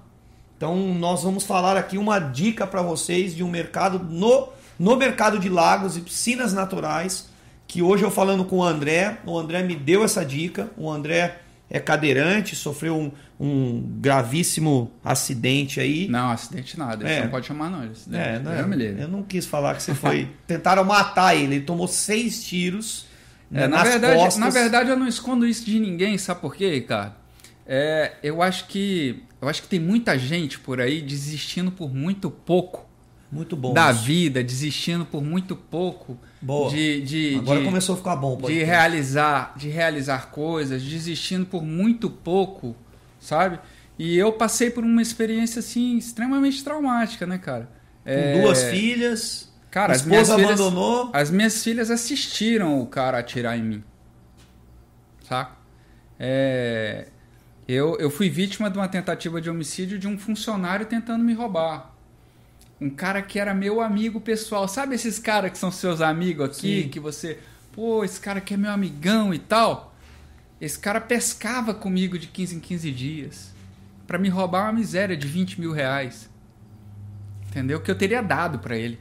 Então 0.57 0.77
nós 0.95 1.23
vamos 1.25 1.45
falar 1.45 1.77
aqui 1.77 1.99
uma 1.99 2.19
dica 2.19 2.67
para 2.67 2.83
vocês 2.83 3.35
de 3.35 3.43
um 3.43 3.51
mercado 3.51 3.99
no, 3.99 4.49
no 4.79 4.97
mercado 4.97 5.39
de 5.39 5.49
lagos 5.49 5.97
e 5.97 6.01
piscinas 6.01 6.53
naturais. 6.53 7.29
Que 7.67 7.81
hoje 7.83 8.05
eu 8.05 8.11
falando 8.11 8.45
com 8.45 8.59
o 8.59 8.63
André, 8.63 9.19
o 9.25 9.37
André 9.39 9.63
me 9.63 9.75
deu 9.75 10.05
essa 10.05 10.25
dica. 10.25 10.71
O 10.77 10.91
André 10.91 11.39
é 11.71 11.81
cadeirante, 11.81 12.55
sofreu 12.55 12.95
um, 12.97 13.11
um 13.41 13.83
gravíssimo 13.99 14.93
acidente 15.03 15.81
aí. 15.81 16.07
Não, 16.07 16.31
acidente 16.31 16.79
nada. 16.79 17.09
É. 17.09 17.23
não 17.23 17.31
pode 17.31 17.47
chamar, 17.47 17.71
não. 17.71 17.81
de 17.81 17.93
Acidente. 17.93 18.23
É, 18.23 18.39
né? 18.39 18.57
Deus 18.57 18.69
me 18.69 18.77
livre. 18.77 19.03
Eu 19.03 19.09
não 19.09 19.23
quis 19.23 19.47
falar 19.47 19.75
que 19.75 19.83
você 19.83 19.95
foi. 19.95 20.29
Tentaram 20.47 20.85
matar 20.85 21.35
ele. 21.35 21.57
Ele 21.57 21.65
tomou 21.65 21.89
seis 21.89 22.45
tiros. 22.45 23.07
né, 23.51 23.65
É, 23.65 23.69
na, 23.69 23.79
nas 23.79 23.89
verdade, 23.89 24.17
costas. 24.17 24.39
na 24.39 24.51
verdade, 24.51 24.91
eu 24.91 24.97
não 24.97 25.09
escondo 25.09 25.47
isso 25.47 25.65
de 25.65 25.81
ninguém, 25.81 26.19
sabe 26.19 26.41
por 26.43 26.55
quê, 26.55 26.71
Ricardo? 26.75 27.15
É, 27.75 28.13
eu 28.23 28.43
acho 28.43 28.67
que 28.69 29.23
eu 29.41 29.49
acho 29.49 29.63
que 29.63 29.69
tem 29.69 29.81
muita 29.81 30.19
gente 30.19 30.59
por 30.59 30.79
aí 30.79 31.01
desistindo 31.01 31.73
por 31.73 31.91
muito 31.95 32.31
pouco 32.31 32.87
Muito 33.31 33.57
bom. 33.57 33.73
da 33.73 33.91
isso. 33.91 34.03
vida, 34.03 34.45
desistindo 34.45 35.07
por 35.07 35.23
muito 35.23 35.57
pouco 35.57 36.19
Boa. 36.43 36.69
de, 36.71 37.01
de, 37.01 37.37
Agora 37.39 37.61
de, 37.61 37.65
começou 37.65 37.95
a 37.95 37.99
ficar 37.99 38.17
bom. 38.17 38.37
de 38.37 38.43
podcast. 38.43 38.65
realizar, 38.67 39.55
de 39.57 39.69
realizar 39.71 40.31
coisas, 40.31 40.83
desistindo 40.83 41.47
por 41.47 41.63
muito 41.65 42.11
pouco, 42.11 42.77
sabe? 43.19 43.59
E 43.99 44.19
eu 44.19 44.33
passei 44.35 44.69
por 44.71 44.85
uma 44.85 45.01
experiência 45.01 45.61
assim 45.61 45.97
extremamente 45.97 46.63
traumática, 46.63 47.27
né, 47.27 47.39
cara? 47.39 47.71
Com 48.05 48.11
É, 48.11 48.43
duas 48.43 48.65
filhas. 48.65 49.51
Cara, 49.71 49.95
a 49.95 49.97
as 49.97 50.05
minhas 50.05 50.29
filhas, 50.31 50.61
abandonou. 50.61 51.09
as 51.15 51.31
minhas 51.31 51.65
filhas 51.65 51.91
assistiram 51.91 52.83
o 52.83 52.87
cara 52.87 53.19
atirar 53.19 53.57
em 53.59 53.63
mim. 53.63 53.85
Saca? 55.27 55.57
É, 56.19 57.09
eu, 57.67 57.97
eu 57.99 58.11
fui 58.11 58.29
vítima 58.29 58.69
de 58.69 58.77
uma 58.77 58.89
tentativa 58.89 59.41
de 59.41 59.49
homicídio 59.49 59.99
de 59.99 60.09
um 60.09 60.19
funcionário 60.19 60.87
tentando 60.87 61.25
me 61.25 61.33
roubar. 61.33 61.95
Um 62.81 62.91
cara 62.91 63.23
que 63.23 63.39
era 63.39 63.55
meu 63.55 63.81
amigo 63.81 64.21
pessoal. 64.21 64.67
Sabe 64.67 64.95
esses 64.95 65.19
caras 65.19 65.53
que 65.53 65.59
são 65.59 65.71
seus 65.71 66.01
amigos 66.01 66.47
aqui? 66.47 66.83
Sim. 66.83 66.89
Que 66.89 66.99
você. 66.99 67.39
Pô, 67.73 68.05
esse 68.05 68.21
cara 68.21 68.39
aqui 68.39 68.55
é 68.55 68.57
meu 68.57 68.71
amigão 68.71 69.33
e 69.33 69.39
tal. 69.39 69.95
Esse 70.61 70.79
cara 70.79 71.01
pescava 71.01 71.73
comigo 71.73 72.19
de 72.19 72.27
15 72.27 72.57
em 72.57 72.61
15 72.61 72.91
dias. 72.91 73.55
Pra 74.07 74.19
me 74.19 74.29
roubar 74.29 74.65
uma 74.65 74.73
miséria 74.73 75.17
de 75.17 75.27
20 75.29 75.61
mil 75.61 75.73
reais. 75.73 76.29
Entendeu? 77.49 77.81
Que 77.81 77.91
eu 77.91 77.95
teria 77.95 78.21
dado 78.21 78.59
pra 78.59 78.77
ele. 78.77 78.99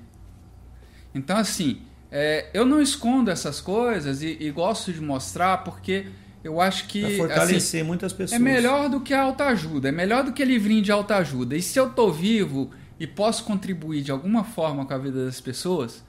Então, 1.14 1.38
assim, 1.38 1.82
é, 2.12 2.49
eu 2.53 2.66
não 2.66 2.82
escondo 2.82 3.32
essas 3.32 3.59
coisas 3.59 4.22
e, 4.22 4.38
e 4.39 4.51
gosto 4.51 4.93
de 4.93 5.01
mostrar 5.01 5.59
porque 5.59 6.07
eu 6.43 6.59
acho 6.61 6.87
que. 6.87 6.99
Pra 7.01 7.07
assim, 7.09 7.17
fortalecer 7.17 7.85
muitas 7.85 8.13
pessoas. 8.13 8.39
é 8.39 8.43
melhor 8.43 8.89
do 8.89 8.99
que 9.01 9.13
a 9.13 9.21
autoajuda, 9.21 9.89
é 9.89 9.91
melhor 9.91 10.23
do 10.23 10.33
que 10.33 10.43
livrinho 10.43 10.81
de 10.81 10.91
autoajuda. 10.91 11.55
E 11.55 11.61
se 11.61 11.79
eu 11.79 11.89
tô 11.89 12.11
vivo 12.11 12.71
e 12.99 13.05
posso 13.07 13.43
contribuir 13.43 14.01
de 14.01 14.11
alguma 14.11 14.43
forma 14.43 14.85
com 14.85 14.93
a 14.93 14.97
vida 14.97 15.25
das 15.25 15.39
pessoas, 15.41 16.03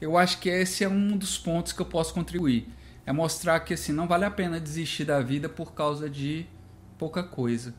eu 0.00 0.16
acho 0.16 0.38
que 0.40 0.48
esse 0.48 0.84
é 0.84 0.88
um 0.88 1.16
dos 1.16 1.36
pontos 1.38 1.72
que 1.72 1.80
eu 1.80 1.86
posso 1.86 2.14
contribuir. 2.14 2.68
É 3.06 3.12
mostrar 3.12 3.60
que 3.60 3.74
assim, 3.74 3.92
não 3.92 4.06
vale 4.06 4.24
a 4.24 4.30
pena 4.30 4.60
desistir 4.60 5.04
da 5.04 5.20
vida 5.20 5.48
por 5.48 5.72
causa 5.74 6.08
de 6.08 6.46
pouca 6.98 7.22
coisa. 7.22 7.74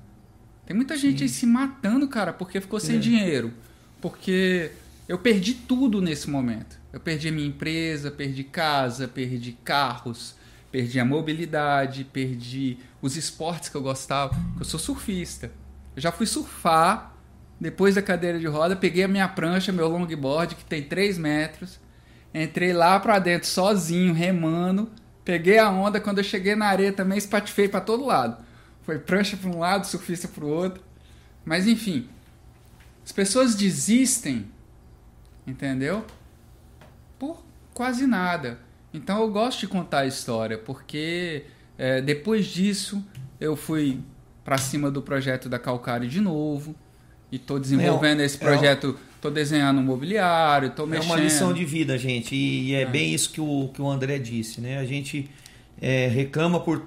Tem 0.66 0.76
muita 0.76 0.95
gente 0.97 1.24
aí 1.24 1.30
se 1.30 1.45
matando, 1.45 2.08
cara, 2.08 2.34
porque 2.34 2.60
ficou 2.62 2.80
sem 2.80 2.97
É. 2.97 2.99
dinheiro. 2.99 3.54
Porque 3.99 4.72
eu 5.08 5.18
perdi 5.18 5.54
tudo 5.54 6.02
nesse 6.02 6.30
momento. 6.30 6.80
Eu 6.91 6.99
perdi 6.99 7.30
a 7.30 7.32
minha 7.32 7.47
empresa, 7.47 8.10
perdi 8.12 8.43
casa, 8.43 9.08
perdi 9.08 9.54
carros, 9.64 10.36
perdi 10.72 11.00
a 11.00 11.06
mobilidade, 11.06 12.04
perdi 12.06 12.78
os 13.02 13.18
esportes 13.18 13.70
que 13.70 13.76
eu 13.76 13.82
gostava. 13.82 14.36
Eu 14.58 14.66
sou 14.66 14.80
surfista. 14.80 15.52
Eu 15.96 16.02
já 16.02 16.12
fui 16.12 16.26
surfar 16.26 17.14
depois 17.60 17.96
da 17.96 18.02
cadeira 18.02 18.40
de 18.40 18.48
roda, 18.48 18.76
peguei 18.76 19.04
a 19.04 19.08
minha 19.08 19.28
prancha, 19.28 19.72
meu 19.72 19.88
longboard, 19.88 20.56
que 20.56 20.66
tem 20.66 20.82
3 20.82 21.20
metros, 21.20 21.80
entrei 22.34 22.74
lá 22.74 23.00
pra 23.00 23.20
dentro 23.20 23.48
sozinho, 23.48 24.14
remando, 24.14 24.90
peguei 25.24 25.60
a 25.60 25.70
onda, 25.70 26.00
quando 26.00 26.18
eu 26.18 26.24
cheguei 26.24 26.56
na 26.56 26.66
areia 26.66 26.92
também 26.92 27.20
espatifei 27.20 27.68
pra 27.68 27.80
todo 27.80 28.06
lado. 28.06 28.44
Foi 28.82 28.98
prancha 28.98 29.38
pra 29.38 29.50
um 29.50 29.60
lado, 29.60 29.86
surfista 29.86 30.28
pro 30.28 30.48
outro. 30.48 30.84
Mas 31.46 31.68
enfim, 31.68 32.10
as 33.06 33.12
pessoas 33.12 33.54
desistem, 33.54 34.50
entendeu? 35.46 36.06
Por 37.20 37.44
quase 37.74 38.08
nada. 38.08 38.60
Então 38.94 39.22
eu 39.22 39.30
gosto 39.32 39.60
de 39.62 39.68
contar 39.68 40.00
a 40.00 40.06
história, 40.06 40.58
porque 40.58 41.44
é, 41.78 42.02
depois 42.02 42.46
disso 42.48 43.04
eu 43.39 43.56
fui 43.56 44.00
pra 44.44 44.58
cima 44.58 44.92
do 44.92 45.02
projeto 45.02 45.48
da 45.48 45.58
Calcário 45.60 46.08
de 46.08 46.20
novo. 46.20 46.76
E 47.32 47.39
tô 47.39 47.58
desenvolvendo 47.58 48.22
É, 48.22 48.26
esse 48.26 48.36
é 48.36 48.39
projeto, 48.39 49.00
tô 49.22 49.30
desenhando 49.30 49.80
um 49.80 49.84
mobiliário, 49.84 50.72
tô 50.72 50.84
É 50.84 50.88
mexendo. 50.88 51.06
uma 51.12 51.16
lição 51.16 51.54
de 51.54 51.64
vida, 51.64 51.98
gente. 51.98 52.36
E 52.36 52.74
é, 52.76 52.86
bem 52.86 53.14
isso 53.14 53.32
que 53.32 53.39
o, 53.39 53.70
que 53.74 53.82
o 53.82 53.89
André 53.89 54.20
disse, 54.20 54.60
né? 54.60 54.78
A 54.80 54.84
gente 54.86 55.30
é, 55.82 56.08
reclama 56.08 56.60
por 56.60 56.86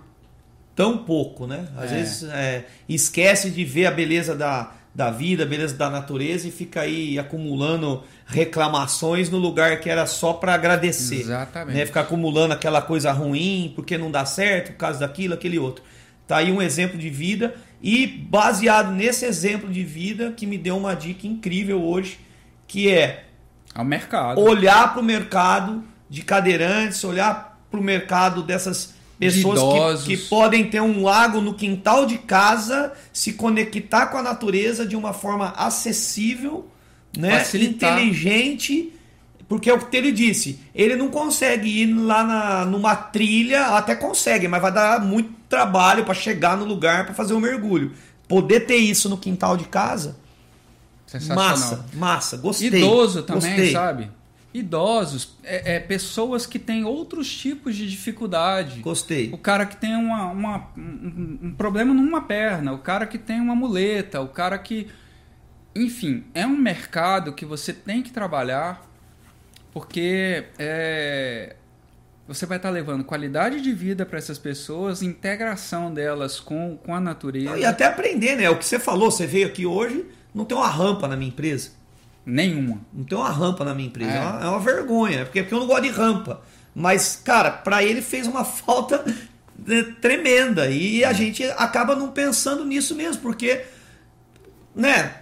tão 0.77 0.99
pouco, 0.99 1.47
né? 1.47 1.67
Às 1.77 1.91
É. 1.91 1.95
vezes 1.97 2.23
é, 2.25 2.67
esquece 2.87 3.51
de 3.51 3.65
ver 3.65 3.87
a 3.87 3.91
beleza 3.91 4.35
da, 4.37 4.75
da 4.95 5.11
vida, 5.11 5.45
beleza 5.45 5.75
da 5.75 5.91
natureza 5.91 6.47
e 6.47 6.53
fica 6.53 6.83
aí 6.83 7.19
acumulando 7.19 8.05
reclamações 8.27 9.29
no 9.29 9.39
lugar 9.39 9.81
que 9.81 9.91
era 9.91 10.07
só 10.07 10.33
para 10.33 10.55
agradecer. 10.55 11.21
Exatamente. 11.21 11.77
Né? 11.77 11.87
Ficar 11.87 12.03
acumulando 12.03 12.55
aquela 12.55 12.81
coisa 12.81 13.11
ruim, 13.11 13.73
porque 13.75 13.99
não 13.99 14.11
dá 14.11 14.25
certo, 14.25 14.73
por 14.73 14.79
causa 14.79 15.01
daquilo, 15.01 15.35
aquele 15.35 15.59
outro. 15.59 15.83
Tá 16.29 16.39
aí 16.39 16.53
um 16.53 16.63
exemplo 16.63 16.97
de 16.97 17.11
vida 17.11 17.55
e 17.83 18.07
baseado 18.07 18.93
nesse 18.93 19.27
exemplo 19.27 19.71
de 19.71 19.83
vida 19.83 20.33
que 20.33 20.47
me 20.47 20.57
deu 20.57 20.77
uma 20.77 20.95
dica 20.95 21.27
incrível 21.27 21.83
hoje, 21.83 22.19
que 22.67 22.91
é 22.91 23.25
Ao 23.75 23.85
mercado. 23.85 24.41
olhar 24.41 24.93
para 24.93 25.03
o 25.03 25.05
mercado 25.05 25.85
de 26.09 26.23
cadeirantes, 26.23 27.03
olhar 27.03 27.61
para 27.69 27.81
o 27.81 27.83
mercado 27.83 28.43
dessas 28.43 28.94
pessoas 29.19 30.05
que, 30.05 30.17
que 30.17 30.23
podem 30.29 30.69
ter 30.69 30.81
um 30.81 31.03
lago 31.03 31.41
no 31.41 31.55
quintal 31.55 32.07
de 32.07 32.19
casa, 32.19 32.93
se 33.13 33.33
conectar 33.33 34.07
com 34.07 34.19
a 34.19 34.23
natureza 34.23 34.87
de 34.87 34.97
uma 34.97 35.13
forma 35.13 35.51
acessível, 35.57 36.69
né? 37.17 37.39
Facilitar. 37.39 37.99
inteligente. 37.99 38.93
Porque 39.47 39.69
é 39.69 39.75
o 39.75 39.79
que 39.79 39.97
ele 39.97 40.11
disse, 40.11 40.59
ele 40.75 40.97
não 40.97 41.09
consegue 41.09 41.69
ir 41.69 41.93
lá 41.93 42.25
na, 42.25 42.65
numa 42.65 42.97
trilha, 42.97 43.67
até 43.77 43.95
consegue, 43.95 44.49
mas 44.49 44.61
vai 44.61 44.73
dar 44.73 45.01
muito 45.01 45.31
trabalho 45.49 46.05
para 46.05 46.15
chegar 46.15 46.57
no 46.57 46.65
lugar 46.65 47.05
para 47.05 47.15
fazer 47.15 47.35
o 47.35 47.41
mergulho. 47.41 47.93
Poder 48.27 48.61
ter 48.61 48.77
isso 48.77 49.07
no 49.09 49.19
quintal 49.19 49.55
de 49.57 49.65
casa, 49.65 50.17
massa, 51.35 51.85
massa, 51.93 52.39
gostei. 52.39 52.69
Idoso 52.69 53.23
também, 53.23 53.51
gostei. 53.51 53.73
sabe? 53.73 54.11
Idosos, 54.55 55.37
é, 55.43 55.75
é, 55.75 55.81
pessoas 55.81 56.47
que 56.47 56.61
têm 56.61 56.85
outros 56.85 57.29
tipos 57.29 57.75
de 57.75 57.91
dificuldade. 57.91 58.79
Gostei. 58.81 59.31
O 59.33 59.37
cara 59.39 59.67
que 59.67 59.77
tem 59.77 59.97
uma, 59.97 60.27
uma- 60.31 60.69
um, 60.79 61.39
um 61.43 61.55
problema 61.55 61.93
numa 61.93 62.21
perna, 62.23 62.73
o 62.73 62.79
cara 62.79 63.05
que 63.05 63.19
tem 63.19 63.41
uma 63.41 63.57
muleta, 63.57 64.21
o 64.21 64.29
cara 64.29 64.57
que. 64.57 64.87
Enfim, 65.75 66.23
é 66.35 66.47
um 66.47 66.57
mercado 66.57 67.33
que 67.33 67.45
você 67.45 67.73
tem 67.73 68.01
que 68.01 68.13
trabalhar 68.13 68.89
porque 69.73 70.45
é, 70.57 71.57
você 72.29 72.47
vai 72.47 72.59
estar 72.59 72.71
levando 72.71 73.03
qualidade 73.03 73.61
de 73.61 73.73
vida 73.73 74.07
para 74.07 74.19
essas 74.19 74.39
pessoas, 74.39 75.03
integração 75.03 75.93
delas 75.93 76.39
com, 76.39 76.77
com 76.77 76.95
a 76.95 77.01
natureza. 77.01 77.51
Não, 77.51 77.59
e 77.59 77.65
até 77.65 77.87
aprender, 77.87 78.37
né? 78.37 78.49
O 78.49 78.57
que 78.57 78.65
você 78.65 78.79
falou, 78.79 79.11
você 79.11 79.27
veio 79.27 79.49
aqui 79.49 79.67
hoje, 79.67 80.07
não 80.33 80.45
tem 80.45 80.57
uma 80.57 80.69
rampa 80.69 81.09
na 81.09 81.17
minha 81.17 81.29
empresa. 81.29 81.73
Nenhuma. 82.27 82.81
Não 82.93 83.05
tem 83.05 83.19
uma 83.19 83.31
rampa 83.31 83.65
na 83.65 83.75
minha 83.75 83.89
empresa. 83.89 84.11
É, 84.11 84.17
É. 84.17 84.21
uma, 84.21 84.45
é 84.45 84.49
uma 84.49 84.61
vergonha, 84.61 85.25
porque, 85.25 85.43
porque 85.43 85.55
eu 85.55 85.61
não 85.61 85.67
gosto 85.67 85.83
de 85.83 85.91
rampa. 85.91 86.41
Mas, 86.75 87.21
cara, 87.23 87.51
pra 87.51 87.83
ele 87.85 88.01
fez 88.03 88.27
uma 88.27 88.45
falta 88.47 89.05
né, 89.67 89.83
tremenda. 90.01 90.69
E 90.71 91.05
a 91.05 91.13
gente 91.13 91.45
acaba 91.45 91.95
não 91.95 92.09
pensando 92.11 92.65
nisso 92.65 92.95
mesmo, 92.95 93.21
porque, 93.23 93.63
né? 94.75 95.17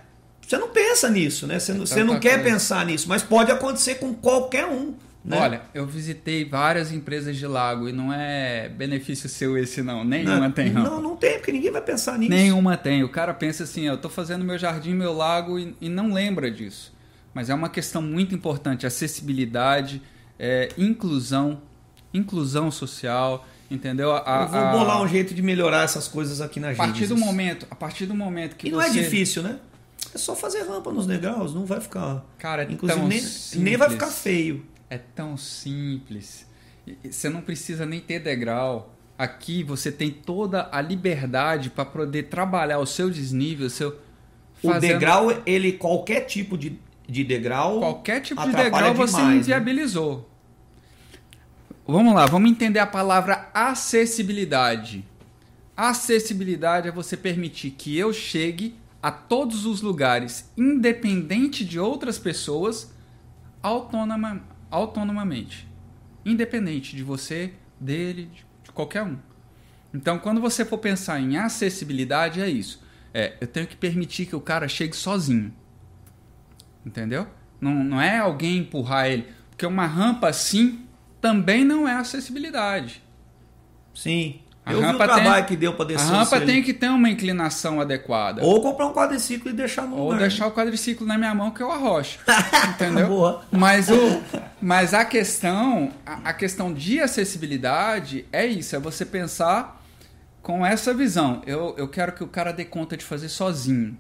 Você 0.47 0.59
não 0.59 0.69
pensa 0.69 1.09
nisso, 1.09 1.47
né? 1.47 1.59
Você, 1.59 1.73
não- 1.73 1.87
você 1.87 2.05
não 2.05 2.21
quer 2.21 2.35
coisa. 2.41 2.51
pensar 2.51 2.85
nisso, 2.87 3.09
mas 3.09 3.23
pode 3.23 3.51
acontecer 3.51 3.97
com 3.97 4.13
qualquer 4.15 4.67
um. 4.67 4.95
Né? 5.25 5.39
Olha, 5.39 5.63
eu 5.73 5.87
visitei 5.87 6.45
várias 6.45 6.91
empresas 6.91 7.37
de 7.37 7.47
lago 7.47 7.89
e 7.89 7.93
não 7.93 8.13
é 8.13 8.69
benefício 8.69 9.29
seu 9.29 9.57
esse 9.57 9.81
não. 9.81 10.03
Nenhuma 10.05 10.41
não, 10.41 10.51
tem 10.51 10.69
rampa. 10.69 10.91
não, 10.91 11.01
não 11.01 11.17
tem, 11.17 11.35
porque 11.39 11.53
ninguém 11.53 11.71
vai 11.71 11.81
pensar 11.83 12.19
nisso. 12.19 12.31
Nenhuma 12.33 12.77
tem. 12.77 13.05
O 13.05 13.09
cara 13.09 13.33
pensa 13.33 13.63
assim, 13.63 13.83
eu 13.87 13.97
tô 13.97 14.09
fazendo 14.09 14.45
meu 14.45 14.59
jardim, 14.59 14.95
meu 14.95 15.13
lago 15.13 15.59
e, 15.61 15.77
e 15.81 15.89
não 15.89 16.13
lembra 16.13 16.51
disso. 16.51 16.93
Mas 17.33 17.49
é 17.49 17.55
uma 17.55 17.69
questão 17.69 18.03
muito 18.03 18.35
importante, 18.35 18.85
acessibilidade, 18.85 20.03
é, 20.39 20.69
inclusão, 20.77 21.63
inclusão 22.13 22.71
social, 22.71 23.47
entendeu? 23.71 24.13
A, 24.13 24.43
Eu 24.43 24.49
vou 24.49 24.61
a- 24.61 24.73
bolar 24.73 25.03
um 25.03 25.09
jeito 25.09 25.33
de 25.35 25.41
melhorar 25.41 25.85
essas 25.85 26.09
coisas 26.09 26.41
aqui 26.41 26.59
na 26.61 26.71
a 26.71 26.75
partir 26.75 27.03
do 27.07 27.15
Gênesis. 27.15 27.25
momento, 27.25 27.67
a 27.71 27.75
partir 27.77 28.07
do 28.07 28.15
momento 28.15 28.57
que 28.57 28.69
E 28.69 28.71
não 28.73 28.81
você 28.81 28.89
é 28.99 29.03
difícil, 29.03 29.43
né? 29.43 29.59
É 30.15 30.19
só 30.19 30.35
fazer 30.35 30.63
rampa 30.65 30.91
nos 30.93 31.07
degraus, 31.07 31.55
não 31.55 31.65
vai 31.65 31.81
ficar. 31.81 32.25
Cara, 32.39 32.65
é 32.65 32.73
Inclusive, 32.73 32.99
tão 33.01 33.09
nem, 33.09 33.23
nem 33.65 33.77
vai 33.77 33.89
ficar 33.89 34.09
feio. 34.09 34.67
É 34.93 34.99
tão 34.99 35.39
simples. 35.39 36.47
Você 37.03 37.31
não 37.31 37.41
precisa 37.41 37.87
nem 37.87 37.99
ter 37.99 38.19
degrau. 38.19 38.95
Aqui 39.17 39.63
você 39.63 39.91
tem 39.91 40.11
toda 40.11 40.69
a 40.71 40.83
liberdade 40.83 41.71
para 41.71 41.87
poder 41.87 42.25
trabalhar 42.25 42.79
o 42.79 42.85
seu 42.85 43.09
desnível, 43.09 43.69
o 43.69 43.71
seu 43.71 43.99
O 44.63 44.69
fazendo 44.69 44.93
degrau, 44.93 45.43
ele, 45.47 45.73
qualquer 45.73 46.27
tipo 46.27 46.59
de, 46.59 46.79
de 47.09 47.25
degrau. 47.25 47.79
qualquer 47.79 48.21
tipo 48.21 48.43
de 48.43 48.55
degrau 48.55 48.93
você 48.93 49.17
demais, 49.17 49.35
né? 49.35 49.37
inviabilizou. 49.41 50.29
Vamos 51.87 52.13
lá, 52.13 52.27
vamos 52.27 52.51
entender 52.51 52.79
a 52.79 52.87
palavra 52.87 53.49
acessibilidade. 53.55 55.03
Acessibilidade 55.75 56.89
é 56.89 56.93
você 56.93 57.17
permitir 57.17 57.71
que 57.71 57.97
eu 57.97 58.13
chegue 58.13 58.77
a 59.03 59.11
todos 59.11 59.65
os 59.65 59.81
lugares, 59.81 60.53
independente 60.55 61.65
de 61.65 61.81
outras 61.81 62.19
pessoas, 62.19 62.93
autonoma, 63.63 64.52
autonomamente. 64.73 65.69
Independente 66.25 66.97
de 66.97 67.05
você, 67.05 67.53
dele, 67.79 68.31
de, 68.65 68.73
qualquer 68.73 69.03
um. 69.05 69.19
Então, 69.93 70.19
quando 70.19 70.41
você 70.41 70.65
for 70.65 70.79
pensar 70.79 71.21
em 71.21 71.37
acessibilidade, 71.37 72.41
é 72.41 72.49
isso. 72.49 72.83
É, 73.13 73.37
eu 73.41 73.47
tenho 73.47 73.67
que 73.67 73.77
permitir 73.77 74.27
que 74.27 74.35
o 74.35 74.41
cara 74.41 74.67
chegue 74.67 74.97
sozinho. 74.97 75.55
Entendeu? 76.85 77.29
Não, 77.61 77.85
não 77.85 78.01
é 78.01 78.19
alguém 78.19 78.59
empurrar 78.59 79.07
ele. 79.07 79.27
Porque 79.51 79.67
uma 79.67 79.87
rampa 79.87 80.29
assim 80.29 80.87
também 81.21 81.65
não 81.65 81.87
é 81.87 81.95
acessibilidade. 81.95 83.03
Sim. 83.95 84.42
A 84.65 84.73
eu 84.73 84.79
vi 84.79 84.85
o 84.85 84.87
rampa 84.87 85.05
trabalho 85.05 85.35
tem- 85.35 85.45
que 85.47 85.57
deu 85.57 85.75
pra 85.75 85.85
A 85.85 85.89
descer 85.89 86.07
rampa 86.07 86.37
o 86.37 86.47
tem 86.47 86.63
que 86.63 86.73
ter 86.73 86.89
uma 86.89 87.11
inclinação 87.11 87.81
adequada. 87.81 88.45
Ou 88.45 88.63
comprar 88.63 88.87
um 88.87 88.93
quadriciclo 88.93 89.51
e 89.51 89.53
deixar 89.53 89.83
no 89.89 89.97
Ou 89.97 90.05
lugar. 90.07 90.21
deixar 90.21 90.47
o 90.47 90.53
quadriciclo 90.53 91.05
na 91.07 91.19
minha 91.19 91.35
mão 91.35 91.51
que 91.51 91.61
eu 91.61 91.71
arrocho. 91.73 92.21
Entendeu? 92.71 93.09
Boa. 93.09 93.45
Mas, 93.51 93.89
o, 93.91 94.23
mas 94.61 94.95
a 94.95 95.05
questão, 95.05 95.91
a, 96.07 96.31
a 96.31 96.33
questão 96.33 96.73
de 96.73 97.01
acessibilidade 97.01 98.25
é 98.33 98.47
isso, 98.47 98.77
é 98.77 98.79
você 98.79 99.05
pensar 99.05 99.83
com 100.41 100.65
essa 100.65 100.95
visão. 100.95 101.43
Eu, 101.45 101.75
eu 101.77 101.89
quero 101.89 102.13
que 102.13 102.23
o 102.23 102.29
cara 102.29 102.53
dê 102.53 102.65
conta 102.65 102.97
de 102.97 103.05
fazer 103.05 103.29
sozinho. 103.29 103.99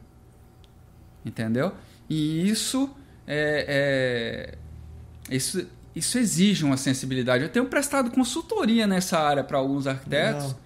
Entendeu? 1.24 1.72
E 2.08 2.48
isso 2.48 2.88
é, 3.26 4.54
é- 5.28 5.34
isso, 5.34 5.66
isso 5.94 6.18
exige 6.18 6.64
uma 6.64 6.76
sensibilidade. 6.76 7.44
Eu 7.44 7.50
tenho 7.50 7.66
prestado 7.66 8.10
consultoria 8.10 8.86
nessa 8.86 9.18
área 9.18 9.44
para 9.44 9.58
alguns 9.58 9.86
arquitetos, 9.86 10.44
Legal. 10.44 10.58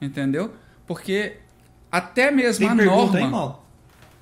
entendeu? 0.00 0.54
Porque 0.86 1.36
até 1.90 2.30
mesmo 2.30 2.60
Tem 2.66 2.68
a 2.68 2.76
pergunta 2.76 3.12
norma, 3.12 3.18
aí, 3.18 3.30
mal? 3.30 3.66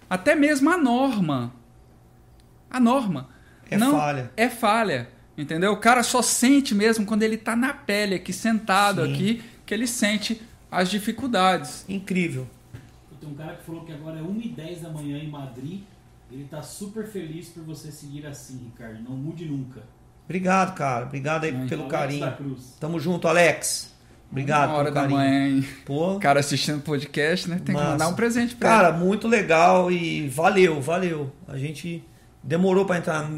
até 0.09 0.35
mesmo 0.35 0.71
a 0.71 0.77
norma, 0.79 1.53
a 2.71 2.79
norma 2.79 3.29
É 3.71 3.77
não 3.77 3.93
falha. 3.93 4.31
é 4.37 4.49
falha, 4.49 5.09
entendeu? 5.37 5.73
O 5.73 5.77
cara 5.79 6.03
só 6.03 6.23
sente 6.23 6.75
mesmo 6.75 7.05
quando 7.07 7.23
ele 7.23 7.37
tá 7.37 7.57
na 7.57 7.73
pele 7.75 8.15
aqui 8.15 8.33
sentado 8.33 9.05
Sim. 9.05 9.13
aqui 9.13 9.43
que 9.67 9.75
ele 9.75 9.87
sente 9.87 10.41
as 10.71 10.91
dificuldades. 10.91 11.85
Incrível. 11.89 12.47
Tem 13.21 13.29
um 13.31 13.35
cara 13.35 13.55
que 13.57 13.65
falou 13.65 13.85
que 13.85 13.93
agora 13.93 14.19
é 14.19 14.23
1h10 14.23 14.81
da 14.81 14.91
manhã 14.91 15.17
em 15.19 15.29
Madrid. 15.31 15.83
Ele 16.31 16.45
tá 16.51 16.61
super 16.63 17.07
feliz 17.07 17.49
por 17.51 17.63
você 17.63 17.93
seguir 17.93 18.27
assim, 18.27 18.59
Ricardo. 18.65 19.01
Não 19.03 19.13
mude 19.17 19.45
nunca. 19.45 19.83
Obrigado, 20.24 20.74
cara. 20.74 21.05
Obrigado 21.07 21.44
aí 21.44 21.55
Ai. 21.55 21.66
pelo 21.69 21.82
Alex 21.82 21.93
carinho. 21.93 22.57
Tamo 22.81 22.99
junto, 23.01 23.28
Alex. 23.28 23.93
Obrigado 24.31 24.70
Uma 24.70 24.78
hora 24.78 24.85
pelo 24.85 24.94
da 24.94 25.01
carinho. 25.03 25.19
manhã, 25.19 25.49
hein? 25.49 25.69
Pô, 25.85 26.19
cara 26.19 26.40
assistindo 26.40 26.81
podcast, 26.81 27.51
né? 27.51 27.61
Tem 27.62 27.74
Massa. 27.74 27.86
que 27.86 27.93
mandar 27.93 28.09
um 28.09 28.15
presente 28.15 28.55
pra 28.55 28.69
Cara, 28.69 28.93
muito 28.93 29.28
legal 29.28 29.90
e 29.93 30.27
valeu, 30.28 30.81
valeu. 30.81 31.31
A 31.47 31.59
gente 31.59 32.03
demorou 32.43 32.86
para 32.86 32.97
entrar 32.97 33.31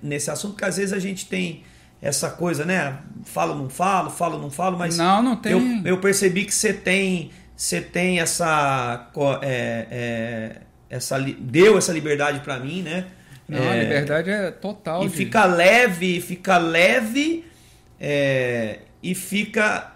nesse 0.00 0.30
assunto, 0.30 0.52
porque 0.52 0.64
às 0.64 0.76
vezes 0.76 0.92
a 0.92 0.98
gente 1.00 1.26
tem 1.26 1.64
essa 2.00 2.30
coisa, 2.30 2.64
né? 2.64 2.98
Falo, 3.24 3.54
não 3.56 3.68
falo, 3.68 4.10
falo, 4.10 4.38
não 4.38 4.50
falo, 4.50 4.78
mas 4.78 4.96
Não, 4.96 5.22
não 5.22 5.36
tem. 5.36 5.52
eu, 5.52 5.92
eu 5.94 5.98
percebi 5.98 6.44
que 6.44 6.54
você 6.54 6.72
tem, 6.72 7.30
você 7.56 7.80
tem 7.80 8.20
essa, 8.20 9.08
é, 9.42 9.86
é, 9.90 10.56
essa 10.88 11.18
deu 11.18 11.78
essa 11.78 11.92
liberdade 11.92 12.40
para 12.40 12.58
mim, 12.58 12.82
né? 12.82 13.06
Não, 13.48 13.58
a 13.60 13.74
É, 13.76 13.82
liberdade 13.82 14.30
é 14.30 14.50
total. 14.50 15.04
e 15.04 15.08
fica 15.10 15.44
leve, 15.44 16.20
fica 16.20 16.56
leve 16.58 17.44
é, 18.00 18.80
e 19.02 19.14
fica 19.14 19.92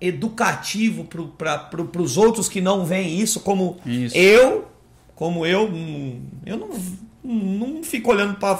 educativo 0.00 1.04
para 1.38 1.58
pro, 1.58 1.88
os 2.02 2.16
outros 2.16 2.48
que 2.48 2.60
não 2.60 2.84
veem 2.84 3.18
isso, 3.20 3.40
como 3.40 3.78
Isso. 3.86 4.16
eu, 4.16 4.68
como 5.14 5.46
eu, 5.46 5.66
hum, 5.66 6.22
eu 6.44 6.56
não, 6.58 6.68
não 7.24 7.82
fico 7.82 8.10
olhando 8.10 8.34
para 8.34 8.58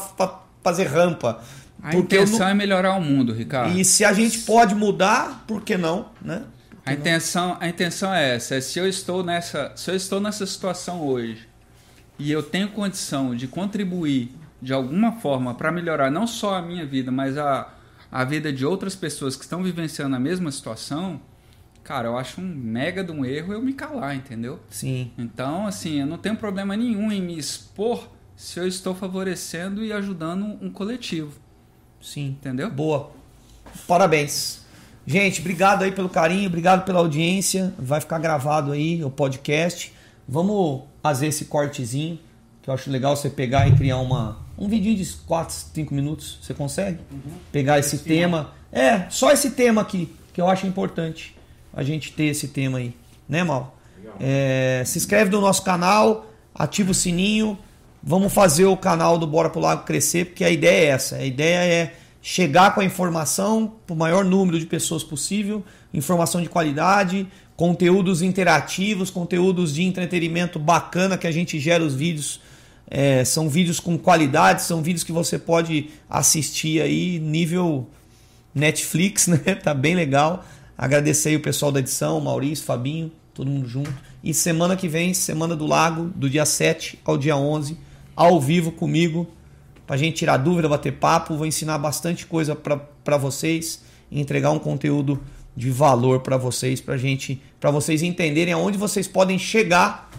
fazer 0.62 0.84
rampa. 0.84 1.42
A 1.82 1.90
porque 1.90 2.16
intenção 2.16 2.38
não- 2.38 2.48
é 2.48 2.54
melhorar 2.54 2.94
o 2.94 3.00
mundo, 3.02 3.34
Ricardo. 3.34 3.76
E 3.78 3.84
se 3.84 4.04
a 4.04 4.12
gente 4.14 4.38
pode 4.40 4.74
mudar, 4.74 5.44
por 5.46 5.60
que 5.62 5.76
não, 5.76 6.08
né? 6.22 6.42
A 6.86 6.92
intenção, 6.94 7.56
a 7.60 7.68
intenção 7.68 8.12
é 8.14 8.36
essa. 8.36 8.54
é 8.56 8.60
Se 8.60 8.78
eu 8.78 8.88
estou 8.88 9.22
nessa, 9.22 9.72
se 9.76 9.90
eu 9.90 9.96
estou 9.96 10.20
nessa 10.20 10.46
situação 10.46 11.02
hoje 11.06 11.46
e 12.18 12.30
eu 12.30 12.42
tenho 12.42 12.68
condição 12.70 13.34
de 13.34 13.48
contribuir 13.48 14.32
de 14.60 14.72
alguma 14.72 15.12
forma 15.12 15.54
para 15.54 15.70
melhorar 15.70 16.10
não 16.10 16.26
só 16.26 16.54
a 16.54 16.62
minha 16.62 16.86
vida, 16.86 17.10
mas 17.10 17.36
a, 17.36 17.72
a 18.10 18.24
vida 18.24 18.52
de 18.52 18.64
outras 18.64 18.94
pessoas 18.94 19.36
que 19.36 19.42
estão 19.42 19.62
vivenciando 19.62 20.16
a 20.16 20.20
mesma 20.20 20.50
situação, 20.50 21.20
cara, 21.82 22.08
eu 22.08 22.16
acho 22.16 22.40
um 22.40 22.44
mega 22.44 23.04
de 23.04 23.12
um 23.12 23.24
erro 23.24 23.52
eu 23.52 23.60
me 23.60 23.74
calar, 23.74 24.16
entendeu? 24.16 24.58
Sim. 24.70 25.10
Então, 25.18 25.66
assim, 25.66 26.00
eu 26.00 26.06
não 26.06 26.16
tenho 26.16 26.36
problema 26.36 26.76
nenhum 26.76 27.12
em 27.12 27.20
me 27.20 27.38
expor 27.38 28.08
se 28.36 28.58
eu 28.58 28.66
estou 28.66 28.94
favorecendo 28.94 29.84
e 29.84 29.92
ajudando 29.92 30.58
um 30.60 30.70
coletivo, 30.70 31.32
Sim. 32.00 32.28
entendeu? 32.28 32.70
Boa. 32.70 33.10
Parabéns. 33.86 34.64
Gente, 35.06 35.40
obrigado 35.40 35.82
aí 35.82 35.92
pelo 35.92 36.08
carinho, 36.08 36.46
obrigado 36.46 36.84
pela 36.84 37.00
audiência. 37.00 37.74
Vai 37.78 38.00
ficar 38.00 38.18
gravado 38.18 38.72
aí 38.72 39.04
o 39.04 39.10
podcast. 39.10 39.92
Vamos 40.26 40.84
fazer 41.04 41.26
esse 41.26 41.44
cortezinho, 41.44 42.18
que 42.62 42.70
eu 42.70 42.72
acho 42.72 42.90
legal 42.90 43.14
você 43.14 43.28
pegar 43.28 43.68
e 43.68 43.76
criar 43.76 43.98
uma 43.98 44.38
um 44.56 44.66
vidinho 44.66 44.96
de 44.96 45.04
4, 45.26 45.54
5 45.74 45.94
minutos. 45.94 46.38
Você 46.40 46.54
consegue? 46.54 47.00
Pegar 47.52 47.78
esse 47.78 47.96
Esse 47.96 48.04
tema. 48.06 48.54
É, 48.72 49.10
só 49.10 49.30
esse 49.30 49.50
tema 49.50 49.82
aqui, 49.82 50.10
que 50.32 50.40
eu 50.40 50.48
acho 50.48 50.66
importante 50.66 51.36
a 51.74 51.82
gente 51.82 52.10
ter 52.12 52.24
esse 52.24 52.48
tema 52.48 52.78
aí. 52.78 52.96
Né, 53.28 53.44
Mal? 53.44 53.76
É, 54.18 54.82
se 54.86 54.96
inscreve 54.96 55.30
no 55.30 55.42
nosso 55.42 55.62
canal, 55.62 56.26
ativa 56.54 56.92
o 56.92 56.94
sininho. 56.94 57.58
Vamos 58.02 58.32
fazer 58.32 58.64
o 58.64 58.76
canal 58.76 59.18
do 59.18 59.26
Bora 59.26 59.50
pro 59.50 59.60
Lago 59.60 59.84
crescer, 59.84 60.24
porque 60.24 60.42
a 60.42 60.48
ideia 60.48 60.86
é 60.86 60.88
essa. 60.88 61.16
A 61.16 61.24
ideia 61.24 61.70
é 61.70 61.94
chegar 62.22 62.74
com 62.74 62.80
a 62.80 62.84
informação 62.84 63.70
para 63.86 63.92
o 63.92 63.96
maior 63.96 64.24
número 64.24 64.58
de 64.58 64.64
pessoas 64.64 65.04
possível, 65.04 65.62
informação 65.92 66.40
de 66.40 66.48
qualidade, 66.48 67.28
conteúdos 67.56 68.22
interativos, 68.22 69.10
conteúdos 69.10 69.74
de 69.74 69.82
entretenimento 69.82 70.58
bacana 70.58 71.16
que 71.16 71.26
a 71.26 71.32
gente 71.32 71.58
gera 71.58 71.84
os 71.84 71.94
vídeos. 71.94 72.40
É, 72.90 73.24
são 73.24 73.48
vídeos 73.48 73.80
com 73.80 73.96
qualidade, 73.96 74.62
são 74.62 74.82
vídeos 74.82 75.04
que 75.04 75.12
você 75.12 75.38
pode 75.38 75.88
assistir 76.08 76.82
aí 76.82 77.18
nível 77.18 77.88
Netflix, 78.54 79.26
né? 79.28 79.54
Tá 79.54 79.72
bem 79.72 79.94
legal. 79.94 80.44
Agradecer 80.76 81.30
aí 81.30 81.36
o 81.36 81.40
pessoal 81.40 81.70
da 81.70 81.80
edição, 81.80 82.20
Maurício, 82.20 82.64
Fabinho, 82.64 83.10
todo 83.32 83.48
mundo 83.48 83.68
junto. 83.68 83.92
E 84.22 84.34
semana 84.34 84.76
que 84.76 84.88
vem, 84.88 85.14
Semana 85.14 85.54
do 85.54 85.66
Lago, 85.66 86.10
do 86.14 86.28
dia 86.28 86.44
7 86.44 86.98
ao 87.04 87.16
dia 87.16 87.36
11, 87.36 87.76
ao 88.16 88.40
vivo 88.40 88.72
comigo, 88.72 89.28
pra 89.86 89.96
gente 89.96 90.16
tirar 90.16 90.36
dúvida, 90.38 90.68
bater 90.68 90.94
papo. 90.94 91.36
Vou 91.36 91.46
ensinar 91.46 91.78
bastante 91.78 92.26
coisa 92.26 92.56
para 92.56 93.16
vocês, 93.16 93.82
entregar 94.10 94.50
um 94.50 94.58
conteúdo 94.58 95.20
de 95.56 95.70
valor 95.70 96.20
para 96.20 96.36
vocês, 96.36 96.80
pra 96.80 96.96
gente, 96.96 97.40
para 97.60 97.70
vocês 97.70 98.02
entenderem 98.02 98.52
aonde 98.52 98.76
vocês 98.76 99.06
podem 99.06 99.38
chegar 99.38 100.10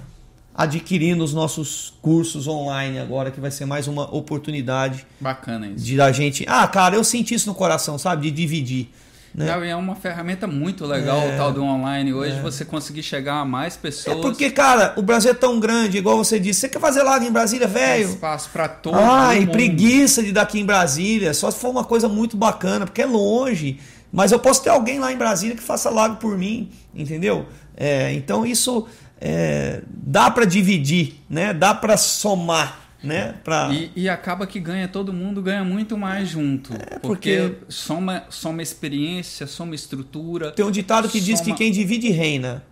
adquirindo 0.54 1.24
os 1.24 1.34
nossos 1.34 1.94
cursos 2.02 2.48
online 2.48 2.98
agora, 3.00 3.30
que 3.30 3.42
vai 3.42 3.52
ser 3.52 3.66
mais 3.66 3.88
uma 3.88 4.04
oportunidade 4.16 5.06
Bacana 5.20 5.68
isso. 5.68 5.84
de 5.84 6.00
a 6.00 6.12
gente. 6.12 6.46
Ah, 6.48 6.66
cara, 6.68 6.96
eu 6.96 7.04
senti 7.04 7.36
isso 7.36 7.48
no 7.48 7.54
coração, 7.56 7.98
sabe? 7.98 8.30
De 8.30 8.32
dividir. 8.32 8.90
Né? 9.34 9.50
É 9.70 9.76
uma 9.76 9.96
ferramenta 9.98 10.48
muito 10.48 10.86
legal 10.86 11.18
É, 11.20 11.34
o 11.34 11.38
tal 11.38 11.52
do 11.52 11.62
online 11.62 12.14
hoje, 12.14 12.40
você 12.40 12.64
conseguir 12.64 13.04
chegar 13.04 13.42
a 13.42 13.44
mais 13.44 13.76
É 13.76 13.80
pessoas. 13.80 14.22
porque, 14.22 14.50
cara, 14.50 14.94
o 14.96 15.02
Brasil 15.02 15.32
é 15.32 15.34
tão 15.34 15.60
grande, 15.60 15.98
igual 15.98 16.16
você 16.16 16.40
disse. 16.40 16.62
Você 16.62 16.70
quer 16.70 16.80
fazer 16.80 17.04
lago 17.04 17.26
em 17.26 17.32
Brasília, 17.32 17.68
velho? 17.68 18.12
espaço 18.12 18.50
para 18.54 18.70
todo 18.70 18.96
Ai, 18.98 19.42
mundo. 19.42 19.52
preguiça 19.52 20.24
de 20.24 20.32
daqui 20.32 20.58
em 20.62 20.66
Brasília. 20.66 21.34
Só 21.34 21.52
se 21.52 21.60
for 21.60 21.68
uma 21.70 21.84
coisa 21.84 22.08
muito 22.08 22.38
bacana, 22.38 22.86
porque 22.86 23.02
é 23.02 23.06
longe. 23.06 23.78
Mas 24.16 24.32
eu 24.32 24.40
posso 24.40 24.64
ter 24.64 24.70
alguém 24.70 24.98
lá 24.98 25.12
em 25.12 25.18
Brasília 25.18 25.58
que 25.58 25.62
faça 25.62 25.90
lago 25.90 26.16
por 26.16 26.38
mim, 26.38 26.70
entendeu? 26.96 27.46
É, 27.76 28.14
então 28.14 28.46
isso 28.46 28.88
é, 29.20 29.82
dá 29.90 30.32
para 30.32 30.46
dividir, 30.46 31.16
né? 31.30 31.54
Dá 31.54 31.74
para 31.76 31.98
somar, 31.98 32.80
né? 33.04 33.36
Pra... 33.44 33.70
E, 33.74 33.92
e 33.94 34.08
acaba 34.08 34.48
que 34.48 34.58
ganha, 34.58 34.88
todo 34.88 35.12
mundo 35.12 35.42
ganha 35.42 35.66
muito 35.66 35.98
mais 35.98 36.30
junto. 36.30 36.74
É, 36.74 36.98
porque 37.00 37.38
porque- 37.50 37.66
soma, 37.68 38.24
soma 38.30 38.62
experiência, 38.64 39.46
soma 39.48 39.76
estrutura. 39.76 40.52
Tem 40.52 40.64
um 40.64 40.72
ditado 40.72 41.10
que 41.10 41.20
diz 41.20 41.40
que 41.42 41.48
Soma- 41.48 41.58
quem 41.58 41.70
divide 41.72 42.10
reina. 42.10 42.64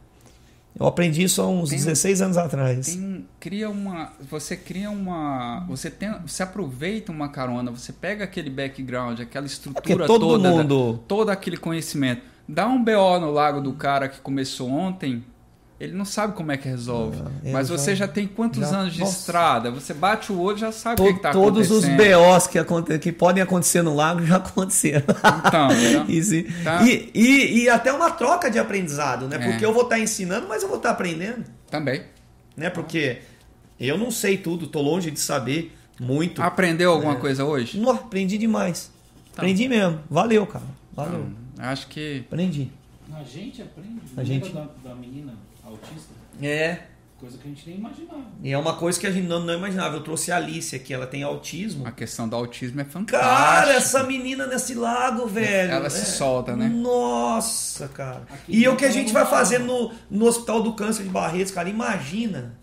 Eu 0.80 0.88
aprendi 0.88 1.24
isso 1.24 1.42
há 1.42 1.48
uns 1.48 1.70
Tem- 1.70 1.78
16 1.78 2.22
anos 2.22 2.38
atrás. 2.38 2.88
Tem, 2.88 3.26
cria 3.40 3.70
uma. 3.70 4.12
Você 4.30 4.58
cria 4.58 4.90
uma. 4.90 5.64
Você 5.68 5.90
tem. 5.92 6.12
Você 6.26 6.42
aproveita 6.42 7.12
uma 7.12 7.30
carona, 7.30 7.70
você 7.72 7.94
pega 7.94 8.24
aquele 8.24 8.50
background, 8.50 9.20
aquela 9.20 9.46
estrutura 9.46 9.82
Porque 9.82 9.96
todo 9.96 10.28
toda. 10.30 10.44
da- 10.44 10.50
mundo- 10.58 11.00
todo 11.08 11.30
aquele 11.30 11.58
conhecimento. 11.58 12.24
Dá 12.48 12.68
um 12.68 12.84
BO 12.84 13.20
no 13.20 13.32
lago 13.32 13.62
do 13.62 13.74
cara 13.74 14.10
que 14.10 14.20
começou 14.20 14.70
ontem. 14.70 15.24
Ele 15.84 15.94
não 15.94 16.06
sabe 16.06 16.34
como 16.34 16.52
é 16.52 16.58
que 16.58 16.68
resolve. 16.68 17.18
Ah, 17.26 17.30
Mas 17.52 17.68
já- 17.68 17.78
você 17.78 17.96
já 17.96 18.08
tem 18.08 18.26
quantos 18.28 18.62
já- 18.62 18.78
anos 18.78 18.94
de 18.94 19.00
nossa. 19.02 19.18
estrada? 19.20 19.70
Você 19.72 19.94
bate 19.94 20.32
o 20.32 20.40
olho 20.40 20.58
e 20.58 20.60
já 20.62 20.72
sabe 20.72 20.96
To- 20.98 21.04
o 21.04 21.08
que, 21.08 21.14
que 21.16 21.20
tá 21.20 21.32
todos 21.32 21.70
os 21.72 21.84
acontecendo. 21.84 22.18
BOs 22.18 22.48
que, 22.48 22.58
aconte- 22.60 23.00
que 23.00 23.12
podem 23.12 23.44
acontecer 23.44 23.82
no 23.82 23.94
lago 23.94 24.26
já 24.26 24.38
aconteceram. 24.38 25.04
Então, 25.48 25.72
entendeu? 25.72 26.06
E, 26.10 26.44
Tá. 26.64 26.84
e, 26.84 27.12
e- 27.14 27.64
e 27.64 27.70
até 27.70 27.92
uma 27.92 28.12
troca 28.12 28.50
de 28.50 28.58
aprendizado, 28.60 29.28
né? 29.28 29.36
É. 29.36 29.40
Porque 29.52 29.66
eu 29.66 29.74
vou 29.74 29.84
estar 29.84 30.00
ensinando, 30.00 30.48
mas 30.48 30.62
eu 30.64 30.68
vou 30.70 30.78
estar 30.78 30.92
aprendendo, 30.92 31.44
Também. 31.70 32.02
né? 32.56 32.70
Porque 32.70 33.20
eu 33.80 33.98
não 33.98 34.10
sei 34.12 34.38
tudo, 34.38 34.68
tô 34.68 34.82
longe 34.82 35.12
de 35.12 35.20
saber 35.20 35.76
muito. 36.00 36.42
Aprendeu 36.42 36.92
É. 36.92 36.94
alguma 36.94 37.16
coisa 37.18 37.44
hoje? 37.44 37.78
Não, 37.80 37.92
aprendi 37.92 38.38
demais. 38.38 38.92
Tá. 39.36 39.42
Aprendi 39.42 39.68
mesmo. 39.68 40.00
Valeu, 40.10 40.46
cara. 40.48 40.64
Valeu. 40.96 41.26
Não, 41.58 41.66
acho 41.66 41.88
que. 41.88 42.24
Aprendi. 42.28 42.70
A 43.14 43.24
gente 43.24 43.62
aprende. 43.62 44.02
A 44.18 44.24
gente- 44.24 44.52
Da, 44.54 44.68
da 44.84 44.96
menina 44.96 45.34
autista? 45.74 46.14
É. 46.42 46.80
Coisa 47.20 47.38
que 47.38 47.48
a 47.48 47.50
gente 47.50 47.70
nem 47.70 47.78
imaginava. 47.78 48.26
E 48.42 48.52
é 48.52 48.58
uma 48.58 48.76
coisa 48.76 49.00
que 49.00 49.08
a 49.08 49.12
gente 49.12 49.28
não, 49.28 49.40
não 49.40 49.54
imaginava. 49.54 49.96
Eu 49.96 50.04
trouxe 50.04 50.30
a 50.30 50.36
Alice 50.36 50.76
aqui, 50.76 50.94
ela 50.94 51.08
tem 51.08 51.24
autismo. 51.24 51.88
A 51.88 51.92
questão 51.92 52.28
do 52.28 52.36
autismo 52.36 52.82
é 52.82 52.84
fantástica. 52.84 53.34
Cara, 53.34 53.72
essa 53.74 54.04
menina 54.04 54.46
nesse 54.46 54.74
lago, 54.74 55.26
velho. 55.26 55.72
Ela 55.72 55.90
se 55.90 56.02
é- 56.02 56.06
solta, 56.06 56.54
né? 56.56 56.68
Nossa, 56.68 57.88
cara. 57.88 58.24
Aqui 58.30 58.58
e 58.58 58.68
o 58.68 58.76
que 58.76 58.84
a 58.84 58.92
gente 58.92 59.14
vai 59.14 59.26
fazer 59.26 59.60
no, 59.60 59.94
no 60.12 60.26
Hospital 60.26 60.62
do 60.64 60.74
Câncer 60.74 61.04
de 61.04 61.10
Barretos, 61.10 61.54
cara, 61.54 61.70
imagina 61.70 62.56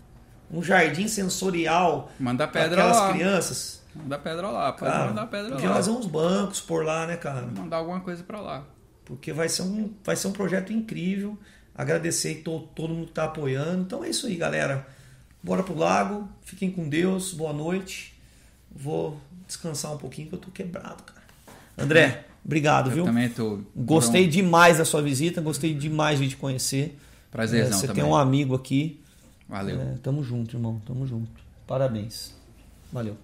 um 0.51 0.61
jardim 0.61 1.07
sensorial 1.07 2.11
Manda 2.19 2.47
para 2.47 2.61
pedra 2.61 2.81
aquelas 2.83 2.97
lá. 3.01 3.13
crianças. 3.13 3.81
Manda 3.95 4.19
pedra 4.19 4.47
lá. 4.49 4.71
Pode 4.73 4.91
Cara, 4.91 5.05
mandar 5.07 5.25
pedra 5.27 5.55
lá. 5.55 5.73
fazer 5.73 5.89
uns 5.91 6.05
bancos 6.05 6.61
por 6.61 6.85
lá, 6.85 7.07
né, 7.07 7.17
cara? 7.17 7.47
Mandar 7.47 7.77
alguma 7.77 7.99
coisa 8.01 8.23
pra 8.23 8.39
lá. 8.39 8.63
Porque 9.05 9.33
vai 9.33 9.49
ser 9.49 9.63
um, 9.63 9.91
vai 10.03 10.15
ser 10.15 10.27
um 10.27 10.31
projeto 10.31 10.71
incrível. 10.71 11.35
Agradecer 11.75 12.35
to, 12.43 12.67
todo 12.75 12.93
mundo 12.93 13.07
que 13.07 13.13
tá 13.13 13.25
apoiando. 13.25 13.81
Então 13.83 14.03
é 14.03 14.09
isso 14.09 14.27
aí, 14.27 14.35
galera. 14.35 14.85
Bora 15.41 15.63
pro 15.63 15.75
lago. 15.75 16.27
Fiquem 16.43 16.69
com 16.71 16.87
Deus. 16.87 17.33
Boa 17.33 17.53
noite. 17.53 18.13
Vou 18.73 19.19
descansar 19.47 19.93
um 19.93 19.97
pouquinho 19.97 20.27
que 20.29 20.35
eu 20.35 20.39
tô 20.39 20.51
quebrado, 20.51 21.03
cara. 21.03 21.21
André, 21.77 22.25
obrigado, 22.45 22.89
Eu 22.89 22.95
viu? 22.95 23.05
também 23.05 23.29
tô. 23.29 23.59
Gostei 23.75 24.21
Foram- 24.23 24.31
demais 24.31 24.77
da 24.77 24.85
sua 24.85 25.01
visita, 25.01 25.41
gostei 25.41 25.73
demais 25.73 26.19
de 26.19 26.29
te 26.29 26.37
conhecer. 26.37 26.97
Prazerzão 27.31 27.77
É, 27.77 27.79
você 27.81 27.87
também. 27.87 28.03
tem 28.03 28.11
um 28.11 28.15
amigo 28.15 28.53
aqui. 28.55 29.01
Valeu. 29.49 29.81
É, 29.81 29.95
tamo 30.03 30.23
junto, 30.23 30.55
irmão. 30.55 30.81
Tamo 30.85 31.05
junto. 31.07 31.29
Parabéns. 31.67 32.33
Valeu. 32.91 33.17